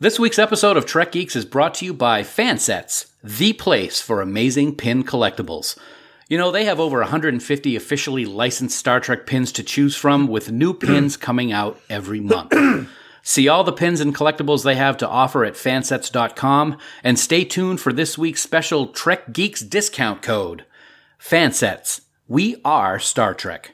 This 0.00 0.16
week's 0.16 0.38
episode 0.38 0.76
of 0.76 0.86
Trek 0.86 1.10
Geeks 1.10 1.34
is 1.34 1.44
brought 1.44 1.74
to 1.74 1.84
you 1.84 1.92
by 1.92 2.22
Fansets, 2.22 3.06
the 3.24 3.52
place 3.52 4.00
for 4.00 4.20
amazing 4.20 4.76
pin 4.76 5.02
collectibles. 5.02 5.76
You 6.28 6.38
know, 6.38 6.52
they 6.52 6.66
have 6.66 6.78
over 6.78 7.00
150 7.00 7.74
officially 7.74 8.24
licensed 8.24 8.78
Star 8.78 9.00
Trek 9.00 9.26
pins 9.26 9.50
to 9.50 9.64
choose 9.64 9.96
from, 9.96 10.28
with 10.28 10.52
new 10.52 10.72
pins 10.78 11.16
coming 11.16 11.50
out 11.50 11.80
every 11.90 12.20
month. 12.20 12.54
See 13.24 13.48
all 13.48 13.64
the 13.64 13.72
pins 13.72 14.00
and 14.00 14.14
collectibles 14.14 14.62
they 14.62 14.76
have 14.76 14.96
to 14.98 15.08
offer 15.08 15.44
at 15.44 15.54
fansets.com, 15.54 16.78
and 17.02 17.18
stay 17.18 17.44
tuned 17.44 17.80
for 17.80 17.92
this 17.92 18.16
week's 18.16 18.40
special 18.40 18.86
Trek 18.86 19.32
Geeks 19.32 19.62
discount 19.62 20.22
code. 20.22 20.64
Fansets. 21.20 22.02
We 22.28 22.60
are 22.64 23.00
Star 23.00 23.34
Trek. 23.34 23.72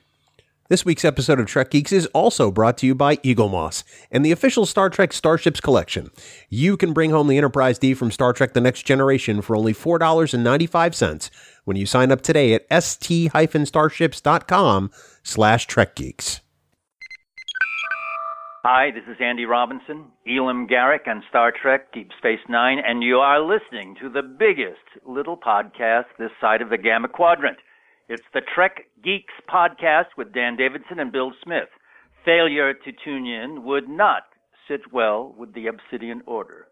This 0.74 0.84
week's 0.84 1.05
episode 1.05 1.38
of 1.38 1.46
Trek 1.46 1.70
Geeks 1.70 1.92
is 1.92 2.06
also 2.06 2.51
brought 2.51 2.77
to 2.78 2.87
you 2.87 2.96
by 2.96 3.14
Eaglemoss 3.19 3.84
and 4.10 4.27
the 4.27 4.33
official 4.33 4.66
Star 4.66 4.91
Trek 4.91 5.12
Starships 5.12 5.60
collection. 5.60 6.10
You 6.48 6.77
can 6.77 6.92
bring 6.92 7.12
home 7.12 7.28
the 7.28 7.38
Enterprise 7.38 7.78
D 7.78 7.95
from 7.95 8.10
Star 8.10 8.33
Trek 8.33 8.55
The 8.55 8.60
Next 8.60 8.83
Generation 8.83 9.41
for 9.41 9.55
only 9.55 9.73
$4.95 9.73 11.30
when 11.62 11.77
you 11.77 11.87
sign 11.87 12.10
up 12.10 12.23
today 12.23 12.55
at 12.55 12.66
st-starships.com 12.83 14.91
slash 15.23 15.69
trekgeeks. 15.69 16.41
Hi, 18.64 18.91
this 18.91 19.05
is 19.06 19.16
Andy 19.20 19.45
Robinson, 19.45 20.06
Elim 20.27 20.66
Garak 20.66 21.06
on 21.06 21.22
Star 21.28 21.52
Trek 21.52 21.92
Deep 21.92 22.11
Space 22.19 22.41
Nine, 22.48 22.78
and 22.84 23.05
you 23.05 23.19
are 23.19 23.41
listening 23.41 23.95
to 24.02 24.09
the 24.09 24.22
biggest 24.22 24.83
little 25.06 25.36
podcast 25.36 26.06
this 26.19 26.33
side 26.41 26.62
of 26.62 26.70
the 26.70 26.78
Gamma 26.78 27.06
Quadrant. 27.06 27.59
It's 28.06 28.22
the 28.34 28.42
Trek 28.55 28.84
Geeks 29.02 29.33
podcast 29.48 30.08
with 30.19 30.34
Dan 30.34 30.56
Davidson 30.56 31.00
and 31.00 31.10
Bill 31.10 31.33
Smith. 31.42 31.70
Failure 32.22 32.74
to 32.74 32.92
tune 33.02 33.27
in 33.27 33.64
would 33.64 33.88
not 33.88 34.24
sit 34.69 34.92
well 34.92 35.34
with 35.38 35.55
the 35.55 35.69
Obsidian 35.69 36.20
Order. 36.27 36.66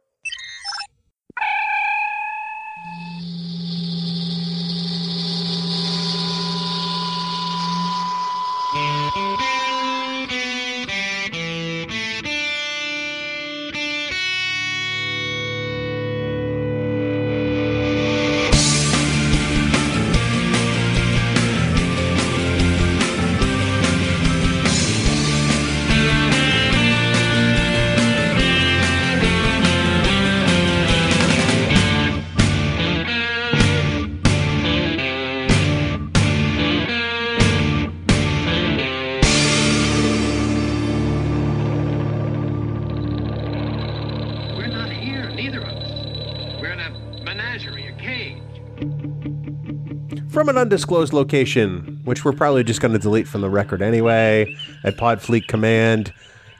An 50.53 50.58
undisclosed 50.58 51.14
location, 51.14 51.98
which 52.05 52.27
we're 52.27 52.33
probably 52.33 52.62
just 52.62 52.83
going 52.83 52.92
to 52.92 52.98
delete 52.98 53.27
from 53.27 53.41
the 53.41 53.48
record 53.48 53.81
anyway, 53.81 54.55
at 54.84 54.98
Podfleet 54.98 55.48
Command. 55.48 56.13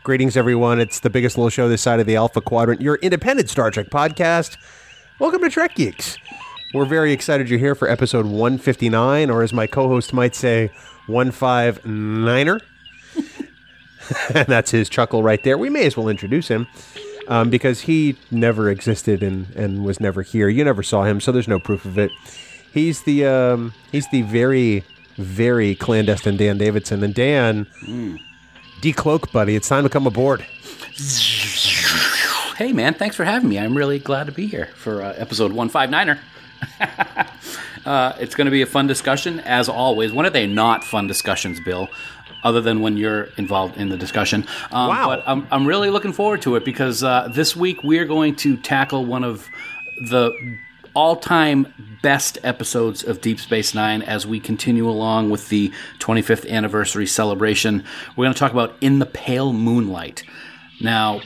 Greetings, 0.03 0.35
everyone. 0.35 0.81
It's 0.81 1.01
the 1.01 1.11
biggest 1.11 1.37
little 1.37 1.51
show 1.51 1.69
this 1.69 1.83
side 1.83 2.01
of 2.01 2.07
the 2.07 2.17
Alpha 2.17 2.41
Quadrant, 2.41 2.81
your 2.81 2.95
independent 2.97 3.51
Star 3.51 3.71
Trek 3.71 3.91
podcast. 3.91 4.57
Welcome 5.21 5.43
to 5.43 5.51
Trek 5.51 5.75
Geeks. 5.75 6.17
We're 6.73 6.87
very 6.87 7.13
excited 7.13 7.51
you're 7.51 7.59
here 7.59 7.75
for 7.75 7.87
episode 7.87 8.25
159, 8.25 9.29
or 9.29 9.43
as 9.43 9.53
my 9.53 9.67
co 9.67 9.89
host 9.89 10.15
might 10.15 10.35
say, 10.35 10.71
159er. 11.07 12.61
and 14.35 14.47
that's 14.49 14.71
his 14.71 14.89
chuckle 14.89 15.23
right 15.23 15.45
there. 15.45 15.59
We 15.59 15.69
may 15.69 15.85
as 15.85 15.99
well 15.99 16.09
introduce 16.09 16.49
him 16.49 16.67
um, 17.29 17.51
because 17.51 17.83
he 17.83 18.17
never 18.31 18.71
existed 18.71 19.23
and, 19.23 19.51
and 19.55 19.85
was 19.85 20.01
never 20.01 20.23
here. 20.23 20.49
You 20.49 20.65
never 20.65 20.83
saw 20.83 21.05
him, 21.05 21.21
so 21.21 21.31
there's 21.31 21.47
no 21.47 21.59
proof 21.59 21.85
of 21.85 21.99
it. 21.99 22.11
He's 22.73 23.03
the 23.03 23.27
um, 23.27 23.75
he's 23.91 24.09
the 24.09 24.23
very 24.23 24.85
very 25.17 25.75
clandestine 25.75 26.37
Dan 26.37 26.59
Davidson 26.59 27.03
and 27.03 27.15
Dan. 27.15 27.67
Decloak, 28.81 29.31
buddy. 29.33 29.55
It's 29.55 29.69
time 29.69 29.85
to 29.85 29.91
come 29.91 30.07
aboard. 30.07 30.45
Hey, 32.57 32.73
man, 32.73 32.95
thanks 32.95 33.17
for 33.17 33.25
having 33.25 33.49
me. 33.49 33.59
I'm 33.59 33.77
really 33.77 33.99
glad 33.99 34.27
to 34.27 34.33
be 34.33 34.47
here 34.47 34.67
for 34.75 35.03
uh, 35.03 35.13
episode 35.17 35.53
159er. 35.53 36.19
uh, 37.87 38.13
it's 38.21 38.35
going 38.35 38.45
to 38.47 38.51
be 38.51 38.63
a 38.63 38.67
fun 38.67 38.87
discussion, 38.87 39.41
as 39.41 39.69
always. 39.69 40.13
When 40.13 40.27
are 40.27 40.31
they 40.31 40.47
not 40.47 40.85
fun 40.85 41.07
discussions, 41.07 41.61
Bill? 41.61 41.89
Other 42.45 42.61
than 42.61 42.81
when 42.81 42.97
you're 42.97 43.25
involved 43.37 43.77
in 43.77 43.89
the 43.89 43.97
discussion. 43.97 44.47
Um, 44.71 44.89
Wow. 44.89 45.07
But 45.07 45.23
I'm, 45.27 45.47
I'm 45.51 45.67
really 45.67 45.91
looking 45.91 46.13
forward 46.13 46.43
to 46.43 46.57
it 46.57 46.65
because 46.65 47.03
uh, 47.05 47.29
this 47.33 47.55
week 47.57 47.83
we're 47.85 48.05
going 48.05 48.35
to 48.37 48.57
tackle 48.57 49.05
one 49.07 49.25
of 49.25 49.49
the 50.09 50.33
all 50.95 51.17
time 51.17 51.73
best 52.03 52.39
episodes 52.43 53.05
of 53.05 53.21
Deep 53.21 53.41
Space 53.41 53.75
Nine 53.75 54.03
as 54.03 54.27
we 54.27 54.41
continue 54.41 54.89
along 54.89 55.31
with 55.31 55.49
the 55.49 55.73
25th 55.99 56.49
anniversary 56.49 57.07
celebration. 57.07 57.85
We're 58.17 58.25
going 58.25 58.35
to 58.35 58.39
talk 58.39 58.53
about 58.53 58.77
In 58.81 58.99
the 58.99 59.07
Pale 59.07 59.53
Moonlight. 59.53 60.25
Now, 60.81 61.21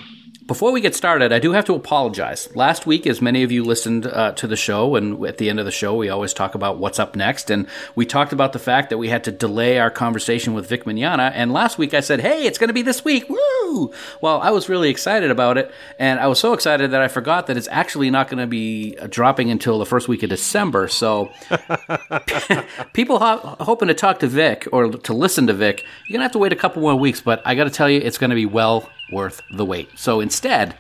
before 0.47 0.71
we 0.71 0.81
get 0.81 0.95
started, 0.95 1.33
I 1.33 1.41
do 1.41 1.53
have 1.53 1.65
to 1.65 1.75
apologize. 1.75 2.55
Last 2.55 2.87
week, 2.87 3.07
as 3.07 3.21
many 3.21 3.43
of 3.43 3.51
you 3.51 3.65
listened 3.65 4.07
uh, 4.07 4.33
to 4.33 4.47
the 4.47 4.57
show, 4.57 4.95
and 4.95 5.25
at 5.27 5.39
the 5.39 5.51
end 5.51 5.59
of 5.59 5.65
the 5.65 5.73
show, 5.73 5.97
we 5.97 6.09
always 6.09 6.33
talk 6.33 6.55
about 6.55 6.79
what's 6.79 7.01
up 7.01 7.17
next. 7.17 7.51
And 7.51 7.67
we 7.97 8.07
talked 8.07 8.33
about 8.33 8.53
the 8.53 8.61
fact 8.61 8.91
that 8.91 8.99
we 8.99 9.09
had 9.09 9.25
to 9.25 9.33
delay 9.33 9.79
our 9.79 9.91
conversation 9.91 10.55
with 10.55 10.69
Vic 10.69 10.85
Mignogna. 10.85 11.33
And 11.35 11.53
last 11.53 11.79
week, 11.79 11.95
I 11.95 12.01
said, 12.01 12.21
hey, 12.21 12.47
it's 12.47 12.59
going 12.59 12.69
to 12.69 12.75
be 12.75 12.83
this 12.83 13.05
week. 13.05 13.29
Woo! 13.29 13.93
Well, 14.21 14.41
I 14.41 14.51
was 14.51 14.69
really 14.69 14.89
excited 14.89 15.33
about 15.33 15.59
it. 15.59 15.73
And 15.99 16.21
I 16.21 16.29
was 16.29 16.39
so 16.39 16.53
excited 16.53 16.93
that 16.93 17.03
I 17.03 17.09
forgot 17.09 17.49
that 17.49 17.57
it's 17.57 17.69
actually 17.69 18.11
not 18.11 18.29
going 18.29 18.39
to 18.39 18.47
be 18.47 18.97
uh, 19.01 19.09
dropping 19.09 19.51
until 19.51 19.81
the 19.81 19.87
first 19.87 20.07
week 20.07 20.23
of 20.23 20.31
December. 20.31 20.87
So 20.87 21.33
people 22.93 23.19
ho- 23.19 23.57
hoping 23.61 23.89
to 23.89 23.95
talk 23.95 24.21
to 24.21 24.29
Vic 24.29 24.69
or 24.71 24.91
to 24.91 25.13
listen 25.13 25.49
to 25.49 25.55
Vic, 25.55 25.85
you're 26.07 26.15
going 26.15 26.21
to 26.21 26.25
have 26.25 26.33
to 26.33 26.39
wait 26.39 26.53
a 26.53 26.57
couple 26.57 26.83
more 26.83 26.95
weeks. 26.95 27.21
But 27.21 27.43
I 27.45 27.57
got 27.57 27.65
to 27.65 27.71
tell 27.71 27.91
you, 27.91 28.01
it's 28.01 28.19
going 28.19 28.31
to 28.31 28.37
be 28.37 28.47
well 28.47 28.89
worth 29.11 29.43
the 29.51 29.65
wait. 29.65 29.99
So 29.99 30.21
instead, 30.21 30.77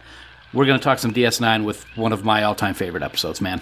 we're 0.52 0.66
going 0.66 0.78
to 0.78 0.84
talk 0.84 0.98
some 0.98 1.12
DS9 1.12 1.64
with 1.64 1.84
one 1.96 2.12
of 2.12 2.24
my 2.24 2.42
all 2.42 2.54
time 2.54 2.74
favorite 2.74 3.02
episodes, 3.02 3.40
man. 3.40 3.60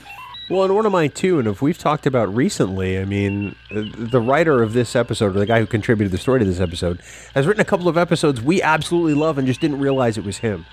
Well, 0.50 0.64
and 0.64 0.74
one 0.74 0.84
of 0.84 0.92
mine 0.92 1.10
too. 1.10 1.38
And 1.38 1.48
if 1.48 1.62
we've 1.62 1.78
talked 1.78 2.06
about 2.06 2.34
recently, 2.34 2.98
I 2.98 3.06
mean, 3.06 3.56
uh, 3.70 3.84
the 3.96 4.20
writer 4.20 4.62
of 4.62 4.74
this 4.74 4.94
episode, 4.94 5.34
or 5.34 5.38
the 5.38 5.46
guy 5.46 5.58
who 5.58 5.66
contributed 5.66 6.12
the 6.12 6.18
story 6.18 6.38
to 6.40 6.44
this 6.44 6.60
episode, 6.60 7.00
has 7.34 7.46
written 7.46 7.62
a 7.62 7.64
couple 7.64 7.88
of 7.88 7.96
episodes 7.96 8.42
we 8.42 8.60
absolutely 8.60 9.14
love 9.14 9.38
and 9.38 9.46
just 9.46 9.60
didn't 9.60 9.78
realize 9.80 10.18
it 10.18 10.24
was 10.24 10.38
him. 10.38 10.66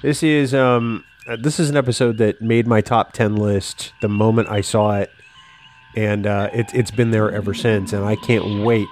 This 0.00 0.22
is 0.22 0.54
um, 0.54 1.04
uh, 1.26 1.36
this 1.36 1.58
is 1.58 1.70
an 1.70 1.76
episode 1.76 2.18
that 2.18 2.40
made 2.40 2.68
my 2.68 2.80
top 2.80 3.12
ten 3.12 3.34
list 3.34 3.92
the 4.00 4.08
moment 4.08 4.48
I 4.48 4.60
saw 4.60 4.98
it, 4.98 5.10
and 5.96 6.26
uh, 6.26 6.50
it, 6.52 6.72
it's 6.72 6.92
been 6.92 7.10
there 7.10 7.32
ever 7.32 7.52
since. 7.52 7.92
And 7.92 8.04
I 8.04 8.14
can't 8.14 8.64
wait 8.64 8.88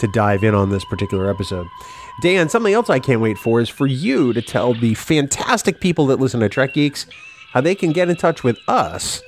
to 0.00 0.08
dive 0.08 0.42
in 0.42 0.54
on 0.54 0.70
this 0.70 0.84
particular 0.86 1.28
episode. 1.28 1.66
Dan, 2.20 2.50
something 2.50 2.74
else 2.74 2.90
I 2.90 2.98
can't 2.98 3.22
wait 3.22 3.38
for 3.38 3.60
is 3.60 3.70
for 3.70 3.86
you 3.86 4.34
to 4.34 4.42
tell 4.42 4.74
the 4.74 4.92
fantastic 4.94 5.80
people 5.80 6.06
that 6.08 6.20
listen 6.20 6.40
to 6.40 6.50
Trek 6.50 6.74
Geeks 6.74 7.06
how 7.52 7.62
they 7.62 7.74
can 7.74 7.92
get 7.92 8.10
in 8.10 8.16
touch 8.16 8.44
with 8.44 8.58
us 8.68 9.22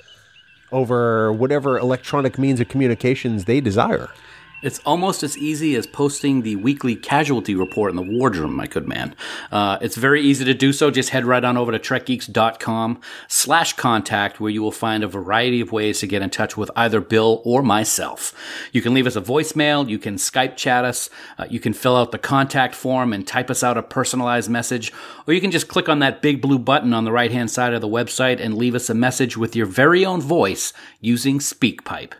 over 0.71 1.33
whatever 1.33 1.79
electronic 1.79 2.39
means 2.39 2.61
of 2.61 2.69
communications 2.69 3.47
they 3.47 3.61
desire. 3.63 4.11
It's 4.63 4.79
almost 4.87 5.25
as 5.25 5.37
easy 5.37 5.75
as 5.75 5.89
posting 5.89 6.43
the 6.43 6.55
weekly 6.57 6.95
casualty 6.95 7.57
report 7.57 7.91
in 7.91 7.97
the 7.97 8.03
wardroom, 8.03 8.55
my 8.55 8.69
good 8.69 8.87
man. 8.87 9.17
Uh, 9.51 9.79
it's 9.81 9.97
very 9.97 10.23
easy 10.23 10.45
to 10.45 10.55
do 10.55 10.73
so. 10.73 10.91
Just 10.91 11.11
head 11.11 11.25
right 11.25 11.45
on 11.45 11.57
over 11.57 11.73
to 11.73 11.81
trekgeeks.com 11.81 13.01
slash 13.27 13.73
contact 13.73 14.39
where 14.39 14.51
you 14.51 14.63
will 14.63 14.71
find 14.71 15.03
a 15.03 15.09
variety 15.09 15.61
of 15.61 15.73
ways 15.73 15.99
to 15.99 16.07
get 16.07 16.23
in 16.23 16.31
touch 16.31 16.57
with 16.57 16.71
either 16.77 17.01
Bill 17.01 17.43
or 17.45 17.63
myself. 17.63 18.33
You 18.71 18.83
can 18.83 18.95
leave 18.95 19.09
us 19.09 19.17
a 19.17 19.21
voicemail. 19.21 19.89
You 19.89 19.99
can 19.99 20.15
Skype 20.15 20.57
chat 20.57 20.85
us. 20.85 21.11
Uh, 21.39 21.47
you 21.51 21.59
can 21.59 21.73
fill 21.73 21.97
out 21.97 22.13
the 22.13 22.19
contact 22.19 22.77
form 22.77 23.13
and 23.13 23.27
type 23.27 23.51
us 23.51 23.65
out 23.65 23.77
a 23.77 23.83
personalized 23.83 24.49
message. 24.49 24.93
Or 25.27 25.35
you 25.35 25.41
can 25.41 25.51
just 25.51 25.67
click 25.67 25.89
on 25.89 25.99
that 25.99 26.23
big 26.23 26.41
blue 26.41 26.59
button 26.59 26.95
on 26.95 27.05
the 27.05 27.13
right 27.13 27.33
hand 27.33 27.51
side 27.51 27.75
of 27.75 27.81
the 27.81 27.89
website 27.89 28.41
and 28.41 28.57
leave 28.57 28.77
us 28.77 28.89
a 28.89 28.95
message 28.95 29.37
with 29.37 29.57
your 29.57 29.67
very 29.67 30.05
own 30.05 30.21
voice 30.21 30.73
using 31.01 31.41
SpeakPipe. 31.41 32.13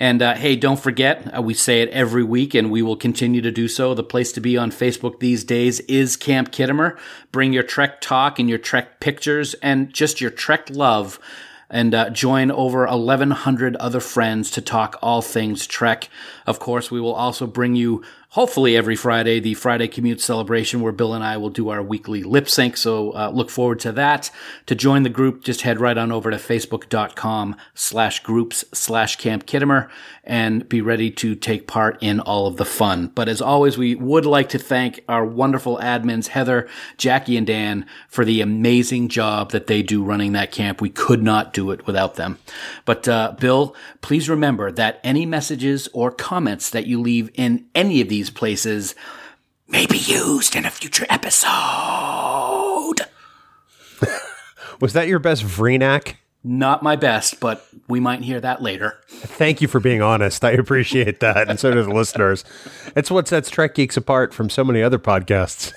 And 0.00 0.22
uh, 0.22 0.34
hey, 0.34 0.56
don't 0.56 0.80
forget, 0.80 1.36
uh, 1.36 1.42
we 1.42 1.52
say 1.52 1.82
it 1.82 1.90
every 1.90 2.24
week 2.24 2.54
and 2.54 2.70
we 2.70 2.80
will 2.80 2.96
continue 2.96 3.42
to 3.42 3.50
do 3.50 3.68
so. 3.68 3.92
The 3.92 4.02
place 4.02 4.32
to 4.32 4.40
be 4.40 4.56
on 4.56 4.70
Facebook 4.70 5.20
these 5.20 5.44
days 5.44 5.80
is 5.80 6.16
Camp 6.16 6.50
Khitomer. 6.50 6.98
Bring 7.30 7.52
your 7.52 7.62
Trek 7.62 8.00
talk 8.00 8.38
and 8.38 8.48
your 8.48 8.58
Trek 8.58 8.98
pictures 8.98 9.52
and 9.62 9.92
just 9.92 10.18
your 10.18 10.30
Trek 10.30 10.68
love 10.70 11.20
and 11.68 11.94
uh, 11.94 12.08
join 12.10 12.50
over 12.50 12.86
1,100 12.86 13.76
other 13.76 14.00
friends 14.00 14.50
to 14.52 14.62
talk 14.62 14.98
all 15.02 15.20
things 15.20 15.66
Trek. 15.66 16.08
Of 16.46 16.58
course, 16.58 16.90
we 16.90 17.00
will 17.00 17.14
also 17.14 17.46
bring 17.46 17.76
you 17.76 18.02
hopefully 18.30 18.76
every 18.76 18.94
Friday, 18.94 19.40
the 19.40 19.54
Friday 19.54 19.88
commute 19.88 20.20
celebration 20.20 20.80
where 20.80 20.92
Bill 20.92 21.14
and 21.14 21.24
I 21.24 21.36
will 21.36 21.50
do 21.50 21.68
our 21.68 21.82
weekly 21.82 22.22
lip 22.22 22.48
sync. 22.48 22.76
So 22.76 23.10
uh, 23.12 23.30
look 23.30 23.50
forward 23.50 23.80
to 23.80 23.92
that. 23.92 24.30
To 24.66 24.74
join 24.74 25.02
the 25.02 25.08
group, 25.08 25.42
just 25.42 25.62
head 25.62 25.80
right 25.80 25.98
on 25.98 26.12
over 26.12 26.30
to 26.30 26.36
facebook.com 26.36 27.56
slash 27.74 28.20
groups 28.20 28.64
slash 28.72 29.16
Camp 29.16 29.46
Khitomer 29.46 29.90
and 30.22 30.68
be 30.68 30.80
ready 30.80 31.10
to 31.10 31.34
take 31.34 31.66
part 31.66 31.98
in 32.00 32.20
all 32.20 32.46
of 32.46 32.56
the 32.56 32.64
fun. 32.64 33.08
But 33.08 33.28
as 33.28 33.42
always, 33.42 33.76
we 33.76 33.96
would 33.96 34.26
like 34.26 34.48
to 34.50 34.58
thank 34.58 35.02
our 35.08 35.24
wonderful 35.24 35.78
admins, 35.78 36.28
Heather, 36.28 36.68
Jackie, 36.96 37.36
and 37.36 37.46
Dan 37.46 37.84
for 38.08 38.24
the 38.24 38.40
amazing 38.40 39.08
job 39.08 39.50
that 39.50 39.66
they 39.66 39.82
do 39.82 40.04
running 40.04 40.32
that 40.32 40.52
camp. 40.52 40.80
We 40.80 40.90
could 40.90 41.22
not 41.22 41.52
do 41.52 41.72
it 41.72 41.84
without 41.86 42.14
them. 42.14 42.38
But 42.84 43.08
uh, 43.08 43.34
Bill, 43.40 43.74
please 44.02 44.28
remember 44.28 44.70
that 44.70 45.00
any 45.02 45.26
messages 45.26 45.88
or 45.92 46.12
comments 46.12 46.70
that 46.70 46.86
you 46.86 47.00
leave 47.00 47.30
in 47.34 47.66
any 47.74 48.00
of 48.00 48.08
these 48.08 48.19
places 48.28 48.94
may 49.68 49.86
be 49.86 49.96
used 49.96 50.54
in 50.56 50.66
a 50.66 50.70
future 50.70 51.06
episode. 51.08 51.46
Was 54.80 54.92
that 54.92 55.08
your 55.08 55.18
best 55.18 55.42
Vreenak? 55.44 56.16
Not 56.42 56.82
my 56.82 56.96
best, 56.96 57.38
but 57.38 57.66
we 57.86 58.00
might 58.00 58.22
hear 58.22 58.40
that 58.40 58.62
later. 58.62 58.98
Thank 59.08 59.60
you 59.60 59.68
for 59.68 59.78
being 59.78 60.00
honest. 60.00 60.42
I 60.42 60.52
appreciate 60.52 61.20
that. 61.20 61.50
And 61.50 61.60
so 61.60 61.70
do 61.72 61.82
the 61.82 61.92
listeners. 61.92 62.44
It's 62.96 63.10
what 63.10 63.28
sets 63.28 63.50
Trek 63.50 63.74
Geeks 63.74 63.98
apart 63.98 64.32
from 64.32 64.48
so 64.48 64.64
many 64.64 64.82
other 64.82 64.98
podcasts. 64.98 65.72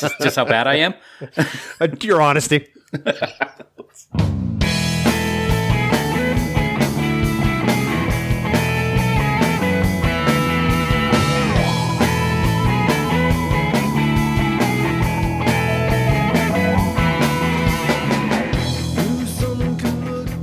just, 0.00 0.14
just 0.20 0.36
how 0.36 0.44
bad 0.46 0.66
I 0.66 0.76
am. 0.76 0.94
Uh, 1.80 1.88
Your 2.00 2.20
honesty. 2.22 2.68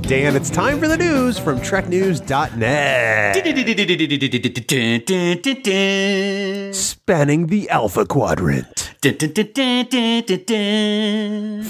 Dan, 0.08 0.34
it's 0.36 0.48
time 0.48 0.80
for 0.80 0.88
the 0.88 0.96
news 0.96 1.38
from 1.38 1.60
TrekNews.net. 1.60 3.34
Spanning 6.74 7.48
the 7.48 7.68
Alpha 7.68 8.06
Quadrant. 8.06 8.94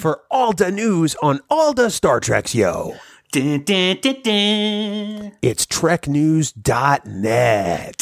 For 0.00 0.22
Alda 0.30 0.70
News 0.70 1.16
on 1.20 1.40
Alda 1.50 1.90
Star 1.90 2.20
Treks, 2.20 2.54
yo. 2.54 2.94
It's 5.42 5.66
TrekNews.net. 5.66 7.96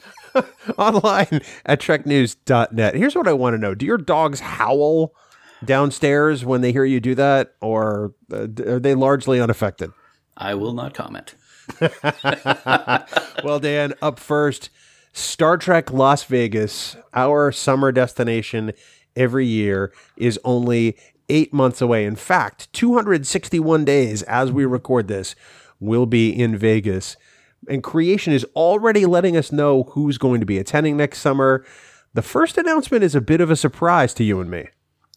Online 0.78 1.40
at 1.66 1.80
TrekNews.net. 1.80 2.94
Here's 2.94 3.14
what 3.14 3.28
I 3.28 3.32
want 3.32 3.54
to 3.54 3.58
know 3.58 3.74
Do 3.74 3.86
your 3.86 3.98
dogs 3.98 4.40
howl 4.40 5.14
downstairs 5.64 6.44
when 6.44 6.60
they 6.60 6.72
hear 6.72 6.84
you 6.84 7.00
do 7.00 7.14
that, 7.14 7.54
or 7.60 8.14
uh, 8.32 8.46
are 8.66 8.80
they 8.80 8.94
largely 8.94 9.40
unaffected? 9.40 9.90
I 10.36 10.54
will 10.54 10.72
not 10.72 10.94
comment. 10.94 11.34
Well, 13.42 13.58
Dan, 13.60 13.94
up 14.02 14.18
first, 14.18 14.68
Star 15.12 15.56
Trek 15.56 15.90
Las 15.90 16.24
Vegas, 16.24 16.96
our 17.14 17.52
summer 17.52 17.90
destination 17.90 18.72
every 19.16 19.46
year, 19.46 19.92
is 20.16 20.38
only 20.44 20.96
eight 21.28 21.52
months 21.52 21.80
away. 21.80 22.04
In 22.04 22.16
fact, 22.16 22.72
261 22.72 23.84
days 23.84 24.22
as 24.24 24.52
we 24.52 24.64
record 24.66 25.08
this 25.08 25.34
will 25.78 26.06
be 26.06 26.30
in 26.30 26.56
Vegas. 26.56 27.16
And 27.68 27.82
creation 27.82 28.32
is 28.32 28.44
already 28.56 29.06
letting 29.06 29.36
us 29.36 29.52
know 29.52 29.84
who's 29.84 30.18
going 30.18 30.40
to 30.40 30.46
be 30.46 30.58
attending 30.58 30.96
next 30.96 31.18
summer. 31.18 31.64
The 32.14 32.22
first 32.22 32.58
announcement 32.58 33.04
is 33.04 33.14
a 33.14 33.20
bit 33.20 33.40
of 33.40 33.50
a 33.50 33.56
surprise 33.56 34.14
to 34.14 34.24
you 34.24 34.40
and 34.40 34.50
me. 34.50 34.68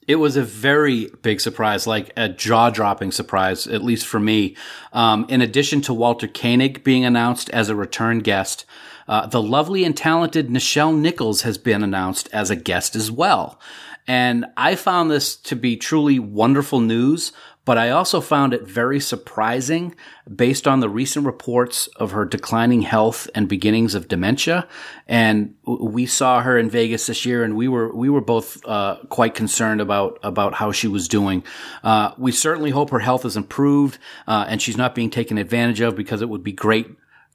It 0.07 0.17
was 0.17 0.35
a 0.35 0.43
very 0.43 1.09
big 1.21 1.39
surprise, 1.39 1.87
like 1.87 2.11
a 2.17 2.27
jaw 2.27 2.69
dropping 2.69 3.11
surprise, 3.11 3.67
at 3.67 3.83
least 3.83 4.05
for 4.05 4.19
me. 4.19 4.57
Um, 4.91 5.25
in 5.29 5.41
addition 5.41 5.81
to 5.81 5.93
Walter 5.93 6.27
Koenig 6.27 6.83
being 6.83 7.05
announced 7.05 7.49
as 7.51 7.69
a 7.69 7.75
return 7.75 8.19
guest, 8.19 8.65
uh, 9.07 9.27
the 9.27 9.41
lovely 9.41 9.85
and 9.85 9.95
talented 9.95 10.49
Nichelle 10.49 10.97
Nichols 10.97 11.43
has 11.43 11.57
been 11.57 11.83
announced 11.83 12.29
as 12.33 12.49
a 12.49 12.55
guest 12.55 12.95
as 12.95 13.09
well. 13.11 13.59
And 14.05 14.45
I 14.57 14.75
found 14.75 15.09
this 15.09 15.35
to 15.37 15.55
be 15.55 15.77
truly 15.77 16.19
wonderful 16.19 16.81
news, 16.81 17.31
but 17.65 17.77
I 17.77 17.89
also 17.91 18.19
found 18.19 18.53
it 18.53 18.63
very 18.63 18.99
surprising 18.99 19.95
based 20.33 20.67
on 20.67 20.81
the 20.81 20.89
recent 20.89 21.25
reports 21.25 21.87
of 21.95 22.11
her 22.11 22.25
declining 22.25 22.81
health 22.81 23.29
and 23.33 23.47
beginnings 23.47 23.95
of 23.95 24.07
dementia. 24.07 24.67
And 25.07 25.55
we 25.65 26.05
saw 26.05 26.41
her 26.41 26.57
in 26.57 26.69
Vegas 26.69 27.07
this 27.07 27.25
year, 27.25 27.43
and 27.43 27.55
we 27.55 27.67
were 27.67 27.95
we 27.95 28.09
were 28.09 28.21
both 28.21 28.63
uh, 28.65 28.97
quite 29.09 29.33
concerned 29.33 29.79
about 29.81 30.19
about 30.23 30.55
how 30.55 30.71
she 30.71 30.87
was 30.87 31.07
doing. 31.07 31.43
Uh, 31.83 32.11
we 32.17 32.31
certainly 32.31 32.71
hope 32.71 32.89
her 32.89 32.99
health 32.99 33.25
is 33.25 33.37
improved 33.37 33.97
uh, 34.27 34.45
and 34.47 34.61
she's 34.61 34.77
not 34.77 34.93
being 34.93 35.09
taken 35.09 35.37
advantage 35.37 35.79
of 35.79 35.95
because 35.95 36.21
it 36.21 36.29
would 36.29 36.43
be 36.43 36.53
great 36.53 36.87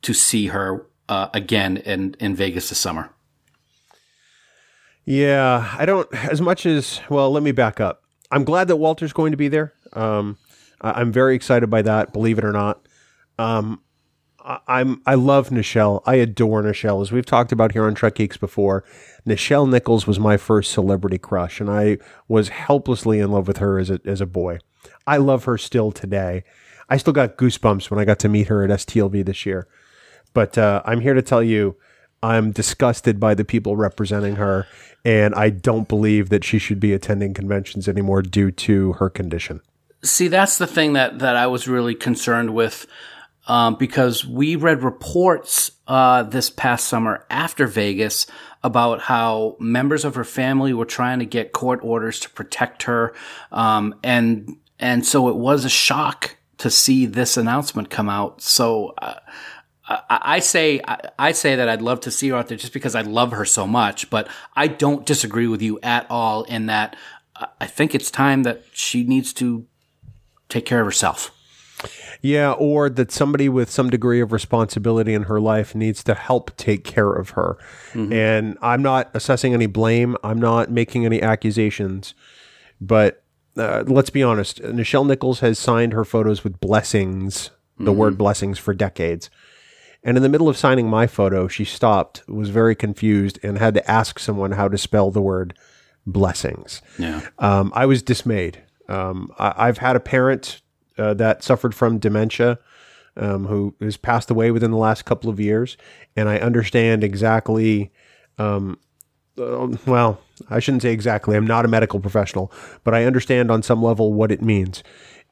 to 0.02 0.12
see 0.12 0.48
her 0.48 0.86
uh, 1.08 1.28
again 1.32 1.78
in 1.78 2.14
in 2.20 2.34
Vegas 2.34 2.68
this 2.68 2.78
summer. 2.78 3.10
Yeah, 5.10 5.74
I 5.78 5.86
don't, 5.86 6.06
as 6.12 6.42
much 6.42 6.66
as, 6.66 7.00
well, 7.08 7.30
let 7.30 7.42
me 7.42 7.50
back 7.50 7.80
up. 7.80 8.02
I'm 8.30 8.44
glad 8.44 8.68
that 8.68 8.76
Walter's 8.76 9.14
going 9.14 9.30
to 9.30 9.38
be 9.38 9.48
there. 9.48 9.72
Um, 9.92 10.36
I- 10.80 11.00
I'm 11.00 11.12
very 11.12 11.34
excited 11.34 11.68
by 11.68 11.82
that, 11.82 12.12
believe 12.12 12.38
it 12.38 12.44
or 12.44 12.52
not. 12.52 12.86
Um, 13.38 13.80
I- 14.44 14.60
I'm 14.66 15.02
I 15.06 15.14
love 15.14 15.50
Nichelle. 15.50 16.02
I 16.06 16.14
adore 16.16 16.62
Nichelle. 16.62 17.02
As 17.02 17.12
we've 17.12 17.26
talked 17.26 17.52
about 17.52 17.72
here 17.72 17.84
on 17.84 17.94
Trek 17.94 18.14
Geeks 18.16 18.36
before, 18.36 18.84
Nichelle 19.26 19.68
Nichols 19.68 20.06
was 20.06 20.18
my 20.18 20.36
first 20.36 20.72
celebrity 20.72 21.18
crush, 21.18 21.60
and 21.60 21.68
I 21.70 21.98
was 22.28 22.48
helplessly 22.48 23.18
in 23.18 23.30
love 23.30 23.46
with 23.46 23.58
her 23.58 23.78
as 23.78 23.90
a 23.90 24.00
as 24.06 24.20
a 24.20 24.26
boy. 24.26 24.58
I 25.06 25.16
love 25.18 25.44
her 25.44 25.58
still 25.58 25.92
today. 25.92 26.44
I 26.88 26.96
still 26.96 27.12
got 27.12 27.36
goosebumps 27.36 27.90
when 27.90 28.00
I 28.00 28.04
got 28.06 28.18
to 28.20 28.28
meet 28.28 28.48
her 28.48 28.64
at 28.64 28.70
STLV 28.70 29.22
this 29.26 29.44
year. 29.44 29.66
But 30.32 30.56
uh, 30.56 30.82
I'm 30.86 31.00
here 31.00 31.14
to 31.14 31.22
tell 31.22 31.42
you, 31.42 31.76
I'm 32.22 32.50
disgusted 32.52 33.20
by 33.20 33.34
the 33.34 33.44
people 33.44 33.76
representing 33.76 34.36
her, 34.36 34.66
and 35.04 35.34
I 35.34 35.50
don't 35.50 35.88
believe 35.88 36.30
that 36.30 36.44
she 36.44 36.58
should 36.58 36.80
be 36.80 36.92
attending 36.94 37.34
conventions 37.34 37.88
anymore 37.88 38.22
due 38.22 38.50
to 38.52 38.94
her 38.94 39.10
condition. 39.10 39.60
See, 40.02 40.28
that's 40.28 40.58
the 40.58 40.66
thing 40.66 40.92
that, 40.92 41.18
that 41.18 41.36
I 41.36 41.48
was 41.48 41.66
really 41.66 41.94
concerned 41.94 42.54
with 42.54 42.86
um, 43.48 43.74
because 43.76 44.24
we 44.24 44.54
read 44.54 44.82
reports 44.82 45.72
uh, 45.88 46.22
this 46.22 46.50
past 46.50 46.86
summer 46.86 47.24
after 47.30 47.66
Vegas 47.66 48.26
about 48.62 49.00
how 49.00 49.56
members 49.58 50.04
of 50.04 50.14
her 50.14 50.24
family 50.24 50.72
were 50.72 50.84
trying 50.84 51.18
to 51.18 51.24
get 51.24 51.52
court 51.52 51.80
orders 51.82 52.20
to 52.20 52.30
protect 52.30 52.84
her, 52.84 53.14
um, 53.50 53.94
and 54.04 54.56
and 54.78 55.06
so 55.06 55.28
it 55.28 55.36
was 55.36 55.64
a 55.64 55.68
shock 55.68 56.36
to 56.58 56.70
see 56.70 57.06
this 57.06 57.36
announcement 57.36 57.90
come 57.90 58.08
out. 58.08 58.40
So. 58.42 58.94
Uh, 58.98 59.14
I, 60.10 60.40
say 60.40 60.82
I, 61.18 61.32
say 61.32 61.56
that 61.56 61.66
I'd 61.66 61.80
love 61.80 62.00
to 62.00 62.10
see 62.10 62.28
her 62.28 62.36
out 62.36 62.48
there 62.48 62.58
just 62.58 62.74
because 62.74 62.94
I 62.94 63.00
love 63.00 63.30
her 63.32 63.46
so 63.46 63.66
much, 63.66 64.10
but 64.10 64.28
I 64.54 64.66
don't 64.66 65.06
disagree 65.06 65.46
with 65.46 65.62
you 65.62 65.80
at 65.82 66.06
all 66.10 66.42
in 66.42 66.66
that 66.66 66.94
I- 67.34 67.46
I 67.62 67.66
think 67.66 67.94
it's 67.94 68.10
time 68.10 68.42
that 68.42 68.64
she 68.74 69.02
needs 69.02 69.32
to 69.34 69.64
take 70.48 70.64
care 70.66 70.80
of 70.80 70.86
herself. 70.86 71.30
Yeah, 72.20 72.52
or 72.52 72.90
that 72.90 73.12
somebody 73.12 73.48
with 73.48 73.70
some 73.70 73.90
degree 73.90 74.20
of 74.20 74.32
responsibility 74.32 75.14
in 75.14 75.24
her 75.24 75.40
life 75.40 75.74
needs 75.76 76.02
to 76.04 76.14
help 76.14 76.56
take 76.56 76.82
care 76.82 77.12
of 77.12 77.30
her. 77.30 77.56
And 78.12 78.58
I'm 78.60 78.82
not 78.82 79.10
assessing 79.14 79.54
any 79.54 79.66
blame, 79.66 80.16
I'm 80.24 80.40
not 80.40 80.68
making 80.68 81.06
any 81.06 81.22
accusations, 81.22 82.14
but 82.80 83.22
uh, 83.56 83.84
let's 83.86 84.10
be 84.10 84.22
honest. 84.22 84.60
Nichelle 84.62 85.06
Nichols 85.06 85.40
has 85.40 85.58
signed 85.60 85.92
her 85.92 86.04
photos 86.04 86.42
with 86.42 86.58
blessings, 86.60 87.50
the 87.78 87.92
word 87.92 88.18
blessings, 88.18 88.58
for 88.58 88.74
decades. 88.74 89.30
And 90.02 90.16
in 90.16 90.22
the 90.22 90.28
middle 90.28 90.48
of 90.48 90.56
signing 90.56 90.88
my 90.88 91.06
photo, 91.06 91.48
she 91.48 91.64
stopped, 91.64 92.28
was 92.28 92.50
very 92.50 92.74
confused, 92.74 93.38
and 93.42 93.58
had 93.58 93.74
to 93.74 93.90
ask 93.90 94.18
someone 94.18 94.52
how 94.52 94.68
to 94.68 94.78
spell 94.78 95.10
the 95.12 95.22
word 95.22 95.54
blessings. 96.06 96.82
Yeah. 96.98 97.28
Um, 97.38 97.72
I 97.74 97.86
was 97.86 98.02
dismayed. 98.02 98.62
Um, 98.88 99.32
I, 99.38 99.54
I've 99.56 99.78
had 99.78 99.96
a 99.96 100.00
parent 100.00 100.62
uh, 100.96 101.14
that 101.14 101.42
suffered 101.42 101.74
from 101.74 101.98
dementia 101.98 102.58
um, 103.16 103.46
who 103.46 103.74
has 103.80 103.96
passed 103.96 104.30
away 104.30 104.50
within 104.50 104.70
the 104.70 104.76
last 104.76 105.04
couple 105.04 105.30
of 105.30 105.40
years, 105.40 105.76
and 106.16 106.28
I 106.28 106.38
understand 106.38 107.02
exactly. 107.04 107.92
Um, 108.38 108.78
uh, 109.38 109.68
well, 109.86 110.20
I 110.50 110.60
shouldn't 110.60 110.82
say 110.82 110.92
exactly. 110.92 111.36
I'm 111.36 111.46
not 111.46 111.64
a 111.64 111.68
medical 111.68 112.00
professional, 112.00 112.52
but 112.84 112.94
I 112.94 113.04
understand 113.04 113.50
on 113.50 113.62
some 113.62 113.82
level 113.82 114.12
what 114.12 114.32
it 114.32 114.42
means. 114.42 114.82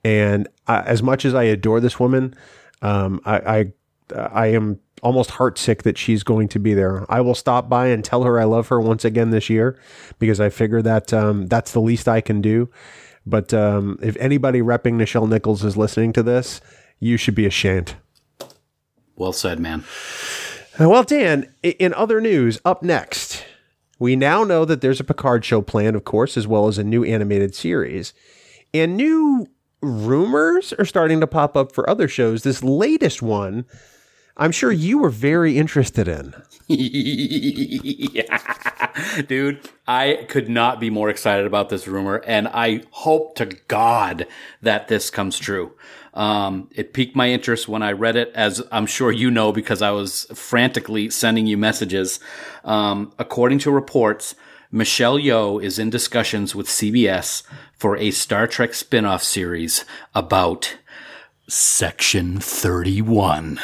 And 0.04 0.48
I, 0.66 0.80
as 0.82 1.02
much 1.02 1.25
as 1.25 1.34
I 1.34 1.44
adore 1.44 1.80
this 1.80 1.98
woman, 1.98 2.34
um, 2.82 3.20
I, 3.25 3.38
I 3.58 3.72
I 4.14 4.46
am 4.48 4.78
almost 5.02 5.30
heartsick 5.30 5.82
that 5.82 5.98
she's 5.98 6.22
going 6.22 6.48
to 6.48 6.58
be 6.58 6.75
there. 6.75 7.04
I 7.12 7.20
will 7.20 7.34
stop 7.34 7.68
by 7.68 7.88
and 7.88 8.04
tell 8.04 8.22
her 8.22 8.40
I 8.40 8.44
love 8.44 8.68
her 8.68 8.80
once 8.80 9.04
again 9.04 9.30
this 9.30 9.50
year 9.50 9.78
because 10.18 10.40
I 10.40 10.48
figure 10.48 10.82
that 10.82 11.12
um, 11.12 11.46
that's 11.46 11.72
the 11.72 11.80
least 11.80 12.08
I 12.08 12.20
can 12.20 12.40
do. 12.40 12.70
But 13.26 13.52
um, 13.52 13.99
if 14.00 14.16
anybody 14.18 14.61
repping 14.61 14.95
Nichelle 14.95 15.28
Nichols 15.28 15.64
is 15.64 15.76
listening 15.76 16.12
to 16.14 16.23
this, 16.23 16.61
you 17.00 17.16
should 17.16 17.35
be 17.35 17.45
ashamed. 17.45 17.95
Well 19.16 19.33
said, 19.33 19.59
man. 19.59 19.85
Well, 20.78 21.02
Dan, 21.02 21.52
in 21.62 21.95
other 21.95 22.21
news, 22.21 22.61
up 22.64 22.83
next, 22.83 23.45
we 23.99 24.14
now 24.14 24.45
know 24.45 24.64
that 24.66 24.83
there's 24.83 25.00
a 25.00 25.04
Picard 25.04 25.45
show 25.45 25.62
planned, 25.62 25.97
of 25.97 26.04
course, 26.04 26.37
as 26.37 26.47
well 26.47 26.68
as 26.68 26.76
a 26.76 26.85
new 26.85 27.02
animated 27.02 27.54
series. 27.54 28.12
And 28.75 28.97
new 28.97 29.47
rumors 29.80 30.73
are 30.75 30.85
starting 30.85 31.21
to 31.21 31.26
pop 31.26 31.56
up 31.56 31.73
for 31.73 31.88
other 31.88 32.09
shows. 32.09 32.42
This 32.42 32.62
latest 32.62 33.23
one, 33.23 33.64
I'm 34.38 34.52
sure 34.52 34.71
you 34.71 34.99
were 34.99 35.11
very 35.11 35.57
interested 35.57 36.09
in. 36.09 36.35
yeah. 36.69 38.43
Dude, 39.28 39.66
I 39.87 40.26
could 40.28 40.50
not 40.50 40.78
be 40.78 40.90
more 40.90 41.09
excited 41.09 41.47
about 41.47 41.71
this 41.71 41.88
rumor, 41.88 42.16
and 42.26 42.49
I 42.49 42.83
hope 42.90 43.35
to 43.37 43.47
God 43.69 44.26
that 44.61 44.88
this 44.88 45.09
comes 45.09 45.38
true. 45.38 45.73
Um, 46.12 46.69
it 46.75 46.93
piqued 46.93 47.16
my 47.16 47.31
interest 47.31 47.66
when 47.69 47.83
I 47.83 47.93
read 47.93 48.16
it, 48.16 48.31
as 48.35 48.62
I'm 48.71 48.87
sure 48.87 49.11
you 49.11 49.31
know, 49.31 49.52
because 49.52 49.81
I 49.81 49.90
was 49.90 50.26
frantically 50.35 51.09
sending 51.09 51.47
you 51.47 51.57
messages. 51.57 52.21
Um, 52.64 53.12
according 53.19 53.61
to 53.61 53.71
reports, 53.71 54.35
Michelle 54.71 55.19
Yeoh 55.19 55.62
is 55.62 55.78
in 55.78 55.88
discussions 55.88 56.55
with 56.55 56.66
CBS 56.66 57.43
for 57.73 57.97
a 57.97 58.11
Star 58.11 58.47
Trek 58.47 58.75
spin-off 58.75 59.23
series 59.23 59.85
about 60.14 60.76
Section 61.49 62.40
31 62.40 63.61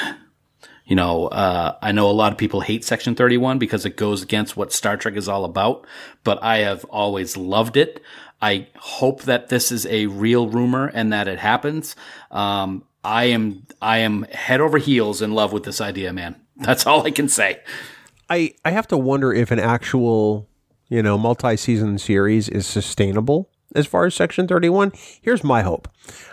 you 0.92 0.96
know, 0.96 1.28
uh, 1.28 1.74
I 1.80 1.90
know 1.92 2.10
a 2.10 2.12
lot 2.12 2.32
of 2.32 2.38
people 2.38 2.60
hate 2.60 2.84
Section 2.84 3.14
31 3.14 3.58
because 3.58 3.86
it 3.86 3.96
goes 3.96 4.22
against 4.22 4.58
what 4.58 4.74
Star 4.74 4.98
Trek 4.98 5.16
is 5.16 5.26
all 5.26 5.46
about, 5.46 5.86
but 6.22 6.38
I 6.42 6.58
have 6.58 6.84
always 6.90 7.34
loved 7.34 7.78
it. 7.78 8.02
I 8.42 8.66
hope 8.76 9.22
that 9.22 9.48
this 9.48 9.72
is 9.72 9.86
a 9.86 10.04
real 10.08 10.50
rumor 10.50 10.88
and 10.92 11.10
that 11.10 11.28
it 11.28 11.38
happens. 11.38 11.96
Um, 12.30 12.84
I 13.02 13.24
am, 13.24 13.66
I 13.80 14.00
am 14.00 14.24
head 14.24 14.60
over 14.60 14.76
heels 14.76 15.22
in 15.22 15.32
love 15.32 15.50
with 15.50 15.62
this 15.62 15.80
idea, 15.80 16.12
man. 16.12 16.38
That's 16.56 16.86
all 16.86 17.06
I 17.06 17.10
can 17.10 17.30
say. 17.30 17.60
I, 18.28 18.52
I 18.62 18.72
have 18.72 18.86
to 18.88 18.98
wonder 18.98 19.32
if 19.32 19.50
an 19.50 19.60
actual, 19.60 20.46
you 20.90 21.02
know, 21.02 21.16
multi-season 21.16 21.96
series 21.96 22.50
is 22.50 22.66
sustainable 22.66 23.48
as 23.74 23.86
far 23.86 24.06
as 24.06 24.14
Section 24.14 24.46
31. 24.46 24.92
Here's 25.20 25.44
my 25.44 25.62
hope. 25.62 25.88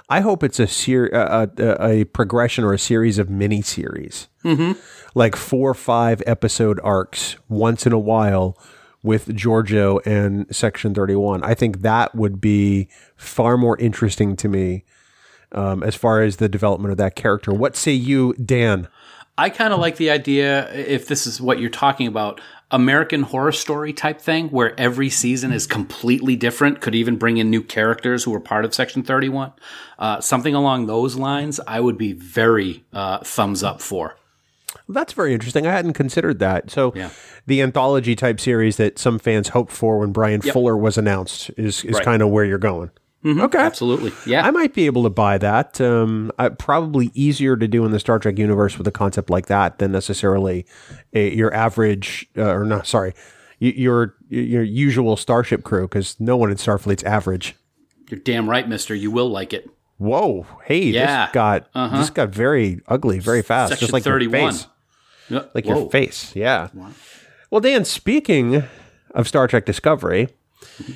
I 0.10 0.22
hope 0.22 0.43
it's 0.43 0.60
a 0.60 0.67
ser- 0.67 1.08
a, 1.08 1.50
a, 1.58 1.86
a 1.86 2.03
progression 2.05 2.63
or 2.63 2.74
a 2.74 2.79
series 2.79 3.17
of 3.17 3.29
mini 3.29 3.62
series, 3.62 4.27
mm-hmm. 4.43 4.79
like 5.13 5.36
four 5.36 5.72
or 5.72 5.75
five 5.75 6.24
episode 6.25 6.79
arcs 6.84 7.36
once 7.48 7.86
in 7.86 7.93
a 7.93 8.00
while 8.00 8.58
with 9.03 9.27
Georgiou 9.29 10.05
and 10.05 10.53
Section 10.53 10.93
31. 10.93 11.43
I 11.43 11.53
think 11.53 11.81
that 11.81 12.15
would 12.15 12.41
be 12.41 12.89
far 13.15 13.58
more 13.58 13.77
interesting 13.77 14.36
to 14.38 14.50
me 14.50 14.84
um, 15.51 15.84
as 15.84 15.96
far 15.96 16.22
as 16.22 16.38
the 16.38 16.50
development 16.50 16.91
of 16.91 16.98
that 16.98 17.15
character. 17.15 17.53
What 17.53 17.75
say 17.75 17.93
you, 17.93 18.34
Dan? 18.34 18.88
I 19.39 19.50
kind 19.50 19.72
of 19.74 19.79
like 19.79 19.96
the 19.96 20.10
idea, 20.10 20.69
if 20.74 21.08
this 21.08 21.25
is 21.25 21.39
what 21.39 21.60
you're 21.60 21.69
talking 21.69 22.08
about, 22.08 22.41
American 22.72 23.24
Horror 23.24 23.53
Story 23.53 23.93
type 23.93 24.19
thing, 24.19 24.50
where 24.50 24.77
every 24.77 25.10
season 25.10 25.53
is 25.53 25.65
completely 25.65 26.36
different, 26.36 26.81
could 26.81 26.93
even 26.93 27.15
bring 27.15 27.38
in 27.38 27.50
new 27.50 27.63
characters 27.63 28.25
who 28.25 28.34
are 28.36 28.39
part 28.41 28.65
of 28.65 28.74
Section 28.74 29.01
31. 29.01 29.53
Uh, 29.98 30.19
something 30.19 30.53
along 30.53 30.88
those 30.88 31.15
lines, 31.15 31.60
I 31.65 31.79
would 31.79 31.98
be 31.98 32.12
very 32.13 32.84
uh, 32.91 33.19
thumbs 33.19 33.63
up 33.63 33.81
for. 33.81 34.17
That's 34.89 35.13
very 35.13 35.34
interesting. 35.34 35.65
I 35.65 35.72
hadn't 35.72 35.93
considered 35.93 36.39
that. 36.39 36.69
So, 36.69 36.91
Yeah. 36.93 37.10
the 37.48 37.62
anthology 37.62 38.15
type 38.15 38.39
series 38.41 38.75
that 38.77 39.00
some 39.00 39.17
fans 39.19 39.50
hoped 39.50 39.72
for 39.72 40.00
when 40.00 40.12
Bryan 40.12 40.41
Fuller 40.41 40.75
was 40.77 40.98
announced 40.98 41.50
is, 41.58 41.84
is 41.86 41.96
Right. 41.96 42.03
kind 42.03 42.22
of 42.22 42.29
where 42.29 42.43
you're 42.43 42.58
going. 42.60 42.91
Okay. 43.25 43.57
Absolutely. 43.59 44.13
Yeah. 44.25 44.45
I 44.45 44.51
might 44.51 44.73
be 44.73 44.85
able 44.85 45.03
to 45.03 45.09
buy 45.09 45.38
that. 45.39 45.81
Um, 45.81 46.31
I, 46.39 46.49
probably 46.49 47.11
easier 47.13 47.57
to 47.57 47.67
do 47.67 47.83
in 47.85 47.91
the 47.91 47.99
Star 47.99 48.17
Trek 48.19 48.38
universe 48.38 48.77
with 48.77 48.88
a 48.88 48.91
concept 48.91 49.29
like 49.29 49.47
that 49.47 49.79
than 49.79 49.91
necessarily 49.91 50.65
a, 51.13 51.33
your 51.35 51.53
average, 51.53 52.27
uh, 52.38 52.43
or 52.55 52.63
no, 52.63 52.81
sorry, 52.83 53.13
your 53.59 54.15
your 54.29 54.63
usual 54.63 55.17
Starship 55.17 55.63
crew, 55.63 55.81
because 55.88 56.17
no 56.19 56.38
one 56.38 56.49
in 56.49 56.55
Starfleet's 56.55 57.03
average. 57.03 57.55
You're 58.09 58.21
damn 58.21 58.49
right, 58.49 58.67
mister. 58.69 58.95
You 58.95 59.11
will 59.11 59.29
like 59.29 59.51
it. 59.53 59.69
Whoa, 59.97 60.47
hey, 60.63 60.85
Yeah. 60.85 61.25
this 61.25 61.33
got 61.33 61.73
this 61.73 62.09
got 62.09 62.29
very 62.29 62.79
ugly 62.88 63.19
very 63.19 63.41
fast, 63.41 63.71
Section 63.71 63.85
just 63.88 63.93
like 63.93 64.03
31. 64.03 64.39
your 64.41 64.51
face. 64.51 64.67
Yeah, 65.27 65.41
like 65.53 65.65
whoa. 65.65 65.79
your 65.81 65.89
face. 65.91 66.33
Yeah. 66.38 66.69
Well, 67.51 67.59
Dan, 67.59 67.83
speaking 67.83 68.63
of 69.13 69.27
Star 69.27 69.45
Trek 69.47 69.65
Discovery, 69.65 70.29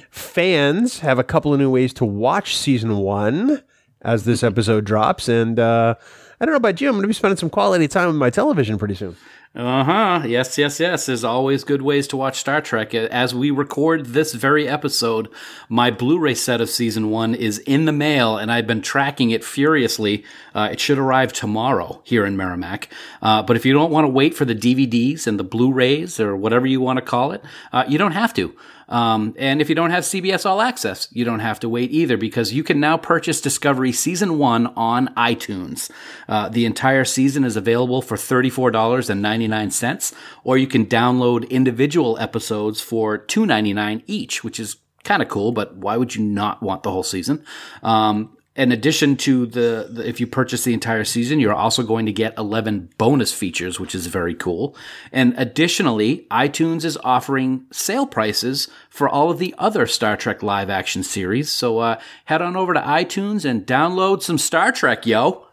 fans 0.09 0.99
have 0.99 1.19
a 1.19 1.23
couple 1.23 1.53
of 1.53 1.59
new 1.59 1.69
ways 1.69 1.93
to 1.93 2.05
watch 2.05 2.55
season 2.57 2.97
one 2.97 3.63
as 4.01 4.25
this 4.25 4.43
episode 4.43 4.85
drops. 4.85 5.27
And 5.27 5.59
uh, 5.59 5.95
I 6.39 6.45
don't 6.45 6.53
know 6.53 6.57
about 6.57 6.81
you, 6.81 6.89
I'm 6.89 6.95
going 6.95 7.03
to 7.03 7.07
be 7.07 7.13
spending 7.13 7.37
some 7.37 7.49
quality 7.49 7.87
time 7.87 8.07
with 8.07 8.17
my 8.17 8.29
television 8.29 8.77
pretty 8.77 8.95
soon. 8.95 9.15
Uh 9.55 9.83
huh. 9.83 10.21
Yes, 10.25 10.57
yes, 10.57 10.79
yes. 10.79 11.05
There's 11.05 11.23
always 11.23 11.63
good 11.63 11.83
ways 11.83 12.07
to 12.07 12.17
watch 12.17 12.39
Star 12.39 12.59
Trek. 12.59 12.95
As 12.95 13.35
we 13.35 13.51
record 13.51 14.07
this 14.07 14.33
very 14.33 14.67
episode, 14.67 15.29
my 15.69 15.91
Blu 15.91 16.17
ray 16.17 16.33
set 16.33 16.59
of 16.59 16.71
season 16.71 17.11
one 17.11 17.35
is 17.35 17.59
in 17.59 17.85
the 17.85 17.91
mail, 17.91 18.35
and 18.35 18.51
I've 18.51 18.65
been 18.65 18.81
tracking 18.81 19.29
it 19.29 19.43
furiously. 19.43 20.23
Uh, 20.55 20.69
it 20.71 20.79
should 20.79 20.97
arrive 20.97 21.33
tomorrow 21.33 22.01
here 22.03 22.25
in 22.25 22.35
Merrimack. 22.35 22.89
Uh, 23.21 23.43
but 23.43 23.55
if 23.55 23.63
you 23.63 23.73
don't 23.73 23.91
want 23.91 24.05
to 24.05 24.09
wait 24.09 24.33
for 24.33 24.43
the 24.43 24.55
DVDs 24.55 25.27
and 25.27 25.39
the 25.39 25.43
Blu 25.43 25.71
rays 25.71 26.19
or 26.19 26.35
whatever 26.35 26.65
you 26.65 26.81
want 26.81 26.97
to 26.97 27.05
call 27.05 27.31
it, 27.31 27.43
uh, 27.71 27.85
you 27.87 27.99
don't 27.99 28.13
have 28.13 28.33
to. 28.33 28.55
Um, 28.89 29.35
and 29.37 29.61
if 29.61 29.69
you 29.69 29.75
don't 29.75 29.91
have 29.91 30.03
CBS 30.03 30.45
All 30.45 30.61
Access, 30.61 31.07
you 31.11 31.25
don't 31.25 31.39
have 31.39 31.59
to 31.61 31.69
wait 31.69 31.91
either 31.91 32.17
because 32.17 32.53
you 32.53 32.63
can 32.63 32.79
now 32.79 32.97
purchase 32.97 33.41
Discovery 33.41 33.91
Season 33.91 34.37
1 34.37 34.67
on 34.75 35.07
iTunes. 35.15 35.89
Uh, 36.27 36.49
the 36.49 36.65
entire 36.65 37.05
season 37.05 37.43
is 37.43 37.55
available 37.55 38.01
for 38.01 38.17
$34.99, 38.17 40.13
or 40.43 40.57
you 40.57 40.67
can 40.67 40.85
download 40.85 41.49
individual 41.49 42.17
episodes 42.19 42.81
for 42.81 43.17
$2.99 43.17 44.03
each, 44.07 44.43
which 44.43 44.59
is 44.59 44.77
kind 45.03 45.21
of 45.21 45.27
cool, 45.27 45.51
but 45.51 45.75
why 45.75 45.97
would 45.97 46.15
you 46.15 46.23
not 46.23 46.61
want 46.61 46.83
the 46.83 46.91
whole 46.91 47.03
season? 47.03 47.43
Um, 47.81 48.37
in 48.55 48.71
addition 48.71 49.17
to 49.17 49.47
the, 49.47 49.87
the, 49.89 50.07
if 50.07 50.19
you 50.19 50.27
purchase 50.27 50.63
the 50.63 50.73
entire 50.73 51.03
season, 51.03 51.39
you're 51.39 51.53
also 51.53 51.81
going 51.81 52.05
to 52.05 52.11
get 52.11 52.37
11 52.37 52.89
bonus 52.97 53.33
features, 53.33 53.79
which 53.79 53.95
is 53.95 54.05
very 54.07 54.35
cool. 54.35 54.75
And 55.11 55.33
additionally, 55.37 56.27
iTunes 56.29 56.85
is 56.85 56.97
offering 57.03 57.65
sale 57.71 58.05
prices 58.05 58.67
for 58.89 59.09
all 59.09 59.31
of 59.31 59.39
the 59.39 59.55
other 59.57 59.87
Star 59.87 60.15
Trek 60.15 60.43
live 60.43 60.69
action 60.69 61.01
series. 61.01 61.51
So, 61.51 61.79
uh, 61.79 61.99
head 62.25 62.43
on 62.43 62.55
over 62.55 62.73
to 62.73 62.79
iTunes 62.79 63.43
and 63.43 63.65
download 63.65 64.21
some 64.21 64.37
Star 64.37 64.71
Trek, 64.71 65.07
yo. 65.07 65.47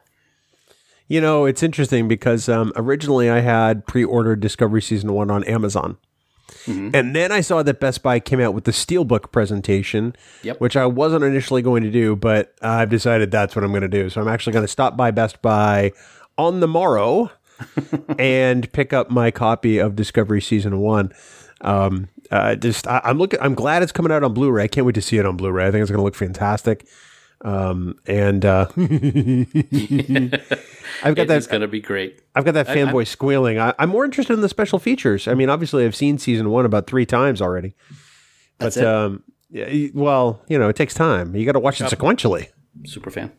You 1.08 1.20
know, 1.20 1.46
it's 1.46 1.62
interesting 1.62 2.06
because 2.06 2.48
um, 2.48 2.72
originally 2.76 3.30
I 3.30 3.40
had 3.40 3.86
pre 3.86 4.04
ordered 4.04 4.40
Discovery 4.40 4.82
Season 4.82 5.12
1 5.12 5.30
on 5.30 5.42
Amazon. 5.44 5.96
And 6.66 7.14
then 7.16 7.32
I 7.32 7.40
saw 7.40 7.62
that 7.62 7.80
Best 7.80 8.02
Buy 8.02 8.20
came 8.20 8.40
out 8.40 8.54
with 8.54 8.64
the 8.64 8.70
Steelbook 8.72 9.32
presentation, 9.32 10.14
Yep. 10.42 10.60
which 10.60 10.76
I 10.76 10.86
wasn't 10.86 11.24
initially 11.24 11.62
going 11.62 11.82
to 11.82 11.90
do, 11.90 12.16
but 12.16 12.54
I've 12.62 12.90
decided 12.90 13.30
that's 13.30 13.54
what 13.56 13.64
I'm 13.64 13.70
going 13.70 13.82
to 13.82 13.88
do. 13.88 14.08
So 14.10 14.20
I'm 14.20 14.28
actually 14.28 14.52
going 14.52 14.64
to 14.64 14.68
stop 14.68 14.96
by 14.96 15.10
Best 15.10 15.42
Buy 15.42 15.92
on 16.38 16.60
the 16.60 16.68
morrow 16.68 17.30
and 18.18 18.70
pick 18.72 18.92
up 18.92 19.10
my 19.10 19.30
copy 19.30 19.78
of 19.78 19.96
Discovery 19.96 20.40
Season 20.40 20.78
1. 20.80 21.12
Um, 21.62 22.08
uh, 22.30 22.54
just 22.54 22.86
I, 22.86 23.00
I'm 23.04 23.18
looking. 23.18 23.40
I'm 23.40 23.54
glad 23.54 23.82
it's 23.82 23.92
coming 23.92 24.12
out 24.12 24.22
on 24.24 24.32
Blu-ray. 24.32 24.64
I 24.64 24.68
can't 24.68 24.86
wait 24.86 24.94
to 24.94 25.02
see 25.02 25.18
it 25.18 25.26
on 25.26 25.36
Blu-ray. 25.36 25.66
I 25.66 25.70
think 25.70 25.82
it's 25.82 25.90
going 25.90 25.98
to 25.98 26.04
look 26.04 26.14
fantastic. 26.14 26.86
Um, 27.42 27.96
and 28.06 28.44
uh, 28.44 28.66
I've 28.76 29.46
got 31.14 31.28
that. 31.28 31.30
is 31.30 31.46
going 31.46 31.62
to 31.62 31.68
be 31.68 31.80
great. 31.80 32.20
I've 32.34 32.44
got 32.44 32.54
that 32.54 32.66
fanboy 32.66 33.06
squealing. 33.06 33.58
I, 33.58 33.74
I'm 33.78 33.88
more 33.88 34.04
interested 34.04 34.34
in 34.34 34.40
the 34.40 34.48
special 34.48 34.78
features. 34.78 35.26
I 35.26 35.34
mean, 35.34 35.48
obviously, 35.48 35.84
I've 35.84 35.96
seen 35.96 36.18
season 36.18 36.50
one 36.50 36.66
about 36.66 36.86
three 36.86 37.06
times 37.06 37.40
already. 37.40 37.74
But 38.58 38.76
it? 38.76 38.84
um, 38.84 39.22
yeah, 39.50 39.88
well, 39.94 40.42
you 40.48 40.58
know, 40.58 40.68
it 40.68 40.76
takes 40.76 40.94
time. 40.94 41.34
You 41.34 41.46
got 41.46 41.52
to 41.52 41.60
watch 41.60 41.80
it 41.80 41.84
sequentially. 41.84 42.48
Super 42.84 43.10
fan. 43.10 43.32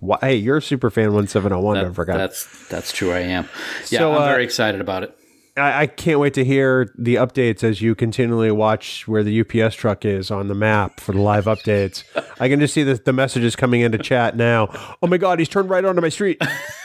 Why, 0.00 0.18
hey, 0.20 0.36
you're 0.36 0.58
a 0.58 0.62
super 0.62 0.90
fan 0.90 1.12
one 1.12 1.26
seven 1.26 1.50
zero 1.50 1.60
one. 1.60 1.76
Don't 1.76 1.92
forget. 1.92 2.16
That's 2.16 2.68
that's 2.68 2.92
true. 2.92 3.12
I 3.12 3.20
am. 3.20 3.48
Yeah, 3.90 4.00
So, 4.00 4.12
I'm 4.12 4.22
uh, 4.22 4.26
very 4.26 4.44
excited 4.44 4.80
about 4.80 5.02
it. 5.02 5.16
I, 5.56 5.82
I 5.82 5.86
can't 5.86 6.20
wait 6.20 6.34
to 6.34 6.44
hear 6.44 6.92
the 6.96 7.16
updates 7.16 7.62
as 7.64 7.82
you 7.82 7.94
continually 7.94 8.50
watch 8.50 9.06
where 9.08 9.22
the 9.22 9.40
UPS 9.40 9.74
truck 9.74 10.04
is 10.04 10.30
on 10.30 10.48
the 10.48 10.54
map 10.54 11.00
for 11.00 11.12
the 11.12 11.20
live 11.20 11.44
updates. 11.46 12.04
I 12.40 12.48
can 12.48 12.60
just 12.60 12.74
see 12.74 12.82
the, 12.82 12.94
the 12.94 13.12
messages 13.12 13.56
coming 13.56 13.80
into 13.80 13.98
chat 13.98 14.36
now. 14.36 14.68
Oh 15.02 15.06
my 15.06 15.18
God, 15.18 15.38
he's 15.38 15.48
turned 15.48 15.70
right 15.70 15.84
onto 15.84 16.00
my 16.00 16.08
street. 16.08 16.40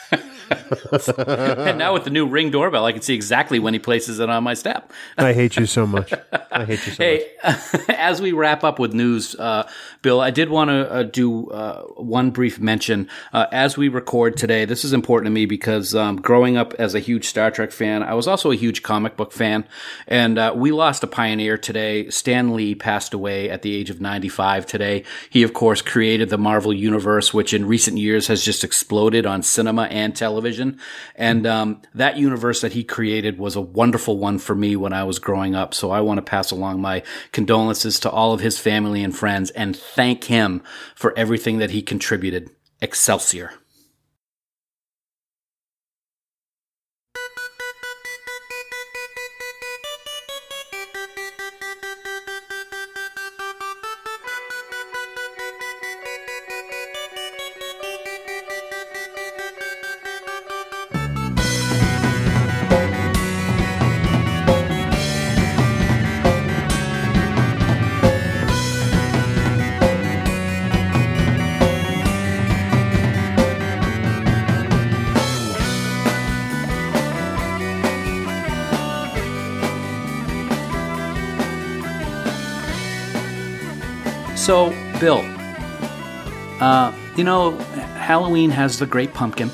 and 1.17 1.77
now 1.77 1.93
with 1.93 2.03
the 2.03 2.09
new 2.09 2.27
ring 2.27 2.51
doorbell, 2.51 2.85
I 2.85 2.91
can 2.91 3.01
see 3.01 3.13
exactly 3.13 3.59
when 3.59 3.73
he 3.73 3.79
places 3.79 4.19
it 4.19 4.29
on 4.29 4.43
my 4.43 4.53
step. 4.53 4.91
I 5.17 5.33
hate 5.33 5.55
you 5.57 5.65
so 5.65 5.85
much. 5.85 6.13
I 6.51 6.65
hate 6.65 6.85
you 6.85 6.93
so 6.93 7.03
much. 7.03 7.23
Hey, 7.43 7.85
as 7.89 8.21
we 8.21 8.31
wrap 8.31 8.63
up 8.63 8.79
with 8.79 8.93
news, 8.93 9.35
uh, 9.35 9.67
Bill, 10.01 10.21
I 10.21 10.31
did 10.31 10.49
want 10.49 10.69
to 10.69 10.91
uh, 10.91 11.03
do 11.03 11.49
uh, 11.49 11.81
one 11.97 12.31
brief 12.31 12.59
mention. 12.59 13.09
Uh, 13.33 13.47
as 13.51 13.77
we 13.77 13.87
record 13.87 14.37
today, 14.37 14.65
this 14.65 14.85
is 14.85 14.93
important 14.93 15.27
to 15.27 15.31
me 15.31 15.45
because 15.45 15.95
um, 15.95 16.17
growing 16.17 16.57
up 16.57 16.73
as 16.75 16.95
a 16.95 16.99
huge 16.99 17.25
Star 17.25 17.51
Trek 17.51 17.71
fan, 17.71 18.03
I 18.03 18.13
was 18.13 18.27
also 18.27 18.51
a 18.51 18.55
huge 18.55 18.83
comic 18.83 19.17
book 19.17 19.31
fan. 19.31 19.65
And 20.07 20.37
uh, 20.37 20.53
we 20.55 20.71
lost 20.71 21.03
a 21.03 21.07
pioneer 21.07 21.57
today. 21.57 22.09
Stan 22.09 22.55
Lee 22.55 22.75
passed 22.75 23.13
away 23.13 23.49
at 23.49 23.61
the 23.61 23.73
age 23.73 23.89
of 23.89 23.99
95 23.99 24.65
today. 24.65 25.03
He, 25.29 25.43
of 25.43 25.53
course, 25.53 25.81
created 25.81 26.29
the 26.29 26.37
Marvel 26.37 26.73
Universe, 26.73 27.33
which 27.33 27.53
in 27.53 27.67
recent 27.67 27.97
years 27.97 28.27
has 28.27 28.43
just 28.43 28.63
exploded 28.63 29.25
on 29.25 29.41
cinema 29.43 29.83
and 29.83 30.15
television. 30.15 30.34
And 31.15 31.45
um, 31.47 31.81
that 31.93 32.17
universe 32.17 32.61
that 32.61 32.73
he 32.73 32.83
created 32.83 33.37
was 33.37 33.55
a 33.55 33.61
wonderful 33.61 34.17
one 34.17 34.39
for 34.39 34.55
me 34.55 34.75
when 34.75 34.93
I 34.93 35.03
was 35.03 35.19
growing 35.19 35.55
up. 35.55 35.73
So 35.73 35.91
I 35.91 36.01
want 36.01 36.17
to 36.17 36.21
pass 36.21 36.51
along 36.51 36.81
my 36.81 37.03
condolences 37.31 37.99
to 38.01 38.09
all 38.09 38.33
of 38.33 38.41
his 38.41 38.59
family 38.59 39.03
and 39.03 39.15
friends 39.15 39.51
and 39.51 39.75
thank 39.75 40.25
him 40.25 40.63
for 40.95 41.17
everything 41.17 41.57
that 41.59 41.71
he 41.71 41.81
contributed. 41.81 42.49
Excelsior. 42.81 43.51
Bill, 85.05 85.23
uh, 86.59 86.91
you 87.15 87.23
know, 87.23 87.51
Halloween 87.95 88.49
has 88.49 88.79
the 88.79 88.87
Great 88.87 89.13
Pumpkin, 89.13 89.51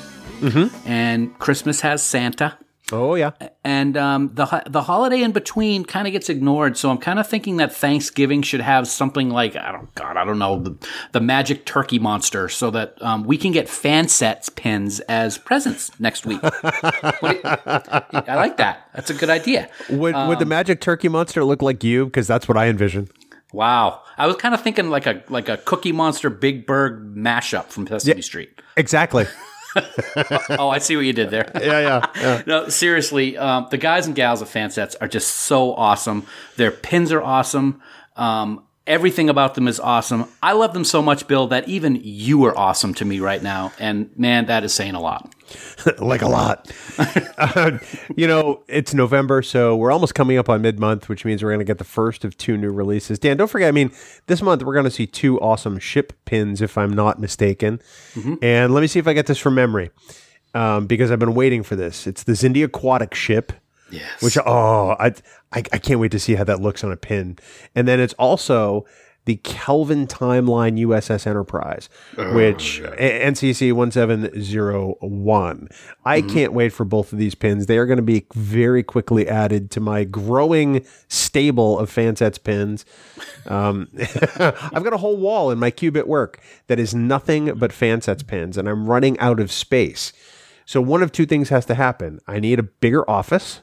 and 0.86 1.38
Christmas 1.38 1.82
has 1.82 2.02
Santa, 2.02 2.56
Oh 2.90 3.16
yeah. 3.16 3.32
and 3.62 3.94
um, 3.98 4.30
the 4.32 4.62
the 4.66 4.80
holiday 4.80 5.20
in 5.20 5.32
between 5.32 5.84
kind 5.84 6.06
of 6.06 6.14
gets 6.14 6.30
ignored. 6.30 6.78
So 6.78 6.88
I'm 6.88 6.96
kind 6.96 7.18
of 7.18 7.28
thinking 7.28 7.58
that 7.58 7.70
Thanksgiving 7.74 8.40
should 8.40 8.62
have 8.62 8.88
something 8.88 9.28
like 9.28 9.54
I 9.54 9.72
don't 9.72 9.94
God 9.94 10.16
I 10.16 10.24
don't 10.24 10.38
know 10.38 10.58
the, 10.58 10.74
the 11.12 11.20
magic 11.20 11.66
turkey 11.66 11.98
monster, 11.98 12.48
so 12.48 12.70
that 12.70 12.94
um, 13.02 13.24
we 13.24 13.36
can 13.36 13.52
get 13.52 13.68
fan 13.68 14.08
sets 14.08 14.48
pins 14.48 15.00
as 15.00 15.36
presents 15.36 15.90
next 16.00 16.24
week. 16.24 16.40
I 16.42 18.24
like 18.36 18.56
that. 18.56 18.88
That's 18.94 19.10
a 19.10 19.14
good 19.14 19.28
idea. 19.28 19.68
Would 19.90 20.14
would 20.14 20.38
the 20.38 20.46
magic 20.46 20.80
turkey 20.80 21.10
monster 21.10 21.44
look 21.44 21.60
like 21.60 21.84
you? 21.84 22.06
Because 22.06 22.26
that's 22.26 22.48
what 22.48 22.56
I 22.56 22.68
envision. 22.68 23.10
Wow, 23.52 24.02
I 24.16 24.26
was 24.26 24.36
kind 24.36 24.54
of 24.54 24.62
thinking 24.62 24.88
like 24.90 25.06
a 25.06 25.22
like 25.28 25.48
a 25.48 25.58
Cookie 25.58 25.92
Monster 25.92 26.30
Big 26.30 26.66
Bird 26.66 27.14
mashup 27.14 27.66
from 27.66 27.86
Sesame 27.86 28.22
Street. 28.22 28.60
Exactly. 28.76 29.26
Oh, 30.50 30.68
I 30.68 30.76
see 30.80 30.96
what 30.96 31.06
you 31.06 31.14
did 31.14 31.30
there. 31.30 31.50
yeah, 31.54 31.80
yeah, 31.80 32.06
yeah. 32.16 32.42
No, 32.46 32.68
seriously, 32.68 33.38
um, 33.38 33.68
the 33.70 33.78
guys 33.78 34.06
and 34.06 34.14
gals 34.14 34.42
of 34.42 34.50
Fansets 34.50 34.96
are 35.00 35.08
just 35.08 35.28
so 35.28 35.72
awesome. 35.72 36.26
Their 36.56 36.70
pins 36.70 37.10
are 37.10 37.22
awesome. 37.22 37.80
Um, 38.14 38.64
everything 38.86 39.28
about 39.28 39.54
them 39.54 39.68
is 39.68 39.78
awesome. 39.78 40.26
I 40.42 40.52
love 40.52 40.72
them 40.72 40.84
so 40.84 41.02
much, 41.02 41.28
Bill, 41.28 41.46
that 41.48 41.68
even 41.68 42.00
you 42.02 42.44
are 42.44 42.56
awesome 42.56 42.94
to 42.94 43.04
me 43.04 43.20
right 43.20 43.42
now. 43.42 43.72
And 43.78 44.10
man, 44.16 44.46
that 44.46 44.64
is 44.64 44.72
saying 44.72 44.94
a 44.94 45.00
lot. 45.00 45.32
like 45.98 46.22
a 46.22 46.28
lot. 46.28 46.70
Uh, 47.42 47.78
you 48.16 48.28
know, 48.28 48.62
it's 48.68 48.94
November, 48.94 49.42
so 49.42 49.74
we're 49.74 49.90
almost 49.90 50.14
coming 50.14 50.38
up 50.38 50.48
on 50.48 50.62
mid 50.62 50.78
month, 50.78 51.08
which 51.08 51.24
means 51.24 51.42
we're 51.42 51.50
going 51.50 51.58
to 51.58 51.64
get 51.64 51.78
the 51.78 51.84
first 51.84 52.24
of 52.24 52.36
two 52.36 52.56
new 52.56 52.70
releases. 52.70 53.18
Dan, 53.18 53.36
don't 53.36 53.48
forget, 53.48 53.66
I 53.66 53.72
mean, 53.72 53.90
this 54.28 54.40
month 54.42 54.62
we're 54.62 54.74
going 54.74 54.84
to 54.84 54.90
see 54.90 55.08
two 55.08 55.40
awesome 55.40 55.80
ship 55.80 56.12
pins, 56.24 56.62
if 56.62 56.78
I'm 56.78 56.92
not 56.92 57.18
mistaken. 57.18 57.80
And 58.42 58.72
let 58.72 58.80
me 58.80 58.86
see 58.86 59.00
if 59.00 59.08
I 59.08 59.12
get 59.12 59.26
this 59.26 59.38
from 59.38 59.56
memory, 59.56 59.90
um, 60.54 60.86
because 60.86 61.10
I've 61.10 61.18
been 61.18 61.34
waiting 61.34 61.64
for 61.64 61.74
this. 61.74 62.06
It's 62.06 62.22
the 62.22 62.32
Xindi 62.32 62.62
Aquatic 62.62 63.12
ship. 63.12 63.52
Yes. 63.92 64.22
Which 64.22 64.38
oh, 64.38 64.96
I, 64.98 65.08
I 65.52 65.62
I 65.72 65.78
can't 65.78 66.00
wait 66.00 66.12
to 66.12 66.18
see 66.18 66.34
how 66.34 66.44
that 66.44 66.60
looks 66.60 66.82
on 66.82 66.90
a 66.90 66.96
pin. 66.96 67.38
And 67.74 67.86
then 67.86 68.00
it's 68.00 68.14
also 68.14 68.86
the 69.24 69.36
Kelvin 69.36 70.08
Timeline 70.08 70.80
USS 70.80 71.28
Enterprise, 71.28 71.88
which 72.16 72.80
A- 72.80 73.26
NCC 73.30 73.72
one 73.72 73.92
seven 73.92 74.42
zero 74.42 74.96
one. 75.00 75.68
I 76.04 76.22
can't 76.22 76.52
wait 76.52 76.72
for 76.72 76.84
both 76.84 77.12
of 77.12 77.18
these 77.18 77.36
pins. 77.36 77.66
They 77.66 77.78
are 77.78 77.86
going 77.86 77.98
to 77.98 78.02
be 78.02 78.26
very 78.34 78.82
quickly 78.82 79.28
added 79.28 79.70
to 79.72 79.80
my 79.80 80.02
growing 80.04 80.84
stable 81.06 81.78
of 81.78 81.88
Fansets 81.88 82.42
pins. 82.42 82.84
Um, 83.46 83.88
I've 84.38 84.82
got 84.82 84.92
a 84.92 84.98
whole 84.98 85.16
wall 85.16 85.52
in 85.52 85.58
my 85.58 85.70
Qubit 85.70 86.06
work 86.06 86.42
that 86.66 86.80
is 86.80 86.92
nothing 86.94 87.54
but 87.54 87.70
Fansets 87.70 88.26
pins, 88.26 88.58
and 88.58 88.68
I'm 88.68 88.90
running 88.90 89.18
out 89.20 89.38
of 89.38 89.52
space. 89.52 90.12
So 90.64 90.80
one 90.80 91.02
of 91.02 91.12
two 91.12 91.26
things 91.26 91.48
has 91.50 91.66
to 91.66 91.74
happen. 91.74 92.20
I 92.26 92.40
need 92.40 92.58
a 92.58 92.64
bigger 92.64 93.08
office, 93.08 93.60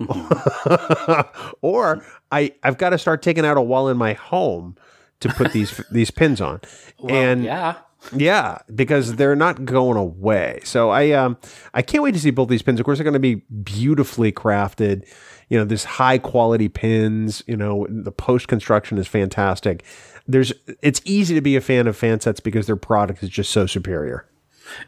or 1.62 2.04
I 2.32 2.52
I've 2.62 2.78
got 2.78 2.90
to 2.90 2.98
start 2.98 3.22
taking 3.22 3.44
out 3.44 3.56
a 3.56 3.62
wall 3.62 3.88
in 3.88 3.96
my 3.96 4.14
home 4.14 4.76
to 5.20 5.28
put 5.30 5.52
these 5.52 5.80
these 5.90 6.10
pins 6.10 6.40
on. 6.40 6.60
and 7.08 7.44
yeah. 7.44 7.76
yeah, 8.14 8.58
because 8.74 9.16
they're 9.16 9.36
not 9.36 9.64
going 9.64 9.96
away. 9.96 10.60
So 10.64 10.90
I 10.90 11.10
um 11.12 11.36
I 11.74 11.82
can't 11.82 12.02
wait 12.02 12.14
to 12.14 12.20
see 12.20 12.30
both 12.30 12.48
these 12.48 12.62
pins. 12.62 12.80
Of 12.80 12.86
course, 12.86 12.98
they're 12.98 13.04
going 13.04 13.14
to 13.14 13.20
be 13.20 13.36
beautifully 13.62 14.32
crafted. 14.32 15.06
You 15.48 15.58
know, 15.58 15.64
this 15.64 15.84
high 15.84 16.18
quality 16.18 16.68
pins. 16.68 17.42
You 17.46 17.56
know, 17.56 17.86
the 17.90 18.12
post 18.12 18.48
construction 18.48 18.98
is 18.98 19.08
fantastic. 19.08 19.84
There's 20.26 20.52
it's 20.80 21.02
easy 21.04 21.34
to 21.34 21.40
be 21.40 21.56
a 21.56 21.60
fan 21.60 21.86
of 21.86 21.96
fan 21.96 22.20
sets 22.20 22.40
because 22.40 22.66
their 22.66 22.76
product 22.76 23.22
is 23.22 23.28
just 23.28 23.50
so 23.50 23.66
superior. 23.66 24.29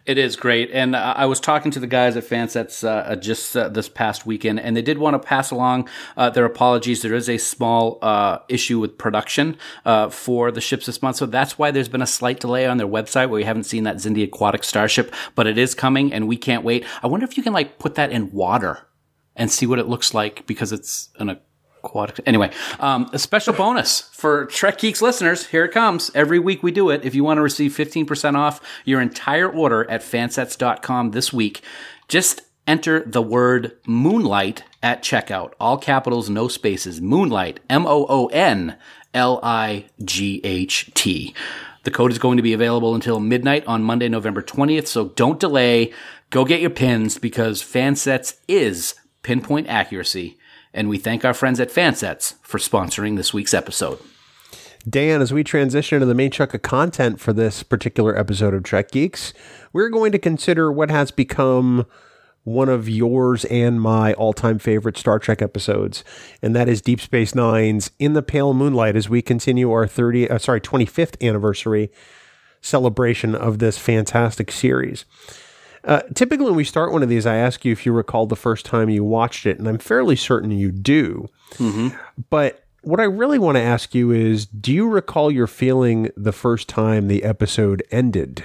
It 0.07 0.19
is 0.19 0.37
great, 0.37 0.71
and 0.73 0.95
uh, 0.95 1.15
I 1.17 1.27
was 1.27 1.41
talking 1.41 1.71
to 1.73 1.81
the 1.81 1.87
guys 1.87 2.17
at 2.17 2.25
Fansets 2.25 2.85
uh, 2.85 2.89
uh, 2.89 3.17
just 3.17 3.57
uh, 3.57 3.69
this 3.69 3.89
past 3.89 4.27
weekend, 4.27 4.61
and 4.61 4.77
they 4.77 4.83
did 4.83 4.99
want 4.99 5.15
to 5.15 5.19
pass 5.19 5.51
along 5.51 5.89
uh, 6.17 6.31
their 6.31 6.45
apologies. 6.45 7.03
There 7.03 7.15
is 7.15 7.29
a 7.29 7.39
small 7.39 7.99
uh, 8.03 8.39
issue 8.49 8.79
with 8.79 8.99
production 8.99 9.57
uh, 9.85 10.09
for 10.11 10.51
the 10.51 10.61
ships 10.61 10.87
this 10.87 11.03
month, 11.03 11.17
so 11.17 11.27
that's 11.27 11.59
why 11.59 11.71
there's 11.71 11.89
been 11.89 12.03
a 12.03 12.07
slight 12.07 12.41
delay 12.41 12.67
on 12.67 12.79
their 12.79 12.87
website 12.87 13.29
where 13.29 13.39
we 13.39 13.45
haven't 13.45 13.65
seen 13.65 13.85
that 13.85 13.97
Xindi 13.97 14.25
Aquatic 14.25 14.65
Starship, 14.65 15.13
but 15.35 15.47
it 15.47 15.59
is 15.59 15.75
coming, 15.75 16.13
and 16.13 16.29
we 16.29 16.37
can't 16.37 16.65
wait. 16.65 16.85
I 17.03 17.07
wonder 17.07 17.25
if 17.25 17.37
you 17.37 17.43
can 17.43 17.53
like 17.53 17.79
put 17.79 17.95
that 17.97 18.11
in 18.11 18.33
water 18.33 18.87
and 19.37 19.51
see 19.51 19.67
what 19.67 19.79
it 19.79 19.89
looks 19.89 20.15
like 20.15 20.47
because 20.47 20.73
it's 20.73 21.11
an 21.19 21.29
aquatic. 21.29 21.52
Anyway, 22.27 22.51
um, 22.81 23.09
a 23.13 23.19
special 23.19 23.53
bonus 23.53 24.01
for 24.13 24.47
Trek 24.47 24.79
Geeks 24.79 25.03
listeners. 25.03 25.47
Here 25.47 25.65
it 25.65 25.73
comes. 25.73 26.11
Every 26.15 26.39
week 26.39 26.63
we 26.63 26.71
do 26.73 26.91
it. 26.91 27.05
If 27.05 27.15
you 27.15 27.25
want 27.25 27.39
to 27.39 27.43
receive 27.43 27.73
15% 27.73 28.37
off 28.37 28.61
your 28.85 29.01
entire 29.01 29.51
order 29.51 29.89
at 29.91 30.03
fansets.com 30.03 31.11
this 31.11 31.33
week, 31.33 31.63
just 32.09 32.43
enter 32.67 33.01
the 33.05 33.23
word 33.23 33.77
moonlight 33.87 34.65
at 34.83 35.03
checkout. 35.03 35.53
All 35.61 35.79
capitals, 35.79 36.31
no 36.31 36.49
spaces. 36.49 37.01
Moonlight. 37.01 37.61
M 37.69 37.87
O 37.87 38.07
O 38.09 38.27
N 38.27 38.77
L 39.15 39.41
I 39.43 39.87
G 40.05 40.41
H 40.45 40.91
T. 40.95 41.35
The 41.85 41.91
code 41.91 42.13
is 42.13 42.19
going 42.19 42.37
to 42.37 42.43
be 42.43 42.53
available 42.53 42.95
until 42.95 43.19
midnight 43.19 43.67
on 43.67 43.83
Monday, 43.83 44.09
November 44.09 44.43
20th. 44.43 44.87
So 44.87 45.09
don't 45.09 45.41
delay. 45.41 45.93
Go 46.31 46.45
get 46.45 46.61
your 46.61 46.71
pins 46.71 47.19
because 47.19 47.63
Fansets 47.63 48.37
is 48.47 48.95
pinpoint 49.23 49.69
accuracy. 49.69 50.39
And 50.75 50.89
we 50.89 50.99
thank 50.99 51.25
our 51.25 51.35
friends 51.35 51.61
at 51.61 51.71
Fansets 51.71 52.35
for 52.43 52.59
sponsoring 52.59 53.17
this 53.17 53.35
week's 53.35 53.55
episode. 53.55 53.99
Dan, 54.89 55.23
as 55.23 55.33
we 55.33 55.45
transition 55.45 56.01
to 56.01 56.07
the 56.07 56.15
main 56.15 56.31
chunk 56.31 56.55
of 56.55 56.63
content 56.63 57.21
for 57.21 57.33
this 57.33 57.63
particular 57.63 58.19
episode 58.19 58.53
of 58.53 58.65
Trek 58.65 58.91
Geeks, 58.91 59.33
we're 59.73 59.91
going 59.91 60.11
to 60.13 60.19
consider 60.19 60.73
what 60.73 60.91
has 60.91 61.11
become 61.11 61.87
one 62.45 62.69
of 62.69 62.89
yours 62.89 63.45
and 63.45 63.81
my 63.81 64.13
all-time 64.15 64.59
favorite 64.59 64.97
Star 64.99 65.21
Trek 65.21 65.41
episodes, 65.41 66.03
and 66.43 66.57
that 66.57 66.69
is 66.69 66.81
Deep 66.81 67.01
Space 67.01 67.35
Nine's 67.35 67.93
"In 68.01 68.15
the 68.15 68.23
Pale 68.23 68.55
Moonlight." 68.55 68.97
As 68.97 69.09
we 69.09 69.23
continue 69.23 69.71
our 69.71 69.87
30, 69.87 70.29
uh, 70.29 70.39
sorry, 70.39 70.61
25th 70.61 71.15
anniversary 71.25 71.93
celebration 72.61 73.37
of 73.37 73.61
this 73.61 73.79
fantastic 73.79 74.51
series. 74.51 75.05
Uh, 75.85 76.03
typically, 76.15 76.47
when 76.47 76.55
we 76.55 76.65
start 76.65 76.93
one 76.93 77.03
of 77.03 77.09
these, 77.09 77.27
I 77.27 77.37
ask 77.37 77.65
you 77.65 77.73
if 77.73 77.85
you 77.85 77.93
recall 77.93 78.27
the 78.27 78.37
first 78.37 78.65
time 78.65 78.89
you 78.89 79.03
watched 79.05 79.47
it, 79.47 79.59
and 79.59 79.67
I'm 79.69 79.79
fairly 79.79 80.17
certain 80.17 80.51
you 80.51 80.71
do. 80.71 81.29
But 82.31 82.65
what 82.83 83.01
I 83.01 83.05
really 83.05 83.39
want 83.39 83.57
to 83.57 83.63
ask 83.63 83.95
you 83.95 84.11
is 84.11 84.47
do 84.47 84.73
you 84.73 84.89
recall 84.89 85.31
your 85.31 85.47
feeling 85.47 86.11
the 86.17 86.33
first 86.33 86.69
time 86.69 87.09
the 87.09 87.25
episode 87.25 87.83
ended? 87.91 88.43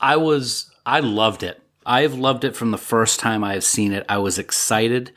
I 0.00 0.16
was 0.16 0.70
I 0.84 1.00
loved 1.00 1.42
it. 1.42 1.62
I 1.84 2.02
have 2.02 2.14
loved 2.14 2.44
it 2.44 2.56
from 2.56 2.70
the 2.70 2.78
first 2.78 3.20
time 3.20 3.42
I 3.44 3.54
have 3.54 3.64
seen 3.64 3.92
it. 3.92 4.04
I 4.08 4.18
was 4.18 4.38
excited. 4.38 5.12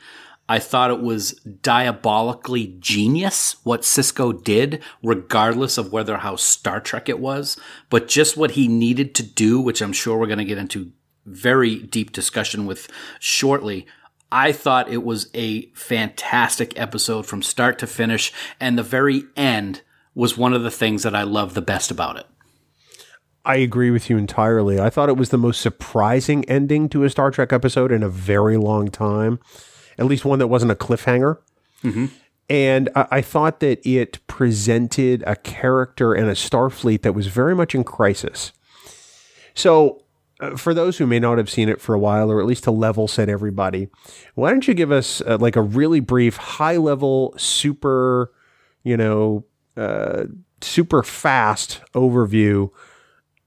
I 0.48 0.60
thought 0.60 0.90
it 0.90 1.00
was 1.00 1.32
diabolically 1.62 2.76
genius 2.78 3.56
what 3.64 3.82
Sisko 3.82 4.42
did, 4.44 4.82
regardless 5.02 5.76
of 5.76 5.92
whether 5.92 6.18
how 6.18 6.36
Star 6.36 6.80
Trek 6.80 7.08
it 7.08 7.18
was, 7.18 7.58
but 7.90 8.08
just 8.08 8.36
what 8.36 8.52
he 8.52 8.68
needed 8.68 9.14
to 9.16 9.22
do, 9.24 9.60
which 9.60 9.80
I'm 9.80 9.92
sure 9.92 10.16
we're 10.16 10.26
going 10.26 10.38
to 10.38 10.44
get 10.44 10.58
into 10.58 10.92
very 11.24 11.76
deep 11.76 12.12
discussion 12.12 12.66
with 12.66 12.88
shortly. 13.18 13.86
I 14.30 14.52
thought 14.52 14.90
it 14.90 15.02
was 15.02 15.28
a 15.34 15.66
fantastic 15.72 16.78
episode 16.78 17.26
from 17.26 17.42
start 17.42 17.78
to 17.80 17.86
finish, 17.86 18.32
and 18.60 18.78
the 18.78 18.82
very 18.84 19.24
end 19.36 19.82
was 20.14 20.38
one 20.38 20.54
of 20.54 20.62
the 20.62 20.70
things 20.70 21.02
that 21.02 21.14
I 21.14 21.22
love 21.22 21.54
the 21.54 21.62
best 21.62 21.90
about 21.90 22.16
it. 22.16 22.26
I 23.44 23.56
agree 23.56 23.90
with 23.90 24.10
you 24.10 24.16
entirely. 24.16 24.80
I 24.80 24.90
thought 24.90 25.08
it 25.08 25.16
was 25.16 25.30
the 25.30 25.38
most 25.38 25.60
surprising 25.60 26.44
ending 26.46 26.88
to 26.88 27.04
a 27.04 27.10
Star 27.10 27.30
Trek 27.30 27.52
episode 27.52 27.92
in 27.92 28.02
a 28.02 28.08
very 28.08 28.56
long 28.56 28.88
time, 28.88 29.38
at 29.98 30.06
least 30.06 30.24
one 30.24 30.38
that 30.38 30.48
wasn't 30.48 30.72
a 30.72 30.76
cliffhanger. 30.76 31.38
And 32.48 32.88
I, 32.94 33.06
I 33.10 33.20
thought 33.22 33.60
that 33.60 33.84
it 33.86 34.18
presented 34.26 35.24
a 35.26 35.36
character 35.36 36.14
and 36.14 36.28
a 36.28 36.34
Starfleet 36.34 37.02
that 37.02 37.12
was 37.12 37.26
very 37.26 37.54
much 37.54 37.74
in 37.74 37.84
crisis. 37.84 38.52
So, 39.54 40.02
uh, 40.38 40.54
for 40.54 40.74
those 40.74 40.98
who 40.98 41.06
may 41.06 41.18
not 41.18 41.38
have 41.38 41.48
seen 41.48 41.68
it 41.68 41.80
for 41.80 41.94
a 41.94 41.98
while, 41.98 42.30
or 42.30 42.40
at 42.40 42.46
least 42.46 42.64
to 42.64 42.70
level 42.70 43.08
set 43.08 43.28
everybody, 43.30 43.88
why 44.34 44.50
don't 44.50 44.68
you 44.68 44.74
give 44.74 44.92
us 44.92 45.22
uh, 45.22 45.38
like 45.40 45.56
a 45.56 45.62
really 45.62 46.00
brief, 46.00 46.36
high 46.36 46.76
level, 46.76 47.34
super, 47.38 48.30
you 48.84 48.98
know, 48.98 49.44
uh, 49.78 50.24
super 50.60 51.02
fast 51.02 51.80
overview 51.94 52.70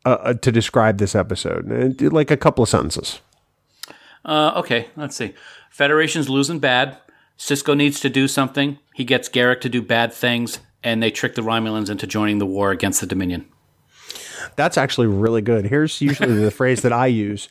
uh, 0.03 0.17
uh, 0.21 0.33
to 0.33 0.51
describe 0.51 0.97
this 0.97 1.13
episode? 1.13 2.01
Like 2.01 2.31
a 2.31 2.37
couple 2.37 2.63
of 2.63 2.69
sentences. 2.69 3.21
Uh, 4.25 4.53
okay, 4.55 4.87
let's 4.95 5.15
see. 5.15 5.33
Federation's 5.69 6.29
losing 6.29 6.59
bad. 6.59 6.97
Sisko 7.37 7.75
needs 7.75 7.99
to 8.01 8.09
do 8.09 8.27
something. 8.27 8.79
He 8.93 9.05
gets 9.05 9.29
Garak 9.29 9.61
to 9.61 9.69
do 9.69 9.81
bad 9.81 10.11
things, 10.11 10.59
and 10.83 11.01
they 11.01 11.11
trick 11.11 11.35
the 11.35 11.41
Romulans 11.41 11.89
into 11.89 12.05
joining 12.05 12.39
the 12.39 12.45
war 12.45 12.71
against 12.71 12.99
the 12.99 13.07
Dominion. 13.07 13.45
That's 14.55 14.77
actually 14.77 15.07
really 15.07 15.41
good. 15.41 15.65
Here's 15.65 16.01
usually 16.01 16.33
the 16.33 16.51
phrase 16.59 16.81
that 16.81 16.93
I 16.93 17.07
use. 17.07 17.49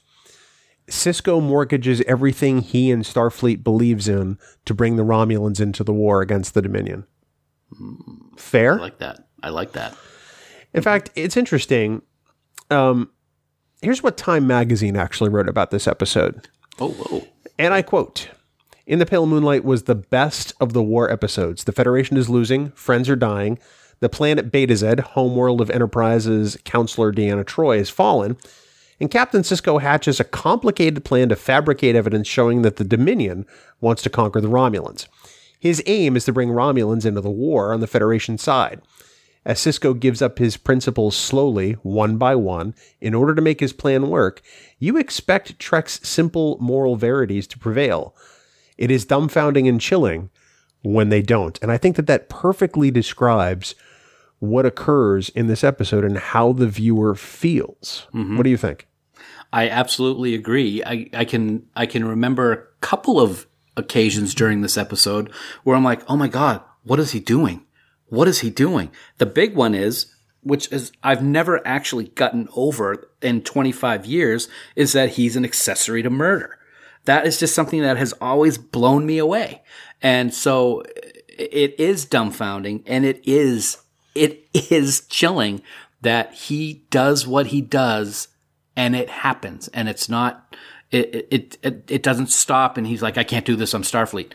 Sisko 0.88 1.42
mortgages 1.42 2.02
everything 2.02 2.60
he 2.60 2.90
and 2.90 3.04
Starfleet 3.04 3.62
believes 3.62 4.08
in 4.08 4.38
to 4.64 4.74
bring 4.74 4.96
the 4.96 5.04
Romulans 5.04 5.60
into 5.60 5.84
the 5.84 5.92
war 5.92 6.22
against 6.22 6.54
the 6.54 6.62
Dominion. 6.62 7.06
Fair? 8.36 8.74
I 8.74 8.82
like 8.82 8.98
that. 8.98 9.28
I 9.42 9.50
like 9.50 9.72
that. 9.72 9.96
In 10.72 10.82
fact, 10.82 11.10
it's 11.14 11.36
interesting. 11.36 12.02
Um, 12.70 13.10
here's 13.82 14.02
what 14.02 14.16
Time 14.16 14.46
Magazine 14.46 14.96
actually 14.96 15.30
wrote 15.30 15.48
about 15.48 15.70
this 15.70 15.86
episode. 15.86 16.48
Oh, 16.78 16.90
whoa. 16.90 17.26
And 17.58 17.74
I 17.74 17.82
quote 17.82 18.28
In 18.86 19.00
the 19.00 19.06
Pale 19.06 19.26
Moonlight 19.26 19.64
was 19.64 19.82
the 19.82 19.96
best 19.96 20.52
of 20.60 20.72
the 20.72 20.82
war 20.82 21.10
episodes. 21.10 21.64
The 21.64 21.72
Federation 21.72 22.16
is 22.16 22.28
losing, 22.28 22.70
friends 22.70 23.08
are 23.08 23.16
dying, 23.16 23.58
the 24.00 24.08
planet 24.08 24.52
Betazed, 24.52 25.00
homeworld 25.00 25.60
of 25.60 25.70
Enterprise's 25.70 26.56
counselor 26.64 27.12
Deanna 27.12 27.44
Troy, 27.44 27.78
has 27.78 27.90
fallen, 27.90 28.36
and 29.00 29.10
Captain 29.10 29.42
Sisko 29.42 29.80
hatches 29.80 30.20
a 30.20 30.24
complicated 30.24 31.04
plan 31.04 31.28
to 31.30 31.36
fabricate 31.36 31.96
evidence 31.96 32.28
showing 32.28 32.62
that 32.62 32.76
the 32.76 32.84
Dominion 32.84 33.44
wants 33.80 34.02
to 34.02 34.10
conquer 34.10 34.40
the 34.40 34.48
Romulans. 34.48 35.06
His 35.58 35.82
aim 35.86 36.16
is 36.16 36.24
to 36.26 36.32
bring 36.32 36.50
Romulans 36.50 37.04
into 37.04 37.20
the 37.20 37.30
war 37.30 37.72
on 37.72 37.80
the 37.80 37.86
Federation 37.88 38.38
side. 38.38 38.80
As 39.48 39.58
Sisko 39.58 39.98
gives 39.98 40.20
up 40.20 40.38
his 40.38 40.58
principles 40.58 41.16
slowly, 41.16 41.72
one 41.82 42.18
by 42.18 42.34
one, 42.34 42.74
in 43.00 43.14
order 43.14 43.34
to 43.34 43.40
make 43.40 43.60
his 43.60 43.72
plan 43.72 44.10
work, 44.10 44.42
you 44.78 44.98
expect 44.98 45.58
Trek's 45.58 46.06
simple 46.06 46.58
moral 46.60 46.96
verities 46.96 47.46
to 47.46 47.58
prevail. 47.58 48.14
It 48.76 48.90
is 48.90 49.06
dumbfounding 49.06 49.66
and 49.66 49.80
chilling 49.80 50.28
when 50.82 51.08
they 51.08 51.22
don't. 51.22 51.58
And 51.62 51.72
I 51.72 51.78
think 51.78 51.96
that 51.96 52.06
that 52.08 52.28
perfectly 52.28 52.90
describes 52.90 53.74
what 54.38 54.66
occurs 54.66 55.30
in 55.30 55.46
this 55.46 55.64
episode 55.64 56.04
and 56.04 56.18
how 56.18 56.52
the 56.52 56.68
viewer 56.68 57.14
feels. 57.14 58.06
Mm-hmm. 58.12 58.36
What 58.36 58.42
do 58.42 58.50
you 58.50 58.58
think? 58.58 58.86
I 59.50 59.70
absolutely 59.70 60.34
agree. 60.34 60.84
I, 60.84 61.08
I 61.14 61.24
can 61.24 61.66
I 61.74 61.86
can 61.86 62.04
remember 62.04 62.52
a 62.52 62.66
couple 62.82 63.18
of 63.18 63.46
occasions 63.78 64.34
during 64.34 64.60
this 64.60 64.76
episode 64.76 65.32
where 65.64 65.74
I'm 65.74 65.84
like, 65.84 66.02
oh 66.06 66.18
my 66.18 66.28
god, 66.28 66.60
what 66.82 67.00
is 67.00 67.12
he 67.12 67.18
doing? 67.18 67.64
What 68.08 68.28
is 68.28 68.40
he 68.40 68.50
doing? 68.50 68.90
The 69.18 69.26
big 69.26 69.54
one 69.54 69.74
is, 69.74 70.14
which 70.42 70.70
is 70.72 70.92
I've 71.02 71.22
never 71.22 71.66
actually 71.66 72.08
gotten 72.08 72.48
over 72.54 73.10
in 73.20 73.42
25 73.42 74.06
years, 74.06 74.48
is 74.76 74.92
that 74.92 75.10
he's 75.10 75.36
an 75.36 75.44
accessory 75.44 76.02
to 76.02 76.10
murder. 76.10 76.58
That 77.04 77.26
is 77.26 77.38
just 77.38 77.54
something 77.54 77.82
that 77.82 77.96
has 77.96 78.12
always 78.20 78.58
blown 78.58 79.06
me 79.06 79.18
away. 79.18 79.62
And 80.02 80.32
so 80.32 80.82
it 81.38 81.78
is 81.78 82.04
dumbfounding 82.04 82.82
and 82.86 83.04
it 83.04 83.20
is 83.24 83.78
it 84.14 84.48
is 84.52 85.02
chilling 85.08 85.62
that 86.02 86.34
he 86.34 86.84
does 86.90 87.26
what 87.26 87.48
he 87.48 87.60
does 87.60 88.28
and 88.76 88.96
it 88.96 89.08
happens 89.08 89.68
and 89.68 89.88
it's 89.88 90.08
not 90.08 90.56
it 90.90 91.26
it 91.30 91.58
it, 91.62 91.84
it 91.88 92.02
doesn't 92.02 92.28
stop 92.28 92.76
and 92.76 92.86
he's 92.86 93.02
like 93.02 93.16
I 93.16 93.24
can't 93.24 93.46
do 93.46 93.56
this 93.56 93.72
I'm 93.72 93.82
Starfleet 93.82 94.32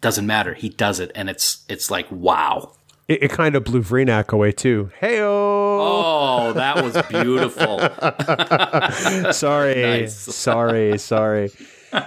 doesn't 0.00 0.26
matter 0.26 0.54
he 0.54 0.68
does 0.68 0.98
it 0.98 1.12
and 1.14 1.30
it's 1.30 1.64
it's 1.68 1.90
like 1.90 2.10
wow 2.10 2.72
It, 3.10 3.24
it 3.24 3.30
kind 3.30 3.54
of 3.56 3.64
blew 3.64 3.82
Vreenak 3.82 4.32
away 4.32 4.52
too. 4.52 4.90
Hey 5.00 5.18
oh 5.20 6.52
that 6.54 6.82
was 6.82 6.94
beautiful 7.08 7.78
sorry, 9.32 9.82
Nice. 9.82 10.14
sorry, 10.16 10.98
sorry. 10.98 11.50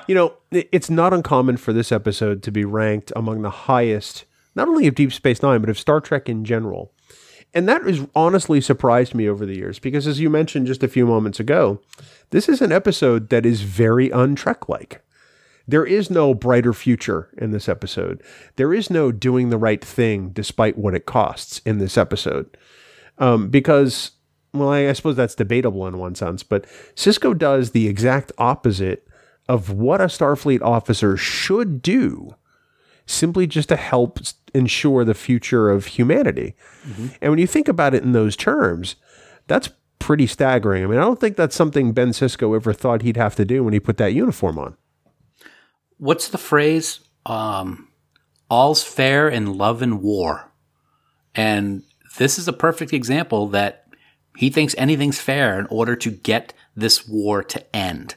You 0.08 0.16
know, 0.16 0.34
it- 0.52 0.70
it's 0.72 0.90
not 0.90 1.14
uncommon 1.14 1.58
for 1.58 1.74
this 1.74 1.92
episode 1.92 2.42
to 2.44 2.52
be 2.52 2.64
ranked 2.66 3.12
among 3.16 3.42
the 3.42 3.50
highest, 3.50 4.26
not 4.56 4.68
only 4.68 4.88
of 4.88 4.96
Deep 4.96 5.12
Space 5.12 5.42
Nine, 5.44 5.60
but 5.62 5.70
of 5.70 5.78
Star 5.80 6.00
Trek 6.00 6.30
in 6.30 6.46
general. 6.46 6.92
And 7.54 7.68
that 7.70 7.84
has 7.84 8.08
honestly 8.16 8.62
surprised 8.62 9.14
me 9.14 9.28
over 9.30 9.46
the 9.46 9.56
years 9.56 9.78
because, 9.80 10.08
as 10.08 10.20
you 10.20 10.30
mentioned 10.30 10.66
just 10.68 10.82
a 10.84 10.88
few 10.88 11.06
moments 11.06 11.40
ago, 11.40 11.80
this 12.32 12.50
is 12.50 12.62
an 12.62 12.72
episode 12.72 13.30
that 13.30 13.46
is 13.46 13.62
very 13.62 14.10
untrek 14.10 14.68
like. 14.70 15.02
There 15.68 15.86
is 15.86 16.10
no 16.10 16.34
brighter 16.34 16.74
future 16.74 17.30
in 17.38 17.52
this 17.52 17.70
episode. 17.70 18.22
There 18.58 18.74
is 18.74 18.90
no 18.90 19.12
doing 19.12 19.50
the 19.50 19.58
right 19.58 19.84
thing 19.84 20.30
despite 20.30 20.78
what 20.78 20.96
it 20.96 21.06
costs 21.06 21.60
in 21.66 21.78
this 21.78 21.98
episode. 21.98 22.58
Um, 23.18 23.50
because, 23.50 24.12
well, 24.54 24.70
I, 24.70 24.90
I 24.90 24.94
suppose 24.94 25.16
that's 25.16 25.36
debatable 25.36 25.88
in 25.88 25.98
one 25.98 26.16
sense, 26.16 26.44
but 26.44 26.66
Sisko 26.96 27.38
does 27.38 27.72
the 27.72 27.88
exact 27.88 28.32
opposite 28.38 29.08
of 29.48 29.70
what 29.70 30.02
a 30.02 30.06
Starfleet 30.06 30.62
officer 30.62 31.16
should 31.16 31.82
do 31.82 32.36
simply 33.06 33.46
just 33.46 33.70
to 33.70 33.76
help 33.76 34.20
ensure 34.54 35.04
the 35.04 35.14
future 35.14 35.70
of 35.70 35.86
humanity. 35.88 36.56
And 37.22 37.32
when 37.32 37.40
you 37.40 37.48
think 37.48 37.68
about 37.68 37.94
it 37.94 38.04
in 38.04 38.14
those 38.14 38.36
terms, 38.36 38.96
that's 39.48 39.70
pretty 40.00 40.28
staggering. 40.28 40.84
I 40.84 40.88
mean, 40.88 41.00
I 41.00 41.02
don't 41.02 41.20
think 41.20 41.36
that's 41.36 41.56
something 41.56 41.92
Ben 41.92 42.10
Sisko 42.10 42.56
ever 42.56 42.74
thought 42.74 43.02
he'd 43.02 43.18
have 43.18 43.36
to 43.36 43.46
do 43.46 43.64
when 43.64 43.74
he 43.74 43.80
put 43.80 43.98
that 43.98 44.14
uniform 44.14 44.58
on. 44.58 44.78
What's 46.04 46.28
the 46.28 46.38
phrase? 46.38 47.00
Um 47.26 47.88
all's 48.50 48.84
fair 48.84 49.30
in 49.30 49.58
love 49.58 49.82
and 49.82 50.02
war. 50.02 50.52
And 51.34 51.84
this 52.18 52.38
is 52.38 52.48
a 52.48 52.54
perfect 52.54 52.94
example 52.94 53.48
that 53.48 53.88
he 54.38 54.50
thinks 54.50 54.76
anything's 54.78 55.20
fair 55.20 55.60
in 55.60 55.66
order 55.68 55.96
to 55.96 56.12
get 56.12 56.54
this 56.76 57.08
war 57.08 57.44
to 57.44 57.76
end. 57.76 58.16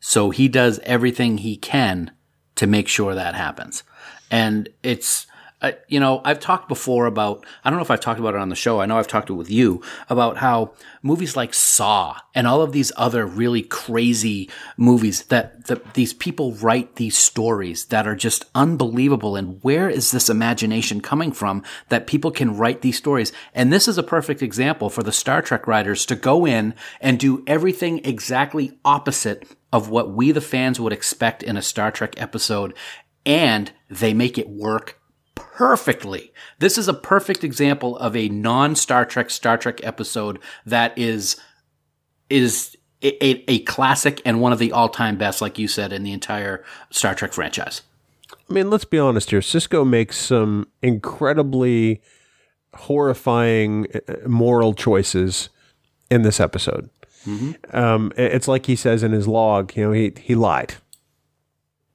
So 0.00 0.30
he 0.30 0.48
does 0.48 0.80
everything 0.80 1.38
he 1.38 1.56
can 1.56 2.10
to 2.56 2.66
make 2.66 2.88
sure 2.88 3.14
that 3.14 3.34
happens. 3.34 3.82
And 4.30 4.68
it's 4.82 5.26
uh, 5.62 5.72
you 5.88 6.00
know 6.00 6.20
i've 6.24 6.40
talked 6.40 6.68
before 6.68 7.06
about 7.06 7.44
i 7.64 7.70
don't 7.70 7.78
know 7.78 7.82
if 7.82 7.90
i've 7.90 8.00
talked 8.00 8.20
about 8.20 8.34
it 8.34 8.40
on 8.40 8.48
the 8.48 8.56
show 8.56 8.80
i 8.80 8.86
know 8.86 8.98
i've 8.98 9.08
talked 9.08 9.30
it 9.30 9.34
with 9.34 9.50
you 9.50 9.82
about 10.08 10.36
how 10.38 10.72
movies 11.02 11.36
like 11.36 11.54
saw 11.54 12.16
and 12.34 12.46
all 12.46 12.60
of 12.60 12.72
these 12.72 12.92
other 12.96 13.24
really 13.24 13.62
crazy 13.62 14.50
movies 14.76 15.22
that, 15.24 15.66
that 15.66 15.94
these 15.94 16.12
people 16.12 16.52
write 16.52 16.96
these 16.96 17.16
stories 17.16 17.86
that 17.86 18.06
are 18.06 18.14
just 18.14 18.44
unbelievable 18.54 19.36
and 19.36 19.62
where 19.62 19.88
is 19.88 20.10
this 20.10 20.28
imagination 20.28 21.00
coming 21.00 21.32
from 21.32 21.62
that 21.88 22.06
people 22.06 22.30
can 22.30 22.56
write 22.56 22.82
these 22.82 22.98
stories? 22.98 23.32
And 23.54 23.72
this 23.72 23.88
is 23.88 23.98
a 23.98 24.02
perfect 24.02 24.42
example 24.42 24.90
for 24.90 25.02
the 25.02 25.12
star 25.12 25.42
trek 25.42 25.66
writers 25.66 26.04
to 26.06 26.16
go 26.16 26.46
in 26.46 26.74
and 27.00 27.18
do 27.18 27.42
everything 27.46 28.04
exactly 28.04 28.78
opposite 28.84 29.48
of 29.72 29.88
what 29.88 30.10
we 30.10 30.32
the 30.32 30.40
fans 30.40 30.78
would 30.78 30.92
expect 30.92 31.42
in 31.42 31.56
a 31.56 31.62
star 31.62 31.90
trek 31.90 32.20
episode 32.20 32.74
and 33.24 33.72
they 33.88 34.12
make 34.12 34.38
it 34.38 34.48
work 34.48 35.00
perfectly. 35.36 36.32
This 36.58 36.76
is 36.76 36.88
a 36.88 36.94
perfect 36.94 37.44
example 37.44 37.96
of 37.98 38.16
a 38.16 38.28
non 38.28 38.74
Star 38.74 39.04
Trek 39.04 39.30
Star 39.30 39.56
Trek 39.56 39.84
episode 39.84 40.40
that 40.64 40.96
is 40.98 41.36
is 42.28 42.76
a, 43.02 43.24
a, 43.24 43.44
a 43.48 43.58
classic 43.60 44.20
and 44.24 44.40
one 44.40 44.52
of 44.52 44.58
the 44.58 44.72
all 44.72 44.88
time 44.88 45.16
best, 45.16 45.40
like 45.40 45.58
you 45.58 45.68
said, 45.68 45.92
in 45.92 46.02
the 46.02 46.12
entire 46.12 46.64
Star 46.90 47.14
Trek 47.14 47.32
franchise. 47.32 47.82
I 48.48 48.52
mean, 48.52 48.70
let's 48.70 48.84
be 48.84 48.98
honest 48.98 49.30
here. 49.30 49.40
Sisko 49.40 49.86
makes 49.86 50.18
some 50.18 50.68
incredibly 50.82 52.02
horrifying 52.74 53.86
uh, 53.94 54.28
moral 54.28 54.74
choices 54.74 55.48
in 56.10 56.22
this 56.22 56.40
episode. 56.40 56.90
Um, 57.72 58.12
it's 58.16 58.46
like 58.46 58.66
he 58.66 58.76
says 58.76 59.02
in 59.02 59.10
his 59.12 59.26
log, 59.26 59.76
you 59.76 59.84
know, 59.84 59.92
he 59.92 60.12
he 60.20 60.34
lied. 60.34 60.74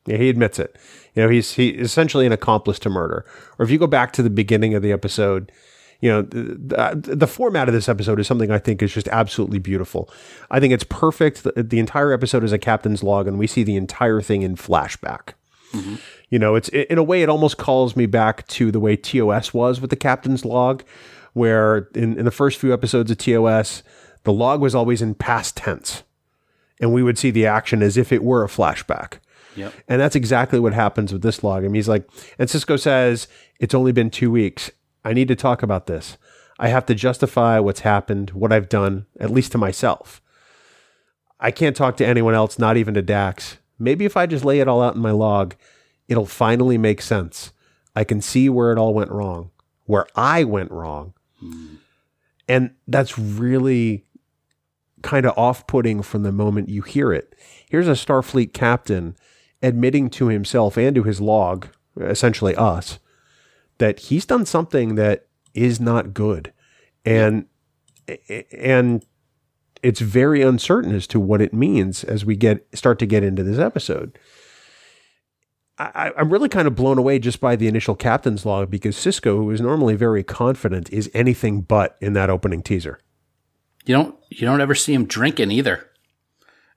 Yeah, 0.06 0.18
he 0.18 0.30
admits 0.30 0.60
it. 0.60 0.78
You 1.14 1.24
know, 1.24 1.30
he's 1.30 1.54
he 1.54 1.70
essentially 1.70 2.26
an 2.26 2.32
accomplice 2.32 2.80
to 2.80 2.90
murder. 2.90 3.26
Or 3.60 3.66
if 3.66 3.72
you 3.72 3.78
go 3.78 3.88
back 3.88 4.14
to 4.14 4.24
the 4.24 4.30
beginning 4.30 4.74
of 4.74 4.82
the 4.82 4.92
episode, 4.92 5.52
you 6.00 6.10
know, 6.10 6.24
the, 6.24 6.96
the, 6.96 7.16
the 7.16 7.28
format 7.28 7.68
of 7.68 7.74
this 7.74 7.88
episode 7.88 8.20
is 8.20 8.26
something 8.26 8.50
I 8.50 8.58
think 8.58 8.82
is 8.82 8.94
just 8.94 9.08
absolutely 9.10 9.60
beautiful. 9.60 10.10
I 10.50 10.60
think 10.60 10.74
it's 10.74 10.84
perfect. 10.84 11.44
The, 11.44 11.64
the 11.64 11.80
entire 11.80 12.12
episode 12.12 12.44
is 12.44 12.52
a 12.52 12.58
captain's 12.58 13.04
log, 13.04 13.28
and 13.28 13.38
we 13.38 13.46
see 13.46 13.64
the 13.64 13.76
entire 13.76 14.22
thing 14.22 14.42
in 14.42 14.56
flashback. 14.56 15.34
Mm-hmm. 15.74 15.96
You 16.30 16.40
know, 16.40 16.56
it's 16.56 16.70
in 16.70 16.98
a 16.98 17.04
way 17.04 17.22
it 17.22 17.30
almost 17.30 17.58
calls 17.58 17.96
me 17.96 18.08
back 18.08 18.48
to 18.48 18.72
the 18.72 18.80
way 18.80 18.96
TOS 18.96 19.54
was 19.54 19.80
with 19.80 19.92
the 19.92 19.96
captain's 19.96 20.44
log, 20.44 20.84
where 21.34 21.90
in, 21.94 22.18
in 22.18 22.26
the 22.26 22.32
first 22.32 22.60
few 22.60 22.74
episodes 22.74 23.12
of 23.12 23.18
TOS, 23.18 23.84
the 24.24 24.34
log 24.34 24.60
was 24.60 24.74
always 24.74 25.02
in 25.02 25.14
past 25.14 25.58
tense, 25.58 26.04
and 26.80 26.94
we 26.94 27.04
would 27.04 27.18
see 27.18 27.32
the 27.32 27.46
action 27.46 27.84
as 27.84 27.96
if 27.96 28.12
it 28.12 28.24
were 28.24 28.44
a 28.44 28.48
flashback. 28.48 29.20
Yep. 29.56 29.74
And 29.88 30.02
that's 30.02 30.16
exactly 30.16 30.60
what 30.60 30.74
happens 30.74 31.12
with 31.12 31.22
this 31.22 31.44
log. 31.44 31.64
I 31.64 31.68
mean, 31.68 31.76
he's 31.76 31.90
like, 31.90 32.08
and 32.40 32.50
Sisko 32.50 32.80
says, 32.80 33.28
it's 33.60 33.74
only 33.74 33.92
been 33.92 34.10
two 34.10 34.32
weeks. 34.32 34.72
I 35.04 35.14
need 35.14 35.28
to 35.28 35.36
talk 35.36 35.64
about 35.64 35.88
this. 35.88 36.18
I 36.60 36.68
have 36.68 36.86
to 36.86 36.96
justify 36.96 37.60
what's 37.60 37.82
happened, 37.82 38.32
what 38.32 38.52
I've 38.52 38.70
done, 38.70 39.08
at 39.20 39.32
least 39.32 39.52
to 39.54 39.58
myself. 39.58 40.22
I 41.40 41.50
can't 41.52 41.76
talk 41.76 41.98
to 41.98 42.06
anyone 42.06 42.36
else, 42.36 42.60
not 42.60 42.78
even 42.78 42.94
to 42.94 43.02
Dax. 43.02 43.58
Maybe 43.80 44.06
if 44.06 44.16
I 44.16 44.28
just 44.28 44.46
lay 44.46 44.60
it 44.60 44.68
all 44.68 44.82
out 44.82 44.96
in 44.96 45.02
my 45.02 45.12
log, 45.12 45.56
it'll 46.08 46.28
finally 46.28 46.78
make 46.78 47.02
sense. 47.02 47.52
I 47.96 48.04
can 48.04 48.22
see 48.22 48.48
where 48.48 48.72
it 48.72 48.78
all 48.78 48.94
went 48.94 49.10
wrong, 49.10 49.50
where 49.86 50.06
I 50.16 50.44
went 50.44 50.72
wrong. 50.72 51.14
Hmm. 51.40 51.76
And 52.48 52.72
that's 52.88 53.18
really 53.18 54.06
kind 55.02 55.26
of 55.26 55.36
off 55.38 55.66
putting 55.66 56.04
from 56.04 56.22
the 56.22 56.32
moment 56.32 56.70
you 56.70 56.84
hear 56.84 57.12
it. 57.12 57.34
Here's 57.70 57.88
a 57.88 57.92
Starfleet 57.92 58.54
captain 58.54 59.16
admitting 59.62 60.10
to 60.12 60.28
himself 60.28 60.78
and 60.78 60.96
to 60.96 61.04
his 61.04 61.22
log, 61.22 61.68
essentially 62.00 62.56
us, 62.56 63.00
that 63.78 64.00
he's 64.00 64.26
done 64.26 64.46
something 64.46 64.96
that 64.96 65.28
is 65.54 65.80
not 65.80 66.14
good. 66.14 66.54
And 67.06 67.46
and 68.52 69.06
it's 69.84 70.00
very 70.00 70.42
uncertain 70.42 70.94
as 70.94 71.08
to 71.08 71.20
what 71.20 71.42
it 71.42 71.54
means 71.54 72.04
as 72.04 72.26
we 72.26 72.36
get 72.36 72.66
start 72.74 73.00
to 73.00 73.06
get 73.06 73.24
into 73.24 73.44
this 73.44 73.60
episode. 73.60 74.18
I, 75.80 76.12
I'm 76.16 76.32
really 76.32 76.50
kind 76.50 76.68
of 76.68 76.76
blown 76.76 77.00
away 77.00 77.18
just 77.18 77.40
by 77.40 77.56
the 77.56 77.68
initial 77.68 77.96
captain's 77.96 78.46
log 78.46 78.70
because 78.70 78.96
Sisko, 78.96 79.38
who 79.38 79.50
is 79.50 79.62
normally 79.62 79.96
very 79.96 80.24
confident, 80.24 80.92
is 80.94 81.10
anything 81.14 81.62
but 81.62 81.98
in 82.00 82.14
that 82.14 82.30
opening 82.30 82.62
teaser. 82.62 83.00
You 83.86 83.96
don't 83.96 84.16
you 84.30 84.46
don't 84.46 84.62
ever 84.62 84.76
see 84.76 84.94
him 84.94 85.06
drinking 85.06 85.50
either. 85.50 85.90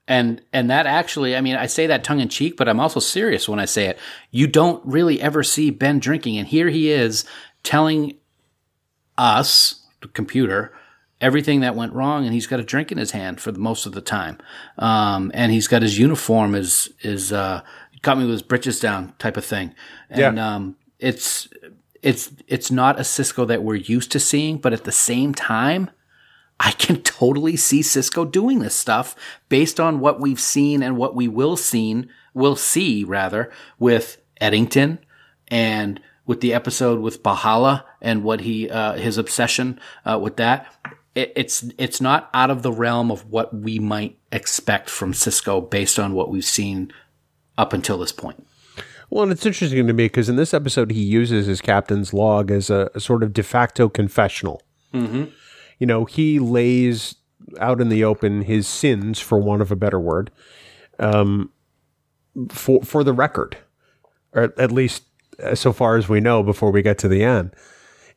And 0.06 0.42
and 0.52 0.68
that 0.70 0.86
actually, 0.86 1.34
I 1.34 1.40
mean, 1.40 1.56
I 1.56 1.66
say 1.66 1.86
that 1.86 2.04
tongue 2.04 2.20
in 2.20 2.28
cheek, 2.28 2.56
but 2.58 2.68
I'm 2.68 2.78
also 2.80 3.00
serious 3.00 3.48
when 3.48 3.58
I 3.58 3.64
say 3.64 3.86
it. 3.86 3.98
You 4.30 4.46
don't 4.46 4.84
really 4.84 5.20
ever 5.20 5.42
see 5.42 5.70
Ben 5.70 5.98
drinking, 5.98 6.36
and 6.36 6.46
here 6.46 6.68
he 6.68 6.90
is 6.90 7.24
telling 7.62 8.14
us, 9.16 9.86
the 10.02 10.08
computer, 10.08 10.72
everything 11.20 11.60
that 11.60 11.74
went 11.74 11.92
wrong, 11.94 12.24
and 12.24 12.34
he's 12.34 12.46
got 12.46 12.60
a 12.60 12.64
drink 12.64 12.92
in 12.92 12.98
his 12.98 13.12
hand 13.12 13.40
for 13.40 13.52
the 13.52 13.58
most 13.58 13.86
of 13.86 13.92
the 13.92 14.00
time. 14.00 14.38
Um, 14.78 15.30
and 15.34 15.52
he's 15.52 15.68
got 15.68 15.82
his 15.82 15.98
uniform 15.98 16.54
is 16.54 16.90
is 17.00 17.32
uh, 17.32 17.62
caught 18.02 18.18
me 18.18 18.24
with 18.24 18.32
his 18.32 18.42
britches 18.42 18.80
down 18.80 19.14
type 19.18 19.36
of 19.36 19.44
thing. 19.44 19.74
And 20.10 20.36
Yeah. 20.36 20.54
um, 20.54 20.76
it's 20.98 21.48
it's 22.02 22.30
it's 22.46 22.70
not 22.70 22.98
a 22.98 23.02
Sisko 23.02 23.46
that 23.46 23.62
we're 23.62 23.76
used 23.76 24.12
to 24.12 24.20
seeing, 24.20 24.58
but 24.58 24.72
at 24.74 24.84
the 24.84 24.92
same 24.92 25.32
time, 25.32 25.90
I 26.60 26.72
can 26.72 27.02
totally 27.02 27.56
see 27.56 27.80
Sisko 27.80 28.30
doing 28.30 28.60
this 28.60 28.74
stuff 28.74 29.16
based 29.48 29.80
on 29.80 30.00
what 30.00 30.20
we've 30.20 30.40
seen 30.40 30.82
and 30.82 30.96
what 30.96 31.14
we 31.14 31.28
will 31.28 31.56
seen 31.56 32.08
will 32.32 32.56
see 32.56 33.04
rather 33.04 33.50
with 33.78 34.18
Eddington 34.40 34.98
and 35.48 36.00
with 36.26 36.40
the 36.40 36.54
episode 36.54 37.00
with 37.00 37.22
Bahala 37.22 37.84
and 38.00 38.24
what 38.24 38.40
he 38.40 38.70
uh, 38.70 38.94
his 38.94 39.18
obsession 39.18 39.78
uh, 40.04 40.18
with 40.20 40.36
that. 40.36 40.72
It, 41.14 41.32
it's 41.36 41.64
it's 41.78 42.00
not 42.00 42.30
out 42.32 42.50
of 42.50 42.62
the 42.62 42.72
realm 42.72 43.10
of 43.10 43.30
what 43.30 43.54
we 43.54 43.78
might 43.78 44.18
expect 44.32 44.88
from 44.88 45.12
Sisko 45.12 45.68
based 45.68 45.98
on 45.98 46.14
what 46.14 46.30
we've 46.30 46.44
seen 46.44 46.92
up 47.58 47.72
until 47.72 47.98
this 47.98 48.12
point. 48.12 48.46
Well, 49.10 49.22
and 49.22 49.32
it's 49.32 49.46
interesting 49.46 49.86
to 49.86 49.92
me 49.92 50.06
because 50.06 50.28
in 50.28 50.36
this 50.36 50.54
episode, 50.54 50.90
he 50.90 51.02
uses 51.02 51.46
his 51.46 51.60
captain's 51.60 52.12
log 52.12 52.50
as 52.50 52.70
a, 52.70 52.90
a 52.94 53.00
sort 53.00 53.22
of 53.22 53.32
de 53.32 53.42
facto 53.42 53.88
confessional. 53.88 54.62
Mm-hmm. 54.92 55.24
You 55.84 55.86
know, 55.86 56.06
he 56.06 56.38
lays 56.38 57.16
out 57.60 57.78
in 57.78 57.90
the 57.90 58.04
open 58.04 58.40
his 58.40 58.66
sins, 58.66 59.20
for 59.20 59.36
want 59.36 59.60
of 59.60 59.70
a 59.70 59.76
better 59.76 60.00
word, 60.00 60.30
um, 60.98 61.52
for 62.48 62.82
for 62.82 63.04
the 63.04 63.12
record, 63.12 63.58
or 64.32 64.54
at 64.56 64.72
least 64.72 65.02
uh, 65.42 65.54
so 65.54 65.74
far 65.74 65.98
as 65.98 66.08
we 66.08 66.20
know 66.20 66.42
before 66.42 66.70
we 66.70 66.80
get 66.80 66.96
to 67.00 67.08
the 67.08 67.22
end. 67.22 67.50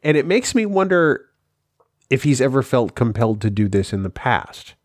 And 0.02 0.16
it 0.16 0.26
makes 0.26 0.56
me 0.56 0.66
wonder 0.66 1.26
if 2.10 2.24
he's 2.24 2.40
ever 2.40 2.64
felt 2.64 2.96
compelled 2.96 3.42
to 3.42 3.50
do 3.50 3.68
this 3.68 3.92
in 3.92 4.04
the 4.04 4.10
past. 4.10 4.76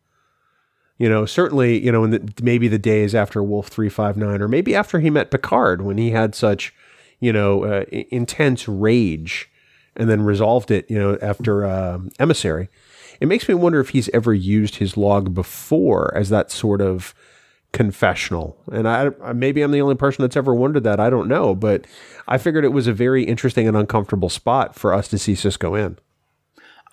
You 0.99 1.09
know, 1.09 1.25
certainly, 1.25 1.81
you 1.81 1.92
know, 1.92 2.03
in 2.03 2.11
the, 2.11 2.33
maybe 2.42 2.66
the 2.66 2.81
days 2.81 3.14
after 3.14 3.45
Wolf 3.45 3.68
359, 3.68 4.42
or 4.42 4.49
maybe 4.49 4.75
after 4.75 4.99
he 4.99 5.09
met 5.09 5.31
Picard 5.31 5.83
when 5.83 5.99
he 5.99 6.11
had 6.11 6.35
such, 6.35 6.75
you 7.21 7.33
know, 7.33 7.62
uh, 7.62 7.85
intense 8.11 8.66
rage 8.66 9.52
and 9.96 10.09
then 10.09 10.22
resolved 10.22 10.70
it, 10.70 10.90
you 10.90 10.98
know, 10.98 11.18
after 11.20 11.64
um, 11.66 12.11
Emissary. 12.18 12.68
It 13.20 13.28
makes 13.28 13.48
me 13.48 13.55
wonder 13.55 13.78
if 13.81 13.90
he's 13.90 14.09
ever 14.11 14.35
used 14.35 14.76
his 14.76 14.96
log 14.96 15.35
before 15.35 16.12
as 16.16 16.28
that 16.31 16.50
sort 16.50 16.81
of 16.81 17.14
confessional. 17.72 18.57
And 18.70 18.88
I 18.88 19.11
I- 19.22 19.33
maybe 19.33 19.62
I'm 19.62 19.70
the 19.70 19.81
only 19.81 19.94
person 19.94 20.22
that's 20.22 20.37
ever 20.37 20.55
wondered 20.55 20.85
that. 20.85 21.00
I 21.00 21.09
don't 21.11 21.28
know, 21.28 21.55
but 21.55 21.87
I 22.28 22.38
figured 22.38 22.64
it 22.64 22.72
was 22.72 22.87
a 22.87 22.92
very 22.92 23.24
interesting 23.24 23.66
and 23.68 23.76
uncomfortable 23.76 24.28
spot 24.28 24.74
for 24.74 24.92
us 24.92 25.09
to 25.09 25.18
see 25.18 25.35
Sisko 25.35 25.78
in. 25.78 25.98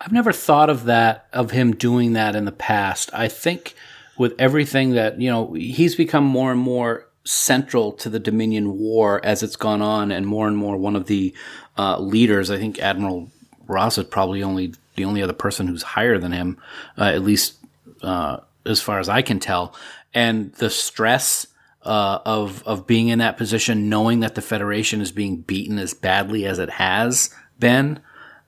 I've 0.00 0.12
never 0.12 0.32
thought 0.32 0.70
of 0.70 0.84
that 0.84 1.26
of 1.32 1.50
him 1.50 1.72
doing 1.72 2.14
that 2.14 2.34
in 2.34 2.46
the 2.46 2.52
past. 2.52 3.10
I 3.12 3.28
think 3.28 3.74
with 4.16 4.34
everything 4.38 4.90
that 4.92 5.20
you 5.20 5.30
know, 5.30 5.52
he's 5.52 5.94
become 5.94 6.24
more 6.24 6.50
and 6.50 6.60
more 6.60 7.06
central 7.24 7.92
to 7.92 8.08
the 8.08 8.18
Dominion 8.18 8.78
War 8.78 9.20
as 9.24 9.42
it's 9.42 9.56
gone 9.56 9.82
on, 9.82 10.10
and 10.10 10.26
more 10.26 10.48
and 10.48 10.56
more 10.56 10.76
one 10.76 10.96
of 10.96 11.06
the 11.06 11.34
uh, 11.78 11.98
leaders. 11.98 12.50
I 12.50 12.58
think 12.58 12.78
Admiral 12.78 13.30
Ross 13.66 13.98
is 13.98 14.06
probably 14.06 14.42
only 14.42 14.74
the 14.96 15.04
only 15.04 15.22
other 15.22 15.32
person 15.32 15.66
who's 15.66 15.82
higher 15.82 16.18
than 16.18 16.32
him, 16.32 16.58
uh, 16.98 17.04
at 17.04 17.22
least 17.22 17.54
uh, 18.02 18.38
as 18.66 18.80
far 18.80 18.98
as 18.98 19.08
I 19.08 19.22
can 19.22 19.38
tell. 19.38 19.74
And 20.12 20.52
the 20.54 20.70
stress 20.70 21.46
uh, 21.82 22.18
of 22.26 22.62
of 22.66 22.86
being 22.86 23.08
in 23.08 23.20
that 23.20 23.38
position, 23.38 23.88
knowing 23.88 24.20
that 24.20 24.34
the 24.34 24.42
Federation 24.42 25.00
is 25.00 25.12
being 25.12 25.36
beaten 25.36 25.78
as 25.78 25.94
badly 25.94 26.44
as 26.46 26.58
it 26.58 26.70
has 26.70 27.34
been. 27.58 28.00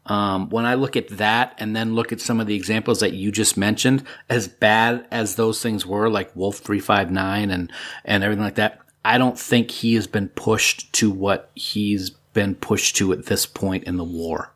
Um, 0.07 0.51
when 0.51 0.65
I 0.65 0.75
look 0.75 0.97
at 0.97 1.09
that 1.09 1.55
and 1.59 1.77
then 1.77 1.95
look 1.95 2.13
at 2.13 2.21
some 2.21 2.41
of 2.41 2.47
the 2.47 2.57
examples 2.57 3.01
that 3.01 3.13
you 3.13 3.31
just 3.31 3.57
mentioned, 3.57 4.05
as 4.29 4.49
bad 4.49 5.07
as 5.11 5.37
those 5.37 5.63
things 5.63 5.87
were, 5.87 6.11
like 6.11 6.35
Wolf 6.35 6.59
359 6.59 7.51
and, 7.51 7.73
and 8.05 8.25
everything 8.25 8.45
like 8.45 8.57
that, 8.57 8.81
I 9.05 9.19
don't 9.19 9.39
think 9.39 9.71
he 9.71 9.95
has 9.95 10.07
been 10.07 10.29
pushed 10.29 10.93
to 10.95 11.11
what 11.11 11.51
he's 11.55 12.11
been 12.11 12.55
pushed 12.55 12.97
to 12.97 13.13
at 13.13 13.27
this 13.27 13.47
point 13.47 13.85
in 13.85 13.97
the 13.97 14.05
war. 14.05 14.53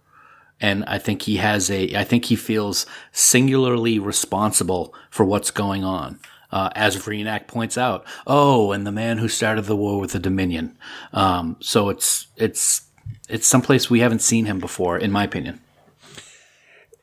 And 0.61 0.85
I 0.85 0.99
think 0.99 1.23
he 1.23 1.37
has 1.37 1.71
a, 1.71 1.95
I 1.97 2.05
think 2.05 2.27
he 2.27 2.37
feels 2.37 2.87
singularly 3.13 3.99
responsible 3.99 4.95
for 5.11 5.25
what's 5.25 5.51
going 5.51 5.85
on. 5.85 6.19
Uh, 6.53 6.71
as 6.77 6.97
Vreenak 6.97 7.49
points 7.49 7.77
out, 7.77 8.07
oh, 8.25 8.71
and 8.71 8.87
the 8.87 8.93
man 8.93 9.19
who 9.19 9.29
started 9.29 9.65
the 9.65 9.77
war 9.77 9.99
with 9.99 10.13
the 10.13 10.19
Dominion. 10.21 10.79
Um, 11.13 11.57
so 11.59 11.89
it's, 11.89 12.29
it's, 12.37 12.86
it's 13.29 13.47
someplace 13.47 13.89
we 13.91 14.01
haven't 14.01 14.23
seen 14.23 14.47
him 14.47 14.59
before, 14.59 14.97
in 14.99 15.11
my 15.13 15.25
opinion. 15.25 15.61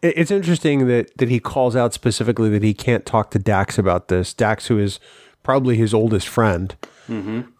It's 0.01 0.31
interesting 0.31 0.87
that 0.87 1.15
that 1.17 1.29
he 1.29 1.39
calls 1.39 1.75
out 1.75 1.93
specifically 1.93 2.49
that 2.49 2.61
he 2.63 2.73
can't 2.73 3.05
talk 3.05 3.31
to 3.31 3.39
Dax 3.39 3.77
about 3.77 4.09
this. 4.09 4.33
Dax, 4.33 4.67
who 4.67 4.77
is 4.77 4.99
probably 5.43 5.77
his 5.77 5.93
oldest 5.93 6.27
friend, 6.27 6.75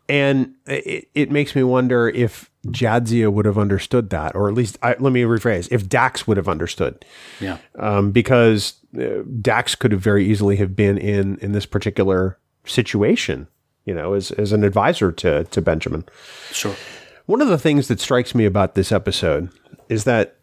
and 0.09 0.53
it, 0.67 1.07
it 1.15 1.31
makes 1.31 1.55
me 1.55 1.63
wonder 1.63 2.09
if 2.09 2.51
Jadzia 2.67 3.31
would 3.31 3.45
have 3.45 3.57
understood 3.57 4.09
that, 4.09 4.35
or 4.35 4.49
at 4.49 4.55
least 4.55 4.77
I, 4.83 4.95
let 4.99 5.13
me 5.13 5.21
rephrase: 5.23 5.69
if 5.71 5.87
Dax 5.87 6.27
would 6.27 6.35
have 6.35 6.49
understood, 6.49 7.05
Yeah. 7.39 7.59
um, 7.79 8.11
because 8.11 8.73
uh, 8.99 9.23
Dax 9.41 9.75
could 9.75 9.93
have 9.93 10.01
very 10.01 10.25
easily 10.25 10.57
have 10.57 10.75
been 10.75 10.97
in 10.97 11.37
in 11.37 11.53
this 11.53 11.65
particular 11.65 12.37
situation, 12.65 13.47
you 13.85 13.93
know, 13.93 14.13
as 14.15 14.31
as 14.31 14.51
an 14.51 14.65
advisor 14.65 15.13
to 15.13 15.45
to 15.45 15.61
Benjamin. 15.61 16.03
Sure. 16.51 16.75
One 17.25 17.41
of 17.41 17.47
the 17.47 17.57
things 17.57 17.87
that 17.87 17.99
strikes 17.99 18.35
me 18.35 18.45
about 18.45 18.75
this 18.75 18.91
episode 18.91 19.49
is 19.89 20.03
that, 20.03 20.37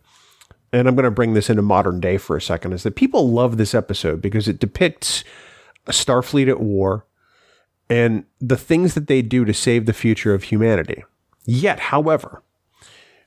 and 0.72 0.88
I'm 0.88 0.94
going 0.94 1.04
to 1.04 1.10
bring 1.10 1.34
this 1.34 1.50
into 1.50 1.62
modern 1.62 2.00
day 2.00 2.16
for 2.16 2.36
a 2.36 2.42
second, 2.42 2.72
is 2.72 2.84
that 2.84 2.96
people 2.96 3.30
love 3.30 3.56
this 3.56 3.74
episode 3.74 4.22
because 4.22 4.48
it 4.48 4.58
depicts 4.58 5.24
a 5.86 5.92
Starfleet 5.92 6.48
at 6.48 6.60
war 6.60 7.04
and 7.90 8.24
the 8.40 8.56
things 8.56 8.94
that 8.94 9.08
they 9.08 9.20
do 9.20 9.44
to 9.44 9.52
save 9.52 9.84
the 9.84 9.92
future 9.92 10.32
of 10.32 10.44
humanity. 10.44 11.04
Yet, 11.44 11.80
however, 11.80 12.42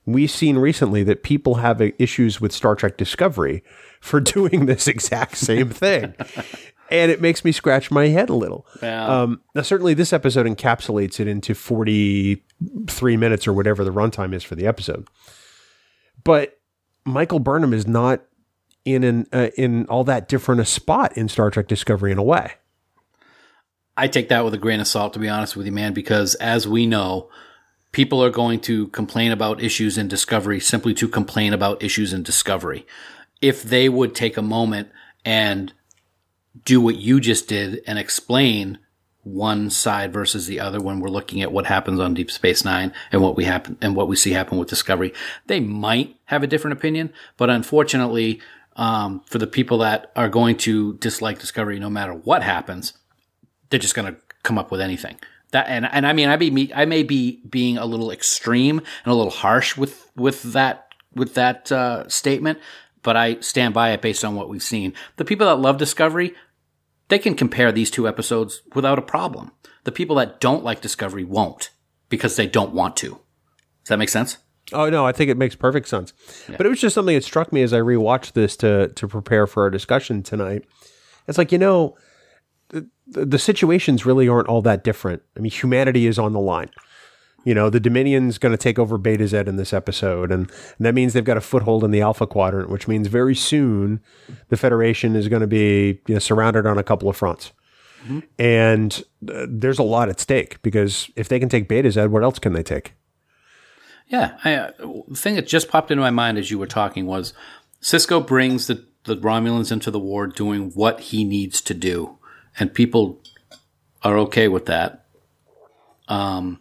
we've 0.05 0.31
seen 0.31 0.57
recently 0.57 1.03
that 1.03 1.23
people 1.23 1.55
have 1.55 1.81
issues 1.99 2.39
with 2.39 2.51
Star 2.53 2.75
Trek 2.75 2.97
Discovery 2.97 3.63
for 3.99 4.19
doing 4.21 4.65
this 4.65 4.87
exact 4.87 5.37
same 5.37 5.69
thing. 5.69 6.15
and 6.89 7.11
it 7.11 7.21
makes 7.21 7.43
me 7.43 7.51
scratch 7.51 7.91
my 7.91 8.07
head 8.07 8.29
a 8.29 8.35
little. 8.35 8.65
Yeah. 8.81 9.05
Um, 9.05 9.41
now, 9.53 9.63
certainly, 9.63 9.93
this 9.93 10.13
episode 10.13 10.45
encapsulates 10.45 11.19
it 11.19 11.27
into 11.27 11.53
43 12.87 13.17
minutes 13.17 13.47
or 13.47 13.53
whatever 13.53 13.83
the 13.83 13.91
runtime 13.91 14.33
is 14.33 14.43
for 14.43 14.55
the 14.55 14.67
episode. 14.67 15.07
But 16.23 16.59
Michael 17.05 17.39
Burnham 17.39 17.73
is 17.73 17.87
not 17.87 18.21
in 18.85 19.03
an 19.03 19.27
uh, 19.31 19.49
in 19.57 19.85
all 19.85 20.03
that 20.05 20.27
different 20.27 20.61
a 20.61 20.65
spot 20.65 21.17
in 21.17 21.27
Star 21.29 21.49
Trek 21.49 21.67
Discovery 21.67 22.11
in 22.11 22.17
a 22.17 22.23
way. 22.23 22.53
I 23.95 24.07
take 24.07 24.29
that 24.29 24.43
with 24.43 24.53
a 24.53 24.57
grain 24.57 24.79
of 24.79 24.87
salt, 24.87 25.13
to 25.13 25.19
be 25.19 25.29
honest 25.29 25.55
with 25.55 25.65
you, 25.65 25.71
man, 25.71 25.93
because 25.93 26.35
as 26.35 26.67
we 26.67 26.87
know, 26.87 27.29
people 27.91 28.23
are 28.23 28.31
going 28.31 28.59
to 28.61 28.87
complain 28.87 29.31
about 29.31 29.61
issues 29.61 29.97
in 29.97 30.07
Discovery 30.07 30.59
simply 30.59 30.93
to 30.95 31.07
complain 31.07 31.53
about 31.53 31.83
issues 31.83 32.11
in 32.11 32.23
Discovery. 32.23 32.87
If 33.39 33.61
they 33.61 33.89
would 33.89 34.15
take 34.15 34.35
a 34.35 34.41
moment 34.41 34.89
and 35.23 35.73
do 36.65 36.81
what 36.81 36.95
you 36.95 37.19
just 37.19 37.47
did 37.47 37.81
and 37.85 37.99
explain 37.99 38.79
one 39.23 39.69
side 39.69 40.11
versus 40.11 40.47
the 40.47 40.59
other 40.59 40.81
when 40.81 40.99
we're 40.99 41.09
looking 41.09 41.41
at 41.41 41.51
what 41.51 41.65
happens 41.65 41.99
on 41.99 42.13
Deep 42.13 42.29
Space 42.29 42.65
Nine 42.65 42.93
and 43.11 43.21
what 43.21 43.35
we 43.35 43.45
happen 43.45 43.77
and 43.81 43.95
what 43.95 44.07
we 44.07 44.15
see 44.15 44.31
happen 44.31 44.57
with 44.57 44.69
Discovery, 44.69 45.13
they 45.47 45.59
might 45.59 46.17
have 46.25 46.43
a 46.43 46.47
different 46.47 46.77
opinion. 46.77 47.11
But 47.37 47.49
unfortunately, 47.49 48.41
um, 48.75 49.21
for 49.25 49.37
the 49.37 49.47
people 49.47 49.77
that 49.79 50.11
are 50.15 50.29
going 50.29 50.57
to 50.57 50.95
dislike 50.95 51.39
Discovery, 51.39 51.79
no 51.79 51.89
matter 51.89 52.13
what 52.13 52.43
happens, 52.43 52.93
they're 53.69 53.79
just 53.79 53.95
going 53.95 54.13
to 54.13 54.19
come 54.43 54.57
up 54.57 54.71
with 54.71 54.81
anything. 54.81 55.17
That 55.51 55.67
and 55.67 55.85
and 55.85 56.07
I 56.07 56.13
mean 56.13 56.29
I 56.29 56.35
be 56.35 56.73
I 56.73 56.85
may 56.85 57.03
be 57.03 57.41
being 57.47 57.77
a 57.77 57.85
little 57.85 58.11
extreme 58.11 58.79
and 58.79 59.11
a 59.11 59.13
little 59.13 59.31
harsh 59.31 59.77
with 59.77 60.09
with 60.15 60.41
that 60.53 60.87
with 61.13 61.35
that 61.35 61.71
uh, 61.71 62.09
statement, 62.09 62.59
but 63.03 63.15
I 63.15 63.39
stand 63.39 63.75
by 63.75 63.91
it 63.91 64.01
based 64.01 64.25
on 64.25 64.35
what 64.35 64.49
we've 64.49 64.63
seen. 64.63 64.93
The 65.17 65.25
people 65.25 65.45
that 65.45 65.61
love 65.61 65.77
Discovery, 65.77 66.33
they 67.13 67.19
can 67.19 67.35
compare 67.35 67.71
these 67.71 67.91
two 67.91 68.07
episodes 68.07 68.63
without 68.73 68.97
a 68.97 69.03
problem. 69.03 69.51
The 69.83 69.91
people 69.91 70.15
that 70.15 70.39
don't 70.39 70.63
like 70.63 70.81
Discovery 70.81 71.23
won't 71.23 71.69
because 72.09 72.35
they 72.35 72.47
don't 72.47 72.73
want 72.73 72.97
to. 72.97 73.09
Does 73.09 73.89
that 73.89 73.99
make 73.99 74.09
sense? 74.09 74.37
Oh 74.71 74.89
no, 74.89 75.05
I 75.05 75.11
think 75.11 75.29
it 75.29 75.37
makes 75.37 75.55
perfect 75.55 75.87
sense. 75.87 76.11
But 76.47 76.65
it 76.65 76.69
was 76.69 76.81
just 76.81 76.95
something 76.95 77.13
that 77.13 77.23
struck 77.23 77.53
me 77.53 77.61
as 77.61 77.71
I 77.71 77.79
rewatched 77.79 78.31
this 78.31 78.57
to 78.57 78.87
to 78.87 79.07
prepare 79.07 79.45
for 79.45 79.61
our 79.61 79.69
discussion 79.69 80.23
tonight. 80.23 80.65
It's 81.27 81.37
like 81.37 81.51
you 81.51 81.59
know, 81.59 81.95
the, 82.69 82.87
the 83.05 83.37
situations 83.37 84.07
really 84.07 84.27
aren't 84.27 84.47
all 84.47 84.63
that 84.63 84.83
different. 84.83 85.21
I 85.37 85.41
mean, 85.41 85.51
humanity 85.51 86.07
is 86.07 86.17
on 86.17 86.33
the 86.33 86.39
line. 86.39 86.71
You 87.43 87.53
know, 87.53 87.69
the 87.69 87.79
Dominion's 87.79 88.37
going 88.37 88.53
to 88.53 88.57
take 88.57 88.79
over 88.79 88.97
Betazed 88.97 89.47
in 89.47 89.57
this 89.57 89.73
episode, 89.73 90.31
and, 90.31 90.49
and 90.77 90.85
that 90.85 90.93
means 90.93 91.13
they've 91.13 91.23
got 91.23 91.37
a 91.37 91.41
foothold 91.41 91.83
in 91.83 91.91
the 91.91 92.01
Alpha 92.01 92.25
Quadrant, 92.25 92.69
which 92.69 92.87
means 92.87 93.07
very 93.07 93.35
soon 93.35 93.99
the 94.49 94.57
Federation 94.57 95.15
is 95.15 95.27
going 95.27 95.41
to 95.41 95.47
be 95.47 95.99
you 96.07 96.15
know, 96.15 96.19
surrounded 96.19 96.65
on 96.65 96.77
a 96.77 96.83
couple 96.83 97.09
of 97.09 97.17
fronts. 97.17 97.51
And 98.37 99.03
uh, 99.29 99.45
there's 99.47 99.79
a 99.79 99.83
lot 99.83 100.09
at 100.09 100.19
stake 100.19 100.61
because 100.61 101.09
if 101.15 101.29
they 101.29 101.39
can 101.39 101.49
take 101.49 101.69
Betazed, 101.69 102.09
what 102.09 102.23
else 102.23 102.39
can 102.39 102.53
they 102.53 102.63
take? 102.63 102.93
Yeah, 104.07 104.37
I, 104.43 104.55
uh, 104.55 104.71
the 105.07 105.15
thing 105.15 105.35
that 105.35 105.47
just 105.47 105.69
popped 105.69 105.89
into 105.89 106.01
my 106.01 106.09
mind 106.09 106.37
as 106.37 106.51
you 106.51 106.59
were 106.59 106.67
talking 106.67 107.05
was 107.05 107.33
Sisko 107.81 108.25
brings 108.25 108.67
the, 108.67 108.85
the 109.05 109.17
Romulans 109.17 109.71
into 109.71 109.89
the 109.89 109.99
war 109.99 110.27
doing 110.27 110.71
what 110.71 110.99
he 110.99 111.23
needs 111.23 111.61
to 111.61 111.73
do, 111.73 112.17
and 112.59 112.73
people 112.73 113.21
are 114.03 114.17
okay 114.17 114.47
with 114.47 114.65
that. 114.65 115.05
Um, 116.09 116.59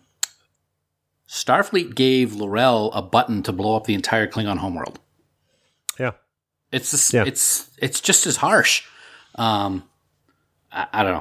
Starfleet 1.33 1.95
gave 1.95 2.35
L'Rell 2.35 2.91
a 2.93 3.01
button 3.01 3.43
to 3.45 3.53
blow 3.53 3.75
up 3.75 3.85
the 3.85 3.95
entire 3.95 4.27
Klingon 4.27 4.59
homeworld. 4.59 4.99
Yeah. 5.99 6.13
It's 6.71 6.91
just, 6.91 7.13
Yeah. 7.13 7.25
it's 7.27 7.71
it's 7.79 8.01
just 8.03 8.27
as 8.27 8.37
harsh. 8.37 8.85
Um, 9.37 9.85
I, 10.71 10.87
I 10.93 11.03
don't 11.03 11.13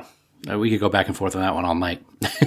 know. 0.45 0.53
Uh, 0.53 0.59
We 0.59 0.69
could 0.69 0.81
go 0.81 0.89
back 0.89 1.07
and 1.07 1.15
forth 1.15 1.35
on 1.35 1.41
that 1.41 1.55
one 1.55 1.63
all 1.65 1.75
night. 1.75 2.03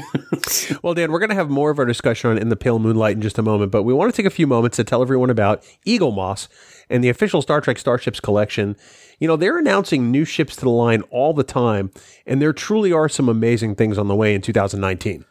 Well, 0.82 0.92
Dan, 0.92 1.10
we're 1.10 1.20
going 1.20 1.30
to 1.30 1.34
have 1.34 1.48
more 1.48 1.70
of 1.70 1.78
our 1.78 1.86
discussion 1.86 2.30
on 2.30 2.36
In 2.38 2.50
the 2.50 2.56
Pale 2.56 2.78
Moonlight 2.78 3.16
in 3.16 3.22
just 3.22 3.38
a 3.38 3.42
moment, 3.42 3.72
but 3.72 3.82
we 3.84 3.94
want 3.94 4.12
to 4.12 4.16
take 4.16 4.26
a 4.26 4.30
few 4.34 4.46
moments 4.46 4.76
to 4.76 4.84
tell 4.84 5.00
everyone 5.00 5.30
about 5.30 5.62
Eaglemoss 5.86 6.48
and 6.90 7.02
the 7.02 7.08
official 7.08 7.40
Star 7.40 7.62
Trek 7.62 7.78
Starships 7.78 8.20
collection. 8.20 8.76
You 9.18 9.26
know, 9.26 9.36
they're 9.36 9.58
announcing 9.58 10.10
new 10.10 10.26
ships 10.26 10.54
to 10.56 10.62
the 10.62 10.68
line 10.70 11.00
all 11.10 11.32
the 11.32 11.44
time, 11.44 11.90
and 12.26 12.42
there 12.42 12.52
truly 12.52 12.92
are 12.92 13.08
some 13.08 13.28
amazing 13.30 13.74
things 13.76 13.96
on 13.96 14.06
the 14.08 14.14
way 14.14 14.34
in 14.34 14.42
2019. 14.42 15.24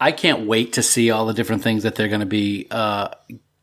I 0.00 0.12
can't 0.12 0.46
wait 0.46 0.74
to 0.74 0.82
see 0.82 1.10
all 1.10 1.26
the 1.26 1.34
different 1.34 1.62
things 1.62 1.82
that 1.82 1.94
they're 1.94 2.08
going 2.08 2.20
to 2.20 2.26
be 2.26 2.66
uh, 2.70 3.08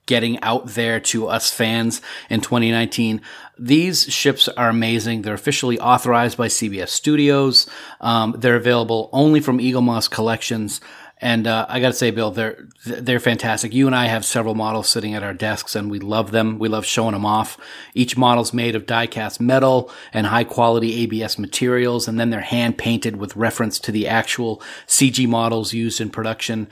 getting 0.06 0.40
out 0.42 0.68
there 0.68 1.00
to 1.00 1.28
us 1.28 1.52
fans 1.52 2.02
in 2.30 2.42
2019. 2.42 3.22
These 3.58 4.04
ships 4.14 4.48
are 4.50 4.70
amazing. 4.70 5.22
They're 5.22 5.34
officially 5.34 5.80
authorized 5.80 6.38
by 6.38 6.48
CBS 6.48 6.90
Studios. 6.90 7.68
Um, 8.02 8.36
they're 8.38 8.56
available 8.56 9.10
only 9.14 9.40
from 9.40 9.60
Eaglemoss 9.60 10.10
Collections. 10.10 10.82
And 11.26 11.48
uh, 11.48 11.66
I 11.68 11.80
got 11.80 11.88
to 11.88 11.94
say, 11.96 12.12
Bill, 12.12 12.30
they're 12.30 12.68
they're 12.86 13.20
fantastic. 13.20 13.74
You 13.74 13.88
and 13.88 13.96
I 13.96 14.06
have 14.06 14.24
several 14.24 14.54
models 14.54 14.88
sitting 14.88 15.16
at 15.16 15.24
our 15.24 15.34
desks, 15.34 15.76
and 15.76 15.90
we 15.90 15.98
love 15.98 16.30
them. 16.30 16.60
We 16.60 16.70
love 16.70 16.86
showing 16.86 17.14
them 17.14 17.26
off. 17.26 17.58
Each 17.96 18.16
model's 18.16 18.54
made 18.54 18.76
of 18.76 18.86
die-cast 18.86 19.42
metal 19.42 19.92
and 20.14 20.28
high-quality 20.28 21.02
ABS 21.02 21.40
materials, 21.40 22.08
and 22.08 22.20
then 22.20 22.30
they're 22.30 22.42
hand 22.42 22.78
painted 22.78 23.16
with 23.16 23.36
reference 23.36 23.80
to 23.80 23.92
the 23.92 24.08
actual 24.08 24.62
CG 24.86 25.28
models 25.28 25.74
used 25.74 26.00
in 26.00 26.12
production 26.12 26.68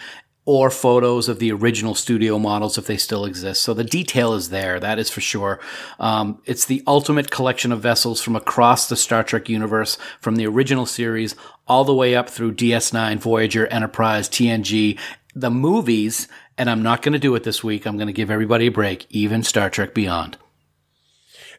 or 0.46 0.70
photos 0.70 1.30
of 1.30 1.40
the 1.40 1.52
original 1.52 1.96
studio 1.96 2.38
models 2.38 2.78
if 2.78 2.86
they 2.86 2.98
still 2.98 3.26
exist. 3.26 3.62
So 3.62 3.74
the 3.74 3.84
detail 3.84 4.34
is 4.34 4.50
there, 4.50 4.80
that 4.80 5.00
is 5.00 5.10
for 5.10 5.22
sure. 5.22 5.60
Um, 6.00 6.42
it's 6.46 6.66
the 6.66 6.84
ultimate 6.86 7.32
collection 7.32 7.72
of 7.72 7.80
vessels 7.82 8.22
from 8.22 8.36
across 8.36 8.90
the 8.90 8.98
Star 8.98 9.24
Trek 9.24 9.48
universe, 9.48 9.98
from 10.20 10.36
the 10.36 10.46
original 10.46 10.86
series 10.86 11.36
all 11.68 11.86
the 11.86 11.94
way 11.94 12.16
up 12.16 12.30
through 12.30 12.56
DS9, 12.56 13.20
Voyager, 13.20 13.68
Enterprise, 13.68 14.28
TNG, 14.28 15.00
the 15.34 15.50
movies. 15.50 16.28
And 16.58 16.70
I'm 16.70 16.84
not 16.84 17.02
going 17.02 17.14
to 17.14 17.20
do 17.20 17.34
it 17.36 17.44
this 17.44 17.64
week. 17.64 17.86
I'm 17.86 17.98
going 17.98 18.08
to 18.08 18.14
give 18.14 18.30
everybody 18.30 18.68
a 18.68 18.72
break, 18.72 19.08
even 19.10 19.44
Star 19.44 19.70
Trek 19.70 19.94
Beyond. 19.94 20.38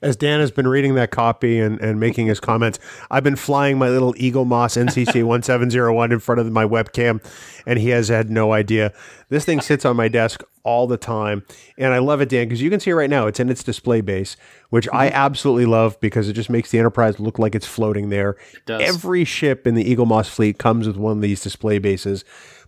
As 0.02 0.16
Dan 0.16 0.40
has 0.40 0.50
been 0.50 0.68
reading 0.68 0.94
that 0.94 1.10
copy 1.10 1.60
and, 1.60 1.80
and 1.80 2.00
making 2.00 2.26
his 2.26 2.40
comments, 2.40 2.78
I've 3.10 3.24
been 3.24 3.36
flying 3.36 3.78
my 3.78 3.88
little 3.88 4.14
Eaglemoss 4.14 4.76
NCC 4.76 5.24
1701 5.24 6.12
in 6.12 6.18
front 6.18 6.40
of 6.40 6.50
my 6.50 6.64
webcam, 6.64 7.24
and 7.66 7.78
he 7.78 7.90
has 7.90 8.08
had 8.08 8.30
no 8.30 8.52
idea. 8.52 8.92
This 9.28 9.44
thing 9.44 9.60
sits 9.60 9.84
on 9.84 9.96
my 9.96 10.08
desk 10.08 10.42
all 10.64 10.86
the 10.86 10.96
time, 10.96 11.44
and 11.76 11.92
I 11.92 11.98
love 11.98 12.20
it, 12.20 12.28
Dan, 12.28 12.46
because 12.46 12.62
you 12.62 12.70
can 12.70 12.80
see 12.80 12.90
it 12.90 12.94
right 12.94 13.10
now. 13.10 13.26
It's 13.26 13.40
in 13.40 13.48
its 13.50 13.62
display 13.62 14.00
base, 14.00 14.36
which 14.70 14.88
I 14.92 15.06
mm-hmm. 15.08 15.16
absolutely 15.16 15.66
love 15.66 15.98
because 16.00 16.28
it 16.28 16.32
just 16.32 16.50
makes 16.50 16.70
the 16.70 16.78
Enterprise 16.78 17.20
look 17.20 17.38
like 17.38 17.54
it's 17.54 17.66
floating 17.66 18.08
there. 18.08 18.36
does. 18.66 18.82
Every 18.82 19.24
ship 19.24 19.66
in 19.66 19.74
the 19.74 19.84
Eaglemoss 19.84 20.28
fleet 20.28 20.58
comes 20.58 20.86
with 20.86 20.96
one 20.96 21.16
of 21.16 21.22
these 21.22 21.42
display 21.42 21.78
bases. 21.78 22.24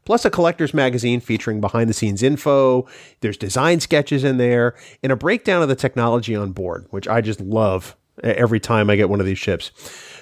Plus 0.07 0.25
a 0.25 0.31
collector's 0.31 0.73
magazine 0.73 1.21
featuring 1.21 1.61
behind 1.61 1.91
the 1.91 1.95
scenes 1.95 2.23
info. 2.23 2.87
There's 3.21 3.37
design 3.37 3.81
sketches 3.81 4.25
in 4.25 4.39
there 4.39 4.75
and 5.03 5.13
a 5.13 5.17
breakdown 5.17 5.63
of 5.63 5.69
the 5.69 5.75
technology 5.75 6.35
on 6.35 6.53
board, 6.53 6.87
which 6.91 7.07
I 7.07 7.21
just 7.21 7.41
love 7.41 7.97
every 8.23 8.61
time 8.61 8.89
I 8.89 8.97
get 8.97 9.11
one 9.11 9.21
of 9.21 9.27
these 9.27 9.39
ships. 9.39 9.73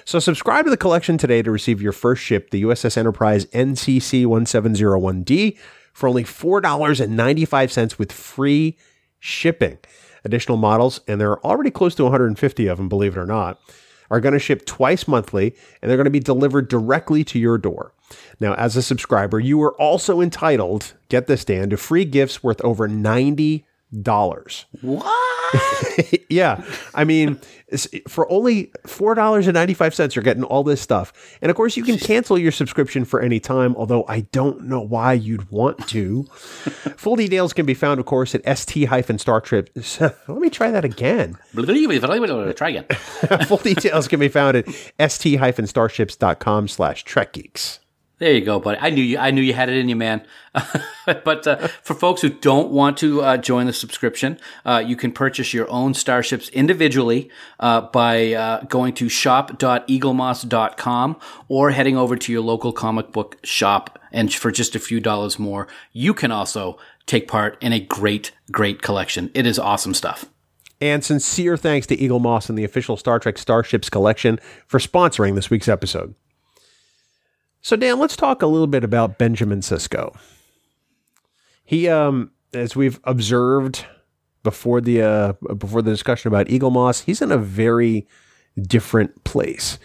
So 0.03 0.19
subscribe 0.19 0.65
to 0.65 0.71
the 0.71 0.77
collection 0.77 1.17
today 1.17 1.41
to 1.41 1.51
receive 1.51 1.81
your 1.81 1.91
first 1.93 2.21
ship, 2.21 2.49
the 2.49 2.63
USS 2.63 2.97
Enterprise 2.97 3.45
NCC 3.47 4.25
1701D, 4.25 5.57
for 5.93 6.09
only 6.09 6.23
$4.95 6.23 7.97
with 7.97 8.11
free 8.11 8.77
shipping. 9.19 9.77
Additional 10.25 10.57
models, 10.57 11.01
and 11.07 11.21
there 11.21 11.31
are 11.31 11.45
already 11.45 11.69
close 11.69 11.93
to 11.95 12.03
150 12.03 12.67
of 12.67 12.77
them, 12.77 12.89
believe 12.89 13.15
it 13.15 13.19
or 13.19 13.27
not, 13.27 13.61
are 14.09 14.19
going 14.19 14.33
to 14.33 14.39
ship 14.39 14.65
twice 14.65 15.07
monthly 15.07 15.55
and 15.81 15.89
they're 15.89 15.97
going 15.97 16.05
to 16.05 16.11
be 16.11 16.19
delivered 16.19 16.67
directly 16.67 17.23
to 17.25 17.39
your 17.39 17.57
door. 17.57 17.93
Now, 18.39 18.53
as 18.55 18.75
a 18.75 18.81
subscriber, 18.81 19.39
you 19.39 19.61
are 19.63 19.73
also 19.79 20.21
entitled, 20.21 20.93
get 21.09 21.27
this, 21.27 21.45
Dan, 21.45 21.69
to 21.71 21.77
free 21.77 22.05
gifts 22.05 22.43
worth 22.43 22.61
over 22.61 22.87
$90. 22.87 23.63
What? 24.81 26.23
yeah. 26.29 26.63
I 26.93 27.03
mean, 27.03 27.39
for 28.07 28.31
only 28.31 28.71
$4.95, 28.85 30.15
you're 30.15 30.23
getting 30.23 30.43
all 30.43 30.63
this 30.63 30.81
stuff. 30.81 31.13
And 31.41 31.49
of 31.49 31.55
course, 31.55 31.77
you 31.77 31.83
can 31.83 31.97
cancel 31.97 32.37
your 32.37 32.51
subscription 32.51 33.05
for 33.05 33.21
any 33.21 33.39
time, 33.39 33.75
although 33.75 34.05
I 34.07 34.21
don't 34.31 34.65
know 34.65 34.81
why 34.81 35.13
you'd 35.13 35.49
want 35.49 35.87
to. 35.89 36.23
Full 36.97 37.15
details 37.15 37.53
can 37.53 37.65
be 37.65 37.73
found, 37.73 37.99
of 37.99 38.05
course, 38.05 38.35
at 38.35 38.45
st-star 38.57 39.41
trip. 39.41 39.69
Let 39.99 40.27
me 40.27 40.49
try 40.49 40.71
that 40.71 40.85
again. 40.85 41.37
Try 42.53 42.69
again. 42.69 42.85
Full 43.47 43.57
details 43.57 44.07
can 44.07 44.19
be 44.19 44.29
found 44.29 44.57
at 44.57 44.67
st-starships.com 45.11 46.67
slash 46.67 47.05
trekgeeks. 47.05 47.79
There 48.17 48.31
you 48.31 48.45
go, 48.45 48.61
buddy. 48.61 48.77
I 48.79 48.91
knew 48.91 49.03
you. 49.03 49.17
I 49.17 49.31
knew 49.31 49.41
you 49.41 49.53
had 49.53 49.67
it 49.67 49.75
in 49.75 49.89
you, 49.89 49.97
man. 49.97 50.25
but 51.05 51.45
uh, 51.45 51.67
for 51.67 51.93
folks 51.93 52.21
who 52.21 52.29
don't 52.29 52.71
want 52.71 52.97
to 52.99 53.21
uh, 53.21 53.35
join 53.35 53.65
the 53.65 53.73
subscription, 53.73 54.39
uh, 54.65 54.81
you 54.85 54.95
can 54.95 55.11
purchase 55.11 55.53
your 55.53 55.69
own 55.69 55.93
starships 55.93 56.47
individually 56.49 57.29
uh, 57.59 57.81
by 57.81 58.31
uh, 58.33 58.63
going 58.63 58.93
to 58.93 59.09
shop.eaglemoss.com 59.09 61.17
or 61.49 61.71
heading 61.71 61.97
over 61.97 62.15
to 62.15 62.31
your 62.31 62.41
local 62.41 62.71
comic 62.71 63.11
book 63.11 63.37
shop. 63.43 63.99
And 64.13 64.33
for 64.33 64.49
just 64.49 64.77
a 64.77 64.79
few 64.79 65.01
dollars 65.01 65.37
more, 65.37 65.67
you 65.91 66.13
can 66.13 66.31
also 66.31 66.77
take 67.05 67.27
part 67.27 67.61
in 67.61 67.73
a 67.73 67.81
great, 67.81 68.31
great 68.49 68.81
collection. 68.81 69.29
It 69.33 69.45
is 69.45 69.59
awesome 69.59 69.93
stuff. 69.93 70.23
And 70.79 71.03
sincere 71.03 71.57
thanks 71.57 71.85
to 71.87 71.97
Eaglemoss 71.97 72.47
and 72.47 72.57
the 72.57 72.63
official 72.63 72.95
Star 72.95 73.19
Trek 73.19 73.37
Starships 73.37 73.89
collection 73.89 74.39
for 74.67 74.79
sponsoring 74.79 75.35
this 75.35 75.49
week's 75.49 75.67
episode. 75.67 76.15
So, 77.65 77.75
Dan, 77.75 77.97
let's 77.97 78.15
talk 78.15 78.43
a 78.43 78.45
little 78.45 78.67
bit 78.67 78.83
about 78.83 79.17
Benjamin 79.17 79.61
Sisko. 79.61 80.15
He, 81.63 81.89
um, 81.89 82.29
as 82.53 82.75
we've 82.75 82.99
observed 83.05 83.87
before 84.43 84.81
the 84.81 85.01
uh, 85.01 85.33
before 85.55 85.81
the 85.81 85.89
discussion 85.89 86.27
about 86.27 86.45
Eaglemoss, 86.45 87.05
he's 87.05 87.23
in 87.23 87.31
a 87.31 87.39
very 87.39 88.07
different 88.61 89.23
place. 89.23 89.79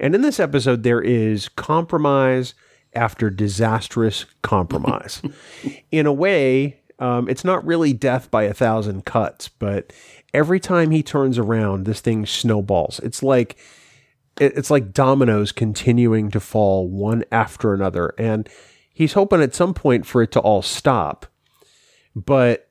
And 0.00 0.14
in 0.14 0.22
this 0.22 0.40
episode, 0.40 0.82
there 0.82 1.02
is 1.02 1.50
compromise 1.50 2.54
after 2.94 3.28
disastrous 3.28 4.24
compromise. 4.40 5.20
in 5.90 6.06
a 6.06 6.14
way, 6.14 6.80
um, 7.00 7.28
it's 7.28 7.44
not 7.44 7.66
really 7.66 7.92
death 7.92 8.30
by 8.30 8.44
a 8.44 8.54
thousand 8.54 9.04
cuts, 9.04 9.50
but 9.50 9.92
every 10.32 10.58
time 10.58 10.90
he 10.90 11.02
turns 11.02 11.36
around, 11.36 11.84
this 11.84 12.00
thing 12.00 12.24
snowballs. 12.24 12.98
It's 13.00 13.22
like 13.22 13.58
it's 14.38 14.70
like 14.70 14.92
dominoes 14.92 15.52
continuing 15.52 16.30
to 16.30 16.40
fall 16.40 16.88
one 16.88 17.24
after 17.32 17.72
another, 17.72 18.14
and 18.18 18.48
he's 18.92 19.14
hoping 19.14 19.42
at 19.42 19.54
some 19.54 19.74
point 19.74 20.06
for 20.06 20.22
it 20.22 20.32
to 20.32 20.40
all 20.40 20.62
stop, 20.62 21.26
but 22.14 22.68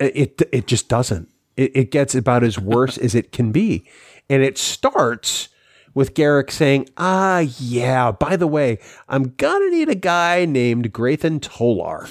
it 0.00 0.42
it 0.52 0.66
just 0.66 0.88
doesn't. 0.88 1.28
It, 1.56 1.74
it 1.74 1.90
gets 1.90 2.14
about 2.14 2.44
as 2.44 2.58
worse 2.58 2.98
as 2.98 3.14
it 3.14 3.32
can 3.32 3.52
be, 3.52 3.88
and 4.28 4.42
it 4.42 4.58
starts 4.58 5.48
with 5.94 6.14
Garak 6.14 6.50
saying, 6.50 6.88
"Ah, 6.96 7.40
yeah. 7.58 8.12
By 8.12 8.36
the 8.36 8.46
way, 8.46 8.78
I'm 9.08 9.34
gonna 9.36 9.70
need 9.70 9.88
a 9.88 9.94
guy 9.94 10.44
named 10.44 10.92
Grathon 10.92 11.40
Tolar." 11.40 12.08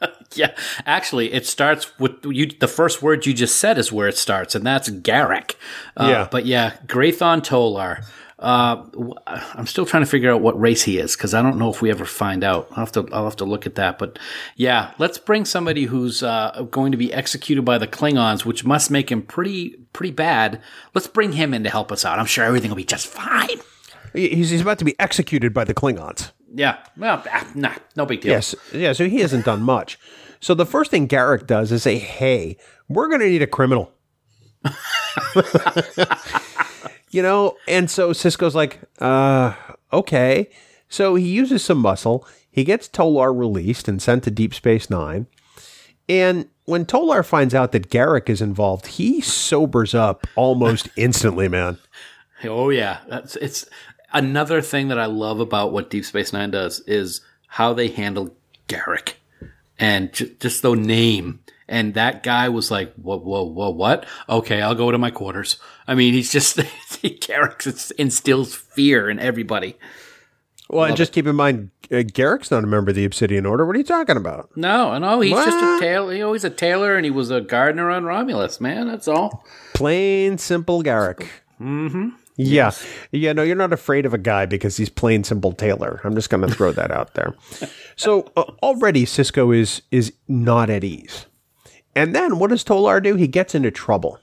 yeah, 0.34 0.54
actually, 0.86 1.32
it 1.32 1.46
starts 1.46 1.98
with 1.98 2.12
you. 2.24 2.46
The 2.46 2.68
first 2.68 3.02
word 3.02 3.26
you 3.26 3.34
just 3.34 3.56
said 3.56 3.78
is 3.78 3.90
where 3.92 4.08
it 4.08 4.16
starts, 4.16 4.54
and 4.54 4.64
that's 4.66 4.88
Garak. 4.88 5.54
Uh, 5.96 6.08
Yeah. 6.10 6.28
but 6.30 6.46
yeah, 6.46 6.74
Grathon 6.86 7.42
Tolar. 7.42 8.02
Uh, 8.40 8.84
I'm 9.26 9.66
still 9.66 9.84
trying 9.84 10.04
to 10.04 10.08
figure 10.08 10.30
out 10.32 10.40
what 10.40 10.58
race 10.60 10.84
he 10.84 10.98
is 10.98 11.16
because 11.16 11.34
I 11.34 11.42
don't 11.42 11.58
know 11.58 11.70
if 11.70 11.82
we 11.82 11.90
ever 11.90 12.04
find 12.04 12.44
out. 12.44 12.68
I'll 12.70 12.76
have 12.76 12.92
to 12.92 13.08
I'll 13.12 13.24
have 13.24 13.34
to 13.36 13.44
look 13.44 13.66
at 13.66 13.74
that. 13.74 13.98
But 13.98 14.16
yeah, 14.54 14.92
let's 14.98 15.18
bring 15.18 15.44
somebody 15.44 15.86
who's 15.86 16.22
uh, 16.22 16.64
going 16.70 16.92
to 16.92 16.98
be 16.98 17.12
executed 17.12 17.62
by 17.62 17.78
the 17.78 17.88
Klingons, 17.88 18.44
which 18.44 18.64
must 18.64 18.92
make 18.92 19.10
him 19.10 19.22
pretty 19.22 19.70
pretty 19.92 20.12
bad. 20.12 20.60
Let's 20.94 21.08
bring 21.08 21.32
him 21.32 21.52
in 21.52 21.64
to 21.64 21.70
help 21.70 21.90
us 21.90 22.04
out. 22.04 22.20
I'm 22.20 22.26
sure 22.26 22.44
everything 22.44 22.70
will 22.70 22.76
be 22.76 22.84
just 22.84 23.08
fine. 23.08 23.58
He's, 24.12 24.50
he's 24.50 24.60
about 24.60 24.78
to 24.78 24.84
be 24.84 24.94
executed 25.00 25.52
by 25.52 25.64
the 25.64 25.74
Klingons. 25.74 26.30
Yeah, 26.54 26.78
well, 26.96 27.22
ah, 27.30 27.46
nah, 27.54 27.74
no 27.96 28.06
big 28.06 28.20
deal. 28.22 28.32
Yes, 28.32 28.54
yeah. 28.72 28.92
So 28.92 29.08
he 29.08 29.20
hasn't 29.20 29.44
done 29.44 29.62
much. 29.62 29.98
So 30.40 30.54
the 30.54 30.66
first 30.66 30.90
thing 30.90 31.08
Garak 31.08 31.46
does 31.46 31.70
is 31.72 31.82
say, 31.82 31.98
"Hey, 31.98 32.56
we're 32.88 33.08
going 33.08 33.20
to 33.20 33.28
need 33.28 33.42
a 33.42 33.46
criminal." 33.46 33.92
you 37.10 37.22
know, 37.22 37.56
and 37.66 37.90
so 37.90 38.12
Sisko's 38.12 38.54
like, 38.54 38.80
"Uh, 38.98 39.54
okay." 39.92 40.48
So 40.88 41.16
he 41.16 41.28
uses 41.28 41.62
some 41.62 41.78
muscle. 41.78 42.26
He 42.50 42.64
gets 42.64 42.88
Tolar 42.88 43.32
released 43.32 43.88
and 43.88 44.00
sent 44.00 44.24
to 44.24 44.30
Deep 44.30 44.54
Space 44.54 44.88
Nine. 44.88 45.26
And 46.08 46.48
when 46.64 46.86
Tolar 46.86 47.22
finds 47.22 47.54
out 47.54 47.72
that 47.72 47.90
Garak 47.90 48.30
is 48.30 48.40
involved, 48.40 48.86
he 48.86 49.20
sobers 49.20 49.94
up 49.94 50.26
almost 50.36 50.88
instantly, 50.96 51.48
man. 51.48 51.78
Oh 52.44 52.68
yeah, 52.70 52.98
that's 53.08 53.34
it's 53.34 53.66
another 54.12 54.62
thing 54.62 54.88
that 54.88 54.98
I 54.98 55.06
love 55.06 55.40
about 55.40 55.72
what 55.72 55.90
Deep 55.90 56.04
Space 56.04 56.32
Nine 56.32 56.50
does 56.50 56.80
is 56.80 57.20
how 57.46 57.72
they 57.72 57.88
handle 57.88 58.36
Garak 58.68 59.14
and 59.78 60.12
j- 60.12 60.34
just 60.40 60.62
the 60.62 60.74
name. 60.74 61.40
And 61.70 61.94
that 61.94 62.22
guy 62.22 62.48
was 62.48 62.70
like, 62.70 62.94
whoa, 62.94 63.18
whoa, 63.18 63.42
whoa, 63.44 63.70
what? 63.70 64.06
Okay, 64.28 64.62
I'll 64.62 64.74
go 64.74 64.90
to 64.90 64.96
my 64.98 65.10
quarters. 65.10 65.56
I 65.86 65.94
mean, 65.94 66.14
he's 66.14 66.32
just, 66.32 66.56
Garak 67.02 67.90
instills 67.98 68.54
fear 68.54 69.10
in 69.10 69.18
everybody. 69.18 69.76
Well, 70.70 70.84
and 70.84 70.96
just 70.96 71.12
keep 71.12 71.26
in 71.26 71.36
mind, 71.36 71.70
uh, 71.90 71.96
Garak's 71.96 72.50
not 72.50 72.64
a 72.64 72.66
member 72.66 72.90
of 72.90 72.96
the 72.96 73.04
Obsidian 73.04 73.46
Order. 73.46 73.66
What 73.66 73.74
are 73.74 73.78
you 73.78 73.84
talking 73.84 74.16
about? 74.18 74.50
No, 74.56 74.98
no, 74.98 75.20
he's 75.20 75.32
just 75.32 75.56
a 75.58 75.78
tailor. 75.80 76.12
You 76.12 76.20
know, 76.20 76.32
he's 76.34 76.44
a 76.44 76.50
tailor 76.50 76.96
and 76.96 77.04
he 77.04 77.10
was 77.10 77.30
a 77.30 77.40
gardener 77.40 77.90
on 77.90 78.04
Romulus, 78.04 78.60
man. 78.60 78.86
That's 78.86 79.08
all. 79.08 79.44
Plain 79.74 80.36
simple 80.38 80.82
Garak. 80.82 81.26
Mm-hmm. 81.60 82.10
Yeah. 82.38 82.70
Yeah, 83.10 83.32
no, 83.32 83.42
you're 83.42 83.56
not 83.56 83.72
afraid 83.72 84.06
of 84.06 84.14
a 84.14 84.18
guy 84.18 84.46
because 84.46 84.76
he's 84.76 84.88
plain 84.88 85.24
simple 85.24 85.52
tailor. 85.52 86.00
I'm 86.04 86.14
just 86.14 86.30
going 86.30 86.46
to 86.46 86.54
throw 86.54 86.72
that 86.72 86.90
out 86.90 87.14
there. 87.14 87.34
So 87.96 88.30
uh, 88.36 88.44
already 88.62 89.04
Sisko 89.04 89.52
is 89.52 89.82
is 89.90 90.12
not 90.28 90.70
at 90.70 90.84
ease. 90.84 91.26
And 91.96 92.14
then 92.14 92.38
what 92.38 92.50
does 92.50 92.62
Tolar 92.62 93.00
do? 93.00 93.16
He 93.16 93.26
gets 93.26 93.56
into 93.56 93.72
trouble. 93.72 94.20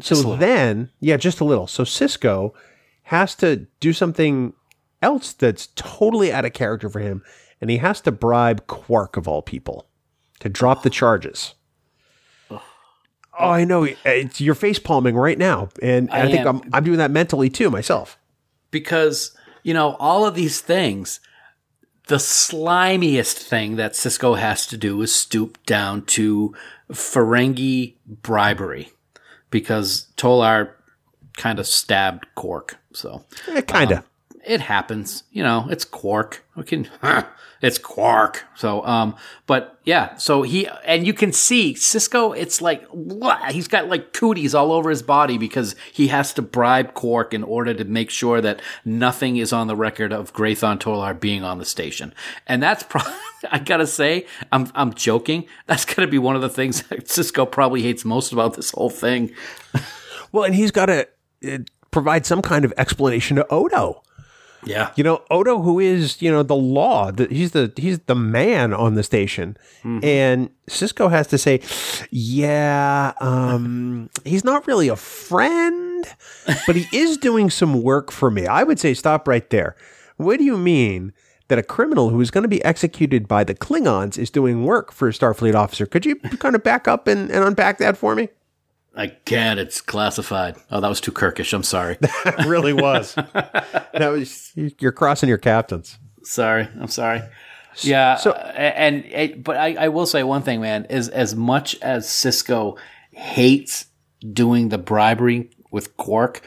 So 0.00 0.34
then, 0.36 0.90
yeah, 0.98 1.18
just 1.18 1.40
a 1.40 1.44
little. 1.44 1.66
So 1.66 1.84
Sisko 1.84 2.52
has 3.02 3.34
to 3.34 3.66
do 3.80 3.92
something 3.92 4.54
else 5.02 5.34
that's 5.34 5.68
totally 5.74 6.32
out 6.32 6.46
of 6.46 6.54
character 6.54 6.88
for 6.88 7.00
him, 7.00 7.22
and 7.60 7.68
he 7.68 7.76
has 7.76 8.00
to 8.00 8.12
bribe 8.12 8.66
Quark 8.66 9.18
of 9.18 9.28
all 9.28 9.42
people 9.42 9.86
to 10.40 10.48
drop 10.48 10.82
the 10.82 10.90
charges. 10.90 11.54
Oh, 13.38 13.50
I 13.50 13.64
know. 13.64 13.86
It's, 14.04 14.40
you're 14.40 14.54
face 14.54 14.78
palming 14.78 15.14
right 15.16 15.38
now, 15.38 15.68
and 15.82 16.10
I, 16.10 16.22
I 16.22 16.26
think 16.30 16.46
am. 16.46 16.62
I'm 16.62 16.70
I'm 16.72 16.84
doing 16.84 16.98
that 16.98 17.10
mentally 17.10 17.50
too 17.50 17.70
myself. 17.70 18.18
because 18.70 19.36
you 19.62 19.74
know 19.74 19.96
all 19.98 20.24
of 20.26 20.34
these 20.34 20.60
things 20.60 21.20
the 22.08 22.16
slimiest 22.16 23.34
thing 23.34 23.76
that 23.76 23.92
sisko 23.92 24.38
has 24.38 24.66
to 24.68 24.76
do 24.76 25.02
is 25.02 25.12
stoop 25.14 25.58
down 25.66 26.02
to 26.02 26.54
ferengi 26.92 27.94
bribery 28.06 28.90
because 29.50 30.06
tolar 30.16 30.76
kind 31.36 31.58
of 31.58 31.66
stabbed 31.66 32.26
quark 32.36 32.78
so 32.92 33.24
kind 33.66 33.90
of. 33.92 33.98
Um, 33.98 34.04
it 34.46 34.60
happens 34.60 35.24
you 35.30 35.42
know 35.42 35.66
it's 35.70 35.84
quark. 35.84 36.44
We 36.54 36.64
can 36.64 36.88
it's 37.62 37.78
quark. 37.78 38.44
So 38.54 38.84
um 38.86 39.16
but 39.46 39.78
yeah 39.84 40.16
so 40.16 40.42
he 40.42 40.68
and 40.84 41.06
you 41.06 41.12
can 41.12 41.32
see 41.32 41.74
sisko 41.74 42.36
it's 42.36 42.62
like 42.62 42.86
blah, 42.92 43.46
he's 43.50 43.68
got 43.68 43.88
like 43.88 44.12
cooties 44.12 44.54
all 44.54 44.72
over 44.72 44.90
his 44.90 45.02
body 45.02 45.38
because 45.38 45.74
he 45.92 46.08
has 46.08 46.32
to 46.34 46.42
bribe 46.42 46.94
quark 46.94 47.34
in 47.34 47.42
order 47.42 47.74
to 47.74 47.84
make 47.84 48.10
sure 48.10 48.40
that 48.40 48.62
nothing 48.84 49.36
is 49.36 49.52
on 49.52 49.66
the 49.66 49.76
record 49.76 50.12
of 50.12 50.32
Grathon 50.32 50.78
Tolar 50.80 51.14
being 51.14 51.44
on 51.44 51.58
the 51.58 51.64
station. 51.64 52.14
And 52.46 52.62
that's 52.62 52.82
probably 52.82 53.12
I 53.50 53.58
gotta 53.58 53.86
say 53.86 54.26
I'm 54.52 54.70
I'm 54.74 54.94
joking. 54.94 55.46
That's 55.66 55.84
gonna 55.84 56.08
be 56.08 56.18
one 56.18 56.36
of 56.36 56.42
the 56.42 56.48
things 56.48 56.82
Sisko 56.82 57.50
probably 57.50 57.82
hates 57.82 58.04
most 58.04 58.32
about 58.32 58.54
this 58.54 58.70
whole 58.70 58.90
thing. 58.90 59.34
Well, 60.32 60.44
and 60.44 60.54
he's 60.54 60.70
got 60.70 60.86
to 60.86 61.08
uh, 61.50 61.58
provide 61.90 62.26
some 62.26 62.42
kind 62.42 62.64
of 62.64 62.72
explanation 62.76 63.36
to 63.36 63.46
Odo. 63.48 64.02
Yeah 64.66 64.90
You 64.96 65.04
know, 65.04 65.22
Odo, 65.30 65.62
who 65.62 65.78
is 65.80 66.20
you 66.20 66.30
know 66.30 66.42
the 66.42 66.56
law, 66.56 67.10
the, 67.12 67.26
he's 67.28 67.52
the 67.52 67.72
he's 67.76 68.00
the 68.00 68.14
man 68.14 68.74
on 68.74 68.94
the 68.94 69.02
station, 69.02 69.56
and 70.02 70.50
Sisko 70.68 71.08
has 71.10 71.28
to 71.28 71.38
say, 71.38 71.60
yeah, 72.10 73.12
um, 73.20 74.10
he's 74.24 74.44
not 74.44 74.66
really 74.66 74.88
a 74.88 74.96
friend, 74.96 76.04
but 76.66 76.76
he 76.76 76.86
is 76.96 77.16
doing 77.16 77.48
some 77.50 77.82
work 77.82 78.10
for 78.10 78.30
me. 78.30 78.46
I 78.46 78.64
would 78.64 78.78
say 78.80 78.92
stop 78.94 79.28
right 79.28 79.48
there. 79.50 79.76
What 80.16 80.38
do 80.38 80.44
you 80.44 80.56
mean? 80.56 81.12
That 81.48 81.60
a 81.60 81.62
criminal 81.62 82.10
who 82.10 82.20
is 82.20 82.32
going 82.32 82.42
to 82.42 82.48
be 82.48 82.64
executed 82.64 83.28
by 83.28 83.44
the 83.44 83.54
Klingons 83.54 84.18
is 84.18 84.30
doing 84.30 84.64
work 84.64 84.90
for 84.90 85.06
a 85.06 85.12
Starfleet 85.12 85.54
officer. 85.54 85.86
Could 85.86 86.04
you 86.04 86.16
kind 86.16 86.56
of 86.56 86.64
back 86.64 86.88
up 86.88 87.06
and, 87.06 87.30
and 87.30 87.44
unpack 87.44 87.78
that 87.78 87.96
for 87.96 88.16
me? 88.16 88.30
I 88.96 89.08
can't 89.08 89.60
it's 89.60 89.80
classified 89.80 90.56
oh 90.70 90.80
that 90.80 90.88
was 90.88 91.00
too 91.00 91.12
Kirkish 91.12 91.52
I'm 91.52 91.62
sorry 91.62 91.98
that 92.00 92.46
really 92.46 92.72
was. 92.72 93.14
that 93.14 94.08
was 94.10 94.52
you're 94.54 94.92
crossing 94.92 95.28
your 95.28 95.38
captains. 95.38 95.98
Sorry, 96.22 96.66
I'm 96.80 96.88
sorry. 96.88 97.22
Yeah. 97.82 98.16
so- 98.16 98.32
and, 98.32 99.04
and 99.06 99.44
but 99.44 99.56
I, 99.58 99.74
I 99.84 99.88
will 99.88 100.06
say 100.06 100.22
one 100.22 100.42
thing, 100.42 100.60
man. 100.60 100.86
Is 100.86 101.08
as 101.08 101.34
much 101.36 101.76
as 101.82 102.06
Sisko 102.06 102.78
hates 103.12 103.86
doing 104.32 104.70
the 104.70 104.78
bribery 104.78 105.50
with 105.70 105.96
Quark, 105.96 106.40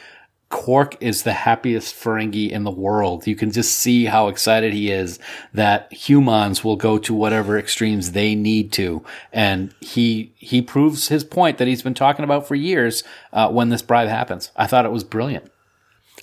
Quark 0.50 0.98
is 1.00 1.24
the 1.24 1.34
happiest 1.34 1.96
Ferengi 1.96 2.50
in 2.50 2.64
the 2.64 2.72
world. 2.72 3.28
You 3.28 3.36
can 3.36 3.52
just 3.52 3.78
see 3.78 4.06
how 4.06 4.28
excited 4.30 4.74
he 4.74 4.92
is 4.92 5.20
that 5.54 5.92
humans 5.94 6.64
will 6.64 6.76
go 6.76 6.98
to 6.98 7.14
whatever 7.14 7.58
extremes 7.58 8.12
they 8.12 8.34
need 8.34 8.72
to, 8.74 9.04
and 9.32 9.74
he 9.80 10.34
he 10.38 10.64
proves 10.64 11.10
his 11.10 11.24
point 11.24 11.60
that 11.60 11.68
he's 11.68 11.84
been 11.84 11.94
talking 11.94 12.26
about 12.26 12.48
for 12.48 12.56
years 12.56 13.04
uh, 13.32 13.50
when 13.50 13.70
this 13.70 13.84
bribe 13.84 14.10
happens. 14.10 14.52
I 14.56 14.66
thought 14.66 14.86
it 14.86 14.92
was 14.92 15.04
brilliant. 15.04 15.52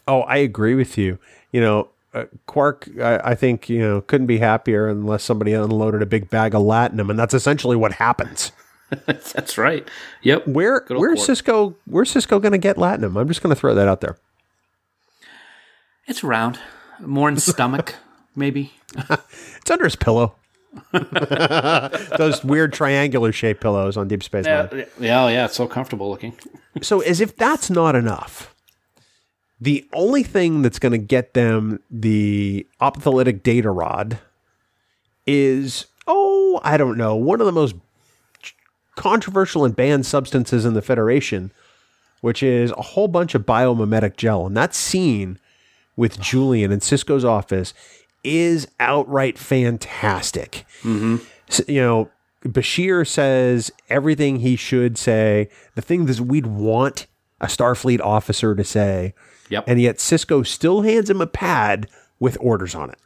Oh, 0.09 0.23
I 0.23 0.39
agree 0.39 0.75
with 0.75 0.99
you. 0.99 1.19
You 1.53 1.61
know, 1.61 1.89
uh, 2.13 2.25
Quark, 2.47 2.89
I, 3.01 3.19
I 3.19 3.35
think 3.37 3.69
you 3.69 3.79
know 3.79 4.01
couldn't 4.01 4.27
be 4.27 4.39
happier 4.39 4.89
unless 4.89 5.23
somebody 5.23 5.53
unloaded 5.53 6.03
a 6.03 6.07
big 6.07 6.31
bag 6.31 6.53
of 6.53 6.63
latinum, 6.63 7.11
and 7.11 7.19
that's 7.19 7.35
essentially 7.35 7.77
what 7.77 7.93
happens. 7.93 8.51
That's 9.07 9.59
right. 9.59 9.89
Yep. 10.23 10.47
Where 10.47 10.85
where's. 10.89 11.27
Sisko? 11.27 11.75
Where's 11.87 12.13
Sisko 12.13 12.41
going 12.41 12.53
to 12.53 12.59
get 12.59 12.77
latinum? 12.77 13.21
I'm 13.21 13.29
just 13.29 13.43
going 13.43 13.55
to 13.55 13.59
throw 13.59 13.75
that 13.75 13.89
out 13.89 14.01
there. 14.01 14.17
It's 16.07 16.23
round, 16.23 16.61
more 17.01 17.29
in 17.29 17.37
stomach, 17.37 17.97
maybe. 18.37 18.73
It's 18.97 19.71
under 19.71 19.85
his 19.85 19.97
pillow. 19.97 20.37
Those 20.93 22.45
weird 22.45 22.73
triangular 22.73 23.33
shaped 23.33 23.61
pillows 23.61 23.97
on 23.97 24.09
Deep 24.09 24.23
Space 24.23 24.45
Nine. 24.45 24.69
Yeah, 24.73 24.85
yeah, 25.01 25.25
oh, 25.25 25.29
yeah, 25.29 25.45
it's 25.47 25.57
so 25.57 25.67
comfortable 25.67 26.11
looking. 26.11 26.37
So, 26.83 27.01
as 27.01 27.21
if 27.21 27.37
that's 27.37 27.71
not 27.71 27.97
enough, 27.97 28.55
the 29.61 29.89
only 29.93 30.23
thing 30.23 30.63
that's 30.63 30.79
going 30.79 30.93
to 30.93 30.99
get 30.99 31.35
them 31.35 31.81
the 31.91 32.67
optolythic 32.81 33.43
data 33.43 33.71
rod 33.71 34.19
is, 35.27 35.87
oh, 36.07 36.61
I 36.63 36.77
don't 36.77 36.99
know, 36.99 37.17
one 37.17 37.41
of 37.41 37.47
the 37.47 37.53
most 37.53 37.75
controversial 38.97 39.65
and 39.65 39.77
banned 39.77 40.05
substances 40.05 40.65
in 40.65 40.75
the 40.75 40.83
Federation, 40.83 41.53
which 42.21 42.43
is 42.43 42.73
a 42.73 42.83
whole 42.83 43.09
bunch 43.09 43.35
of 43.35 43.47
biomimetic 43.47 44.17
gel. 44.17 44.47
And 44.47 44.57
that 44.57 44.75
scene 44.75 45.39
with 45.95 46.21
Julian 46.21 46.73
in 46.73 46.81
Sisko's 46.81 47.25
office 47.25 47.73
is 48.25 48.67
outright 48.81 49.39
fantastic. 49.39 50.67
Mm-hmm. 50.83 51.19
So, 51.49 51.63
you 51.69 51.81
know, 51.81 52.11
Bashir 52.45 53.07
says 53.07 53.71
everything 53.89 54.41
he 54.41 54.57
should 54.57 54.99
say, 54.99 55.49
the 55.75 55.83
thing 55.83 56.07
that 56.07 56.21
we'd 56.21 56.47
want 56.47 57.07
a 57.41 57.47
Starfleet 57.47 58.01
officer 58.01 58.55
to 58.55 58.65
say. 58.65 59.15
Yep. 59.49 59.65
And 59.67 59.81
yet 59.81 59.99
Sisko 59.99 60.47
still 60.47 60.83
hands 60.83 61.11
him 61.11 61.21
a 61.21 61.27
pad 61.27 61.87
with 62.19 62.37
orders 62.41 62.75
on 62.75 62.91
it. 62.91 62.99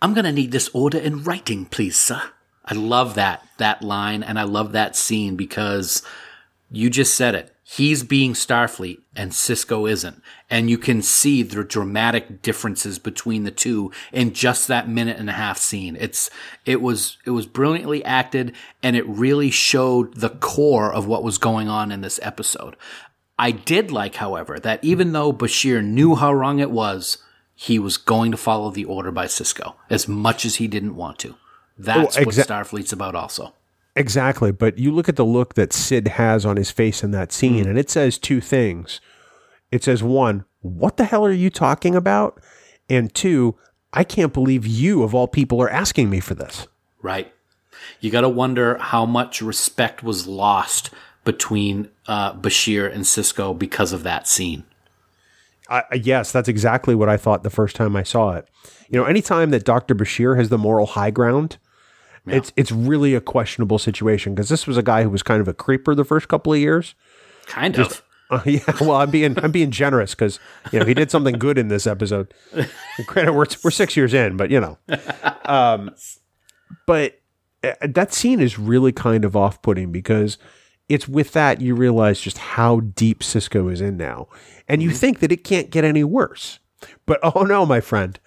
I'm 0.00 0.14
going 0.14 0.24
to 0.24 0.32
need 0.32 0.52
this 0.52 0.68
order 0.72 0.98
in 0.98 1.22
writing, 1.22 1.66
please, 1.66 1.96
sir. 1.98 2.20
I 2.64 2.74
love 2.74 3.14
that 3.14 3.46
that 3.58 3.82
line 3.82 4.22
and 4.22 4.38
I 4.38 4.44
love 4.44 4.72
that 4.72 4.96
scene 4.96 5.36
because 5.36 6.02
you 6.70 6.90
just 6.90 7.14
said 7.14 7.34
it. 7.34 7.54
He's 7.62 8.02
being 8.02 8.34
Starfleet 8.34 8.98
and 9.16 9.30
Sisko 9.32 9.90
isn't. 9.90 10.22
And 10.50 10.68
you 10.68 10.76
can 10.76 11.00
see 11.00 11.42
the 11.42 11.64
dramatic 11.64 12.42
differences 12.42 12.98
between 12.98 13.44
the 13.44 13.50
two 13.50 13.90
in 14.12 14.34
just 14.34 14.68
that 14.68 14.88
minute 14.88 15.18
and 15.18 15.30
a 15.30 15.34
half 15.34 15.58
scene. 15.58 15.96
It's 15.98 16.28
it 16.66 16.82
was 16.82 17.16
it 17.24 17.30
was 17.30 17.46
brilliantly 17.46 18.04
acted 18.04 18.54
and 18.82 18.94
it 18.94 19.08
really 19.08 19.50
showed 19.50 20.14
the 20.14 20.30
core 20.30 20.92
of 20.92 21.06
what 21.06 21.24
was 21.24 21.38
going 21.38 21.68
on 21.68 21.90
in 21.90 22.02
this 22.02 22.20
episode. 22.22 22.76
I 23.38 23.52
did 23.52 23.90
like, 23.90 24.16
however, 24.16 24.60
that 24.60 24.84
even 24.84 25.12
though 25.12 25.32
Bashir 25.32 25.82
knew 25.82 26.14
how 26.14 26.32
wrong 26.32 26.58
it 26.58 26.70
was, 26.70 27.18
he 27.54 27.78
was 27.78 27.96
going 27.96 28.32
to 28.32 28.36
follow 28.36 28.70
the 28.70 28.84
order 28.84 29.10
by 29.10 29.26
Sisko 29.26 29.74
as 29.88 30.06
much 30.06 30.44
as 30.44 30.56
he 30.56 30.68
didn't 30.68 30.96
want 30.96 31.18
to. 31.20 31.36
That's 31.84 32.16
Oh, 32.18 32.22
what 32.24 32.34
Starfleet's 32.34 32.92
about, 32.92 33.14
also. 33.14 33.54
Exactly. 33.96 34.52
But 34.52 34.78
you 34.78 34.92
look 34.92 35.08
at 35.08 35.16
the 35.16 35.24
look 35.24 35.54
that 35.54 35.72
Sid 35.72 36.08
has 36.08 36.46
on 36.46 36.56
his 36.56 36.70
face 36.70 37.02
in 37.02 37.10
that 37.10 37.32
scene, 37.32 37.66
and 37.68 37.78
it 37.78 37.90
says 37.90 38.18
two 38.18 38.40
things. 38.40 39.00
It 39.70 39.82
says, 39.84 40.02
one, 40.02 40.44
what 40.60 40.96
the 40.96 41.04
hell 41.04 41.24
are 41.24 41.32
you 41.32 41.50
talking 41.50 41.94
about? 41.94 42.40
And 42.88 43.14
two, 43.14 43.56
I 43.92 44.04
can't 44.04 44.32
believe 44.32 44.66
you, 44.66 45.02
of 45.02 45.14
all 45.14 45.28
people, 45.28 45.60
are 45.62 45.68
asking 45.70 46.08
me 46.10 46.20
for 46.20 46.34
this. 46.34 46.66
Right. 47.02 47.32
You 48.00 48.10
got 48.10 48.20
to 48.22 48.28
wonder 48.28 48.78
how 48.78 49.04
much 49.06 49.42
respect 49.42 50.02
was 50.02 50.26
lost 50.26 50.90
between 51.24 51.88
uh, 52.06 52.34
Bashir 52.34 52.90
and 52.92 53.04
Sisko 53.04 53.58
because 53.58 53.92
of 53.92 54.02
that 54.04 54.26
scene. 54.28 54.64
I- 55.68 55.84
yes, 55.94 56.32
that's 56.32 56.48
exactly 56.48 56.94
what 56.94 57.08
I 57.08 57.16
thought 57.16 57.42
the 57.42 57.50
first 57.50 57.76
time 57.76 57.96
I 57.96 58.02
saw 58.02 58.32
it. 58.32 58.46
You 58.88 58.98
know, 58.98 59.04
anytime 59.06 59.50
that 59.50 59.64
Dr. 59.64 59.94
Bashir 59.94 60.36
has 60.36 60.48
the 60.48 60.58
moral 60.58 60.86
high 60.86 61.10
ground, 61.10 61.56
it's 62.26 62.52
it's 62.56 62.70
really 62.70 63.14
a 63.14 63.20
questionable 63.20 63.78
situation 63.78 64.34
because 64.34 64.48
this 64.48 64.66
was 64.66 64.76
a 64.76 64.82
guy 64.82 65.02
who 65.02 65.10
was 65.10 65.22
kind 65.22 65.40
of 65.40 65.48
a 65.48 65.54
creeper 65.54 65.94
the 65.94 66.04
first 66.04 66.28
couple 66.28 66.52
of 66.52 66.58
years. 66.58 66.94
Kind 67.46 67.78
of. 67.78 68.02
Uh, 68.30 68.40
yeah, 68.46 68.60
well, 68.80 68.92
I'm 68.92 69.10
being 69.10 69.38
I'm 69.44 69.52
being 69.52 69.70
generous 69.70 70.14
because 70.14 70.40
you 70.72 70.78
know 70.78 70.86
he 70.86 70.94
did 70.94 71.10
something 71.10 71.34
good 71.38 71.58
in 71.58 71.68
this 71.68 71.86
episode. 71.86 72.32
Granted, 73.04 73.34
we're 73.34 73.44
we're 73.62 73.70
six 73.70 73.94
years 73.94 74.14
in, 74.14 74.38
but 74.38 74.50
you 74.50 74.58
know, 74.58 74.78
um, 75.44 75.94
but 76.86 77.20
uh, 77.62 77.74
that 77.82 78.14
scene 78.14 78.40
is 78.40 78.58
really 78.58 78.90
kind 78.90 79.26
of 79.26 79.36
off 79.36 79.60
putting 79.60 79.92
because 79.92 80.38
it's 80.88 81.06
with 81.06 81.32
that 81.32 81.60
you 81.60 81.74
realize 81.74 82.22
just 82.22 82.38
how 82.38 82.80
deep 82.80 83.20
Sisko 83.20 83.70
is 83.70 83.82
in 83.82 83.98
now, 83.98 84.28
and 84.66 84.82
you 84.82 84.92
think 84.92 85.18
that 85.18 85.30
it 85.30 85.44
can't 85.44 85.68
get 85.68 85.84
any 85.84 86.02
worse, 86.02 86.58
but 87.04 87.20
oh 87.34 87.42
no, 87.42 87.66
my 87.66 87.82
friend, 87.82 88.18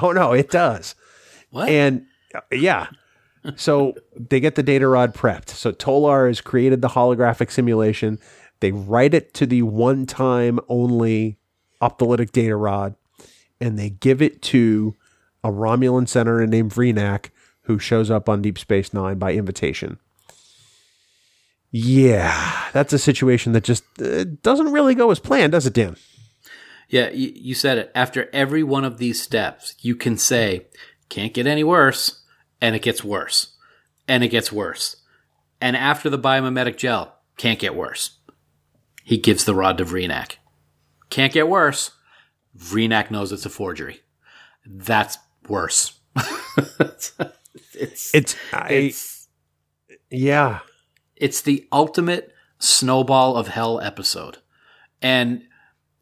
oh 0.00 0.12
no, 0.12 0.32
it 0.32 0.48
does. 0.48 0.94
What? 1.50 1.68
And 1.68 2.06
uh, 2.34 2.40
yeah. 2.50 2.86
So 3.56 3.94
they 4.14 4.40
get 4.40 4.54
the 4.54 4.62
data 4.62 4.86
rod 4.86 5.14
prepped. 5.14 5.50
So 5.50 5.72
Tolar 5.72 6.26
has 6.26 6.40
created 6.40 6.82
the 6.82 6.88
holographic 6.88 7.50
simulation. 7.50 8.18
They 8.60 8.72
write 8.72 9.14
it 9.14 9.32
to 9.34 9.46
the 9.46 9.62
one 9.62 10.06
time 10.06 10.60
only 10.68 11.38
optolythic 11.80 12.32
data 12.32 12.56
rod 12.56 12.94
and 13.60 13.78
they 13.78 13.90
give 13.90 14.22
it 14.22 14.42
to 14.42 14.96
a 15.44 15.50
Romulan 15.50 16.08
senator 16.08 16.46
named 16.46 16.72
Vreenak 16.72 17.30
who 17.62 17.78
shows 17.78 18.10
up 18.10 18.28
on 18.28 18.42
Deep 18.42 18.58
Space 18.58 18.92
Nine 18.92 19.18
by 19.18 19.32
invitation. 19.32 19.98
Yeah, 21.70 22.68
that's 22.72 22.92
a 22.92 22.98
situation 22.98 23.52
that 23.52 23.64
just 23.64 23.84
uh, 24.02 24.24
doesn't 24.42 24.72
really 24.72 24.94
go 24.94 25.10
as 25.10 25.20
planned, 25.20 25.52
does 25.52 25.66
it, 25.66 25.74
Dan? 25.74 25.96
Yeah, 26.88 27.10
you 27.10 27.54
said 27.54 27.78
it. 27.78 27.92
After 27.94 28.28
every 28.32 28.64
one 28.64 28.84
of 28.84 28.98
these 28.98 29.22
steps, 29.22 29.76
you 29.80 29.94
can 29.94 30.18
say, 30.18 30.66
can't 31.08 31.32
get 31.32 31.46
any 31.46 31.62
worse, 31.62 32.19
and 32.60 32.76
it 32.76 32.82
gets 32.82 33.02
worse, 33.04 33.56
and 34.06 34.22
it 34.22 34.28
gets 34.28 34.52
worse. 34.52 34.96
And 35.60 35.76
after 35.76 36.08
the 36.08 36.18
biomimetic 36.18 36.76
gel, 36.76 37.16
can't 37.36 37.58
get 37.58 37.74
worse. 37.74 38.18
He 39.04 39.18
gives 39.18 39.44
the 39.44 39.54
rod 39.54 39.78
to 39.78 39.84
Vreenak. 39.84 40.36
Can't 41.10 41.32
get 41.32 41.48
worse. 41.48 41.92
Vreenak 42.56 43.10
knows 43.10 43.32
it's 43.32 43.46
a 43.46 43.50
forgery. 43.50 44.00
That's 44.66 45.18
worse. 45.48 46.00
it's, 46.78 47.12
It's, 48.12 48.36
I, 48.52 48.68
it's 48.72 49.28
yeah. 50.10 50.60
it's 51.16 51.40
the 51.40 51.66
ultimate 51.72 52.34
snowball 52.58 53.36
of 53.36 53.48
hell 53.48 53.80
episode. 53.80 54.38
And 55.00 55.44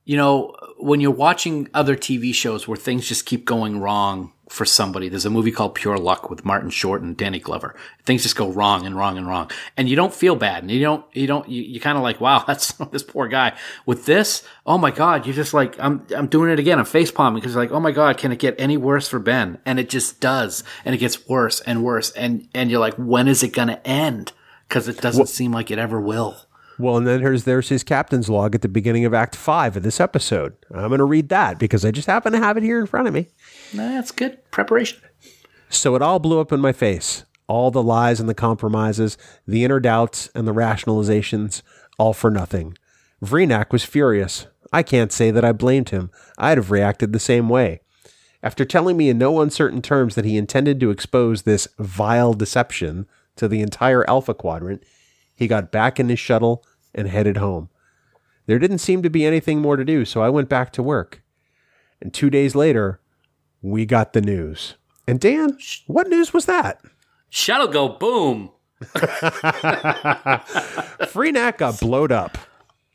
you 0.04 0.16
know, 0.16 0.54
when 0.78 1.00
you're 1.00 1.10
watching 1.10 1.68
other 1.72 1.94
TV 1.94 2.34
shows 2.34 2.66
where 2.66 2.76
things 2.76 3.06
just 3.06 3.26
keep 3.26 3.44
going 3.44 3.78
wrong 3.78 4.32
for 4.48 4.64
somebody, 4.64 5.08
there's 5.08 5.26
a 5.26 5.30
movie 5.30 5.52
called 5.52 5.74
Pure 5.74 5.98
Luck 5.98 6.30
with 6.30 6.44
Martin 6.44 6.70
Short 6.70 7.02
and 7.02 7.16
Danny 7.16 7.38
Glover. 7.38 7.74
Things 8.04 8.22
just 8.22 8.36
go 8.36 8.50
wrong 8.50 8.86
and 8.86 8.96
wrong 8.96 9.18
and 9.18 9.26
wrong. 9.26 9.50
And 9.76 9.88
you 9.88 9.96
don't 9.96 10.12
feel 10.12 10.36
bad. 10.36 10.62
And 10.62 10.70
you 10.70 10.80
don't, 10.80 11.04
you 11.12 11.26
don't, 11.26 11.48
you, 11.48 11.62
you 11.62 11.80
kind 11.80 11.96
of 11.98 12.02
like, 12.02 12.20
wow, 12.20 12.44
that's 12.46 12.72
this 12.72 13.02
poor 13.02 13.28
guy. 13.28 13.56
With 13.86 14.06
this, 14.06 14.42
oh 14.66 14.78
my 14.78 14.90
God, 14.90 15.26
you're 15.26 15.34
just 15.34 15.54
like, 15.54 15.78
I'm, 15.78 16.06
I'm 16.14 16.26
doing 16.28 16.50
it 16.50 16.58
again. 16.58 16.78
I'm 16.78 16.84
face 16.84 17.10
palming 17.10 17.40
because 17.40 17.56
like, 17.56 17.72
oh 17.72 17.80
my 17.80 17.92
God, 17.92 18.16
can 18.16 18.32
it 18.32 18.38
get 18.38 18.54
any 18.58 18.76
worse 18.76 19.08
for 19.08 19.18
Ben? 19.18 19.58
And 19.66 19.78
it 19.78 19.88
just 19.88 20.20
does. 20.20 20.64
And 20.84 20.94
it 20.94 20.98
gets 20.98 21.28
worse 21.28 21.60
and 21.60 21.84
worse. 21.84 22.10
And, 22.12 22.48
and 22.54 22.70
you're 22.70 22.80
like, 22.80 22.94
when 22.94 23.28
is 23.28 23.42
it 23.42 23.52
going 23.52 23.68
to 23.68 23.86
end? 23.86 24.32
Cause 24.68 24.86
it 24.86 25.00
doesn't 25.00 25.28
seem 25.30 25.50
like 25.50 25.70
it 25.70 25.78
ever 25.78 25.98
will. 25.98 26.36
Well, 26.78 26.96
and 26.96 27.06
then 27.06 27.22
there's 27.22 27.44
there's 27.44 27.68
his 27.68 27.82
captain's 27.82 28.28
log 28.28 28.54
at 28.54 28.62
the 28.62 28.68
beginning 28.68 29.04
of 29.04 29.12
Act 29.12 29.34
Five 29.34 29.76
of 29.76 29.82
this 29.82 30.00
episode. 30.00 30.54
I'm 30.70 30.88
going 30.88 30.98
to 30.98 31.04
read 31.04 31.28
that 31.30 31.58
because 31.58 31.84
I 31.84 31.90
just 31.90 32.06
happen 32.06 32.32
to 32.32 32.38
have 32.38 32.56
it 32.56 32.62
here 32.62 32.78
in 32.78 32.86
front 32.86 33.08
of 33.08 33.14
me. 33.14 33.26
That's 33.74 34.12
good 34.12 34.38
preparation. 34.50 35.00
So 35.68 35.96
it 35.96 36.02
all 36.02 36.18
blew 36.18 36.40
up 36.40 36.52
in 36.52 36.60
my 36.60 36.72
face. 36.72 37.24
All 37.48 37.70
the 37.70 37.82
lies 37.82 38.20
and 38.20 38.28
the 38.28 38.34
compromises, 38.34 39.18
the 39.46 39.64
inner 39.64 39.80
doubts 39.80 40.30
and 40.34 40.46
the 40.46 40.54
rationalizations, 40.54 41.62
all 41.98 42.12
for 42.12 42.30
nothing. 42.30 42.76
Vreenak 43.24 43.72
was 43.72 43.84
furious. 43.84 44.46
I 44.72 44.82
can't 44.82 45.10
say 45.10 45.30
that 45.30 45.44
I 45.44 45.52
blamed 45.52 45.88
him. 45.88 46.10
I'd 46.36 46.58
have 46.58 46.70
reacted 46.70 47.12
the 47.12 47.18
same 47.18 47.48
way. 47.48 47.80
After 48.42 48.64
telling 48.64 48.96
me 48.96 49.08
in 49.08 49.18
no 49.18 49.40
uncertain 49.40 49.82
terms 49.82 50.14
that 50.14 50.24
he 50.24 50.36
intended 50.36 50.78
to 50.80 50.90
expose 50.90 51.42
this 51.42 51.66
vile 51.78 52.34
deception 52.34 53.06
to 53.36 53.48
the 53.48 53.62
entire 53.62 54.08
Alpha 54.08 54.34
Quadrant, 54.34 54.84
he 55.34 55.48
got 55.48 55.72
back 55.72 55.98
in 55.98 56.08
his 56.08 56.18
shuttle 56.18 56.64
and 56.94 57.08
headed 57.08 57.36
home. 57.36 57.68
There 58.46 58.58
didn't 58.58 58.78
seem 58.78 59.02
to 59.02 59.10
be 59.10 59.26
anything 59.26 59.60
more 59.60 59.76
to 59.76 59.84
do, 59.84 60.04
so 60.04 60.22
I 60.22 60.28
went 60.30 60.48
back 60.48 60.72
to 60.72 60.82
work. 60.82 61.22
And 62.00 62.14
two 62.14 62.30
days 62.30 62.54
later, 62.54 63.00
we 63.60 63.84
got 63.84 64.12
the 64.12 64.20
news. 64.20 64.76
And 65.06 65.20
Dan, 65.20 65.58
what 65.86 66.08
news 66.08 66.32
was 66.32 66.46
that? 66.46 66.80
Shuttle 67.30 67.68
go 67.68 67.88
boom. 67.88 68.50
Vreenak 71.12 71.58
got 71.58 71.80
blowed 71.80 72.12
up. 72.12 72.38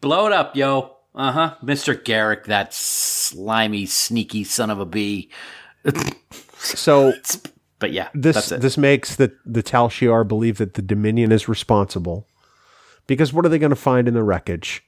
Blow 0.01 0.27
it 0.27 0.33
up, 0.33 0.55
yo. 0.55 0.95
Uh 1.13 1.31
huh. 1.31 1.55
Mr. 1.63 1.93
Garak, 1.95 2.45
that 2.45 2.73
slimy, 2.73 3.85
sneaky 3.85 4.43
son 4.43 4.69
of 4.71 4.79
a 4.79 4.85
bee. 4.85 5.29
So 6.57 7.13
But 7.83 7.91
yeah, 7.91 8.07
this 8.13 8.35
that's 8.35 8.51
it. 8.53 8.61
this 8.61 8.77
makes 8.77 9.17
the 9.17 9.33
the 9.45 9.61
Tal 9.61 9.89
Shiar 9.89 10.25
believe 10.25 10.57
that 10.57 10.75
the 10.75 10.81
Dominion 10.81 11.33
is 11.33 11.49
responsible. 11.49 12.25
Because 13.07 13.33
what 13.33 13.45
are 13.45 13.49
they 13.49 13.59
going 13.59 13.69
to 13.69 13.75
find 13.75 14.07
in 14.07 14.13
the 14.13 14.23
wreckage? 14.23 14.83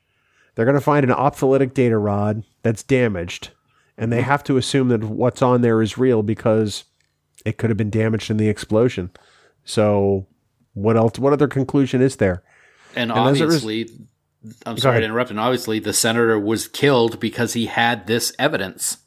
They're 0.55 0.65
going 0.65 0.75
to 0.75 0.81
find 0.81 1.03
an 1.03 1.15
optolythic 1.15 1.73
data 1.73 1.97
rod 1.97 2.43
that's 2.63 2.83
damaged, 2.83 3.51
and 3.97 4.11
they 4.11 4.21
have 4.21 4.43
to 4.45 4.57
assume 4.57 4.87
that 4.89 5.03
what's 5.03 5.41
on 5.41 5.61
there 5.61 5.81
is 5.81 5.97
real 5.97 6.23
because 6.23 6.85
it 7.45 7.57
could 7.57 7.69
have 7.69 7.77
been 7.77 7.89
damaged 7.89 8.31
in 8.31 8.37
the 8.37 8.47
explosion. 8.47 9.11
So, 9.65 10.27
what 10.73 10.95
else? 10.95 11.19
What 11.19 11.33
other 11.33 11.47
conclusion 11.47 12.01
is 12.01 12.15
there? 12.15 12.43
and 12.95 13.11
was- 13.11 13.41
obviously, 13.41 13.89
I'm 14.65 14.77
sorry 14.77 14.99
to 14.99 15.05
interrupt. 15.05 15.29
And 15.29 15.39
obviously, 15.39 15.79
the 15.79 15.93
senator 15.93 16.39
was 16.39 16.67
killed 16.67 17.19
because 17.19 17.53
he 17.53 17.65
had 17.65 18.07
this 18.07 18.33
evidence. 18.39 18.97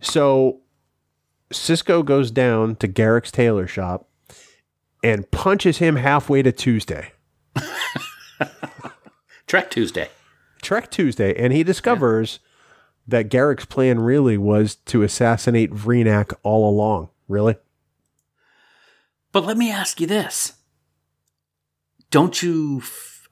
So 0.00 0.60
Sisko 1.50 2.04
goes 2.04 2.30
down 2.30 2.76
to 2.76 2.88
Garak's 2.88 3.30
tailor 3.30 3.66
shop 3.66 4.08
and 5.02 5.30
punches 5.30 5.78
him 5.78 5.96
halfway 5.96 6.42
to 6.42 6.52
Tuesday. 6.52 7.12
Trek 9.46 9.70
Tuesday. 9.70 10.08
Trek 10.62 10.90
Tuesday, 10.90 11.34
and 11.34 11.52
he 11.52 11.62
discovers 11.62 12.40
that 13.06 13.28
Garak's 13.28 13.66
plan 13.66 14.00
really 14.00 14.38
was 14.38 14.76
to 14.86 15.02
assassinate 15.02 15.72
Vreenak 15.72 16.32
all 16.42 16.68
along. 16.68 17.10
Really? 17.28 17.56
But 19.32 19.44
let 19.44 19.56
me 19.56 19.70
ask 19.70 20.00
you 20.00 20.06
this: 20.06 20.54
Don't 22.10 22.42
you? 22.42 22.82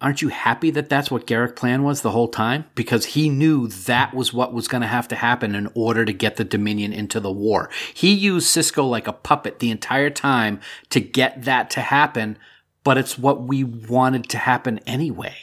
Aren't 0.01 0.21
you 0.21 0.31
happy 0.31 0.73
that 0.73 0.89
that's 0.89 1.13
what 1.13 1.29
Garak's 1.29 1.61
plan 1.61 1.85
was 1.85 2.03
the 2.03 2.11
whole 2.11 2.27
time? 2.27 2.65
Because 2.75 3.05
he 3.05 3.29
knew 3.29 3.69
that 3.69 4.13
was 4.13 4.33
what 4.33 4.53
was 4.53 4.67
going 4.67 4.81
to 4.81 4.89
have 4.89 5.07
to 5.09 5.15
happen 5.15 5.55
in 5.55 5.71
order 5.77 6.05
to 6.05 6.13
get 6.13 6.35
the 6.35 6.45
Dominion 6.45 6.93
into 6.93 7.21
the 7.21 7.31
war. 7.31 7.71
He 7.95 8.13
used 8.13 8.49
Sisko 8.49 8.91
like 8.91 9.07
a 9.07 9.13
puppet 9.13 9.61
the 9.61 9.71
entire 9.71 10.11
time 10.11 10.61
to 10.91 10.99
get 10.99 11.45
that 11.45 11.71
to 11.71 11.81
happen, 11.81 12.37
but 12.85 12.99
it's 12.99 13.19
what 13.19 13.43
we 13.43 13.65
wanted 13.65 14.29
to 14.31 14.39
happen 14.39 14.81
anyway. 14.87 15.35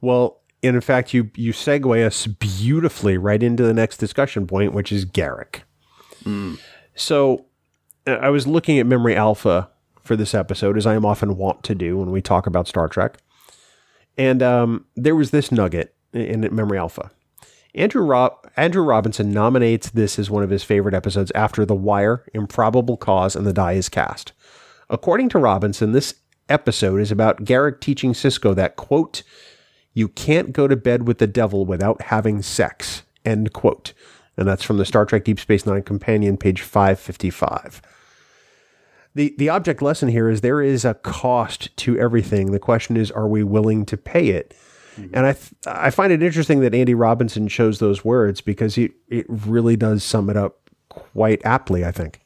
Well, 0.00 0.40
and 0.62 0.74
in 0.74 0.80
fact, 0.80 1.12
you 1.14 1.30
you 1.34 1.52
segue 1.52 2.06
us 2.06 2.26
beautifully 2.26 3.18
right 3.18 3.42
into 3.42 3.62
the 3.62 3.74
next 3.74 3.98
discussion 3.98 4.46
point, 4.46 4.72
which 4.72 4.90
is 4.92 5.04
Garak. 5.04 5.62
So, 6.94 7.46
uh, 8.06 8.12
I 8.12 8.30
was 8.30 8.46
looking 8.46 8.78
at 8.78 8.86
Memory 8.86 9.14
Alpha 9.16 9.68
for 10.00 10.16
this 10.16 10.34
episode, 10.34 10.76
as 10.78 10.86
I 10.86 10.94
am 10.94 11.04
often 11.04 11.36
wont 11.36 11.62
to 11.64 11.74
do 11.74 11.98
when 11.98 12.10
we 12.10 12.22
talk 12.22 12.46
about 12.46 12.68
Star 12.68 12.88
Trek, 12.88 13.18
and 14.16 14.42
um, 14.42 14.86
there 14.96 15.16
was 15.16 15.30
this 15.32 15.50
nugget 15.52 15.94
in, 16.12 16.44
in 16.44 16.54
Memory 16.54 16.78
Alpha. 16.78 17.10
Andrew 17.74 18.02
Rob- 18.02 18.38
Andrew 18.56 18.84
Robinson 18.84 19.32
nominates 19.32 19.90
this 19.90 20.18
as 20.18 20.30
one 20.30 20.44
of 20.44 20.50
his 20.50 20.62
favorite 20.62 20.94
episodes 20.94 21.32
after 21.34 21.66
The 21.66 21.74
Wire, 21.74 22.24
Improbable 22.32 22.96
Cause, 22.96 23.34
and 23.34 23.46
The 23.46 23.52
Die 23.52 23.72
Is 23.72 23.88
Cast. 23.88 24.32
According 24.88 25.30
to 25.30 25.38
Robinson, 25.38 25.92
this 25.92 26.14
episode 26.48 27.00
is 27.00 27.10
about 27.10 27.44
Garak 27.44 27.80
teaching 27.80 28.12
Sisko 28.12 28.54
that 28.54 28.76
quote 28.76 29.22
you 29.94 30.08
can't 30.08 30.52
go 30.52 30.66
to 30.66 30.76
bed 30.76 31.06
with 31.06 31.18
the 31.18 31.26
devil 31.26 31.64
without 31.64 32.02
having 32.02 32.42
sex. 32.42 33.04
End 33.24 33.52
quote. 33.52 33.92
And 34.36 34.46
that's 34.46 34.64
from 34.64 34.78
the 34.78 34.84
Star 34.84 35.06
Trek 35.06 35.24
Deep 35.24 35.38
Space 35.38 35.64
Nine 35.64 35.82
companion, 35.82 36.36
page 36.36 36.60
555. 36.60 37.80
The, 39.14 39.32
the 39.38 39.48
object 39.48 39.80
lesson 39.80 40.08
here 40.08 40.28
is 40.28 40.40
there 40.40 40.60
is 40.60 40.84
a 40.84 40.94
cost 40.94 41.74
to 41.78 41.96
everything. 41.96 42.50
The 42.50 42.58
question 42.58 42.96
is, 42.96 43.12
are 43.12 43.28
we 43.28 43.44
willing 43.44 43.86
to 43.86 43.96
pay 43.96 44.30
it? 44.30 44.52
Mm-hmm. 44.96 45.14
And 45.14 45.26
I, 45.26 45.32
th- 45.34 45.52
I 45.66 45.90
find 45.90 46.12
it 46.12 46.20
interesting 46.20 46.60
that 46.60 46.74
Andy 46.74 46.94
Robinson 46.94 47.46
chose 47.46 47.78
those 47.78 48.04
words 48.04 48.40
because 48.40 48.76
it, 48.76 48.92
it 49.08 49.26
really 49.28 49.76
does 49.76 50.02
sum 50.02 50.28
it 50.28 50.36
up 50.36 50.68
quite 50.88 51.40
aptly, 51.44 51.84
I 51.84 51.92
think. 51.92 52.23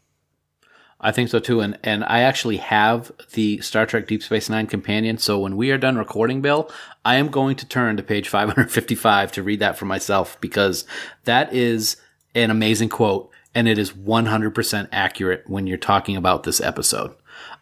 I 1.01 1.13
think 1.13 1.29
so 1.29 1.39
too, 1.39 1.61
and 1.61 1.79
and 1.85 2.05
I 2.05 2.21
actually 2.21 2.57
have 2.57 3.13
the 3.33 3.61
Star 3.61 3.87
Trek 3.87 4.09
Deep 4.09 4.23
Space 4.23 4.49
Nine 4.49 4.67
companion. 4.67 5.19
So 5.19 5.39
when 5.39 5.57
we 5.57 5.71
are 5.71 5.79
done 5.79 5.97
recording, 5.97 6.41
Bill, 6.41 6.71
I 7.05 7.17
am 7.17 7.29
going 7.29 7.57
to 7.57 7.67
turn 7.67 7.97
to 7.97 8.03
page 8.03 8.29
555 8.31 9.33
to 9.33 9.43
read 9.43 9.61
that 9.61 9.79
for 9.79 9.85
myself 9.85 10.41
because 10.41 10.85
that 11.25 11.53
is 11.53 11.97
an 12.35 12.51
amazing 12.51 12.89
quote, 12.89 13.31
and 13.55 13.69
it 13.69 13.79
is 13.79 13.93
100% 13.93 14.89
accurate 14.93 15.45
when 15.47 15.67
you're 15.67 15.77
talking 15.79 16.17
about 16.17 16.43
this 16.43 16.61
episode. 16.61 17.15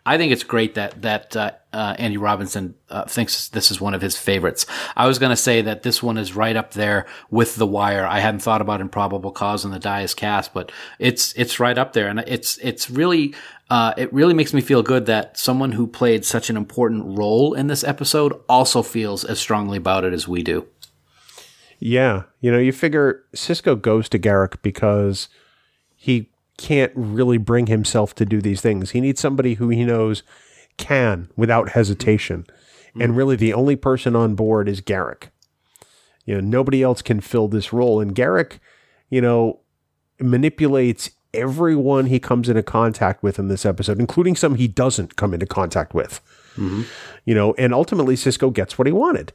I 0.06 0.16
think 0.16 0.32
it's 0.32 0.44
great 0.44 0.76
that 0.76 1.02
that 1.02 1.36
uh, 1.36 1.50
uh, 1.72 1.96
Andy 1.98 2.16
Robinson 2.16 2.76
uh, 2.88 3.04
thinks 3.04 3.48
this 3.48 3.70
is 3.70 3.80
one 3.80 3.92
of 3.92 4.00
his 4.00 4.16
favorites. 4.16 4.64
I 4.96 5.06
was 5.06 5.18
going 5.18 5.30
to 5.30 5.36
say 5.36 5.62
that 5.62 5.82
this 5.82 6.02
one 6.02 6.16
is 6.16 6.34
right 6.34 6.56
up 6.56 6.72
there 6.72 7.06
with 7.28 7.56
The 7.56 7.66
Wire. 7.66 8.06
I 8.06 8.20
hadn't 8.20 8.40
thought 8.40 8.60
about 8.60 8.80
Improbable 8.80 9.32
Cause 9.32 9.64
and 9.64 9.74
The 9.74 9.80
Die 9.80 10.02
Is 10.02 10.14
Cast, 10.14 10.54
but 10.54 10.70
it's 11.00 11.32
it's 11.34 11.60
right 11.60 11.76
up 11.76 11.92
there, 11.92 12.08
and 12.08 12.20
it's 12.20 12.56
it's 12.58 12.88
really 12.88 13.34
uh, 13.68 13.94
it 13.96 14.12
really 14.12 14.34
makes 14.34 14.54
me 14.54 14.60
feel 14.60 14.82
good 14.82 15.06
that 15.06 15.36
someone 15.36 15.72
who 15.72 15.88
played 15.88 16.24
such 16.24 16.48
an 16.48 16.56
important 16.56 17.18
role 17.18 17.52
in 17.52 17.66
this 17.66 17.82
episode 17.82 18.32
also 18.48 18.82
feels 18.82 19.24
as 19.24 19.40
strongly 19.40 19.76
about 19.76 20.04
it 20.04 20.12
as 20.12 20.28
we 20.28 20.42
do. 20.42 20.66
Yeah. 21.78 22.22
You 22.40 22.52
know, 22.52 22.58
you 22.58 22.72
figure 22.72 23.24
Sisko 23.34 23.80
goes 23.80 24.08
to 24.10 24.18
Garak 24.18 24.62
because 24.62 25.28
he 25.94 26.30
can't 26.58 26.92
really 26.94 27.38
bring 27.38 27.66
himself 27.66 28.14
to 28.16 28.24
do 28.24 28.40
these 28.40 28.60
things. 28.60 28.90
He 28.90 29.00
needs 29.00 29.20
somebody 29.20 29.54
who 29.54 29.68
he 29.68 29.84
knows 29.84 30.22
can 30.76 31.28
without 31.36 31.70
hesitation. 31.70 32.46
Mm. 32.94 33.04
And 33.04 33.16
really, 33.16 33.36
the 33.36 33.54
only 33.54 33.76
person 33.76 34.16
on 34.16 34.34
board 34.34 34.68
is 34.68 34.80
Garak. 34.80 35.28
You 36.24 36.34
know, 36.34 36.40
nobody 36.40 36.82
else 36.82 37.02
can 37.02 37.20
fill 37.20 37.48
this 37.48 37.72
role. 37.72 38.00
And 38.00 38.14
Garak, 38.14 38.58
you 39.10 39.20
know, 39.20 39.60
manipulates 40.20 41.10
everyone 41.34 42.06
he 42.06 42.18
comes 42.18 42.48
into 42.48 42.62
contact 42.62 43.22
with 43.22 43.38
in 43.38 43.48
this 43.48 43.66
episode, 43.66 44.00
including 44.00 44.34
some 44.34 44.54
he 44.54 44.66
doesn't 44.66 45.16
come 45.16 45.34
into 45.34 45.46
contact 45.46 45.94
with. 45.94 46.20
Mm-hmm. 46.56 46.82
You 47.24 47.34
know, 47.34 47.54
and 47.58 47.74
ultimately 47.74 48.16
Sisko 48.16 48.52
gets 48.52 48.78
what 48.78 48.86
he 48.86 48.92
wanted. 48.92 49.32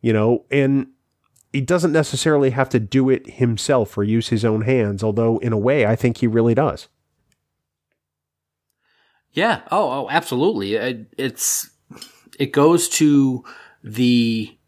You 0.00 0.12
know, 0.12 0.44
and 0.50 0.88
he 1.54 1.60
doesn't 1.60 1.92
necessarily 1.92 2.50
have 2.50 2.68
to 2.70 2.80
do 2.80 3.08
it 3.08 3.34
himself 3.34 3.96
or 3.96 4.02
use 4.02 4.28
his 4.28 4.44
own 4.44 4.62
hands, 4.62 5.04
although 5.04 5.38
in 5.38 5.52
a 5.52 5.58
way 5.58 5.86
I 5.86 5.94
think 5.94 6.16
he 6.16 6.26
really 6.26 6.52
does. 6.52 6.88
Yeah. 9.30 9.60
Oh, 9.70 9.90
oh, 9.90 10.08
absolutely. 10.10 10.74
It, 10.74 11.06
it's 11.16 11.70
it 12.40 12.50
goes 12.52 12.88
to 12.90 13.44
the. 13.84 14.58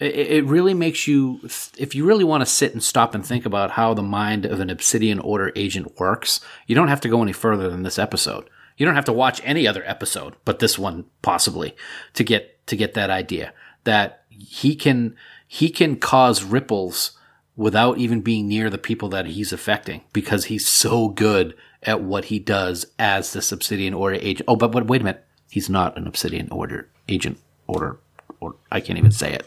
It, 0.00 0.14
it 0.14 0.44
really 0.46 0.74
makes 0.74 1.06
you, 1.06 1.38
if 1.78 1.94
you 1.94 2.04
really 2.04 2.24
want 2.24 2.40
to 2.40 2.46
sit 2.46 2.72
and 2.72 2.82
stop 2.82 3.14
and 3.14 3.24
think 3.24 3.46
about 3.46 3.72
how 3.72 3.94
the 3.94 4.02
mind 4.02 4.46
of 4.46 4.58
an 4.58 4.70
Obsidian 4.70 5.20
Order 5.20 5.52
agent 5.54 6.00
works, 6.00 6.40
you 6.66 6.74
don't 6.74 6.88
have 6.88 7.02
to 7.02 7.08
go 7.08 7.22
any 7.22 7.32
further 7.32 7.70
than 7.70 7.84
this 7.84 8.00
episode. 8.00 8.50
You 8.78 8.86
don't 8.86 8.96
have 8.96 9.04
to 9.04 9.12
watch 9.12 9.40
any 9.44 9.68
other 9.68 9.84
episode, 9.86 10.34
but 10.44 10.58
this 10.58 10.76
one 10.76 11.04
possibly 11.22 11.76
to 12.14 12.24
get 12.24 12.66
to 12.66 12.76
get 12.76 12.94
that 12.94 13.10
idea 13.10 13.52
that 13.84 14.24
he 14.30 14.74
can 14.74 15.16
he 15.52 15.68
can 15.68 15.96
cause 15.96 16.44
ripples 16.44 17.18
without 17.56 17.98
even 17.98 18.20
being 18.20 18.46
near 18.46 18.70
the 18.70 18.78
people 18.78 19.08
that 19.08 19.26
he's 19.26 19.52
affecting 19.52 20.00
because 20.12 20.44
he's 20.44 20.64
so 20.64 21.08
good 21.08 21.56
at 21.82 22.00
what 22.00 22.26
he 22.26 22.38
does 22.38 22.86
as 23.00 23.32
the 23.32 23.44
Obsidian 23.52 23.92
Order 23.92 24.16
agent. 24.22 24.44
Oh, 24.46 24.54
but, 24.54 24.70
but 24.70 24.86
wait 24.86 25.00
a 25.00 25.04
minute. 25.04 25.24
He's 25.50 25.68
not 25.68 25.98
an 25.98 26.06
Obsidian 26.06 26.48
Order 26.52 26.88
agent 27.08 27.36
order 27.66 27.98
or 28.38 28.54
I 28.70 28.78
can't 28.78 28.96
even 28.96 29.10
say 29.10 29.34
it. 29.34 29.44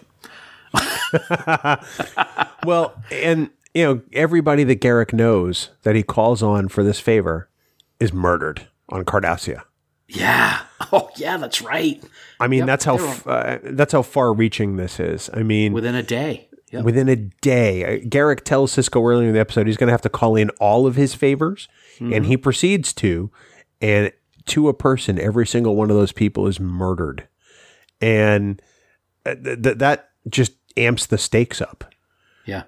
Well, 2.66 3.02
and 3.12 3.50
you 3.74 3.84
know, 3.84 4.02
everybody 4.12 4.64
that 4.66 4.82
Garak 4.82 5.14
knows 5.14 5.70
that 5.84 5.96
he 5.96 6.04
calls 6.04 6.44
on 6.44 6.68
for 6.68 6.84
this 6.84 7.00
favor 7.00 7.50
is 8.00 8.14
murdered 8.14 8.68
on 8.88 9.04
Cardassia. 9.04 9.64
Yeah. 10.08 10.62
Oh, 10.92 11.10
yeah, 11.16 11.38
that's 11.38 11.62
right. 11.62 12.04
I 12.40 12.48
mean, 12.48 12.60
Yep, 12.60 12.68
that's 12.68 12.86
how 12.86 12.96
f- 12.96 13.28
uh, 13.28 13.58
that's 13.64 13.94
how 13.94 14.02
far-reaching 14.02 14.76
this 14.76 15.00
is. 15.00 15.30
I 15.34 15.44
mean, 15.44 15.74
Within 15.74 15.96
a 15.96 16.04
day. 16.04 16.50
Yep. 16.72 16.84
within 16.86 17.08
a 17.08 17.16
day, 17.16 17.84
uh, 17.86 18.00
Garak 18.08 18.42
tells 18.42 18.76
Sisko 18.76 19.08
earlier 19.08 19.28
in 19.28 19.34
the 19.36 19.40
episode 19.40 19.68
he's 19.68 19.78
going 19.78 19.90
to 19.90 19.94
have 19.94 20.02
to 20.02 20.10
call 20.10 20.36
in 20.36 20.50
all 20.60 20.88
of 20.88 20.96
his 20.96 21.14
favors, 21.14 21.68
and 22.00 22.26
he 22.26 22.36
proceeds 22.36 22.94
to, 22.94 23.30
and 23.80 24.12
to 24.48 24.68
a 24.70 24.74
person, 24.74 25.20
every 25.20 25.46
single 25.46 25.76
one 25.76 25.92
of 25.92 25.96
those 25.96 26.12
people 26.12 26.48
is 26.48 26.60
murdered, 26.60 27.28
and 28.02 28.60
uh, 29.26 29.36
th- 29.36 29.62
th- 29.62 29.78
that 29.78 30.10
just 30.28 30.54
amps 30.76 31.06
the 31.06 31.18
stakes 31.20 31.62
up. 31.62 31.86
Yeah. 32.46 32.64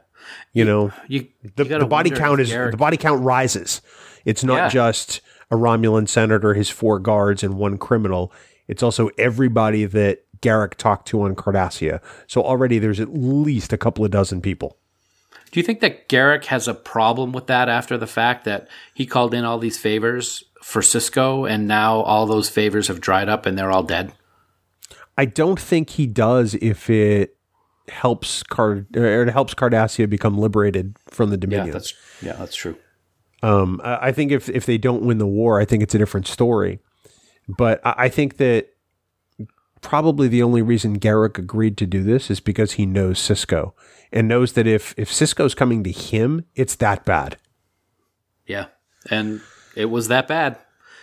You 0.54 0.66
know, 0.66 0.92
You, 1.08 1.28
the, 1.56 1.64
you 1.64 1.70
gotta 1.70 1.84
the 1.84 1.88
body 1.90 2.10
count 2.12 2.40
is 2.42 2.52
Garak- 2.52 2.72
the 2.72 2.78
body 2.78 2.98
count 2.98 3.24
rises. 3.24 3.82
It's 4.24 4.44
not 4.44 4.56
Yeah. 4.56 4.70
just 4.70 5.22
a 5.52 5.56
Romulan 5.56 6.08
senator, 6.08 6.54
his 6.54 6.70
four 6.70 7.00
guards, 7.00 7.44
and 7.44 7.56
one 7.58 7.78
criminal. 7.78 8.32
It's 8.68 8.84
also 8.84 9.10
everybody 9.18 9.86
that 9.86 10.26
Garak 10.42 10.76
talked 10.76 11.08
to 11.10 11.22
on 11.22 11.36
Cardassia. 11.36 12.02
So 12.28 12.44
already 12.44 12.80
there's 12.80 13.00
at 13.00 13.14
least 13.14 13.74
a 13.74 13.78
couple 13.78 14.06
of 14.06 14.12
dozen 14.12 14.42
people. 14.42 14.78
Do 15.52 15.60
you 15.60 15.64
think 15.64 15.80
that 15.80 16.10
Garak 16.10 16.46
has 16.46 16.68
a 16.68 16.74
problem 16.74 17.32
with 17.32 17.48
that 17.48 17.70
after 17.70 17.98
the 17.98 18.08
fact 18.08 18.46
that 18.46 18.68
he 18.94 19.06
called 19.06 19.34
in 19.34 19.46
all 19.46 19.58
these 19.58 19.78
favors 19.78 20.44
for 20.62 20.82
Sisko 20.82 21.50
and 21.50 21.68
now 21.68 22.02
all 22.02 22.26
those 22.26 22.50
favors 22.50 22.88
have 22.88 23.00
dried 23.00 23.30
up 23.30 23.46
and 23.46 23.58
they're 23.58 23.72
all 23.72 23.84
dead? 23.84 24.12
I 25.18 25.26
don't 25.26 25.60
think 25.60 25.92
he 25.92 26.08
does 26.08 26.56
if 26.56 26.90
it 26.90 27.38
helps 27.88 28.44
Card 28.44 28.88
or 28.98 29.24
it 29.24 29.32
helps 29.32 29.54
Cardassia 29.54 30.10
become 30.10 30.38
liberated 30.38 30.98
from 31.08 31.30
the 31.30 31.38
Dominion. 31.38 31.68
Yeah, 31.68 31.74
that's 31.74 31.94
yeah, 32.22 32.34
that's 32.34 32.56
true. 32.56 32.76
Um, 33.46 33.80
I 33.84 34.12
think 34.12 34.32
if 34.32 34.50
if 34.50 34.66
they 34.66 34.80
don't 34.80 35.04
win 35.04 35.20
the 35.20 35.28
war, 35.28 35.62
I 35.62 35.66
think 35.66 35.84
it's 35.84 35.94
a 35.94 36.00
different 36.00 36.26
story. 36.26 36.80
But 37.48 37.80
I, 37.86 37.94
I 37.98 38.10
think 38.10 38.38
that 38.38 38.70
probably 39.82 40.28
the 40.28 40.42
only 40.42 40.64
reason 40.64 41.00
Garak 41.00 41.38
agreed 41.38 41.78
to 41.78 41.86
do 41.86 42.02
this 42.02 42.32
is 42.32 42.40
because 42.40 42.72
he 42.72 42.88
knows 42.88 43.20
Sisko 43.20 43.74
and 44.12 44.28
knows 44.28 44.54
that 44.54 44.66
if 44.66 44.96
if 44.98 45.12
Sisko's 45.12 45.54
coming 45.54 45.84
to 45.84 45.92
him, 45.92 46.46
it's 46.56 46.74
that 46.78 47.06
bad. 47.06 47.38
Yeah. 48.48 48.66
And 49.12 49.42
it 49.76 49.92
was 49.92 50.08
that 50.08 50.28
bad. 50.28 50.58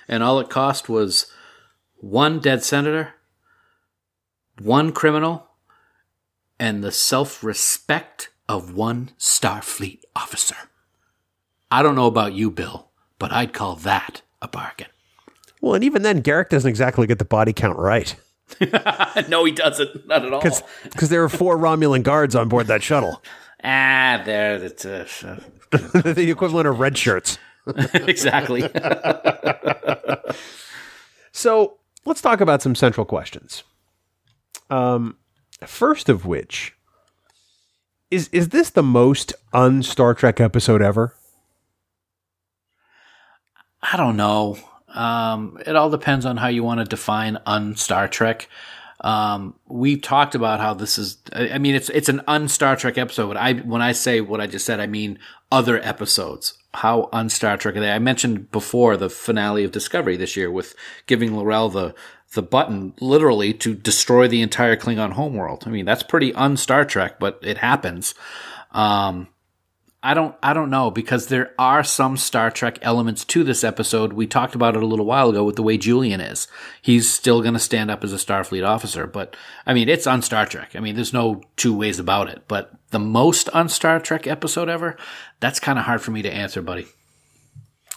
And 0.08 0.24
all 0.24 0.40
it 0.40 0.50
cost 0.50 0.88
was 0.88 1.30
one 1.98 2.40
dead 2.40 2.64
senator, 2.64 3.14
one 4.60 4.90
criminal, 4.90 5.46
and 6.58 6.82
the 6.82 6.90
self 6.90 7.44
respect 7.44 8.30
of 8.48 8.74
one 8.74 9.12
Starfleet 9.16 10.00
officer. 10.16 10.56
I 11.72 11.82
don't 11.82 11.94
know 11.94 12.06
about 12.06 12.34
you, 12.34 12.50
Bill, 12.50 12.90
but 13.18 13.32
I'd 13.32 13.52
call 13.52 13.76
that 13.76 14.22
a 14.40 14.46
bargain. 14.48 14.88
Well, 15.60 15.74
and 15.74 15.82
even 15.82 16.02
then, 16.02 16.22
Garak 16.22 16.50
doesn't 16.50 16.68
exactly 16.68 17.06
get 17.06 17.18
the 17.18 17.24
body 17.24 17.52
count 17.52 17.78
right 17.78 18.14
no, 19.28 19.44
he 19.44 19.52
doesn't. 19.52 20.06
Not 20.06 20.24
at 20.26 20.32
all. 20.32 20.42
because 20.84 21.08
there 21.08 21.24
are 21.24 21.28
four 21.28 21.56
Romulan 21.56 22.02
guards 22.02 22.34
on 22.34 22.48
board 22.48 22.66
that 22.66 22.82
shuttle, 22.82 23.22
ah, 23.64 24.20
there. 24.24 24.58
That's 24.58 24.84
uh, 24.84 25.40
the 25.70 26.30
equivalent 26.30 26.68
of 26.68 26.78
red 26.78 26.98
shirts. 26.98 27.38
exactly. 27.94 28.68
So 31.32 31.78
let's 32.04 32.20
talk 32.20 32.40
about 32.40 32.60
some 32.60 32.74
central 32.74 33.06
questions. 33.06 33.62
Um, 34.68 35.16
first 35.64 36.08
of 36.08 36.26
which 36.26 36.74
is 38.10 38.28
is 38.28 38.50
this 38.50 38.70
the 38.70 38.82
most 38.82 39.32
un 39.52 39.82
Star 39.82 40.12
Trek 40.14 40.40
episode 40.40 40.82
ever? 40.82 41.14
I 43.82 43.96
don't 43.96 44.16
know. 44.16 44.58
Um, 44.88 45.58
it 45.66 45.74
all 45.74 45.90
depends 45.90 46.26
on 46.26 46.36
how 46.36 46.48
you 46.48 46.62
want 46.62 46.80
to 46.80 46.84
define 46.84 47.38
un 47.46 47.76
Star 47.76 48.08
Trek. 48.08 48.48
Um, 49.00 49.54
we've 49.66 50.00
talked 50.00 50.34
about 50.34 50.60
how 50.60 50.74
this 50.74 50.96
is. 50.98 51.18
I 51.32 51.58
mean, 51.58 51.74
it's 51.74 51.88
it's 51.90 52.08
an 52.08 52.22
un 52.28 52.48
Star 52.48 52.76
Trek 52.76 52.98
episode. 52.98 53.36
I 53.36 53.54
when 53.54 53.82
I 53.82 53.92
say 53.92 54.20
what 54.20 54.40
I 54.40 54.46
just 54.46 54.64
said, 54.64 54.80
I 54.80 54.86
mean 54.86 55.18
other 55.50 55.80
episodes. 55.82 56.54
How 56.74 57.08
un 57.12 57.28
Star 57.28 57.56
Trek 57.56 57.76
are 57.76 57.80
they? 57.80 57.90
I 57.90 57.98
mentioned 57.98 58.50
before 58.52 58.96
the 58.96 59.10
finale 59.10 59.64
of 59.64 59.72
Discovery 59.72 60.16
this 60.16 60.36
year 60.36 60.50
with 60.50 60.74
giving 61.06 61.36
L'Rell 61.36 61.68
the 61.68 61.94
the 62.34 62.42
button 62.42 62.94
literally 63.00 63.52
to 63.52 63.74
destroy 63.74 64.26
the 64.28 64.40
entire 64.40 64.76
Klingon 64.76 65.12
homeworld. 65.12 65.64
I 65.66 65.70
mean, 65.70 65.84
that's 65.84 66.02
pretty 66.02 66.32
un 66.34 66.56
Star 66.56 66.84
Trek, 66.84 67.18
but 67.18 67.38
it 67.42 67.58
happens. 67.58 68.14
Um, 68.70 69.28
I 70.04 70.14
don't 70.14 70.34
I 70.42 70.52
don't 70.52 70.70
know 70.70 70.90
because 70.90 71.28
there 71.28 71.54
are 71.58 71.84
some 71.84 72.16
Star 72.16 72.50
Trek 72.50 72.78
elements 72.82 73.24
to 73.26 73.44
this 73.44 73.62
episode. 73.62 74.12
We 74.12 74.26
talked 74.26 74.56
about 74.56 74.76
it 74.76 74.82
a 74.82 74.86
little 74.86 75.06
while 75.06 75.30
ago 75.30 75.44
with 75.44 75.54
the 75.54 75.62
way 75.62 75.78
Julian 75.78 76.20
is. 76.20 76.48
He's 76.80 77.12
still 77.12 77.40
going 77.40 77.54
to 77.54 77.60
stand 77.60 77.88
up 77.88 78.02
as 78.02 78.12
a 78.12 78.16
Starfleet 78.16 78.66
officer, 78.66 79.06
but 79.06 79.36
I 79.64 79.74
mean, 79.74 79.88
it's 79.88 80.08
on 80.08 80.20
Star 80.22 80.44
Trek. 80.44 80.74
I 80.74 80.80
mean, 80.80 80.96
there's 80.96 81.12
no 81.12 81.42
two 81.56 81.76
ways 81.76 82.00
about 82.00 82.28
it. 82.28 82.42
But 82.48 82.72
the 82.90 82.98
most 82.98 83.48
on 83.50 83.68
Star 83.68 84.00
Trek 84.00 84.26
episode 84.26 84.68
ever, 84.68 84.96
that's 85.38 85.60
kind 85.60 85.78
of 85.78 85.84
hard 85.84 86.02
for 86.02 86.10
me 86.10 86.22
to 86.22 86.32
answer, 86.32 86.62
buddy. 86.62 86.86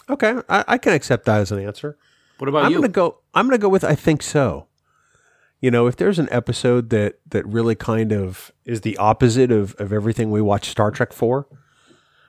Okay, 0.08 0.36
I, 0.48 0.64
I 0.68 0.78
can 0.78 0.92
accept 0.92 1.24
that 1.24 1.40
as 1.40 1.50
an 1.50 1.58
answer. 1.58 1.98
What 2.38 2.48
about 2.48 2.66
I'm 2.66 2.72
you? 2.72 2.78
gonna 2.78 2.88
go. 2.88 3.18
I'm 3.34 3.46
gonna 3.46 3.58
go 3.58 3.68
with 3.68 3.82
I 3.82 3.96
think 3.96 4.22
so. 4.22 4.68
You 5.60 5.72
know, 5.72 5.88
if 5.88 5.96
there's 5.96 6.20
an 6.20 6.28
episode 6.30 6.90
that 6.90 7.18
that 7.30 7.44
really 7.48 7.74
kind 7.74 8.12
of 8.12 8.52
is 8.64 8.82
the 8.82 8.96
opposite 8.98 9.50
of 9.50 9.74
of 9.76 9.92
everything 9.92 10.30
we 10.30 10.40
watch 10.40 10.68
Star 10.68 10.92
Trek 10.92 11.12
for, 11.12 11.48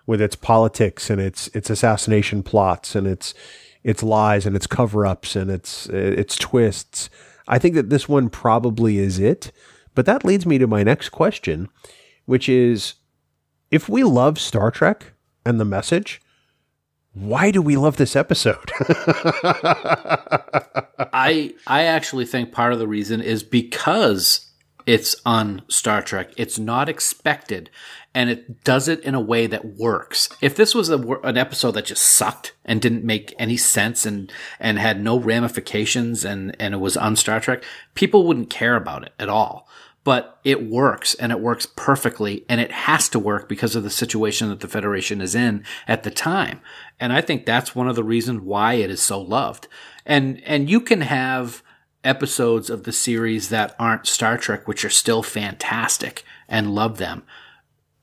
with 0.07 0.21
its 0.21 0.35
politics 0.35 1.11
and 1.11 1.21
its 1.21 1.47
its 1.49 1.69
assassination 1.69 2.41
plots 2.41 2.95
and 2.95 3.05
its 3.05 3.35
its 3.83 4.01
lies 4.01 4.45
and 4.45 4.55
its 4.55 4.65
cover 4.65 5.05
ups 5.05 5.35
and 5.35 5.51
its 5.51 5.87
its 5.87 6.35
twists, 6.35 7.09
I 7.47 7.59
think 7.59 7.75
that 7.75 7.91
this 7.91 8.09
one 8.09 8.29
probably 8.29 8.97
is 8.97 9.19
it. 9.19 9.51
But 9.93 10.05
that 10.07 10.25
leads 10.25 10.45
me 10.45 10.57
to 10.57 10.67
my 10.67 10.83
next 10.83 11.09
question, 11.09 11.69
which 12.25 12.47
is, 12.47 12.95
if 13.71 13.89
we 13.89 14.03
love 14.03 14.39
Star 14.39 14.69
Trek 14.71 15.13
and 15.45 15.59
the 15.59 15.65
message, 15.65 16.21
why 17.13 17.49
do 17.49 17.61
we 17.61 17.77
love 17.77 17.97
this 17.97 18.15
episode? 18.15 18.71
I 21.11 21.53
I 21.65 21.83
actually 21.83 22.25
think 22.25 22.51
part 22.51 22.73
of 22.73 22.79
the 22.79 22.87
reason 22.87 23.21
is 23.21 23.43
because 23.43 24.46
it's 24.87 25.17
on 25.25 25.63
Star 25.67 26.01
Trek. 26.01 26.31
It's 26.37 26.57
not 26.57 26.87
expected, 26.87 27.69
and 28.15 28.29
it 28.29 28.63
does 28.63 28.87
it 28.87 29.01
in 29.01 29.13
a 29.13 29.21
way 29.21 29.45
that 29.45 29.75
works. 29.77 30.29
If 30.41 30.55
this 30.55 30.73
was 30.73 30.89
a, 30.89 30.97
an 30.97 31.37
episode 31.37 31.71
that 31.71 31.85
just 31.85 32.03
sucked 32.03 32.53
and 32.63 32.81
didn't 32.81 33.03
make 33.03 33.35
any 33.37 33.57
sense 33.57 34.05
and 34.05 34.31
and 34.61 34.79
had 34.79 35.03
no 35.03 35.19
ramifications 35.19 36.23
and 36.23 36.55
and 36.57 36.73
it 36.73 36.77
was 36.77 36.95
on 36.95 37.17
Star 37.17 37.41
Trek, 37.41 37.63
people 37.95 38.25
wouldn't 38.25 38.49
care 38.49 38.77
about 38.77 39.03
it 39.03 39.11
at 39.19 39.29
all. 39.29 39.67
But 40.05 40.39
it 40.45 40.65
works 40.65 41.15
and 41.15 41.33
it 41.33 41.41
works 41.41 41.67
perfectly 41.75 42.45
and 42.47 42.61
it 42.61 42.71
has 42.71 43.09
to 43.09 43.19
work 43.19 43.49
because 43.49 43.75
of 43.75 43.83
the 43.83 43.89
situation 43.89 44.47
that 44.47 44.61
the 44.61 44.69
Federation 44.69 45.19
is 45.19 45.35
in 45.35 45.65
at 45.85 46.03
the 46.03 46.11
time. 46.11 46.61
And 46.97 47.11
I 47.11 47.19
think 47.19 47.45
that's 47.45 47.75
one 47.75 47.89
of 47.89 47.97
the 47.97 48.05
reasons 48.05 48.39
why 48.39 48.75
it 48.75 48.89
is 48.89 49.01
so 49.01 49.19
loved. 49.19 49.67
And 50.05 50.41
and 50.45 50.69
you 50.69 50.79
can 50.79 51.01
have 51.01 51.61
episodes 52.07 52.69
of 52.69 52.83
the 52.83 52.91
series 52.91 53.49
that 53.49 53.75
aren't 53.77 54.07
Star 54.07 54.37
Trek 54.37 54.67
which 54.67 54.85
are 54.85 54.89
still 54.89 55.21
fantastic 55.21 56.23
and 56.47 56.73
love 56.73 56.97
them 56.97 57.23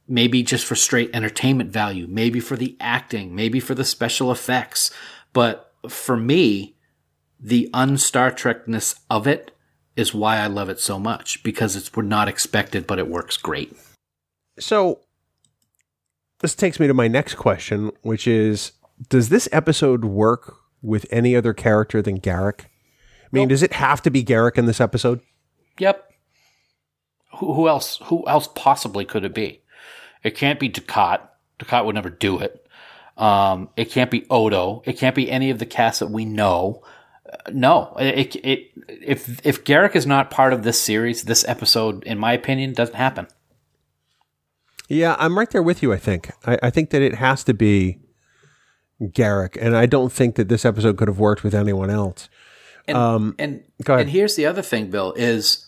maybe 0.06 0.42
just 0.42 0.66
for 0.66 0.74
straight 0.74 1.10
entertainment 1.14 1.70
value, 1.70 2.06
maybe 2.06 2.40
for 2.40 2.56
the 2.56 2.76
acting, 2.80 3.34
maybe 3.34 3.60
for 3.60 3.74
the 3.74 3.84
special 3.84 4.30
effects. 4.30 4.90
But 5.32 5.72
for 5.88 6.16
me, 6.16 6.76
the 7.40 7.68
un-Star 7.72 8.30
Trekness 8.30 9.00
of 9.10 9.26
it 9.26 9.52
is 9.96 10.14
why 10.14 10.38
I 10.38 10.46
love 10.46 10.68
it 10.68 10.80
so 10.80 10.98
much 10.98 11.42
because 11.42 11.76
it's 11.76 11.94
we're 11.94 12.02
not 12.02 12.28
expected, 12.28 12.86
but 12.86 12.98
it 12.98 13.08
works 13.08 13.36
great. 13.36 13.76
So 14.58 15.00
this 16.40 16.54
takes 16.54 16.80
me 16.80 16.86
to 16.86 16.94
my 16.94 17.08
next 17.08 17.34
question, 17.34 17.90
which 18.02 18.26
is 18.26 18.72
does 19.08 19.28
this 19.28 19.48
episode 19.52 20.04
work 20.04 20.56
with 20.82 21.06
any 21.10 21.34
other 21.34 21.52
character 21.52 22.02
than 22.02 22.20
Garak? 22.20 22.66
I 23.34 23.38
mean, 23.40 23.42
Nope. 23.44 23.48
does 23.50 23.62
it 23.64 23.72
have 23.72 24.00
to 24.02 24.10
be 24.10 24.22
Garak 24.24 24.56
in 24.58 24.66
this 24.66 24.80
episode? 24.80 25.20
Yep. 25.78 26.12
Who, 27.38 27.54
who 27.54 27.68
else? 27.68 27.98
Who 28.04 28.24
else 28.28 28.48
possibly 28.54 29.04
could 29.04 29.24
it 29.24 29.34
be? 29.34 29.62
It 30.22 30.36
can't 30.36 30.60
be 30.60 30.70
Dukat. 30.70 31.20
Dukat 31.58 31.84
would 31.84 31.96
never 31.96 32.10
do 32.10 32.38
it. 32.38 32.64
Um, 33.16 33.70
it 33.76 33.90
can't 33.90 34.10
be 34.10 34.24
Odo. 34.30 34.82
It 34.86 34.94
can't 34.98 35.16
be 35.16 35.30
any 35.30 35.50
of 35.50 35.58
the 35.58 35.66
cast 35.66 35.98
that 35.98 36.10
we 36.10 36.24
know. 36.24 36.84
Uh, 37.28 37.36
no, 37.52 37.96
it, 37.98 38.36
it, 38.36 38.70
if 38.88 39.44
if 39.44 39.64
Garak 39.64 39.96
is 39.96 40.06
not 40.06 40.30
part 40.30 40.52
of 40.52 40.62
this 40.62 40.80
series, 40.80 41.24
this 41.24 41.44
episode, 41.48 42.04
in 42.04 42.18
my 42.18 42.32
opinion, 42.34 42.72
doesn't 42.72 42.94
happen. 42.94 43.26
Yeah, 44.88 45.16
I'm 45.18 45.36
right 45.36 45.50
there 45.50 45.62
with 45.62 45.82
you, 45.82 45.92
I 45.92 45.96
think. 45.96 46.30
I, 46.46 46.58
I 46.62 46.70
think 46.70 46.90
that 46.90 47.02
it 47.02 47.14
has 47.14 47.42
to 47.44 47.54
be 47.54 47.98
Garak, 49.00 49.56
and 49.60 49.76
I 49.76 49.86
don't 49.86 50.12
think 50.12 50.36
that 50.36 50.48
this 50.48 50.64
episode 50.64 50.96
could 50.98 51.08
have 51.08 51.18
worked 51.18 51.42
with 51.42 51.54
anyone 51.54 51.90
else. 51.90 52.28
And 52.86 52.96
um, 52.96 53.34
and 53.38 53.62
go 53.82 53.94
ahead. 53.94 54.06
and 54.06 54.10
here's 54.10 54.36
the 54.36 54.46
other 54.46 54.62
thing, 54.62 54.90
Bill, 54.90 55.12
is 55.16 55.66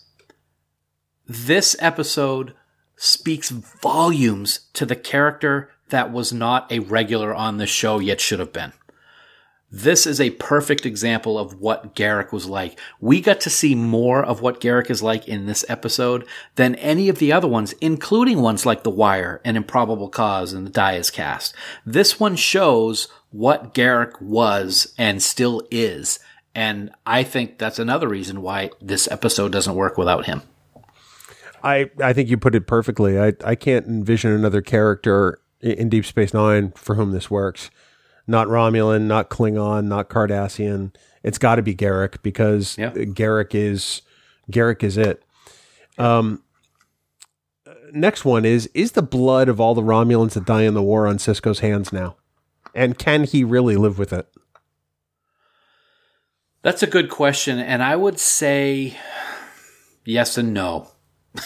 this 1.27 1.75
episode 1.79 2.53
speaks 2.95 3.49
volumes 3.49 4.61
to 4.73 4.85
the 4.85 4.95
character 4.95 5.71
that 5.89 6.11
was 6.11 6.33
not 6.33 6.71
a 6.71 6.79
regular 6.79 7.33
on 7.33 7.57
the 7.57 7.67
show 7.67 7.99
yet 7.99 8.19
should 8.19 8.39
have 8.39 8.53
been. 8.53 8.73
This 9.69 10.07
is 10.07 10.21
a 10.21 10.29
perfect 10.31 10.85
example 10.85 11.37
of 11.37 11.59
what 11.59 11.93
Garak 11.93 12.31
was 12.31 12.45
like. 12.45 12.79
We 13.01 13.19
got 13.19 13.41
to 13.41 13.49
see 13.49 13.75
more 13.75 14.23
of 14.23 14.41
what 14.41 14.61
Garak 14.61 14.89
is 14.89 15.03
like 15.03 15.27
in 15.27 15.45
this 15.45 15.65
episode 15.67 16.25
than 16.55 16.75
any 16.75 17.09
of 17.09 17.19
the 17.19 17.33
other 17.33 17.49
ones, 17.49 17.73
including 17.81 18.41
ones 18.41 18.65
like 18.65 18.83
The 18.83 18.89
Wire 18.89 19.41
and 19.43 19.57
Improbable 19.57 20.07
Cause 20.07 20.53
and 20.53 20.65
the 20.65 20.71
Die 20.71 20.93
Is 20.93 21.11
cast. 21.11 21.53
This 21.85 22.17
one 22.17 22.37
shows 22.37 23.09
what 23.31 23.73
Garak 23.73 24.21
was 24.21 24.93
and 24.97 25.21
still 25.21 25.61
is. 25.69 26.19
And 26.57 26.89
I 27.05 27.21
think 27.21 27.59
that's 27.59 27.77
another 27.77 28.07
reason 28.07 28.41
why 28.41 28.71
this 28.81 29.07
episode 29.11 29.51
doesn't 29.51 29.75
work 29.75 29.95
without 29.95 30.25
him. 30.25 30.41
I, 31.63 31.91
I 32.01 32.13
think 32.13 32.29
you 32.29 32.37
put 32.37 32.55
it 32.55 32.65
perfectly. 32.65 33.19
I, 33.19 33.33
I 33.45 33.53
can't 33.53 33.85
envision 33.85 34.31
another 34.31 34.63
character 34.63 35.39
in 35.61 35.87
Deep 35.87 36.03
Space 36.03 36.33
Nine 36.33 36.71
for 36.71 36.95
whom 36.95 37.11
this 37.11 37.29
works. 37.29 37.69
Not 38.25 38.47
Romulan, 38.47 39.03
not 39.03 39.29
Klingon, 39.29 39.85
not 39.85 40.09
Cardassian. 40.09 40.95
It's 41.21 41.37
got 41.37 41.57
to 41.57 41.61
be 41.61 41.75
Garak 41.75 42.23
because 42.23 42.75
Yeah. 42.75 42.89
Garak 42.89 43.53
is 43.53 44.01
Garak 44.51 44.81
is 44.81 44.97
it. 44.97 45.23
Um, 45.99 46.41
next 47.93 48.25
one 48.25 48.45
is 48.45 48.67
is 48.73 48.93
the 48.93 49.03
blood 49.03 49.47
of 49.47 49.61
all 49.61 49.75
the 49.75 49.83
Romulans 49.83 50.33
that 50.33 50.45
die 50.45 50.63
in 50.63 50.73
the 50.73 50.81
war 50.81 51.05
on 51.05 51.19
Sisko's 51.19 51.59
hands 51.59 51.93
now, 51.93 52.15
and 52.73 52.97
can 52.97 53.25
he 53.25 53.43
really 53.43 53.75
live 53.75 53.99
with 53.99 54.11
it? 54.11 54.27
That's 56.67 56.83
a 56.83 56.87
good 56.87 57.09
question, 57.09 57.59
and 57.59 57.81
I 57.81 57.95
would 57.95 58.19
say 58.19 58.97
yes 60.03 60.37
and 60.37 60.53
no. 60.53 60.89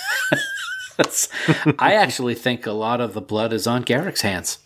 I 1.78 1.94
actually 1.94 2.34
think 2.34 2.66
a 2.66 2.72
lot 2.72 3.02
of 3.02 3.14
the 3.14 3.22
blood 3.22 3.54
is 3.54 3.68
on 3.68 3.86
Garak's 3.86 4.22
hands. 4.22 4.58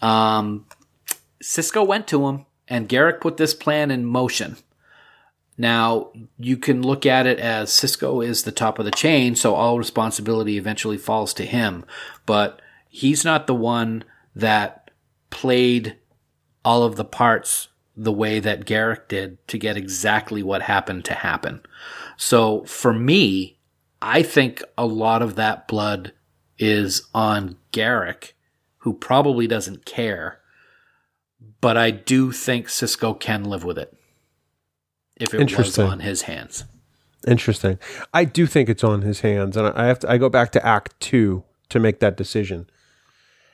Um, 0.00 0.64
Sisko 1.44 1.86
went 1.86 2.06
to 2.08 2.28
him, 2.28 2.46
and 2.66 2.88
Garak 2.88 3.20
put 3.20 3.36
this 3.36 3.52
plan 3.52 3.90
in 3.90 4.06
motion. 4.06 4.56
Now, 5.58 6.12
you 6.38 6.56
can 6.56 6.80
look 6.80 7.04
at 7.04 7.26
it 7.26 7.38
as 7.38 7.68
Sisko 7.68 8.26
is 8.26 8.44
the 8.44 8.52
top 8.52 8.78
of 8.78 8.86
the 8.86 8.90
chain, 8.90 9.36
so 9.36 9.54
all 9.54 9.76
responsibility 9.76 10.56
eventually 10.56 10.96
falls 10.96 11.34
to 11.34 11.44
him. 11.44 11.84
But 12.24 12.62
he's 12.88 13.22
not 13.22 13.46
the 13.46 13.54
one 13.54 14.04
that 14.34 14.90
played 15.28 15.98
all 16.64 16.84
of 16.84 16.96
the 16.96 17.04
parts 17.04 17.68
the 18.00 18.12
way 18.12 18.38
that 18.38 18.64
Garak 18.64 19.08
did 19.08 19.44
to 19.48 19.58
get 19.58 19.76
exactly 19.76 20.40
what 20.42 20.62
happened 20.62 21.04
to 21.06 21.14
happen. 21.14 21.60
So 22.16 22.62
for 22.64 22.92
me, 22.92 23.58
I 24.00 24.22
think 24.22 24.62
a 24.76 24.86
lot 24.86 25.20
of 25.20 25.34
that 25.34 25.66
blood 25.66 26.12
is 26.58 27.08
on 27.12 27.56
Garak, 27.72 28.34
who 28.78 28.92
probably 28.94 29.48
doesn't 29.48 29.84
care. 29.84 30.40
but 31.60 31.76
I 31.76 31.90
do 31.90 32.32
think 32.32 32.66
Sisko 32.66 33.18
can 33.18 33.44
live 33.44 33.64
with 33.64 33.78
it 33.78 33.94
if 35.16 35.34
it 35.34 35.56
was 35.56 35.78
on 35.78 36.00
his 36.00 36.22
hands. 36.22 36.64
Interesting. 37.26 37.78
I 38.14 38.24
do 38.24 38.46
think 38.46 38.68
it's 38.68 38.84
on 38.84 39.02
his 39.02 39.20
hands, 39.20 39.56
and 39.56 39.66
I 39.68 39.86
have 39.86 39.98
to. 40.00 40.10
I 40.10 40.18
go 40.18 40.28
back 40.28 40.52
to 40.52 40.64
Act 40.64 40.98
Two 41.00 41.44
to 41.68 41.80
make 41.80 41.98
that 42.00 42.16
decision. 42.16 42.70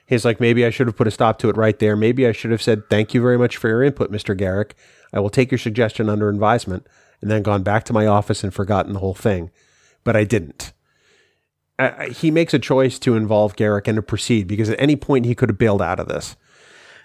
He's 0.07 0.23
like, 0.25 0.39
maybe 0.39 0.65
I 0.65 0.69
should 0.69 0.87
have 0.87 0.95
put 0.95 1.07
a 1.07 1.11
stop 1.11 1.39
to 1.39 1.49
it 1.49 1.57
right 1.57 1.77
there. 1.79 1.95
Maybe 1.95 2.27
I 2.27 2.31
should 2.31 2.51
have 2.51 2.61
said, 2.61 2.83
"Thank 2.89 3.13
you 3.13 3.21
very 3.21 3.37
much 3.37 3.57
for 3.57 3.67
your 3.67 3.81
input, 3.83 4.11
Mister 4.11 4.35
Garak. 4.35 4.71
I 5.13 5.19
will 5.19 5.29
take 5.31 5.49
your 5.51 5.57
suggestion 5.57 6.09
under 6.09 6.29
advisement," 6.29 6.85
and 7.21 7.31
then 7.31 7.41
gone 7.41 7.63
back 7.63 7.85
to 7.85 7.93
my 7.93 8.05
office 8.05 8.43
and 8.43 8.53
forgotten 8.53 8.93
the 8.93 8.99
whole 8.99 9.15
thing. 9.15 9.49
But 10.03 10.15
I 10.15 10.23
didn't. 10.23 10.73
I, 11.79 11.89
I- 11.89 12.09
he 12.09 12.29
makes 12.29 12.53
a 12.53 12.59
choice 12.59 12.99
to 12.99 13.15
involve 13.15 13.55
Garak 13.55 13.87
and 13.87 13.95
to 13.95 14.01
proceed 14.03 14.47
because 14.47 14.69
at 14.69 14.79
any 14.79 14.95
point 14.95 15.25
he 15.25 15.33
could 15.35 15.49
have 15.49 15.57
bailed 15.57 15.81
out 15.81 15.99
of 15.99 16.07
this. 16.07 16.35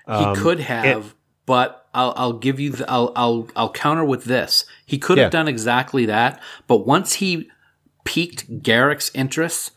he 0.07 0.12
um, 0.12 0.36
could 0.36 0.61
have, 0.61 1.14
but 1.46 1.88
I'll, 1.94 2.12
I'll 2.16 2.32
give 2.34 2.61
you. 2.61 2.70
The, 2.70 2.90
I'll, 2.90 3.12
I'll 3.16 3.48
I'll 3.57 3.72
counter 3.72 4.05
with 4.05 4.24
this. 4.24 4.66
He 4.84 4.98
could 4.98 5.16
Yeah. 5.16 5.24
have 5.24 5.32
done 5.32 5.48
exactly 5.48 6.05
that, 6.07 6.38
but 6.66 6.86
once 6.86 7.14
he 7.14 7.48
piqued 8.05 8.62
Garak's 8.62 9.11
interest, 9.14 9.70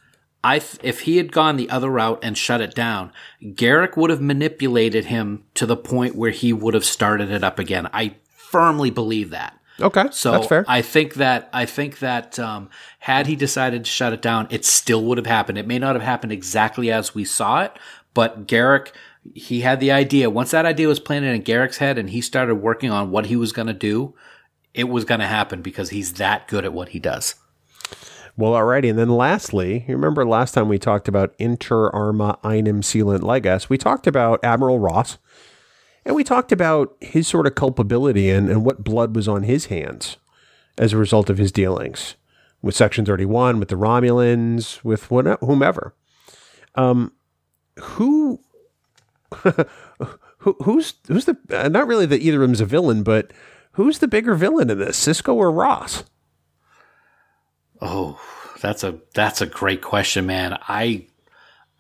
I 0.44 0.60
th- 0.60 0.80
if 0.84 1.02
he 1.02 1.18
had 1.18 1.32
gone 1.32 1.56
the 1.56 1.70
other 1.70 1.90
route 1.90 2.20
and 2.22 2.38
shut 2.38 2.62
it 2.62 2.76
down, 2.76 3.12
Garak 3.42 3.96
would 3.96 4.10
have 4.10 4.22
manipulated 4.22 5.06
him 5.06 5.44
to 5.54 5.66
the 5.66 5.78
point 5.78 6.16
where 6.16 6.32
he 6.32 6.52
would 6.52 6.74
have 6.74 6.86
started 6.86 7.32
it 7.32 7.44
up 7.44 7.60
again. 7.60 7.88
I 7.94 8.16
firmly 8.26 8.90
believe 8.90 9.30
that. 9.30 9.58
Okay, 9.80 10.06
So 10.12 10.34
that's 10.34 10.48
fair. 10.48 10.66
I 10.68 10.82
think 10.84 11.16
that 11.16 11.50
I 11.52 11.66
think 11.66 12.00
that 12.00 12.38
um, 12.38 12.70
had 13.00 13.26
he 13.26 13.36
decided 13.36 13.86
to 13.86 13.90
shut 13.90 14.14
it 14.14 14.22
down, 14.22 14.48
it 14.52 14.66
still 14.66 15.04
would 15.06 15.18
have 15.18 15.26
happened. 15.26 15.58
It 15.58 15.66
may 15.66 15.80
not 15.80 15.96
have 15.96 16.04
happened 16.04 16.32
exactly 16.32 16.92
as 16.92 17.16
we 17.16 17.26
saw 17.26 17.64
it, 17.64 17.72
but 18.14 18.46
Garak 18.46 18.92
he 19.34 19.62
had 19.62 19.80
the 19.80 19.92
idea. 19.92 20.30
Once 20.30 20.52
that 20.52 20.66
idea 20.66 20.88
was 20.88 21.00
planted 21.00 21.34
in 21.34 21.44
Garak's 21.44 21.78
head, 21.78 21.98
and 21.98 22.10
he 22.10 22.22
started 22.22 22.56
working 22.56 22.92
on 22.92 23.12
what 23.12 23.28
he 23.28 23.36
was 23.36 23.52
going 23.52 23.68
to 23.68 23.74
do, 23.74 24.14
it 24.74 24.86
was 24.86 25.06
going 25.06 25.20
to 25.20 25.28
happen 25.28 25.62
because 25.62 25.90
he's 25.92 26.14
that 26.14 26.48
good 26.48 26.66
at 26.66 26.74
what 26.74 26.90
he 26.90 27.00
does. 27.00 27.36
Well, 28.36 28.54
alrighty. 28.54 28.90
And 28.90 28.98
then 28.98 29.10
lastly, 29.10 29.86
you 29.88 29.96
remember 29.96 30.26
last 30.26 30.54
time 30.54 30.68
we 30.68 30.80
talked 30.80 31.08
about 31.08 31.36
inter 31.38 31.90
arma 31.90 32.40
enim 32.44 32.82
silent 32.82 33.24
leges, 33.24 33.70
we 33.70 33.78
talked 33.78 34.08
about 34.08 34.44
Admiral 34.44 34.80
Ross, 34.80 35.18
and 36.06 36.16
we 36.16 36.24
talked 36.24 36.52
about 36.52 36.96
his 37.00 37.28
sort 37.28 37.48
of 37.48 37.56
culpability 37.56 38.30
and, 38.30 38.50
and 38.50 38.66
what 38.66 38.84
blood 38.84 39.16
was 39.16 39.28
on 39.28 39.44
his 39.44 39.68
hands 39.68 40.18
as 40.78 40.94
a 40.94 40.98
result 40.98 41.30
of 41.30 41.38
his 41.38 41.52
dealings 41.52 42.16
with 42.62 42.76
Section 42.76 43.06
31, 43.06 43.60
with 43.60 43.68
the 43.68 43.76
Romulans, 43.76 44.84
with 44.84 45.06
whomever. 45.06 45.94
Um, 46.76 47.12
who, 47.78 48.40
who, 50.38 50.56
who's, 50.64 50.96
who's 51.08 51.26
the, 51.26 51.38
not 51.70 51.88
really 51.88 52.06
that 52.08 52.22
either 52.22 52.42
of 52.42 52.50
them's 52.50 52.62
a 52.62 52.66
villain, 52.66 53.04
but 53.04 53.32
who's 53.74 54.00
the 54.00 54.08
bigger 54.08 54.34
villain 54.34 54.70
in 54.70 54.80
this, 54.80 55.00
Sisko 55.00 55.36
or 55.36 55.52
Ross? 55.52 56.06
Oh, 57.84 58.20
that's 58.62 58.84
a 58.84 59.00
that's 59.14 59.42
a 59.42 59.46
great 59.46 59.82
question, 59.82 60.26
man. 60.26 60.58
I 60.68 61.08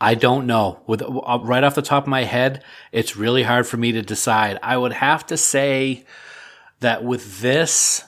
I 0.02 0.16
don't 0.16 0.46
know. 0.46 0.82
With 0.86 1.02
uh, 1.02 1.40
right 1.42 1.64
off 1.64 1.76
the 1.76 1.82
top 1.82 2.04
of 2.04 2.10
my 2.10 2.26
head, 2.26 2.62
it's 2.92 3.16
really 3.16 3.44
hard 3.44 3.66
for 3.66 3.78
me 3.78 3.94
to 3.94 4.02
decide. 4.02 4.60
I 4.62 4.76
would 4.76 4.92
have 4.92 5.26
to 5.28 5.38
say 5.38 6.04
that 6.82 7.06
with 7.06 7.40
this 7.40 8.04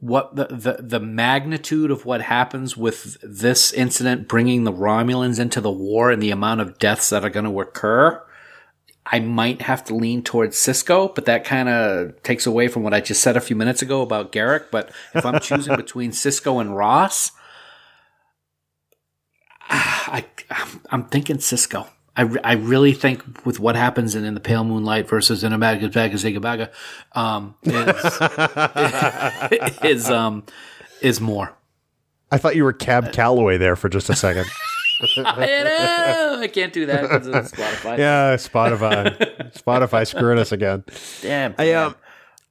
what 0.00 0.34
the, 0.34 0.46
the 0.46 0.82
the 0.82 0.98
magnitude 0.98 1.92
of 1.92 2.04
what 2.04 2.22
happens 2.22 2.76
with 2.76 3.18
this 3.22 3.72
incident 3.72 4.26
bringing 4.26 4.64
the 4.64 4.72
Romulans 4.72 5.38
into 5.38 5.60
the 5.60 5.70
war 5.70 6.10
and 6.10 6.20
the 6.20 6.32
amount 6.32 6.62
of 6.62 6.78
deaths 6.80 7.10
that 7.10 7.24
are 7.24 7.30
going 7.30 7.44
to 7.44 7.60
occur, 7.60 8.20
I 9.06 9.20
might 9.20 9.62
have 9.62 9.82
to 9.84 9.94
lean 9.94 10.22
towards 10.22 10.56
Sisko, 10.56 11.14
but 11.14 11.24
that 11.24 11.44
kind 11.44 11.68
of 11.68 12.22
takes 12.22 12.46
away 12.46 12.68
from 12.68 12.82
what 12.82 12.94
I 12.94 13.00
just 13.00 13.22
said 13.22 13.36
a 13.36 13.40
few 13.40 13.56
minutes 13.56 13.82
ago 13.82 14.02
about 14.02 14.30
Garak. 14.30 14.66
But 14.70 14.90
if 15.14 15.24
I'm 15.24 15.40
choosing 15.40 15.74
between 15.76 16.10
Sisko 16.10 16.60
and 16.60 16.76
Ross, 16.76 17.32
I, 19.70 20.24
I'm 20.90 21.04
thinking 21.04 21.38
Sisko. 21.38 21.88
I, 22.16 22.28
I 22.44 22.52
really 22.54 22.92
think 22.92 23.46
with 23.46 23.60
what 23.60 23.76
happens 23.76 24.14
in, 24.14 24.24
in 24.24 24.34
the 24.34 24.40
Pale 24.40 24.64
Moonlight 24.64 25.08
versus 25.08 25.44
in 25.44 25.52
a 25.52 25.58
Bag 25.58 25.80
Bag 25.92 26.12
Zigabaga, 26.12 26.70
um, 27.12 27.54
is, 27.62 28.18
is 29.84 30.10
um 30.10 30.44
is 31.00 31.20
more. 31.20 31.54
I 32.30 32.38
thought 32.38 32.56
you 32.56 32.64
were 32.64 32.72
Cab 32.72 33.12
Calloway 33.12 33.58
there 33.58 33.76
for 33.76 33.88
just 33.88 34.10
a 34.10 34.16
second. 34.16 34.46
I 35.16 35.62
know 35.64 36.38
I 36.40 36.48
can't 36.48 36.72
do 36.72 36.86
that 36.86 37.02
because 37.02 37.26
of 37.26 37.34
Spotify. 37.52 37.98
yeah, 37.98 38.34
Spotify. 38.36 39.52
Spotify 39.52 40.06
screwing 40.06 40.38
us 40.38 40.52
again. 40.52 40.84
Damn. 41.22 41.54
I 41.58 41.72
um 41.72 41.94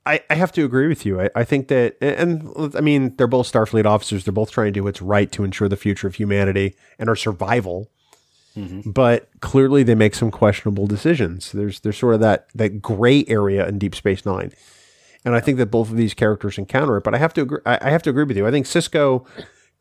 I, 0.05 0.21
I 0.29 0.35
have 0.35 0.51
to 0.53 0.65
agree 0.65 0.87
with 0.87 1.05
you. 1.05 1.21
I, 1.21 1.29
I 1.35 1.43
think 1.43 1.67
that 1.67 1.95
and 2.01 2.51
I 2.75 2.81
mean 2.81 3.15
they're 3.17 3.27
both 3.27 3.51
Starfleet 3.51 3.85
officers. 3.85 4.23
They're 4.23 4.31
both 4.33 4.51
trying 4.51 4.67
to 4.67 4.71
do 4.71 4.83
what's 4.83 5.01
right 5.01 5.31
to 5.33 5.43
ensure 5.43 5.67
the 5.69 5.77
future 5.77 6.07
of 6.07 6.15
humanity 6.15 6.75
and 6.97 7.09
our 7.09 7.15
survival. 7.15 7.89
But 8.85 9.29
clearly 9.39 9.83
they 9.83 9.95
make 9.95 10.13
some 10.13 10.31
questionable 10.31 10.85
decisions. 10.85 11.53
There's 11.53 11.79
there's 11.79 11.97
sort 11.97 12.15
of 12.15 12.19
that 12.19 12.47
that 12.55 12.81
gray 12.81 13.23
area 13.29 13.65
in 13.65 13.79
Deep 13.79 13.95
Space 13.95 14.25
Nine. 14.25 14.51
And 15.23 15.33
I 15.33 15.39
think 15.39 15.57
that 15.59 15.67
both 15.67 15.89
of 15.89 15.95
these 15.95 16.13
characters 16.13 16.57
encounter 16.57 16.97
it. 16.97 17.05
But 17.05 17.13
I 17.15 17.19
have 17.19 17.33
to 17.35 17.41
agree 17.43 17.59
I 17.65 17.77
I 17.81 17.89
have 17.89 18.03
to 18.03 18.09
agree 18.09 18.25
with 18.25 18.35
you. 18.35 18.45
I 18.45 18.51
think 18.51 18.65
Sisko 18.65 19.25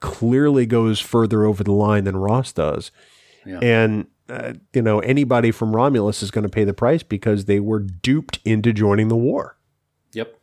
clearly 0.01 0.67
goes 0.67 1.01
further 1.01 1.45
over 1.45 1.65
the 1.65 1.73
line 1.73 2.05
than 2.05 2.17
Ross 2.17 2.53
does. 2.53 2.91
And 3.63 4.07
uh, 4.29 4.55
you 4.75 4.83
know 4.83 5.01
anybody 5.01 5.51
from 5.51 5.75
Romulus 5.75 6.23
is 6.23 6.31
going 6.31 6.43
to 6.43 6.51
pay 6.51 6.65
the 6.65 6.75
price 6.75 7.03
because 7.03 7.47
they 7.47 7.61
were 7.61 7.79
duped 7.79 8.41
into 8.45 8.75
joining 8.75 9.09
the 9.09 9.17
war. 9.17 9.57
Yep. 10.13 10.39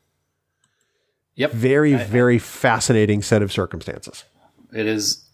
Yep. 1.35 1.51
Very 1.51 1.93
very 1.93 2.39
fascinating 2.39 3.21
set 3.21 3.43
of 3.43 3.51
circumstances. 3.51 4.23
It 4.73 4.87
is 4.87 5.29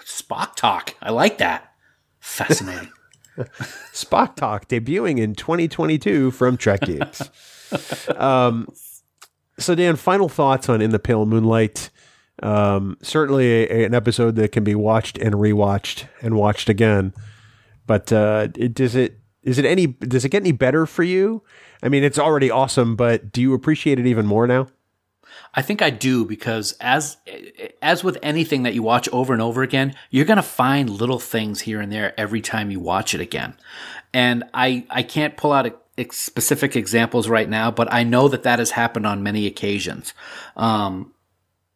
Spock 0.00 0.54
talk. 0.54 0.94
I 1.00 1.10
like 1.10 1.38
that. 1.38 1.72
Fascinating. 2.18 2.92
Spock 3.92 4.36
Talk 4.36 4.68
debuting 4.68 5.18
in 5.18 5.34
2022 5.34 6.30
from 6.30 6.56
Trek 6.56 6.80
Geeks. 6.82 7.30
um, 8.16 8.68
so 9.58 9.74
Dan, 9.74 9.96
final 9.96 10.28
thoughts 10.28 10.68
on 10.68 10.80
In 10.80 10.90
the 10.90 10.98
Pale 10.98 11.26
Moonlight. 11.26 11.90
Um, 12.42 12.96
certainly 13.02 13.70
a, 13.70 13.84
an 13.84 13.94
episode 13.94 14.36
that 14.36 14.52
can 14.52 14.64
be 14.64 14.74
watched 14.74 15.18
and 15.18 15.34
rewatched 15.34 16.06
and 16.22 16.34
watched 16.34 16.68
again. 16.68 17.12
But 17.86 18.12
uh, 18.12 18.48
it, 18.56 18.74
does 18.74 18.94
it 18.94 19.18
is 19.42 19.58
it 19.58 19.64
any 19.64 19.86
does 19.88 20.24
it 20.24 20.30
get 20.30 20.42
any 20.42 20.52
better 20.52 20.86
for 20.86 21.02
you? 21.02 21.42
I 21.82 21.88
mean, 21.88 22.04
it's 22.04 22.18
already 22.18 22.50
awesome, 22.50 22.96
but 22.96 23.32
do 23.32 23.40
you 23.40 23.54
appreciate 23.54 23.98
it 23.98 24.06
even 24.06 24.26
more 24.26 24.46
now? 24.46 24.68
I 25.54 25.62
think 25.62 25.82
I 25.82 25.90
do 25.90 26.24
because 26.24 26.72
as 26.80 27.16
as 27.82 28.04
with 28.04 28.18
anything 28.22 28.62
that 28.62 28.74
you 28.74 28.82
watch 28.82 29.08
over 29.12 29.32
and 29.32 29.42
over 29.42 29.62
again, 29.62 29.94
you're 30.10 30.24
going 30.24 30.36
to 30.36 30.42
find 30.42 30.88
little 30.88 31.18
things 31.18 31.60
here 31.62 31.80
and 31.80 31.92
there 31.92 32.18
every 32.18 32.40
time 32.40 32.70
you 32.70 32.80
watch 32.80 33.14
it 33.14 33.20
again. 33.20 33.54
And 34.12 34.44
I 34.54 34.86
I 34.90 35.02
can't 35.02 35.36
pull 35.36 35.52
out 35.52 35.80
ex- 35.98 36.16
specific 36.18 36.76
examples 36.76 37.28
right 37.28 37.48
now, 37.48 37.70
but 37.70 37.92
I 37.92 38.04
know 38.04 38.28
that 38.28 38.42
that 38.44 38.58
has 38.58 38.72
happened 38.72 39.06
on 39.06 39.22
many 39.22 39.46
occasions. 39.46 40.14
Um, 40.56 41.12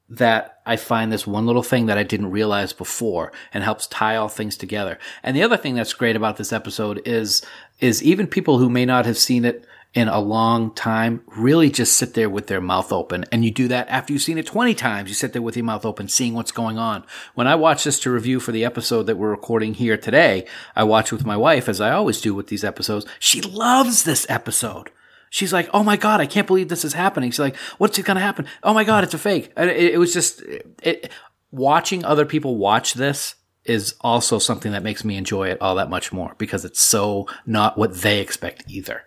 that 0.08 0.60
I 0.66 0.76
find 0.76 1.10
this 1.10 1.26
one 1.26 1.46
little 1.46 1.62
thing 1.62 1.86
that 1.86 1.98
I 1.98 2.02
didn't 2.02 2.30
realize 2.30 2.72
before 2.72 3.32
and 3.52 3.64
helps 3.64 3.86
tie 3.86 4.16
all 4.16 4.28
things 4.28 4.56
together. 4.56 4.98
And 5.22 5.36
the 5.36 5.42
other 5.42 5.56
thing 5.56 5.74
that's 5.74 5.92
great 5.92 6.16
about 6.16 6.36
this 6.36 6.52
episode 6.52 7.00
is 7.06 7.42
is 7.80 8.02
even 8.02 8.26
people 8.26 8.58
who 8.58 8.70
may 8.70 8.84
not 8.84 9.06
have 9.06 9.18
seen 9.18 9.44
it 9.44 9.66
in 9.94 10.08
a 10.08 10.20
long 10.20 10.74
time 10.74 11.22
really 11.36 11.70
just 11.70 11.96
sit 11.96 12.14
there 12.14 12.28
with 12.28 12.48
their 12.48 12.60
mouth 12.60 12.92
open. 12.92 13.24
And 13.30 13.44
you 13.44 13.50
do 13.50 13.68
that 13.68 13.88
after 13.88 14.12
you've 14.12 14.22
seen 14.22 14.38
it 14.38 14.46
20 14.46 14.74
times. 14.74 15.08
You 15.08 15.14
sit 15.14 15.32
there 15.32 15.42
with 15.42 15.56
your 15.56 15.64
mouth 15.64 15.84
open, 15.84 16.08
seeing 16.08 16.34
what's 16.34 16.50
going 16.50 16.78
on. 16.78 17.04
When 17.34 17.46
I 17.46 17.54
watch 17.54 17.84
this 17.84 18.00
to 18.00 18.10
review 18.10 18.40
for 18.40 18.52
the 18.52 18.64
episode 18.64 19.04
that 19.04 19.16
we're 19.16 19.30
recording 19.30 19.74
here 19.74 19.96
today, 19.96 20.46
I 20.74 20.82
watch 20.84 21.12
with 21.12 21.24
my 21.24 21.36
wife, 21.36 21.68
as 21.68 21.80
I 21.80 21.92
always 21.92 22.20
do 22.20 22.34
with 22.34 22.48
these 22.48 22.64
episodes. 22.64 23.06
She 23.20 23.40
loves 23.40 24.02
this 24.02 24.26
episode. 24.28 24.90
She's 25.34 25.52
like, 25.52 25.68
"Oh 25.74 25.82
my 25.82 25.96
god, 25.96 26.20
I 26.20 26.26
can't 26.26 26.46
believe 26.46 26.68
this 26.68 26.84
is 26.84 26.92
happening." 26.92 27.32
She's 27.32 27.40
like, 27.40 27.56
"What's 27.78 27.98
it 27.98 28.04
going 28.04 28.14
to 28.14 28.20
happen?" 28.22 28.46
"Oh 28.62 28.72
my 28.72 28.84
god, 28.84 29.02
it's 29.02 29.14
a 29.14 29.18
fake." 29.18 29.52
And 29.56 29.68
it, 29.68 29.94
it 29.94 29.98
was 29.98 30.12
just 30.12 30.42
it, 30.80 31.10
watching 31.50 32.04
other 32.04 32.24
people 32.24 32.56
watch 32.56 32.94
this 32.94 33.34
is 33.64 33.96
also 34.02 34.38
something 34.38 34.70
that 34.70 34.84
makes 34.84 35.04
me 35.04 35.16
enjoy 35.16 35.48
it 35.48 35.58
all 35.60 35.74
that 35.74 35.90
much 35.90 36.12
more 36.12 36.36
because 36.38 36.64
it's 36.64 36.80
so 36.80 37.26
not 37.46 37.76
what 37.76 37.96
they 37.96 38.20
expect 38.20 38.62
either. 38.68 39.02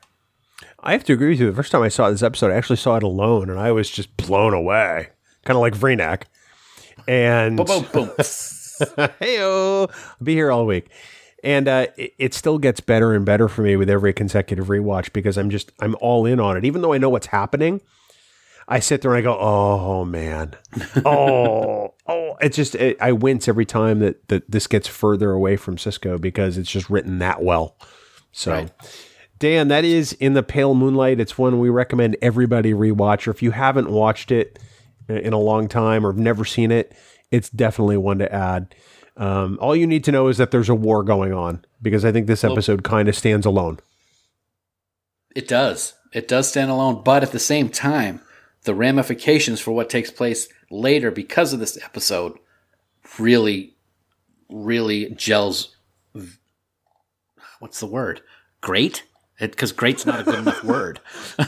I 0.82 0.91
have 0.91 1.05
to 1.05 1.13
agree 1.13 1.30
with 1.30 1.39
you. 1.39 1.49
The 1.49 1.55
first 1.55 1.71
time 1.71 1.82
I 1.82 1.88
saw 1.88 2.09
this 2.11 2.21
episode, 2.21 2.51
I 2.51 2.55
actually 2.55 2.75
saw 2.75 2.97
it 2.97 3.03
alone, 3.03 3.49
and 3.49 3.57
I 3.57 3.71
was 3.71 3.89
just 3.89 4.17
blown 4.17 4.53
away, 4.53 5.07
kind 5.45 5.55
of 5.55 5.61
like 5.61 5.75
Vreenak. 5.75 6.23
And 7.07 7.55
Boom, 7.55 7.67
boom, 7.67 7.86
boom. 7.93 8.11
hey, 9.21 9.41
I'll 9.41 9.89
be 10.21 10.34
here 10.34 10.51
all 10.51 10.65
week. 10.65 10.89
And 11.44 11.68
uh, 11.68 11.88
it, 11.98 12.14
it 12.18 12.34
still 12.34 12.58
gets 12.58 12.80
better 12.80 13.14
and 13.14 13.26
better 13.26 13.48
for 13.48 13.62
me 13.62 13.76
with 13.76 13.90
every 13.90 14.12
consecutive 14.14 14.68
rewatch 14.68 15.14
because 15.14 15.38
I'm 15.38 15.50
just 15.50 15.72
I'm 15.80 15.96
all 16.02 16.26
in 16.26 16.40
on 16.40 16.58
it. 16.58 16.66
Even 16.66 16.82
though 16.82 16.94
I 16.94 16.98
know 16.98 17.10
what's 17.10 17.28
happening, 17.28 17.82
I 18.68 18.80
sit 18.80 19.02
there 19.02 19.14
and 19.14 19.20
I 19.20 19.22
go, 19.22 19.38
"Oh 19.40 20.04
man, 20.04 20.56
oh, 21.06 21.94
oh!" 22.08 22.38
It's 22.42 22.56
just 22.56 22.76
it, 22.76 22.98
I 23.00 23.12
wince 23.12 23.48
every 23.48 23.66
time 23.66 24.00
that 24.00 24.28
that 24.30 24.50
this 24.50 24.68
gets 24.68 24.88
further 24.88 25.32
away 25.32 25.58
from 25.58 25.78
Sisko 25.78 26.20
because 26.20 26.58
it's 26.58 26.72
just 26.72 26.90
written 26.90 27.20
that 27.20 27.44
well. 27.44 27.78
So, 28.32 28.52
Right. 28.52 28.72
Dan, 29.40 29.68
that 29.68 29.86
is 29.86 30.14
in 30.14 30.34
the 30.34 30.44
pale 30.44 30.74
moonlight. 30.74 31.20
It's 31.20 31.38
one 31.38 31.60
we 31.60 31.70
recommend 31.70 32.18
everybody 32.22 32.74
rewatch. 32.74 33.28
Or 33.28 33.32
if 33.32 33.44
you 33.44 33.52
haven't 33.52 33.90
watched 33.90 34.32
it 34.32 34.58
in 35.08 35.32
a 35.34 35.40
long 35.40 35.68
time 35.68 36.06
or 36.06 36.12
have 36.12 36.20
never 36.20 36.44
seen 36.44 36.72
it, 36.72 36.96
it's 37.32 37.50
definitely 37.50 37.98
one 37.98 38.18
to 38.20 38.34
add. 38.34 38.74
Um, 39.18 39.57
all 39.59 39.76
you 39.76 39.88
need 39.88 40.03
to 40.05 40.11
know 40.11 40.28
is 40.28 40.38
that 40.38 40.51
there's 40.51 40.70
a 40.70 40.76
war 40.76 41.03
going 41.03 41.34
on 41.34 41.65
because 41.82 42.05
I 42.05 42.11
think 42.11 42.28
this 42.28 42.43
episode 42.43 42.84
kind 42.84 43.09
of 43.09 43.15
stands 43.15 43.45
alone. 43.45 43.80
It 45.36 45.47
does. 45.47 45.95
It 46.13 46.28
does 46.28 46.47
stand 46.47 46.72
alone, 46.72 47.01
but 47.03 47.24
at 47.24 47.32
the 47.32 47.39
same 47.39 47.70
time, 47.70 48.22
the 48.63 48.76
ramifications 48.76 49.59
for 49.59 49.72
what 49.72 49.89
takes 49.89 50.11
place 50.11 50.47
later 50.70 51.09
because 51.11 51.51
of 51.51 51.59
this 51.59 51.78
episode 51.84 52.38
really, 53.18 53.74
really 54.49 55.09
gels. 55.11 55.76
What's 57.59 57.80
the 57.80 57.88
word? 57.88 58.22
Great? 58.61 59.03
Because 59.40 59.72
great's 59.72 60.06
not 60.06 60.22
a 60.22 60.24
good 60.24 60.40
enough 60.40 60.64
word. 60.64 61.00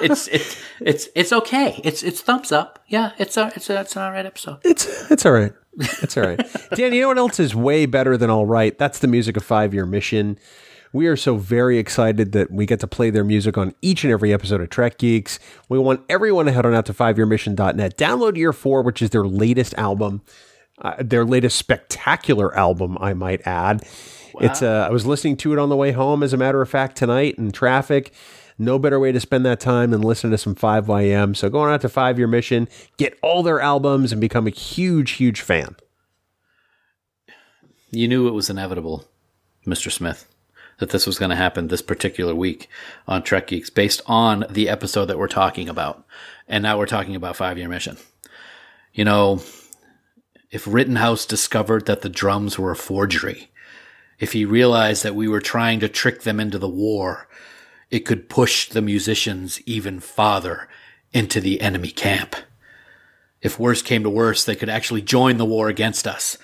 it's 0.00 0.26
it's 0.28 0.62
it's 0.80 1.08
it's 1.14 1.32
okay. 1.32 1.80
It's 1.84 2.02
it's 2.02 2.22
thumbs 2.22 2.50
up. 2.50 2.82
Yeah, 2.88 3.12
it's 3.18 3.36
a 3.36 3.52
it's 3.54 3.68
a, 3.68 3.80
it's 3.80 3.94
an 3.94 4.02
alright 4.02 4.24
episode. 4.24 4.58
It's 4.64 5.10
it's 5.10 5.26
all 5.26 5.32
right. 5.32 5.52
It's 5.78 6.16
all 6.16 6.24
right. 6.24 6.40
Dan, 6.74 6.94
you 6.94 7.02
know 7.02 7.08
what 7.08 7.18
else 7.18 7.38
is 7.38 7.54
way 7.54 7.84
better 7.84 8.16
than 8.16 8.30
all 8.30 8.46
right? 8.46 8.78
That's 8.78 9.00
the 9.00 9.08
music 9.08 9.36
of 9.36 9.44
Five 9.44 9.74
Year 9.74 9.84
Mission. 9.84 10.38
We 10.92 11.08
are 11.08 11.16
so 11.16 11.36
very 11.36 11.76
excited 11.76 12.32
that 12.32 12.50
we 12.50 12.64
get 12.64 12.80
to 12.80 12.86
play 12.86 13.10
their 13.10 13.24
music 13.24 13.58
on 13.58 13.74
each 13.82 14.02
and 14.04 14.10
every 14.10 14.32
episode 14.32 14.62
of 14.62 14.70
Trek 14.70 14.96
Geeks. 14.96 15.38
We 15.68 15.78
want 15.78 16.00
everyone 16.08 16.46
to 16.46 16.52
head 16.52 16.64
on 16.64 16.74
out 16.74 16.86
to 16.86 16.94
fiveyearmission.net. 16.94 17.98
Download 17.98 18.36
Year 18.36 18.54
4, 18.54 18.80
which 18.80 19.02
is 19.02 19.10
their 19.10 19.26
latest 19.26 19.74
album, 19.74 20.22
uh, 20.80 20.94
their 20.98 21.26
latest 21.26 21.58
spectacular 21.58 22.56
album, 22.56 22.96
I 22.98 23.12
might 23.12 23.46
add. 23.46 23.86
It's 24.40 24.62
uh, 24.62 24.86
I 24.88 24.92
was 24.92 25.06
listening 25.06 25.36
to 25.38 25.52
it 25.52 25.58
on 25.58 25.68
the 25.68 25.76
way 25.76 25.92
home, 25.92 26.22
as 26.22 26.32
a 26.32 26.36
matter 26.36 26.60
of 26.60 26.68
fact, 26.68 26.96
tonight 26.96 27.36
in 27.38 27.52
traffic. 27.52 28.12
No 28.58 28.78
better 28.78 28.98
way 28.98 29.12
to 29.12 29.20
spend 29.20 29.44
that 29.44 29.60
time 29.60 29.90
than 29.90 30.00
listen 30.00 30.30
to 30.30 30.38
some 30.38 30.54
5YM. 30.54 31.36
So 31.36 31.50
going 31.50 31.72
out 31.72 31.82
to 31.82 31.88
Five 31.88 32.18
Year 32.18 32.26
Mission, 32.26 32.68
get 32.96 33.18
all 33.22 33.42
their 33.42 33.60
albums, 33.60 34.12
and 34.12 34.20
become 34.20 34.46
a 34.46 34.50
huge, 34.50 35.12
huge 35.12 35.42
fan. 35.42 35.76
You 37.90 38.08
knew 38.08 38.28
it 38.28 38.32
was 38.32 38.50
inevitable, 38.50 39.06
Mr. 39.66 39.92
Smith, 39.92 40.26
that 40.78 40.90
this 40.90 41.06
was 41.06 41.18
going 41.18 41.30
to 41.30 41.36
happen 41.36 41.68
this 41.68 41.82
particular 41.82 42.34
week 42.34 42.68
on 43.06 43.22
Trek 43.22 43.48
Geeks 43.48 43.70
based 43.70 44.00
on 44.06 44.46
the 44.50 44.68
episode 44.68 45.06
that 45.06 45.18
we're 45.18 45.28
talking 45.28 45.68
about. 45.68 46.04
And 46.48 46.62
now 46.62 46.78
we're 46.78 46.86
talking 46.86 47.14
about 47.14 47.36
Five 47.36 47.58
Year 47.58 47.68
Mission. 47.68 47.98
You 48.92 49.04
know, 49.04 49.42
if 50.50 50.66
Rittenhouse 50.66 51.26
discovered 51.26 51.86
that 51.86 52.00
the 52.00 52.08
drums 52.08 52.58
were 52.58 52.70
a 52.70 52.76
forgery, 52.76 53.50
if 54.18 54.32
he 54.32 54.44
realized 54.44 55.02
that 55.02 55.14
we 55.14 55.28
were 55.28 55.40
trying 55.40 55.80
to 55.80 55.88
trick 55.88 56.22
them 56.22 56.40
into 56.40 56.58
the 56.58 56.68
war, 56.68 57.28
it 57.90 58.00
could 58.00 58.28
push 58.28 58.68
the 58.68 58.82
musicians 58.82 59.60
even 59.62 60.00
farther 60.00 60.68
into 61.12 61.40
the 61.40 61.60
enemy 61.60 61.90
camp. 61.90 62.34
If 63.42 63.58
worse 63.58 63.82
came 63.82 64.02
to 64.02 64.10
worse, 64.10 64.44
they 64.44 64.56
could 64.56 64.68
actually 64.68 65.02
join 65.02 65.36
the 65.36 65.44
war 65.44 65.68
against 65.68 66.06
us. 66.06 66.38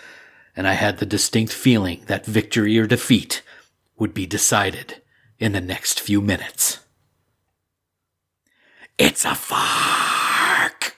And 0.54 0.68
I 0.68 0.74
had 0.74 0.98
the 0.98 1.06
distinct 1.06 1.52
feeling 1.52 2.02
that 2.06 2.26
victory 2.26 2.78
or 2.78 2.86
defeat 2.86 3.42
would 3.98 4.12
be 4.12 4.26
decided 4.26 5.00
in 5.38 5.52
the 5.52 5.60
next 5.60 6.00
few 6.00 6.20
minutes. 6.20 6.78
It's 8.98 9.24
a 9.24 9.34
fark! 9.34 10.96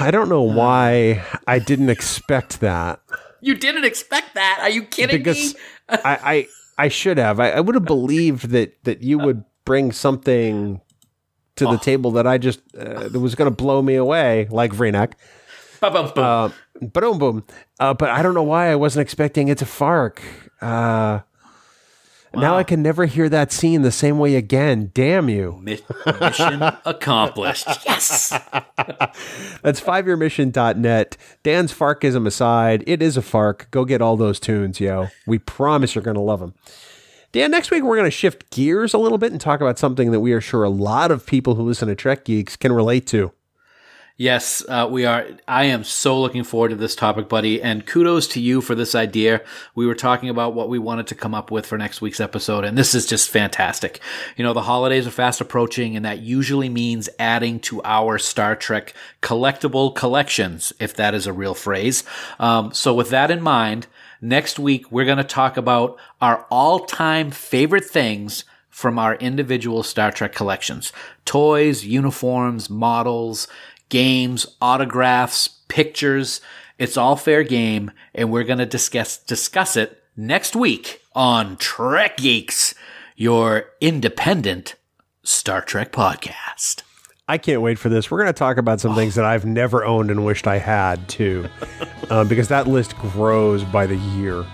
I 0.00 0.10
don't 0.10 0.28
know 0.28 0.42
why 0.42 1.24
I 1.46 1.58
didn't 1.58 1.90
expect 1.90 2.60
that. 2.60 3.00
You 3.40 3.54
didn't 3.54 3.84
expect 3.84 4.34
that? 4.34 4.58
Are 4.62 4.70
you 4.70 4.82
kidding 4.82 5.18
because 5.18 5.54
me? 5.54 5.60
I, 5.88 5.98
I 6.04 6.48
I 6.84 6.88
should 6.88 7.18
have. 7.18 7.40
I, 7.40 7.50
I 7.50 7.60
would 7.60 7.74
have 7.74 7.84
believed 7.84 8.50
that 8.50 8.82
that 8.84 9.02
you 9.02 9.18
would 9.18 9.44
bring 9.64 9.92
something 9.92 10.80
to 11.56 11.66
Oh. 11.66 11.72
the 11.72 11.78
table 11.78 12.10
that 12.12 12.26
I 12.26 12.38
just 12.38 12.60
uh, 12.76 13.08
that 13.08 13.18
was 13.20 13.34
going 13.34 13.50
to 13.50 13.54
blow 13.54 13.80
me 13.82 13.94
away, 13.96 14.46
like 14.50 14.72
Vreenak. 14.72 15.12
Ba-bum, 15.80 16.12
boom. 16.14 16.24
Uh, 16.24 16.48
boom, 16.82 17.18
boom. 17.18 17.44
Uh, 17.80 17.94
but 17.94 18.10
I 18.10 18.22
don't 18.22 18.34
know 18.34 18.42
why 18.42 18.70
I 18.70 18.76
wasn't 18.76 19.02
expecting 19.02 19.48
it 19.48 19.58
to 19.58 19.66
Fark. 19.66 20.22
Uh, 20.60 21.20
Now 22.40 22.56
I 22.56 22.64
can 22.64 22.82
never 22.82 23.06
hear 23.06 23.28
that 23.28 23.52
scene 23.52 23.82
the 23.82 23.90
same 23.90 24.18
way 24.18 24.36
again. 24.36 24.90
Damn 24.94 25.28
you. 25.28 25.58
Mi- 25.62 25.80
Mission 26.20 26.62
accomplished. 26.84 27.66
Yes. 27.84 28.28
That's 29.62 29.80
fiveyearmission.net. 29.80 31.16
Dan's 31.42 31.72
Farkism 31.72 32.26
aside, 32.26 32.84
it 32.86 33.02
is 33.02 33.16
a 33.16 33.22
Fark. 33.22 33.68
Go 33.70 33.84
get 33.84 34.00
all 34.02 34.16
those 34.16 34.38
tunes, 34.40 34.80
yo. 34.80 35.08
We 35.26 35.38
promise 35.38 35.94
you're 35.94 36.04
going 36.04 36.16
to 36.16 36.20
love 36.20 36.40
them. 36.40 36.54
Dan, 37.32 37.50
next 37.50 37.70
week 37.70 37.82
we're 37.82 37.96
going 37.96 38.06
to 38.06 38.10
shift 38.10 38.50
gears 38.50 38.94
a 38.94 38.98
little 38.98 39.18
bit 39.18 39.32
and 39.32 39.40
talk 39.40 39.60
about 39.60 39.78
something 39.78 40.10
that 40.12 40.20
we 40.20 40.32
are 40.32 40.40
sure 40.40 40.62
a 40.64 40.70
lot 40.70 41.10
of 41.10 41.26
people 41.26 41.54
who 41.54 41.62
listen 41.62 41.88
to 41.88 41.94
Trek 41.94 42.24
Geeks 42.24 42.56
can 42.56 42.72
relate 42.72 43.06
to. 43.08 43.32
Yes, 44.18 44.64
uh, 44.66 44.88
we 44.90 45.04
are. 45.04 45.26
I 45.46 45.64
am 45.64 45.84
so 45.84 46.18
looking 46.18 46.42
forward 46.42 46.70
to 46.70 46.76
this 46.76 46.96
topic, 46.96 47.28
buddy. 47.28 47.60
And 47.60 47.84
kudos 47.84 48.26
to 48.28 48.40
you 48.40 48.62
for 48.62 48.74
this 48.74 48.94
idea. 48.94 49.42
We 49.74 49.86
were 49.86 49.94
talking 49.94 50.30
about 50.30 50.54
what 50.54 50.70
we 50.70 50.78
wanted 50.78 51.06
to 51.08 51.14
come 51.14 51.34
up 51.34 51.50
with 51.50 51.66
for 51.66 51.76
next 51.76 52.00
week's 52.00 52.18
episode, 52.18 52.64
and 52.64 52.78
this 52.78 52.94
is 52.94 53.04
just 53.04 53.28
fantastic. 53.28 54.00
You 54.38 54.42
know, 54.42 54.54
the 54.54 54.62
holidays 54.62 55.06
are 55.06 55.10
fast 55.10 55.42
approaching, 55.42 55.96
and 55.96 56.04
that 56.06 56.20
usually 56.20 56.70
means 56.70 57.10
adding 57.18 57.60
to 57.60 57.82
our 57.84 58.16
Star 58.16 58.56
Trek 58.56 58.94
collectible 59.20 59.94
collections, 59.94 60.72
if 60.80 60.94
that 60.94 61.14
is 61.14 61.26
a 61.26 61.32
real 61.34 61.54
phrase. 61.54 62.02
Um, 62.38 62.72
so, 62.72 62.94
with 62.94 63.10
that 63.10 63.30
in 63.30 63.42
mind, 63.42 63.86
next 64.22 64.58
week 64.58 64.90
we're 64.90 65.04
going 65.04 65.18
to 65.18 65.24
talk 65.24 65.58
about 65.58 65.98
our 66.22 66.46
all 66.50 66.80
time 66.86 67.30
favorite 67.30 67.84
things 67.84 68.44
from 68.70 68.98
our 68.98 69.14
individual 69.16 69.82
Star 69.82 70.10
Trek 70.10 70.34
collections 70.34 70.92
toys, 71.26 71.84
uniforms, 71.84 72.70
models, 72.70 73.48
games, 73.88 74.46
autographs, 74.60 75.48
pictures. 75.68 76.40
It's 76.78 76.96
all 76.96 77.16
fair 77.16 77.42
game, 77.42 77.90
and 78.14 78.30
we're 78.30 78.44
going 78.44 78.58
to 78.58 78.66
discuss, 78.66 79.18
discuss 79.18 79.76
it 79.76 80.02
next 80.16 80.54
week 80.54 81.00
on 81.14 81.56
Trek 81.56 82.18
Geeks, 82.18 82.74
your 83.16 83.70
independent 83.80 84.74
Star 85.22 85.62
Trek 85.62 85.92
podcast. 85.92 86.82
I 87.28 87.38
can't 87.38 87.60
wait 87.60 87.78
for 87.78 87.88
this. 87.88 88.08
We're 88.10 88.18
going 88.18 88.32
to 88.32 88.38
talk 88.38 88.56
about 88.56 88.80
some 88.80 88.94
things 88.94 89.16
that 89.16 89.24
I've 89.24 89.44
never 89.44 89.84
owned 89.84 90.12
and 90.12 90.24
wished 90.24 90.46
I 90.46 90.58
had 90.58 91.08
too, 91.08 91.48
um, 92.10 92.28
because 92.28 92.48
that 92.48 92.68
list 92.68 92.96
grows 92.98 93.64
by 93.64 93.86
the 93.86 93.96
year, 93.96 94.44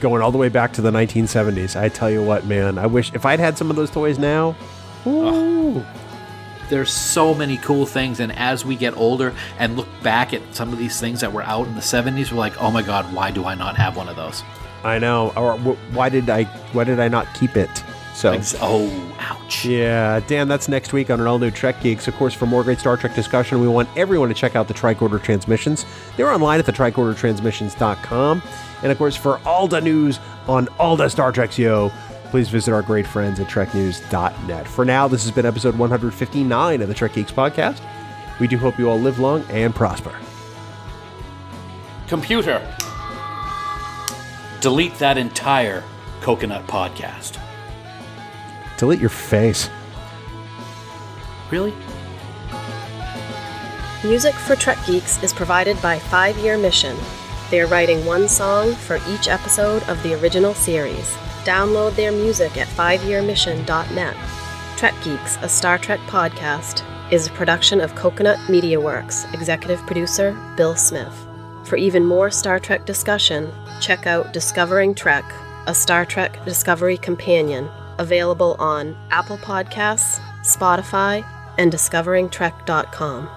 going 0.00 0.20
all 0.20 0.30
the 0.30 0.36
way 0.38 0.50
back 0.50 0.74
to 0.74 0.82
the 0.82 0.90
1970s. 0.90 1.80
I 1.80 1.88
tell 1.88 2.10
you 2.10 2.22
what, 2.22 2.44
man, 2.44 2.76
I 2.76 2.86
wish 2.86 3.12
if 3.14 3.24
I'd 3.24 3.40
had 3.40 3.56
some 3.56 3.70
of 3.70 3.76
those 3.76 3.90
toys 3.90 4.18
now. 4.18 4.54
Ooh, 5.06 5.82
There's 6.68 6.92
so 6.92 7.34
many 7.34 7.56
cool 7.58 7.86
things, 7.86 8.20
and 8.20 8.32
as 8.32 8.64
we 8.64 8.76
get 8.76 8.96
older 8.96 9.34
and 9.58 9.76
look 9.76 9.88
back 10.02 10.34
at 10.34 10.42
some 10.54 10.72
of 10.72 10.78
these 10.78 11.00
things 11.00 11.20
that 11.20 11.32
were 11.32 11.42
out 11.42 11.66
in 11.66 11.74
the 11.74 11.80
70s, 11.80 12.30
we're 12.30 12.38
like, 12.38 12.60
oh 12.60 12.70
my 12.70 12.82
god, 12.82 13.12
why 13.14 13.30
do 13.30 13.44
I 13.44 13.54
not 13.54 13.76
have 13.76 13.96
one 13.96 14.08
of 14.08 14.16
those? 14.16 14.42
I 14.84 14.98
know. 14.98 15.32
Or 15.36 15.58
wh- 15.58 15.94
why 15.94 16.08
did 16.08 16.28
I? 16.30 16.44
Why 16.72 16.84
did 16.84 17.00
I 17.00 17.08
not 17.08 17.32
keep 17.34 17.56
it? 17.56 17.82
So. 18.14 18.32
Ex- 18.32 18.56
oh, 18.60 18.90
ouch. 19.20 19.64
Yeah, 19.64 20.20
Dan, 20.26 20.48
that's 20.48 20.66
next 20.68 20.92
week 20.92 21.08
on 21.08 21.20
an 21.20 21.26
all 21.26 21.38
new 21.38 21.50
Trek 21.52 21.80
Geeks. 21.80 22.08
Of 22.08 22.14
course, 22.16 22.34
for 22.34 22.46
more 22.46 22.64
great 22.64 22.80
Star 22.80 22.96
Trek 22.96 23.14
discussion, 23.14 23.60
we 23.60 23.68
want 23.68 23.88
everyone 23.96 24.28
to 24.28 24.34
check 24.34 24.56
out 24.56 24.66
the 24.66 24.74
Tricorder 24.74 25.22
Transmissions. 25.22 25.86
They're 26.16 26.30
online 26.30 26.58
at 26.58 26.66
the 26.66 26.72
tricordertransmissions.com. 26.72 28.42
And 28.82 28.92
of 28.92 28.98
course, 28.98 29.16
for 29.16 29.40
all 29.44 29.68
the 29.68 29.80
news 29.80 30.18
on 30.48 30.68
all 30.78 30.96
the 30.96 31.08
Star 31.08 31.30
Treks, 31.32 31.58
yo, 31.58 31.92
please 32.30 32.48
visit 32.48 32.72
our 32.72 32.82
great 32.82 33.06
friends 33.06 33.40
at 33.40 33.46
treknews.net. 33.48 34.68
For 34.68 34.84
now, 34.84 35.08
this 35.08 35.22
has 35.24 35.32
been 35.32 35.46
episode 35.46 35.76
159 35.76 36.82
of 36.82 36.88
the 36.88 36.94
Trek 36.94 37.14
Geeks 37.14 37.32
podcast. 37.32 37.80
We 38.38 38.46
do 38.46 38.58
hope 38.58 38.78
you 38.78 38.88
all 38.88 38.98
live 38.98 39.18
long 39.18 39.44
and 39.50 39.74
prosper. 39.74 40.14
Computer, 42.06 42.60
delete 44.60 44.94
that 44.98 45.18
entire 45.18 45.82
coconut 46.20 46.66
podcast. 46.66 47.40
Delete 48.76 49.00
your 49.00 49.10
face. 49.10 49.68
Really? 51.50 51.74
Music 54.04 54.34
for 54.34 54.54
Trek 54.54 54.78
Geeks 54.86 55.22
is 55.22 55.32
provided 55.32 55.80
by 55.82 55.98
Five 55.98 56.38
Year 56.38 56.56
Mission. 56.56 56.96
They 57.50 57.60
are 57.60 57.66
writing 57.66 58.04
one 58.06 58.28
song 58.28 58.74
for 58.74 59.00
each 59.08 59.26
episode 59.26 59.82
of 59.88 60.00
the 60.02 60.14
original 60.20 60.54
series. 60.54 61.16
Download 61.48 61.96
their 61.96 62.12
music 62.12 62.58
at 62.58 62.68
fiveyearmission.net. 62.68 64.16
Trek 64.76 64.94
Geeks, 65.02 65.38
a 65.40 65.48
Star 65.48 65.78
Trek 65.78 65.98
podcast, 66.00 66.84
is 67.10 67.26
a 67.26 67.30
production 67.30 67.80
of 67.80 67.94
Coconut 67.94 68.38
Media 68.50 68.78
Works, 68.78 69.24
executive 69.32 69.80
producer 69.86 70.38
Bill 70.58 70.76
Smith. 70.76 71.26
For 71.64 71.76
even 71.76 72.04
more 72.04 72.30
Star 72.30 72.60
Trek 72.60 72.84
discussion, 72.84 73.50
check 73.80 74.06
out 74.06 74.34
Discovering 74.34 74.94
Trek, 74.94 75.24
a 75.66 75.74
Star 75.74 76.04
Trek 76.04 76.44
Discovery 76.44 76.98
companion, 76.98 77.66
available 77.98 78.54
on 78.58 78.94
Apple 79.10 79.38
Podcasts, 79.38 80.18
Spotify, 80.42 81.24
and 81.56 81.72
discoveringtrek.com. 81.72 83.30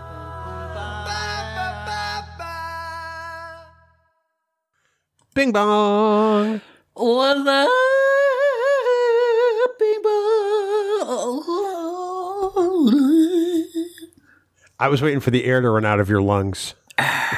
Bing 5.34 5.53
bong! 5.53 6.59
What 6.93 7.45
the? 7.45 8.01
I 14.82 14.88
was 14.90 15.02
waiting 15.02 15.20
for 15.20 15.30
the 15.30 15.46
air 15.46 15.62
to 15.62 15.70
run 15.70 15.86
out 15.86 16.00
of 16.00 16.10
your 16.10 16.24
lungs. 16.24 16.74
How 16.98 17.38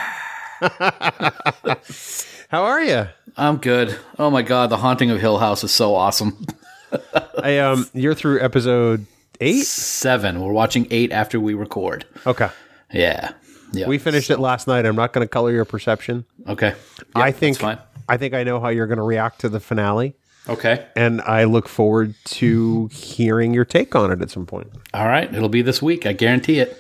are 2.64 2.82
you? 2.82 3.08
I'm 3.36 3.58
good. 3.58 4.00
Oh 4.18 4.30
my 4.30 4.42
god, 4.44 4.70
the 4.70 4.78
haunting 4.78 5.12
of 5.12 5.20
Hill 5.20 5.40
House 5.40 5.62
is 5.64 5.72
so 5.72 5.94
awesome. 5.94 6.46
I 7.44 7.58
um, 7.58 7.90
you're 7.94 8.16
through 8.16 8.40
episode 8.42 9.06
eight. 9.42 9.66
Seven. 9.66 10.40
We're 10.40 10.54
watching 10.54 10.88
eight 10.90 11.12
after 11.12 11.38
we 11.40 11.54
record. 11.54 12.06
Okay, 12.26 12.50
Yeah. 12.94 13.32
Yeah. 13.74 13.88
we 13.88 13.98
finished 13.98 14.30
it 14.30 14.38
last 14.40 14.68
night. 14.68 14.86
I'm 14.86 14.96
not 14.96 15.12
going 15.14 15.26
to 15.26 15.30
color 15.30 15.52
your 15.52 15.66
perception. 15.66 16.26
Okay. 16.48 16.76
I 17.16 17.32
think. 17.32 17.62
I 18.08 18.18
think 18.18 18.34
I 18.36 18.44
know 18.44 18.60
how 18.60 18.70
you're 18.70 18.86
going 18.88 18.98
to 19.00 19.04
react 19.04 19.42
to 19.42 19.50
the 19.50 19.60
finale, 19.60 20.14
Okay. 20.48 20.86
and 20.96 21.22
I 21.22 21.46
look 21.46 21.68
forward 21.68 22.14
to 22.26 22.88
hearing 22.94 23.52
your 23.54 23.66
take 23.66 23.96
on 23.96 24.12
it 24.12 24.22
at 24.22 24.30
some 24.30 24.46
point. 24.46 24.70
All 24.94 25.08
right. 25.08 25.34
It'll 25.34 25.50
be 25.50 25.62
this 25.64 25.82
week. 25.82 26.06
I 26.06 26.14
guarantee 26.14 26.60
it. 26.60 26.78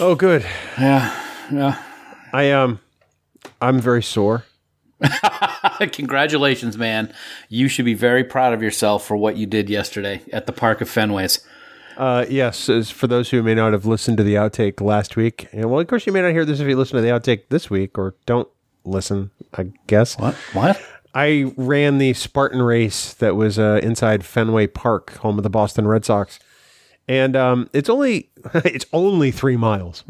Oh, 0.00 0.14
good. 0.14 0.44
Yeah. 0.78 1.14
Yeah. 1.52 1.82
I 2.32 2.50
um, 2.50 2.80
I'm 3.60 3.80
very 3.80 4.02
sore. 4.02 4.44
Congratulations, 5.92 6.78
man. 6.78 7.12
You 7.48 7.68
should 7.68 7.84
be 7.84 7.94
very 7.94 8.24
proud 8.24 8.54
of 8.54 8.62
yourself 8.62 9.06
for 9.06 9.16
what 9.16 9.36
you 9.36 9.46
did 9.46 9.68
yesterday 9.68 10.22
at 10.32 10.46
the 10.46 10.52
Park 10.52 10.80
of 10.80 10.88
Fenways. 10.88 11.44
Uh, 11.96 12.24
yes, 12.28 12.68
as 12.68 12.90
for 12.90 13.06
those 13.06 13.30
who 13.30 13.42
may 13.42 13.54
not 13.54 13.72
have 13.72 13.84
listened 13.84 14.16
to 14.16 14.22
the 14.22 14.34
outtake 14.34 14.80
last 14.80 15.16
week, 15.16 15.48
and 15.52 15.70
well, 15.70 15.80
of 15.80 15.86
course, 15.88 16.06
you 16.06 16.12
may 16.12 16.22
not 16.22 16.32
hear 16.32 16.44
this 16.44 16.58
if 16.60 16.66
you 16.66 16.76
listen 16.76 16.96
to 16.96 17.02
the 17.02 17.08
outtake 17.08 17.48
this 17.50 17.68
week, 17.68 17.98
or 17.98 18.14
don't 18.24 18.48
listen. 18.84 19.30
I 19.54 19.72
guess 19.86 20.18
What? 20.18 20.34
What? 20.54 20.82
I 21.14 21.52
ran 21.58 21.98
the 21.98 22.14
Spartan 22.14 22.62
race 22.62 23.12
that 23.14 23.36
was 23.36 23.58
uh, 23.58 23.80
inside 23.82 24.24
Fenway 24.24 24.68
Park, 24.68 25.16
home 25.18 25.38
of 25.38 25.42
the 25.42 25.50
Boston 25.50 25.86
Red 25.86 26.06
Sox, 26.06 26.38
and 27.12 27.36
um, 27.36 27.68
it's 27.74 27.90
only 27.90 28.30
it's 28.54 28.86
only 28.92 29.30
three 29.30 29.58
miles, 29.58 30.02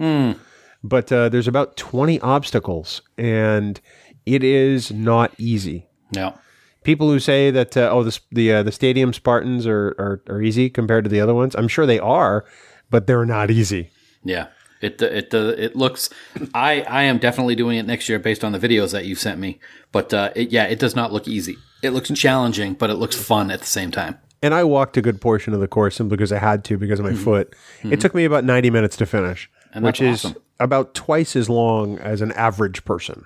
but 0.84 1.10
uh, 1.10 1.28
there's 1.28 1.48
about 1.48 1.76
twenty 1.76 2.20
obstacles, 2.20 3.02
and 3.18 3.80
it 4.24 4.44
is 4.44 4.92
not 4.92 5.32
easy. 5.36 5.86
No. 6.14 6.38
People 6.84 7.08
who 7.08 7.18
say 7.18 7.50
that 7.50 7.76
uh, 7.76 7.90
oh 7.90 8.04
the 8.04 8.20
the 8.30 8.52
uh, 8.52 8.62
the 8.62 8.70
stadium 8.72 9.12
Spartans 9.12 9.66
are, 9.66 9.88
are 9.98 10.22
are 10.28 10.42
easy 10.42 10.70
compared 10.70 11.02
to 11.04 11.10
the 11.10 11.20
other 11.20 11.34
ones, 11.34 11.56
I'm 11.56 11.68
sure 11.68 11.86
they 11.86 11.98
are, 11.98 12.44
but 12.88 13.08
they're 13.08 13.26
not 13.26 13.50
easy. 13.50 13.90
Yeah. 14.22 14.46
It 14.80 15.00
it 15.00 15.32
uh, 15.32 15.54
it 15.56 15.76
looks. 15.76 16.10
I 16.54 16.82
I 16.82 17.02
am 17.02 17.18
definitely 17.18 17.54
doing 17.54 17.78
it 17.78 17.86
next 17.86 18.08
year 18.08 18.18
based 18.18 18.42
on 18.42 18.50
the 18.50 18.58
videos 18.58 18.90
that 18.92 19.06
you 19.06 19.14
sent 19.14 19.38
me. 19.38 19.60
But 19.92 20.12
uh, 20.12 20.30
it, 20.34 20.50
yeah, 20.50 20.64
it 20.64 20.80
does 20.80 20.96
not 20.96 21.12
look 21.12 21.28
easy. 21.28 21.56
It 21.82 21.90
looks 21.90 22.10
challenging, 22.10 22.74
but 22.74 22.90
it 22.90 22.94
looks 22.94 23.14
fun 23.16 23.52
at 23.52 23.60
the 23.60 23.66
same 23.66 23.92
time. 23.92 24.18
And 24.42 24.52
I 24.54 24.64
walked 24.64 24.96
a 24.96 25.02
good 25.02 25.20
portion 25.20 25.54
of 25.54 25.60
the 25.60 25.68
course 25.68 25.94
simply 25.94 26.16
because 26.16 26.32
I 26.32 26.38
had 26.38 26.64
to 26.64 26.76
because 26.76 26.98
of 26.98 27.04
my 27.06 27.14
foot. 27.14 27.54
It 27.84 28.00
took 28.00 28.14
me 28.14 28.24
about 28.24 28.44
90 28.44 28.70
minutes 28.70 28.96
to 28.96 29.06
finish, 29.06 29.48
Mm-hmm. 29.48 29.76
And 29.78 29.86
which 29.86 30.00
is 30.02 30.24
awesome. 30.26 30.42
about 30.60 30.94
twice 30.94 31.34
as 31.34 31.48
long 31.48 31.98
as 32.00 32.20
an 32.20 32.30
average 32.32 32.84
person. 32.84 33.24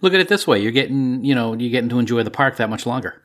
Look 0.00 0.14
at 0.14 0.20
it 0.20 0.28
this 0.28 0.46
way: 0.46 0.60
you're 0.62 0.70
getting 0.70 1.24
you 1.24 1.34
know 1.34 1.54
you're 1.54 1.70
getting 1.72 1.88
to 1.90 1.98
enjoy 1.98 2.22
the 2.22 2.30
park 2.30 2.56
that 2.58 2.70
much 2.70 2.86
longer. 2.86 3.20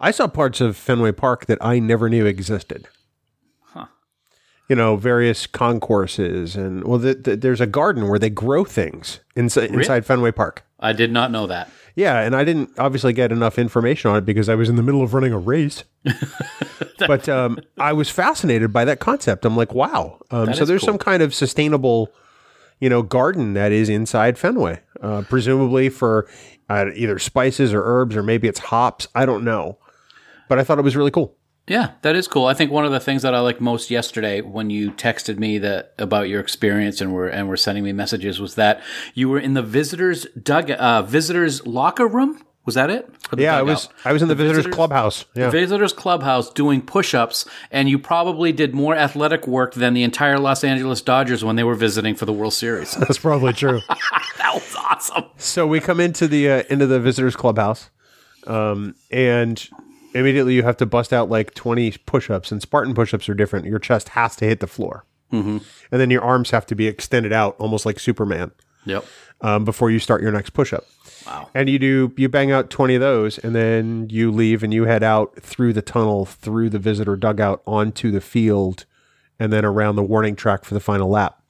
I 0.00 0.10
saw 0.10 0.26
parts 0.26 0.62
of 0.62 0.76
Fenway 0.76 1.12
Park 1.12 1.44
that 1.46 1.58
I 1.60 1.78
never 1.80 2.08
knew 2.08 2.24
existed. 2.24 2.88
Huh. 3.64 3.86
You 4.68 4.76
know, 4.76 4.96
various 4.96 5.46
concourses, 5.46 6.56
and 6.56 6.84
well, 6.84 6.98
the, 6.98 7.14
the, 7.14 7.36
there's 7.36 7.60
a 7.60 7.66
garden 7.66 8.08
where 8.08 8.18
they 8.18 8.30
grow 8.30 8.64
things 8.64 9.20
inside, 9.36 9.70
inside 9.70 10.06
Fenway 10.06 10.32
Park. 10.32 10.64
I 10.80 10.92
did 10.94 11.12
not 11.12 11.30
know 11.30 11.46
that. 11.48 11.68
Yeah, 11.96 12.20
and 12.20 12.34
I 12.34 12.42
didn't 12.42 12.70
obviously 12.76 13.12
get 13.12 13.30
enough 13.30 13.58
information 13.58 14.10
on 14.10 14.16
it 14.16 14.24
because 14.24 14.48
I 14.48 14.56
was 14.56 14.68
in 14.68 14.74
the 14.76 14.82
middle 14.82 15.02
of 15.02 15.14
running 15.14 15.32
a 15.32 15.38
race. 15.38 15.84
but 16.98 17.28
um, 17.28 17.58
I 17.78 17.92
was 17.92 18.10
fascinated 18.10 18.72
by 18.72 18.84
that 18.84 18.98
concept. 18.98 19.44
I'm 19.44 19.56
like, 19.56 19.72
wow. 19.72 20.18
Um, 20.30 20.54
so 20.54 20.64
there's 20.64 20.80
cool. 20.80 20.88
some 20.88 20.98
kind 20.98 21.22
of 21.22 21.32
sustainable, 21.32 22.12
you 22.80 22.88
know, 22.88 23.02
garden 23.02 23.54
that 23.54 23.70
is 23.70 23.88
inside 23.88 24.38
Fenway, 24.38 24.80
uh, 25.02 25.22
presumably 25.28 25.88
for 25.88 26.28
uh, 26.68 26.86
either 26.94 27.18
spices 27.20 27.72
or 27.72 27.82
herbs 27.84 28.16
or 28.16 28.24
maybe 28.24 28.48
it's 28.48 28.58
hops. 28.58 29.06
I 29.14 29.24
don't 29.24 29.44
know, 29.44 29.78
but 30.48 30.58
I 30.58 30.64
thought 30.64 30.78
it 30.80 30.82
was 30.82 30.96
really 30.96 31.12
cool. 31.12 31.36
Yeah, 31.66 31.92
that 32.02 32.14
is 32.14 32.28
cool. 32.28 32.44
I 32.46 32.52
think 32.54 32.70
one 32.70 32.84
of 32.84 32.92
the 32.92 33.00
things 33.00 33.22
that 33.22 33.34
I 33.34 33.40
liked 33.40 33.60
most 33.60 33.90
yesterday 33.90 34.42
when 34.42 34.68
you 34.68 34.90
texted 34.92 35.38
me 35.38 35.56
that 35.58 35.94
about 35.98 36.28
your 36.28 36.40
experience 36.40 37.00
and 37.00 37.12
were 37.14 37.26
and 37.28 37.48
were 37.48 37.56
sending 37.56 37.84
me 37.84 37.92
messages 37.92 38.38
was 38.38 38.54
that 38.56 38.82
you 39.14 39.28
were 39.30 39.38
in 39.38 39.54
the 39.54 39.62
visitors 39.62 40.26
dug 40.40 40.70
uh, 40.70 41.02
visitors 41.02 41.66
locker 41.66 42.06
room. 42.06 42.40
Was 42.66 42.76
that 42.76 42.88
it? 42.88 43.10
Yeah, 43.36 43.58
I 43.58 43.62
was 43.62 43.90
I 44.06 44.12
was 44.14 44.22
in 44.22 44.28
the, 44.28 44.34
visitors, 44.34 44.56
visitors- 44.58 44.74
clubhouse. 44.74 45.24
Yeah, 45.34 45.50
Visitors 45.50 45.92
Clubhouse 45.92 46.50
doing 46.50 46.80
push 46.80 47.14
ups, 47.14 47.44
and 47.70 47.90
you 47.90 47.98
probably 47.98 48.52
did 48.52 48.74
more 48.74 48.94
athletic 48.96 49.46
work 49.46 49.74
than 49.74 49.92
the 49.92 50.02
entire 50.02 50.38
Los 50.38 50.64
Angeles 50.64 51.02
Dodgers 51.02 51.44
when 51.44 51.56
they 51.56 51.64
were 51.64 51.74
visiting 51.74 52.14
for 52.14 52.24
the 52.24 52.32
World 52.32 52.54
Series. 52.54 52.94
that's 52.98 53.18
probably 53.18 53.52
true. 53.52 53.80
that 54.38 54.54
was 54.54 54.76
awesome. 54.76 55.24
So 55.36 55.66
we 55.66 55.78
come 55.80 56.00
into 56.00 56.26
the 56.26 56.50
uh, 56.50 56.62
into 56.70 56.86
the 56.86 57.00
visitors 57.00 57.36
clubhouse, 57.36 57.90
um, 58.46 58.94
and 59.10 59.68
immediately 60.14 60.54
you 60.54 60.62
have 60.62 60.76
to 60.78 60.86
bust 60.86 61.12
out 61.12 61.28
like 61.28 61.54
twenty 61.54 61.92
push-ups. 62.06 62.52
And 62.52 62.62
Spartan 62.62 62.94
push-ups 62.94 63.28
are 63.28 63.34
different. 63.34 63.66
Your 63.66 63.78
chest 63.78 64.10
has 64.10 64.36
to 64.36 64.44
hit 64.44 64.60
the 64.60 64.66
floor, 64.66 65.04
mm-hmm. 65.32 65.58
and 65.92 66.00
then 66.00 66.10
your 66.10 66.22
arms 66.22 66.50
have 66.50 66.66
to 66.66 66.74
be 66.74 66.86
extended 66.86 67.32
out, 67.32 67.56
almost 67.58 67.84
like 67.84 67.98
Superman, 68.00 68.52
Yep. 68.86 69.04
um, 69.40 69.64
before 69.64 69.90
you 69.90 69.98
start 69.98 70.22
your 70.22 70.32
next 70.32 70.50
push-up. 70.50 70.84
Wow. 71.26 71.48
And 71.54 71.70
you 71.70 71.78
do 71.78 72.12
you 72.16 72.28
bang 72.28 72.52
out 72.52 72.70
twenty 72.70 72.94
of 72.94 73.00
those, 73.00 73.38
and 73.38 73.54
then 73.54 74.08
you 74.10 74.30
leave 74.30 74.62
and 74.62 74.72
you 74.74 74.84
head 74.84 75.02
out 75.02 75.36
through 75.40 75.72
the 75.72 75.82
tunnel, 75.82 76.26
through 76.26 76.70
the 76.70 76.78
visitor 76.78 77.16
dugout, 77.16 77.62
onto 77.66 78.10
the 78.10 78.20
field, 78.20 78.84
and 79.38 79.52
then 79.52 79.64
around 79.64 79.96
the 79.96 80.02
warning 80.02 80.36
track 80.36 80.64
for 80.64 80.74
the 80.74 80.80
final 80.80 81.08
lap. 81.08 81.42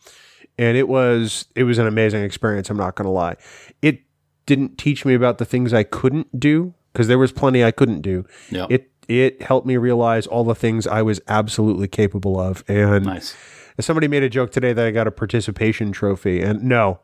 And 0.57 0.77
it 0.77 0.89
was 0.89 1.47
it 1.57 1.65
was 1.65 1.79
an 1.79 1.89
amazing 1.89 2.23
experience. 2.23 2.71
I'm 2.71 2.77
not 2.77 2.95
going 2.95 3.07
to 3.07 3.11
lie. 3.11 3.35
It 3.83 4.03
didn't 4.47 4.79
teach 4.79 5.05
me 5.05 5.15
about 5.15 5.39
the 5.39 5.45
things 5.45 5.73
I 5.73 5.83
couldn't 5.83 6.39
do 6.39 6.75
because 6.95 7.09
there 7.09 7.19
was 7.19 7.33
plenty 7.33 7.63
I 7.63 7.73
couldn't 7.73 8.01
do. 8.01 8.25
Yep. 8.51 8.71
It 8.71 8.91
it 9.07 9.43
helped 9.43 9.67
me 9.67 9.77
realize 9.77 10.27
all 10.27 10.45
the 10.45 10.55
things 10.55 10.87
I 10.87 11.03
was 11.03 11.21
absolutely 11.29 11.89
capable 11.89 12.41
of. 12.41 12.65
And 12.69 13.05
Nice. 13.05 13.37
Somebody 13.81 14.07
made 14.07 14.23
a 14.23 14.29
joke 14.29 14.53
today 14.53 14.73
that 14.73 14.87
I 14.87 14.93
got 14.93 15.09
a 15.09 15.11
participation 15.11 15.91
trophy, 15.91 16.41
and 16.41 16.63
no, 16.63 17.01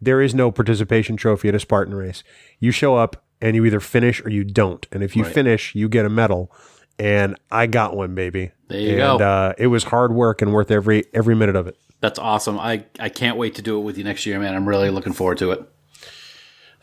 there 0.00 0.22
is 0.22 0.36
no 0.36 0.52
participation 0.52 1.16
trophy 1.16 1.48
at 1.48 1.54
a 1.56 1.58
Spartan 1.58 1.96
race. 1.96 2.22
You 2.60 2.70
show 2.70 2.94
up 2.94 3.24
and 3.40 3.56
you 3.56 3.64
either 3.64 3.80
finish 3.80 4.24
or 4.24 4.30
you 4.30 4.44
don't, 4.44 4.86
and 4.92 5.02
if 5.02 5.16
you 5.16 5.24
finish, 5.24 5.74
you 5.74 5.88
get 5.88 6.06
a 6.06 6.08
medal. 6.08 6.52
And 6.96 7.36
I 7.50 7.66
got 7.66 7.96
one, 7.96 8.14
baby. 8.14 8.52
There 8.68 8.78
you 8.78 8.90
and, 8.90 9.18
go. 9.18 9.24
Uh, 9.24 9.52
it 9.58 9.66
was 9.66 9.84
hard 9.84 10.12
work 10.12 10.42
and 10.42 10.52
worth 10.52 10.70
every 10.70 11.04
every 11.12 11.34
minute 11.34 11.56
of 11.56 11.66
it. 11.66 11.76
That's 12.00 12.20
awesome. 12.20 12.58
I, 12.58 12.84
I 13.00 13.08
can't 13.08 13.36
wait 13.36 13.56
to 13.56 13.62
do 13.62 13.78
it 13.78 13.82
with 13.82 13.98
you 13.98 14.04
next 14.04 14.24
year, 14.24 14.38
man. 14.38 14.54
I'm 14.54 14.68
really 14.68 14.90
looking 14.90 15.12
forward 15.12 15.38
to 15.38 15.52
it. 15.52 15.68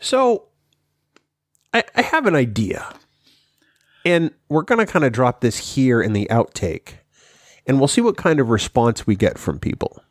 So, 0.00 0.48
I, 1.72 1.84
I 1.94 2.02
have 2.02 2.26
an 2.26 2.34
idea, 2.34 2.92
and 4.04 4.32
we're 4.48 4.62
going 4.62 4.84
to 4.84 4.90
kind 4.90 5.04
of 5.04 5.12
drop 5.12 5.40
this 5.40 5.74
here 5.74 6.02
in 6.02 6.12
the 6.12 6.26
outtake, 6.30 6.94
and 7.66 7.78
we'll 7.78 7.88
see 7.88 8.00
what 8.00 8.16
kind 8.16 8.40
of 8.40 8.50
response 8.50 9.06
we 9.06 9.16
get 9.16 9.38
from 9.38 9.58
people. 9.58 10.02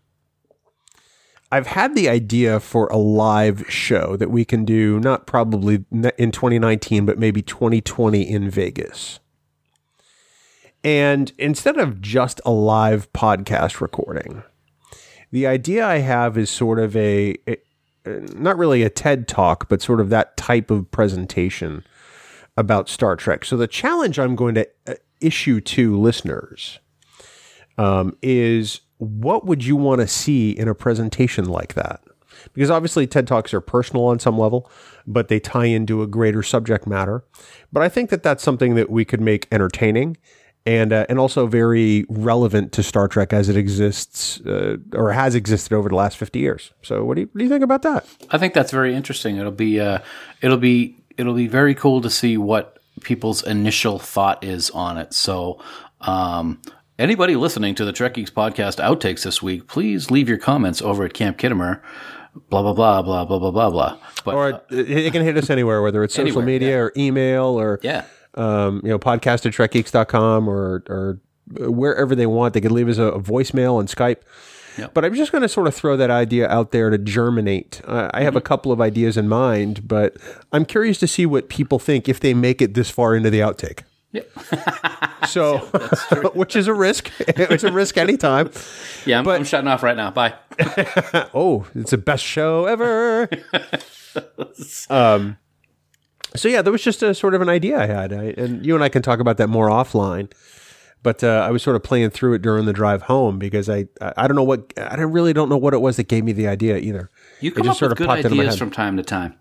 I've 1.51 1.67
had 1.67 1.95
the 1.95 2.07
idea 2.07 2.59
for 2.59 2.87
a 2.87 2.97
live 2.97 3.65
show 3.69 4.15
that 4.17 4.29
we 4.29 4.45
can 4.45 4.65
do, 4.65 4.99
not 4.99 5.25
probably 5.25 5.83
in 5.91 6.31
2019, 6.31 7.05
but 7.05 7.17
maybe 7.17 7.41
2020 7.41 8.21
in 8.21 8.49
Vegas. 8.49 9.19
And 10.83 11.33
instead 11.37 11.77
of 11.77 12.01
just 12.01 12.39
a 12.45 12.51
live 12.51 13.11
podcast 13.13 13.81
recording, 13.81 14.43
the 15.31 15.47
idea 15.47 15.85
I 15.85 15.97
have 15.97 16.37
is 16.37 16.49
sort 16.51 16.79
of 16.79 16.95
a, 16.95 17.35
a 17.47 17.57
not 18.05 18.57
really 18.57 18.83
a 18.83 18.89
TED 18.89 19.27
talk, 19.27 19.69
but 19.69 19.81
sort 19.81 19.99
of 19.99 20.09
that 20.09 20.37
type 20.37 20.71
of 20.71 20.89
presentation 20.91 21.83
about 22.57 22.89
Star 22.89 23.15
Trek. 23.15 23.45
So 23.45 23.57
the 23.57 23.67
challenge 23.67 24.19
I'm 24.19 24.35
going 24.35 24.55
to 24.55 24.67
uh, 24.87 24.95
issue 25.21 25.61
to 25.61 25.97
listeners 25.97 26.79
um, 27.77 28.17
is 28.21 28.81
what 28.97 29.45
would 29.45 29.63
you 29.63 29.75
want 29.75 30.01
to 30.01 30.07
see 30.07 30.51
in 30.51 30.67
a 30.67 30.75
presentation 30.75 31.45
like 31.45 31.73
that? 31.75 32.01
Because 32.53 32.69
obviously 32.69 33.07
TED 33.07 33.27
Talks 33.27 33.53
are 33.53 33.61
personal 33.61 34.05
on 34.05 34.19
some 34.19 34.37
level, 34.37 34.69
but 35.05 35.27
they 35.27 35.39
tie 35.39 35.65
into 35.65 36.01
a 36.01 36.07
greater 36.07 36.43
subject 36.43 36.87
matter. 36.87 37.23
But 37.71 37.83
I 37.83 37.89
think 37.89 38.09
that 38.09 38.23
that's 38.23 38.43
something 38.43 38.75
that 38.75 38.89
we 38.89 39.05
could 39.05 39.21
make 39.21 39.47
entertaining 39.51 40.17
and 40.65 40.91
uh, 40.93 41.05
and 41.09 41.19
also 41.19 41.47
very 41.47 42.05
relevant 42.09 42.71
to 42.73 42.83
Star 42.83 43.07
Trek 43.07 43.33
as 43.33 43.49
it 43.49 43.55
exists 43.57 44.39
uh, 44.41 44.77
or 44.93 45.11
has 45.11 45.35
existed 45.35 45.73
over 45.73 45.89
the 45.89 45.95
last 45.95 46.17
50 46.17 46.39
years. 46.39 46.71
So 46.81 47.03
what 47.03 47.15
do 47.15 47.21
you, 47.21 47.27
what 47.27 47.39
do 47.39 47.43
you 47.43 47.49
think 47.49 47.63
about 47.63 47.81
that? 47.83 48.05
I 48.29 48.37
think 48.37 48.53
that's 48.53 48.71
very 48.71 48.93
interesting. 48.93 49.37
It'll 49.37 49.51
be 49.51 49.79
uh, 49.79 49.99
it'll 50.41 50.57
be 50.57 50.95
it'll 51.17 51.33
be 51.33 51.47
very 51.47 51.75
cool 51.75 52.01
to 52.01 52.09
see 52.09 52.37
what 52.37 52.79
people's 53.01 53.43
initial 53.43 53.99
thought 53.99 54.43
is 54.43 54.69
on 54.71 54.97
it. 54.97 55.13
So, 55.13 55.61
um, 56.01 56.61
anybody 56.97 57.35
listening 57.35 57.75
to 57.75 57.85
the 57.85 57.93
Trek 57.93 58.15
Geeks 58.15 58.29
podcast 58.31 58.83
outtakes 58.83 59.23
this 59.23 59.41
week, 59.41 59.67
please 59.67 60.11
leave 60.11 60.27
your 60.29 60.37
comments 60.37 60.81
over 60.81 61.05
at 61.05 61.13
Camp 61.13 61.37
Khitomer. 61.37 61.81
Blah 62.49 62.61
blah 62.61 62.73
blah 62.73 63.01
blah 63.01 63.25
blah 63.25 63.39
blah 63.39 63.51
blah 63.51 63.69
blah. 63.69 63.97
But 64.23 64.35
Or 64.35 64.53
uh, 64.53 64.59
it, 64.69 64.89
it 64.89 65.13
can 65.13 65.23
hit 65.23 65.35
us 65.35 65.49
anywhere, 65.49 65.81
whether 65.81 66.03
it's 66.03 66.13
social 66.13 66.41
Anywhere, 66.41 66.45
media 66.45 66.83
or 66.83 66.93
email 66.95 67.59
or 67.59 67.79
yeah, 67.81 68.05
um, 68.39 68.81
you 68.83 68.89
know, 68.89 68.99
podcast 68.99 69.45
at 69.45 69.53
trekgeeks.com 69.53 70.47
or, 70.47 70.83
or 70.87 71.19
wherever 71.69 72.15
they 72.15 72.25
want. 72.25 72.53
They 72.53 72.61
could 72.61 72.71
leave 72.71 72.87
us 72.89 72.97
a, 72.97 73.05
a 73.05 73.19
voicemail 73.21 73.75
on 73.75 73.87
Skype. 73.87 74.17
But 74.93 75.03
I'm 75.03 75.13
just 75.13 75.33
going 75.33 75.41
to 75.41 75.49
sort 75.49 75.67
of 75.67 75.75
throw 75.75 75.97
that 75.97 76.09
idea 76.09 76.47
out 76.47 76.71
there 76.71 76.89
to 76.89 76.97
germinate. 76.97 77.81
Uh, 77.85 78.09
I 78.13 78.21
have 78.21 78.37
a 78.37 78.41
couple 78.41 78.71
of 78.71 78.79
ideas 78.79 79.17
in 79.17 79.27
mind, 79.27 79.85
but 79.85 80.15
I'm 80.53 80.63
curious 80.63 80.97
to 80.99 81.07
see 81.07 81.25
what 81.25 81.49
people 81.49 81.79
think 81.79 82.07
if 82.07 82.21
they 82.21 82.33
make 82.33 82.61
it 82.61 82.75
this 82.75 82.89
far 82.89 83.13
into 83.13 83.29
the 83.29 83.39
outtake. 83.41 83.81
Yep. 84.13 84.29
So, 85.27 85.57
which 86.33 86.55
is 86.55 86.67
a 86.67 86.73
risk. 86.73 87.11
it's 87.19 87.63
a 87.65 87.71
risk 87.71 87.97
anytime. 87.97 88.49
Yeah, 89.05 89.19
I'm, 89.19 89.25
But- 89.25 89.35
I'm 89.39 89.43
shutting 89.43 89.67
off 89.67 89.83
right 89.83 89.97
now. 89.97 90.09
Bye. 90.11 90.33
Oh, 91.33 91.67
it's 91.75 91.91
the 91.91 91.97
best 91.97 92.23
show 92.23 92.65
ever. 92.65 93.29
um, 94.89 95.37
so 96.39 96.47
yeah, 96.47 96.61
there 96.61 96.71
was 96.71 96.83
just 96.83 97.03
a 97.03 97.13
sort 97.13 97.33
of 97.35 97.41
an 97.41 97.49
idea 97.49 97.79
I 97.79 97.85
had, 97.87 98.13
I, 98.13 98.33
and 98.37 98.65
you 98.65 98.75
and 98.75 98.83
I 98.83 98.89
can 98.89 99.01
talk 99.01 99.19
about 99.19 99.37
that 99.37 99.47
more 99.49 99.67
offline. 99.69 100.31
But 101.01 101.23
uh, 101.23 101.45
I 101.47 101.51
was 101.51 101.63
sort 101.63 101.77
of 101.77 101.83
playing 101.83 102.09
through 102.09 102.33
it 102.33 102.41
during 102.41 102.65
the 102.65 102.73
drive 102.73 103.03
home 103.03 103.39
because 103.39 103.69
I 103.69 103.85
I 104.17 104.27
don't 104.27 104.35
know 104.35 104.43
what 104.43 104.73
I 104.77 104.97
don't- 104.97 105.13
really 105.13 105.31
don't 105.31 105.47
know 105.47 105.55
what 105.57 105.73
it 105.73 105.79
was 105.79 105.95
that 105.95 106.09
gave 106.09 106.25
me 106.25 106.33
the 106.33 106.47
idea 106.49 106.77
either. 106.77 107.09
You 107.39 107.51
It 107.51 107.55
come 107.55 107.65
just 107.67 107.77
up 107.77 107.79
sort 107.79 107.89
with 107.91 107.91
of 107.93 107.97
good 107.99 108.07
popped 108.07 108.19
into 108.25 108.35
my 108.35 108.43
ideas 108.43 108.57
from 108.57 108.69
time 108.69 108.97
to 108.97 109.03
time. 109.03 109.35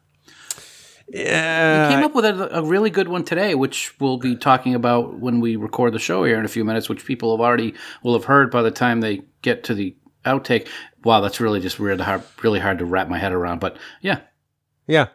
Yeah, 1.09 1.89
came 1.89 2.05
up 2.05 2.15
with 2.15 2.27
a, 2.27 2.59
a 2.59 2.63
really 2.63 2.91
good 2.91 3.09
one 3.09 3.25
today, 3.25 3.55
which 3.55 3.99
we'll 3.99 4.19
be 4.19 4.37
talking 4.37 4.75
about 4.75 5.19
when 5.21 5.41
we 5.41 5.57
record 5.57 5.95
the 5.95 5.99
show 5.99 6.23
here 6.25 6.39
in 6.39 6.45
a 6.45 6.49
few 6.49 6.65
minutes, 6.65 6.89
which 6.89 7.05
people 7.07 7.35
have 7.35 7.41
already 7.45 7.75
will 8.03 8.13
have 8.13 8.25
heard 8.25 8.51
by 8.51 8.61
the 8.63 8.71
time 8.71 9.01
they 9.01 9.23
get 9.41 9.65
to 9.65 9.75
the 9.75 9.97
outtake. 10.27 10.69
Wow, 11.05 11.21
that's 11.23 11.41
really 11.41 11.61
just 11.61 11.81
weird, 11.81 12.01
hard, 12.01 12.23
really 12.43 12.61
hard 12.61 12.79
to 12.79 12.85
wrap 12.85 13.09
my 13.09 13.19
head 13.19 13.33
around. 13.33 13.59
But 13.59 13.79
yeah, 14.03 14.21
yeah, 14.87 15.09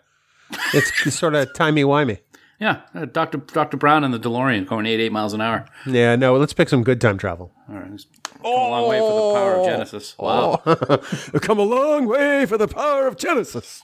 it's 0.73 1.13
sort 1.15 1.35
of 1.35 1.53
timey 1.53 1.83
wimey. 1.83 2.19
yeah, 2.59 2.81
uh, 2.95 3.05
Doctor 3.05 3.37
Doctor 3.39 3.77
Brown 3.77 4.03
and 4.03 4.13
the 4.13 4.19
DeLorean 4.19 4.65
going 4.67 4.85
88 4.85 5.11
miles 5.11 5.33
an 5.33 5.41
hour. 5.41 5.65
Yeah, 5.85 6.15
no, 6.15 6.35
let's 6.37 6.53
pick 6.53 6.69
some 6.69 6.83
good 6.83 6.99
time 7.01 7.17
travel. 7.17 7.51
All 7.69 7.75
right, 7.75 7.91
it's 7.91 8.05
come 8.43 8.49
a 8.49 8.71
long 8.71 8.89
way 8.89 8.99
for 8.99 9.13
the 9.13 9.33
power 9.33 9.55
of 9.55 9.65
Genesis. 9.65 10.15
Wow. 10.19 10.57
Come 11.41 11.59
a 11.59 11.63
long 11.63 12.07
way 12.07 12.45
for 12.45 12.57
the 12.57 12.67
power 12.67 13.07
of 13.07 13.17
Genesis. 13.17 13.83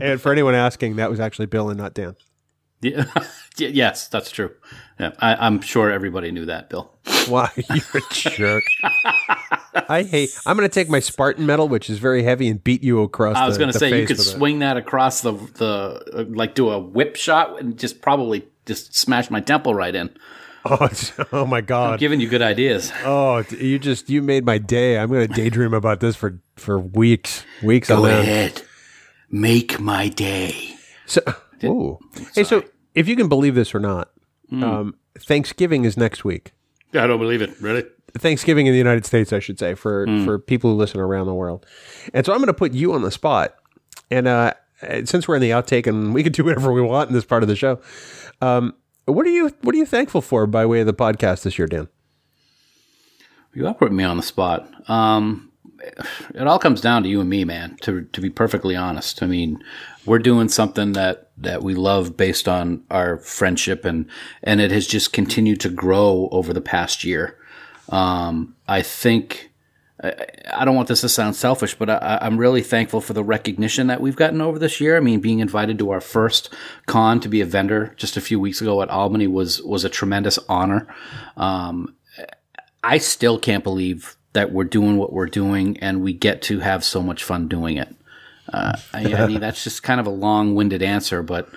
and 0.00 0.20
for 0.20 0.32
anyone 0.32 0.54
asking, 0.54 0.96
that 0.96 1.10
was 1.10 1.20
actually 1.20 1.46
Bill 1.46 1.68
and 1.68 1.78
not 1.78 1.94
Dan. 1.94 2.16
Yeah. 2.82 3.04
Yes, 3.56 4.08
that's 4.08 4.30
true. 4.30 4.50
Yeah, 5.00 5.12
I, 5.18 5.34
I'm 5.46 5.62
sure 5.62 5.90
everybody 5.90 6.30
knew 6.30 6.44
that, 6.44 6.68
Bill. 6.68 6.92
Why 7.26 7.50
you're 7.56 7.78
a 7.94 8.00
jerk. 8.12 8.62
I 9.88 10.02
hate. 10.02 10.28
I'm 10.44 10.58
going 10.58 10.68
to 10.68 10.72
take 10.74 10.90
my 10.90 11.00
Spartan 11.00 11.46
medal, 11.46 11.66
which 11.68 11.88
is 11.88 11.98
very 11.98 12.22
heavy, 12.22 12.48
and 12.48 12.62
beat 12.62 12.82
you 12.82 13.00
across. 13.02 13.36
I 13.36 13.46
was 13.46 13.56
going 13.56 13.72
to 13.72 13.78
say 13.78 14.00
you 14.00 14.06
could 14.06 14.18
with 14.18 14.26
it. 14.26 14.30
swing 14.30 14.58
that 14.58 14.76
across 14.76 15.22
the 15.22 15.32
the 15.32 16.04
uh, 16.12 16.24
like 16.28 16.54
do 16.54 16.68
a 16.68 16.78
whip 16.78 17.16
shot 17.16 17.58
and 17.58 17.78
just 17.78 18.02
probably 18.02 18.46
just 18.66 18.94
smash 18.94 19.30
my 19.30 19.40
temple 19.40 19.74
right 19.74 19.94
in. 19.94 20.10
Oh, 20.68 20.88
oh 21.32 21.46
my 21.46 21.60
god! 21.60 22.00
Giving 22.00 22.18
you 22.20 22.28
good 22.28 22.42
ideas. 22.42 22.92
Oh, 23.04 23.44
you 23.56 23.78
just 23.78 24.10
you 24.10 24.20
made 24.20 24.44
my 24.44 24.58
day. 24.58 24.98
I'm 24.98 25.08
going 25.08 25.28
to 25.28 25.32
daydream 25.32 25.72
about 25.72 26.00
this 26.00 26.16
for 26.16 26.40
for 26.56 26.76
weeks, 26.76 27.44
weeks 27.62 27.86
Go 27.86 28.04
ahead, 28.04 28.62
make 29.30 29.78
my 29.78 30.08
day. 30.08 30.74
So, 31.06 31.20
ooh. 31.64 31.98
hey, 32.34 32.44
so 32.44 32.64
if 32.94 33.08
you 33.08 33.16
can 33.16 33.28
believe 33.28 33.54
this 33.54 33.74
or 33.74 33.80
not, 33.80 34.10
um, 34.52 34.94
Thanksgiving 35.18 35.84
is 35.84 35.96
next 35.96 36.24
week. 36.24 36.52
I 36.94 37.06
don't 37.06 37.18
believe 37.18 37.42
it. 37.42 37.50
Really? 37.60 37.84
Thanksgiving 38.18 38.66
in 38.66 38.72
the 38.72 38.78
United 38.78 39.04
States, 39.04 39.32
I 39.32 39.40
should 39.40 39.58
say, 39.58 39.74
for 39.74 40.06
for 40.24 40.38
people 40.38 40.70
who 40.70 40.76
listen 40.76 41.00
around 41.00 41.26
the 41.26 41.34
world. 41.34 41.66
And 42.14 42.24
so 42.24 42.32
I'm 42.32 42.38
going 42.38 42.46
to 42.46 42.54
put 42.54 42.72
you 42.72 42.92
on 42.94 43.02
the 43.02 43.10
spot. 43.10 43.54
And 44.10 44.28
uh, 44.28 44.54
since 45.04 45.26
we're 45.26 45.36
in 45.36 45.42
the 45.42 45.50
outtake 45.50 45.86
and 45.86 46.14
we 46.14 46.22
can 46.22 46.32
do 46.32 46.44
whatever 46.44 46.72
we 46.72 46.80
want 46.80 47.10
in 47.10 47.14
this 47.14 47.24
part 47.24 47.42
of 47.42 47.48
the 47.48 47.56
show, 47.56 47.80
um, 48.40 48.74
what 49.04 49.26
are 49.26 49.30
you 49.30 49.50
what 49.62 49.74
are 49.74 49.78
you 49.78 49.86
thankful 49.86 50.20
for 50.20 50.46
by 50.46 50.64
way 50.66 50.80
of 50.80 50.86
the 50.86 50.94
podcast 50.94 51.42
this 51.42 51.58
year, 51.58 51.66
Dan? 51.66 51.88
You 53.54 53.66
are 53.66 53.74
putting 53.74 53.96
me 53.96 54.04
on 54.04 54.16
the 54.16 54.22
spot. 54.22 54.68
Um, 54.88 55.50
it 56.34 56.46
all 56.46 56.58
comes 56.58 56.80
down 56.80 57.02
to 57.02 57.08
you 57.08 57.20
and 57.20 57.30
me, 57.30 57.44
man. 57.44 57.76
To 57.82 58.02
to 58.02 58.20
be 58.20 58.30
perfectly 58.30 58.76
honest, 58.76 59.22
I 59.22 59.26
mean, 59.26 59.62
we're 60.04 60.18
doing 60.18 60.48
something 60.48 60.92
that 60.92 61.25
that 61.38 61.62
we 61.62 61.74
love 61.74 62.16
based 62.16 62.48
on 62.48 62.82
our 62.90 63.18
friendship, 63.18 63.84
and 63.84 64.06
and 64.42 64.60
it 64.60 64.70
has 64.70 64.86
just 64.86 65.12
continued 65.12 65.60
to 65.60 65.68
grow 65.68 66.28
over 66.32 66.52
the 66.52 66.60
past 66.60 67.04
year. 67.04 67.38
Um, 67.88 68.56
I 68.68 68.82
think. 68.82 69.50
I, 70.02 70.26
I 70.52 70.66
don't 70.66 70.74
want 70.76 70.88
this 70.88 71.00
to 71.00 71.08
sound 71.08 71.36
selfish, 71.36 71.74
but 71.74 71.88
I, 71.88 72.18
I'm 72.20 72.36
really 72.36 72.60
thankful 72.60 73.00
for 73.00 73.14
the 73.14 73.24
recognition 73.24 73.86
that 73.86 74.02
we've 74.02 74.14
gotten 74.14 74.42
over 74.42 74.58
this 74.58 74.78
year. 74.78 74.98
I 74.98 75.00
mean, 75.00 75.20
being 75.20 75.38
invited 75.38 75.78
to 75.78 75.90
our 75.90 76.02
first 76.02 76.52
con 76.84 77.18
to 77.20 77.30
be 77.30 77.40
a 77.40 77.46
vendor 77.46 77.94
just 77.96 78.14
a 78.18 78.20
few 78.20 78.38
weeks 78.38 78.60
ago 78.60 78.82
at 78.82 78.90
Albany 78.90 79.26
was 79.26 79.62
was 79.62 79.84
a 79.84 79.88
tremendous 79.88 80.38
honor. 80.50 80.86
Um, 81.38 81.96
I 82.84 82.98
still 82.98 83.38
can't 83.38 83.64
believe 83.64 84.16
that 84.34 84.52
we're 84.52 84.64
doing 84.64 84.98
what 84.98 85.12
we're 85.12 85.26
doing 85.26 85.78
and 85.78 86.02
we 86.02 86.12
get 86.12 86.42
to 86.42 86.60
have 86.60 86.84
so 86.84 87.02
much 87.02 87.24
fun 87.24 87.48
doing 87.48 87.78
it. 87.78 87.88
Uh, 88.52 88.76
I, 88.92 89.14
I 89.14 89.26
mean, 89.26 89.40
that's 89.40 89.64
just 89.64 89.82
kind 89.82 90.00
of 90.00 90.06
a 90.06 90.10
long-winded 90.10 90.82
answer, 90.82 91.22
but 91.22 91.48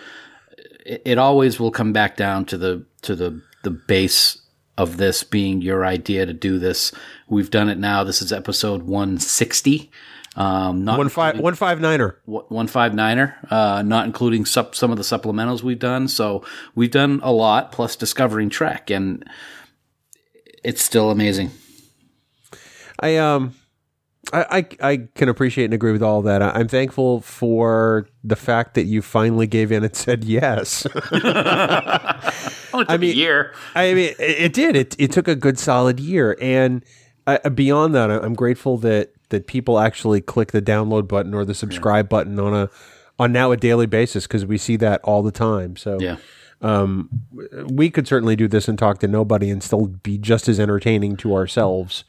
it, 0.85 1.01
it 1.05 1.17
always 1.17 1.59
will 1.59 1.71
come 1.71 1.93
back 1.93 2.17
down 2.17 2.45
to 2.45 2.57
the 2.57 2.85
to 3.03 3.15
the 3.15 3.41
the 3.63 3.71
base 3.71 4.41
of 4.77 4.97
this 4.97 5.23
being 5.23 5.61
your 5.61 5.85
idea 5.85 6.25
to 6.25 6.33
do 6.33 6.57
this. 6.57 6.91
We've 7.27 7.51
done 7.51 7.69
it 7.69 7.77
now. 7.77 8.03
This 8.03 8.21
is 8.21 8.31
episode 8.31 8.83
160. 8.83 9.91
Um, 10.35 10.85
not 10.85 10.97
One 10.97 11.09
five 11.09 11.39
one 11.39 11.55
five 11.55 11.81
niner. 11.81 12.17
one 12.25 12.67
five 12.67 12.93
niner, 12.93 13.35
uh, 13.49 13.81
not 13.85 14.05
including 14.05 14.45
sup- 14.45 14.75
some 14.75 14.89
of 14.91 14.97
the 14.97 15.03
supplementals 15.03 15.63
we've 15.63 15.79
done. 15.79 16.07
So 16.07 16.45
we've 16.75 16.91
done 16.91 17.19
a 17.23 17.31
lot, 17.31 17.71
plus 17.73 17.95
discovering 17.97 18.49
Trek, 18.49 18.89
and 18.89 19.27
it's 20.63 20.81
still 20.81 21.11
amazing. 21.11 21.51
I 22.99 23.17
um. 23.17 23.55
I, 24.31 24.67
I, 24.81 24.89
I 24.91 24.97
can 25.15 25.27
appreciate 25.29 25.65
and 25.65 25.73
agree 25.73 25.91
with 25.91 26.03
all 26.03 26.21
that. 26.21 26.41
I, 26.41 26.49
I'm 26.51 26.67
thankful 26.67 27.21
for 27.21 28.07
the 28.23 28.35
fact 28.35 28.75
that 28.75 28.83
you 28.83 29.01
finally 29.01 29.47
gave 29.47 29.71
in 29.71 29.83
and 29.83 29.95
said 29.95 30.23
yes. 30.23 30.85
Only 32.73 32.85
took 32.85 33.01
mean- 33.01 33.11
a 33.11 33.15
year. 33.15 33.53
I 33.75 33.93
mean, 33.93 34.09
it, 34.09 34.19
it 34.19 34.53
did. 34.53 34.75
It 34.75 34.95
it 34.99 35.11
took 35.11 35.27
a 35.27 35.35
good 35.35 35.57
solid 35.57 35.99
year, 35.99 36.37
and 36.39 36.83
uh, 37.27 37.49
beyond 37.49 37.95
that, 37.95 38.11
I- 38.11 38.19
I'm 38.19 38.33
grateful 38.35 38.77
that 38.79 39.13
that 39.29 39.47
people 39.47 39.79
actually 39.79 40.21
click 40.21 40.51
the 40.51 40.61
download 40.61 41.07
button 41.07 41.33
or 41.33 41.45
the 41.45 41.53
subscribe 41.55 42.09
button 42.09 42.39
on 42.39 42.53
a 42.53 42.69
on 43.17 43.31
now 43.31 43.51
a 43.51 43.57
daily 43.57 43.85
basis 43.85 44.25
because 44.27 44.45
we 44.45 44.57
see 44.57 44.75
that 44.77 45.01
all 45.03 45.21
the 45.23 45.31
time. 45.31 45.75
So 45.75 45.99
Yeah. 45.99 46.17
we 47.69 47.89
could 47.89 48.07
certainly 48.07 48.35
do 48.35 48.47
this 48.47 48.67
and 48.67 48.77
talk 48.79 48.99
to 48.99 49.07
nobody 49.07 49.49
and 49.49 49.61
still 49.61 49.87
be 49.87 50.17
just 50.17 50.47
as 50.47 50.59
entertaining 50.59 51.17
to 51.17 51.33
ourselves. 51.35 52.03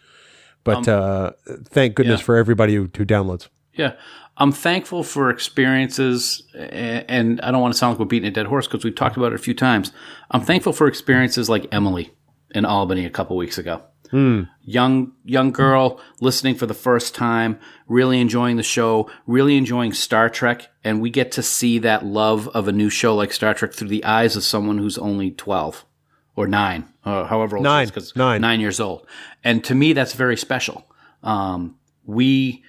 But 0.64 0.86
uh, 0.88 1.32
thank 1.64 1.94
goodness 1.94 2.20
yeah. 2.20 2.24
for 2.24 2.36
everybody 2.36 2.74
who, 2.74 2.90
who 2.96 3.04
downloads. 3.04 3.48
Yeah. 3.72 3.94
I'm 4.36 4.52
thankful 4.52 5.02
for 5.02 5.28
experiences, 5.28 6.42
and 6.54 7.40
I 7.42 7.50
don't 7.50 7.60
want 7.60 7.74
to 7.74 7.78
sound 7.78 7.92
like 7.92 8.00
we're 8.00 8.06
beating 8.06 8.28
a 8.28 8.32
dead 8.32 8.46
horse 8.46 8.66
because 8.66 8.84
we've 8.84 8.94
talked 8.94 9.18
about 9.18 9.32
it 9.32 9.34
a 9.34 9.38
few 9.38 9.52
times. 9.52 9.92
I'm 10.30 10.40
thankful 10.40 10.72
for 10.72 10.86
experiences 10.86 11.50
like 11.50 11.66
Emily 11.70 12.10
in 12.54 12.64
Albany 12.64 13.04
a 13.04 13.10
couple 13.10 13.36
weeks 13.36 13.58
ago. 13.58 13.82
Young 14.62 15.12
young 15.24 15.52
girl 15.52 16.00
listening 16.20 16.54
for 16.54 16.66
the 16.66 16.74
first 16.74 17.14
time, 17.14 17.60
really 17.86 18.18
enjoying 18.18 18.56
the 18.56 18.62
show, 18.62 19.10
really 19.26 19.56
enjoying 19.56 19.92
Star 19.92 20.30
Trek, 20.30 20.68
and 20.82 21.00
we 21.02 21.10
get 21.10 21.32
to 21.32 21.42
see 21.42 21.78
that 21.78 22.04
love 22.04 22.48
of 22.48 22.66
a 22.66 22.72
new 22.72 22.88
show 22.88 23.14
like 23.14 23.32
Star 23.32 23.52
Trek 23.52 23.74
through 23.74 23.88
the 23.88 24.04
eyes 24.04 24.36
of 24.36 24.42
someone 24.42 24.78
who's 24.78 24.98
only 24.98 25.30
12 25.30 25.84
or 26.36 26.46
9, 26.46 26.84
or 27.04 27.26
however 27.26 27.56
old 27.56 27.64
Nine. 27.64 27.86
she 27.86 27.88
is, 27.88 27.90
'cause 27.90 28.12
Nine. 28.16 28.40
nine 28.40 28.60
years 28.60 28.80
old. 28.80 29.06
And 29.44 29.62
to 29.64 29.74
me, 29.74 29.92
that's 29.92 30.14
very 30.14 30.36
special. 30.36 30.86
Um, 31.22 31.76
we 32.04 32.62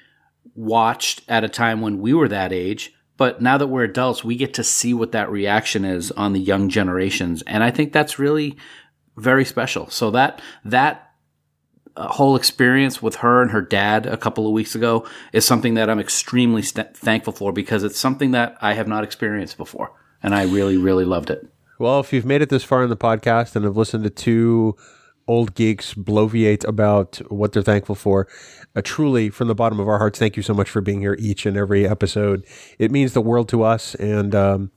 watched 0.56 1.22
at 1.28 1.44
a 1.44 1.50
time 1.50 1.82
when 1.82 2.00
we 2.00 2.14
were 2.14 2.28
that 2.28 2.52
age, 2.52 2.94
but 3.18 3.42
now 3.42 3.58
that 3.58 3.68
we're 3.68 3.84
adults, 3.84 4.24
we 4.24 4.36
get 4.36 4.54
to 4.56 4.64
see 4.64 4.94
what 4.94 5.12
that 5.14 5.32
reaction 5.32 5.86
is 5.86 6.12
on 6.12 6.34
the 6.34 6.40
young 6.40 6.70
generations, 6.70 7.42
and 7.44 7.64
I 7.64 7.72
think 7.72 7.94
that's 7.94 8.20
really 8.20 8.58
very 9.18 9.46
special. 9.46 9.90
So 9.90 10.12
that 10.12 10.42
that 10.66 11.08
uh, 11.96 12.08
whole 12.08 12.36
experience 12.38 13.02
with 13.02 13.16
her 13.18 13.42
and 13.42 13.52
her 13.52 13.62
dad 13.62 14.06
a 14.06 14.16
couple 14.18 14.48
of 14.48 14.54
weeks 14.54 14.76
ago 14.76 15.06
is 15.34 15.46
something 15.46 15.74
that 15.74 15.90
I'm 15.90 16.00
extremely 16.00 16.62
st- 16.62 16.96
thankful 16.96 17.34
for 17.34 17.52
because 17.52 17.84
it's 17.84 18.00
something 18.00 18.32
that 18.32 18.56
I 18.62 18.74
have 18.74 18.88
not 18.88 19.04
experienced 19.04 19.58
before, 19.58 19.92
and 20.24 20.34
I 20.34 20.44
really 20.44 20.78
really 20.78 21.06
loved 21.06 21.30
it. 21.30 21.48
Well, 21.82 22.00
if 22.00 22.14
you've 22.14 22.28
made 22.28 22.44
it 22.44 22.50
this 22.50 22.64
far 22.64 22.84
in 22.84 22.92
the 22.92 22.96
podcast 22.96 23.56
and 23.56 23.66
have 23.66 23.76
listened 23.76 24.04
to 24.04 24.12
two 24.12 24.76
old 25.28 25.56
geeks 25.56 25.96
bloviate 25.96 26.64
about 26.68 27.20
what 27.32 27.54
they're 27.54 27.64
thankful 27.64 27.96
for, 27.96 28.28
uh, 28.76 28.84
truly, 28.84 29.32
from 29.32 29.48
the 29.48 29.56
bottom 29.56 29.80
of 29.80 29.88
our 29.88 29.98
hearts, 29.98 30.20
thank 30.20 30.38
you 30.38 30.44
so 30.44 30.54
much 30.54 30.70
for 30.70 30.80
being 30.80 31.02
here 31.02 31.16
each 31.18 31.48
and 31.48 31.58
every 31.58 31.88
episode. 31.88 32.46
It 32.78 32.92
means 32.92 33.14
the 33.14 33.22
world 33.22 33.50
to 33.50 33.64
us. 33.64 33.96
And 33.96 34.36
um, 34.36 34.72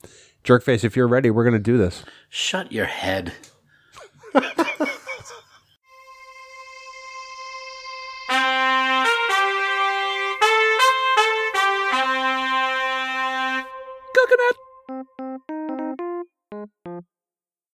Jerkface, 0.45 0.83
if 0.83 0.97
you're 0.97 1.07
ready, 1.07 1.31
we're 1.31 1.45
going 1.45 1.53
to 1.53 1.59
do 1.59 1.77
this. 1.77 2.05
Shut 2.31 2.73
your 2.73 2.87
head. 2.87 3.35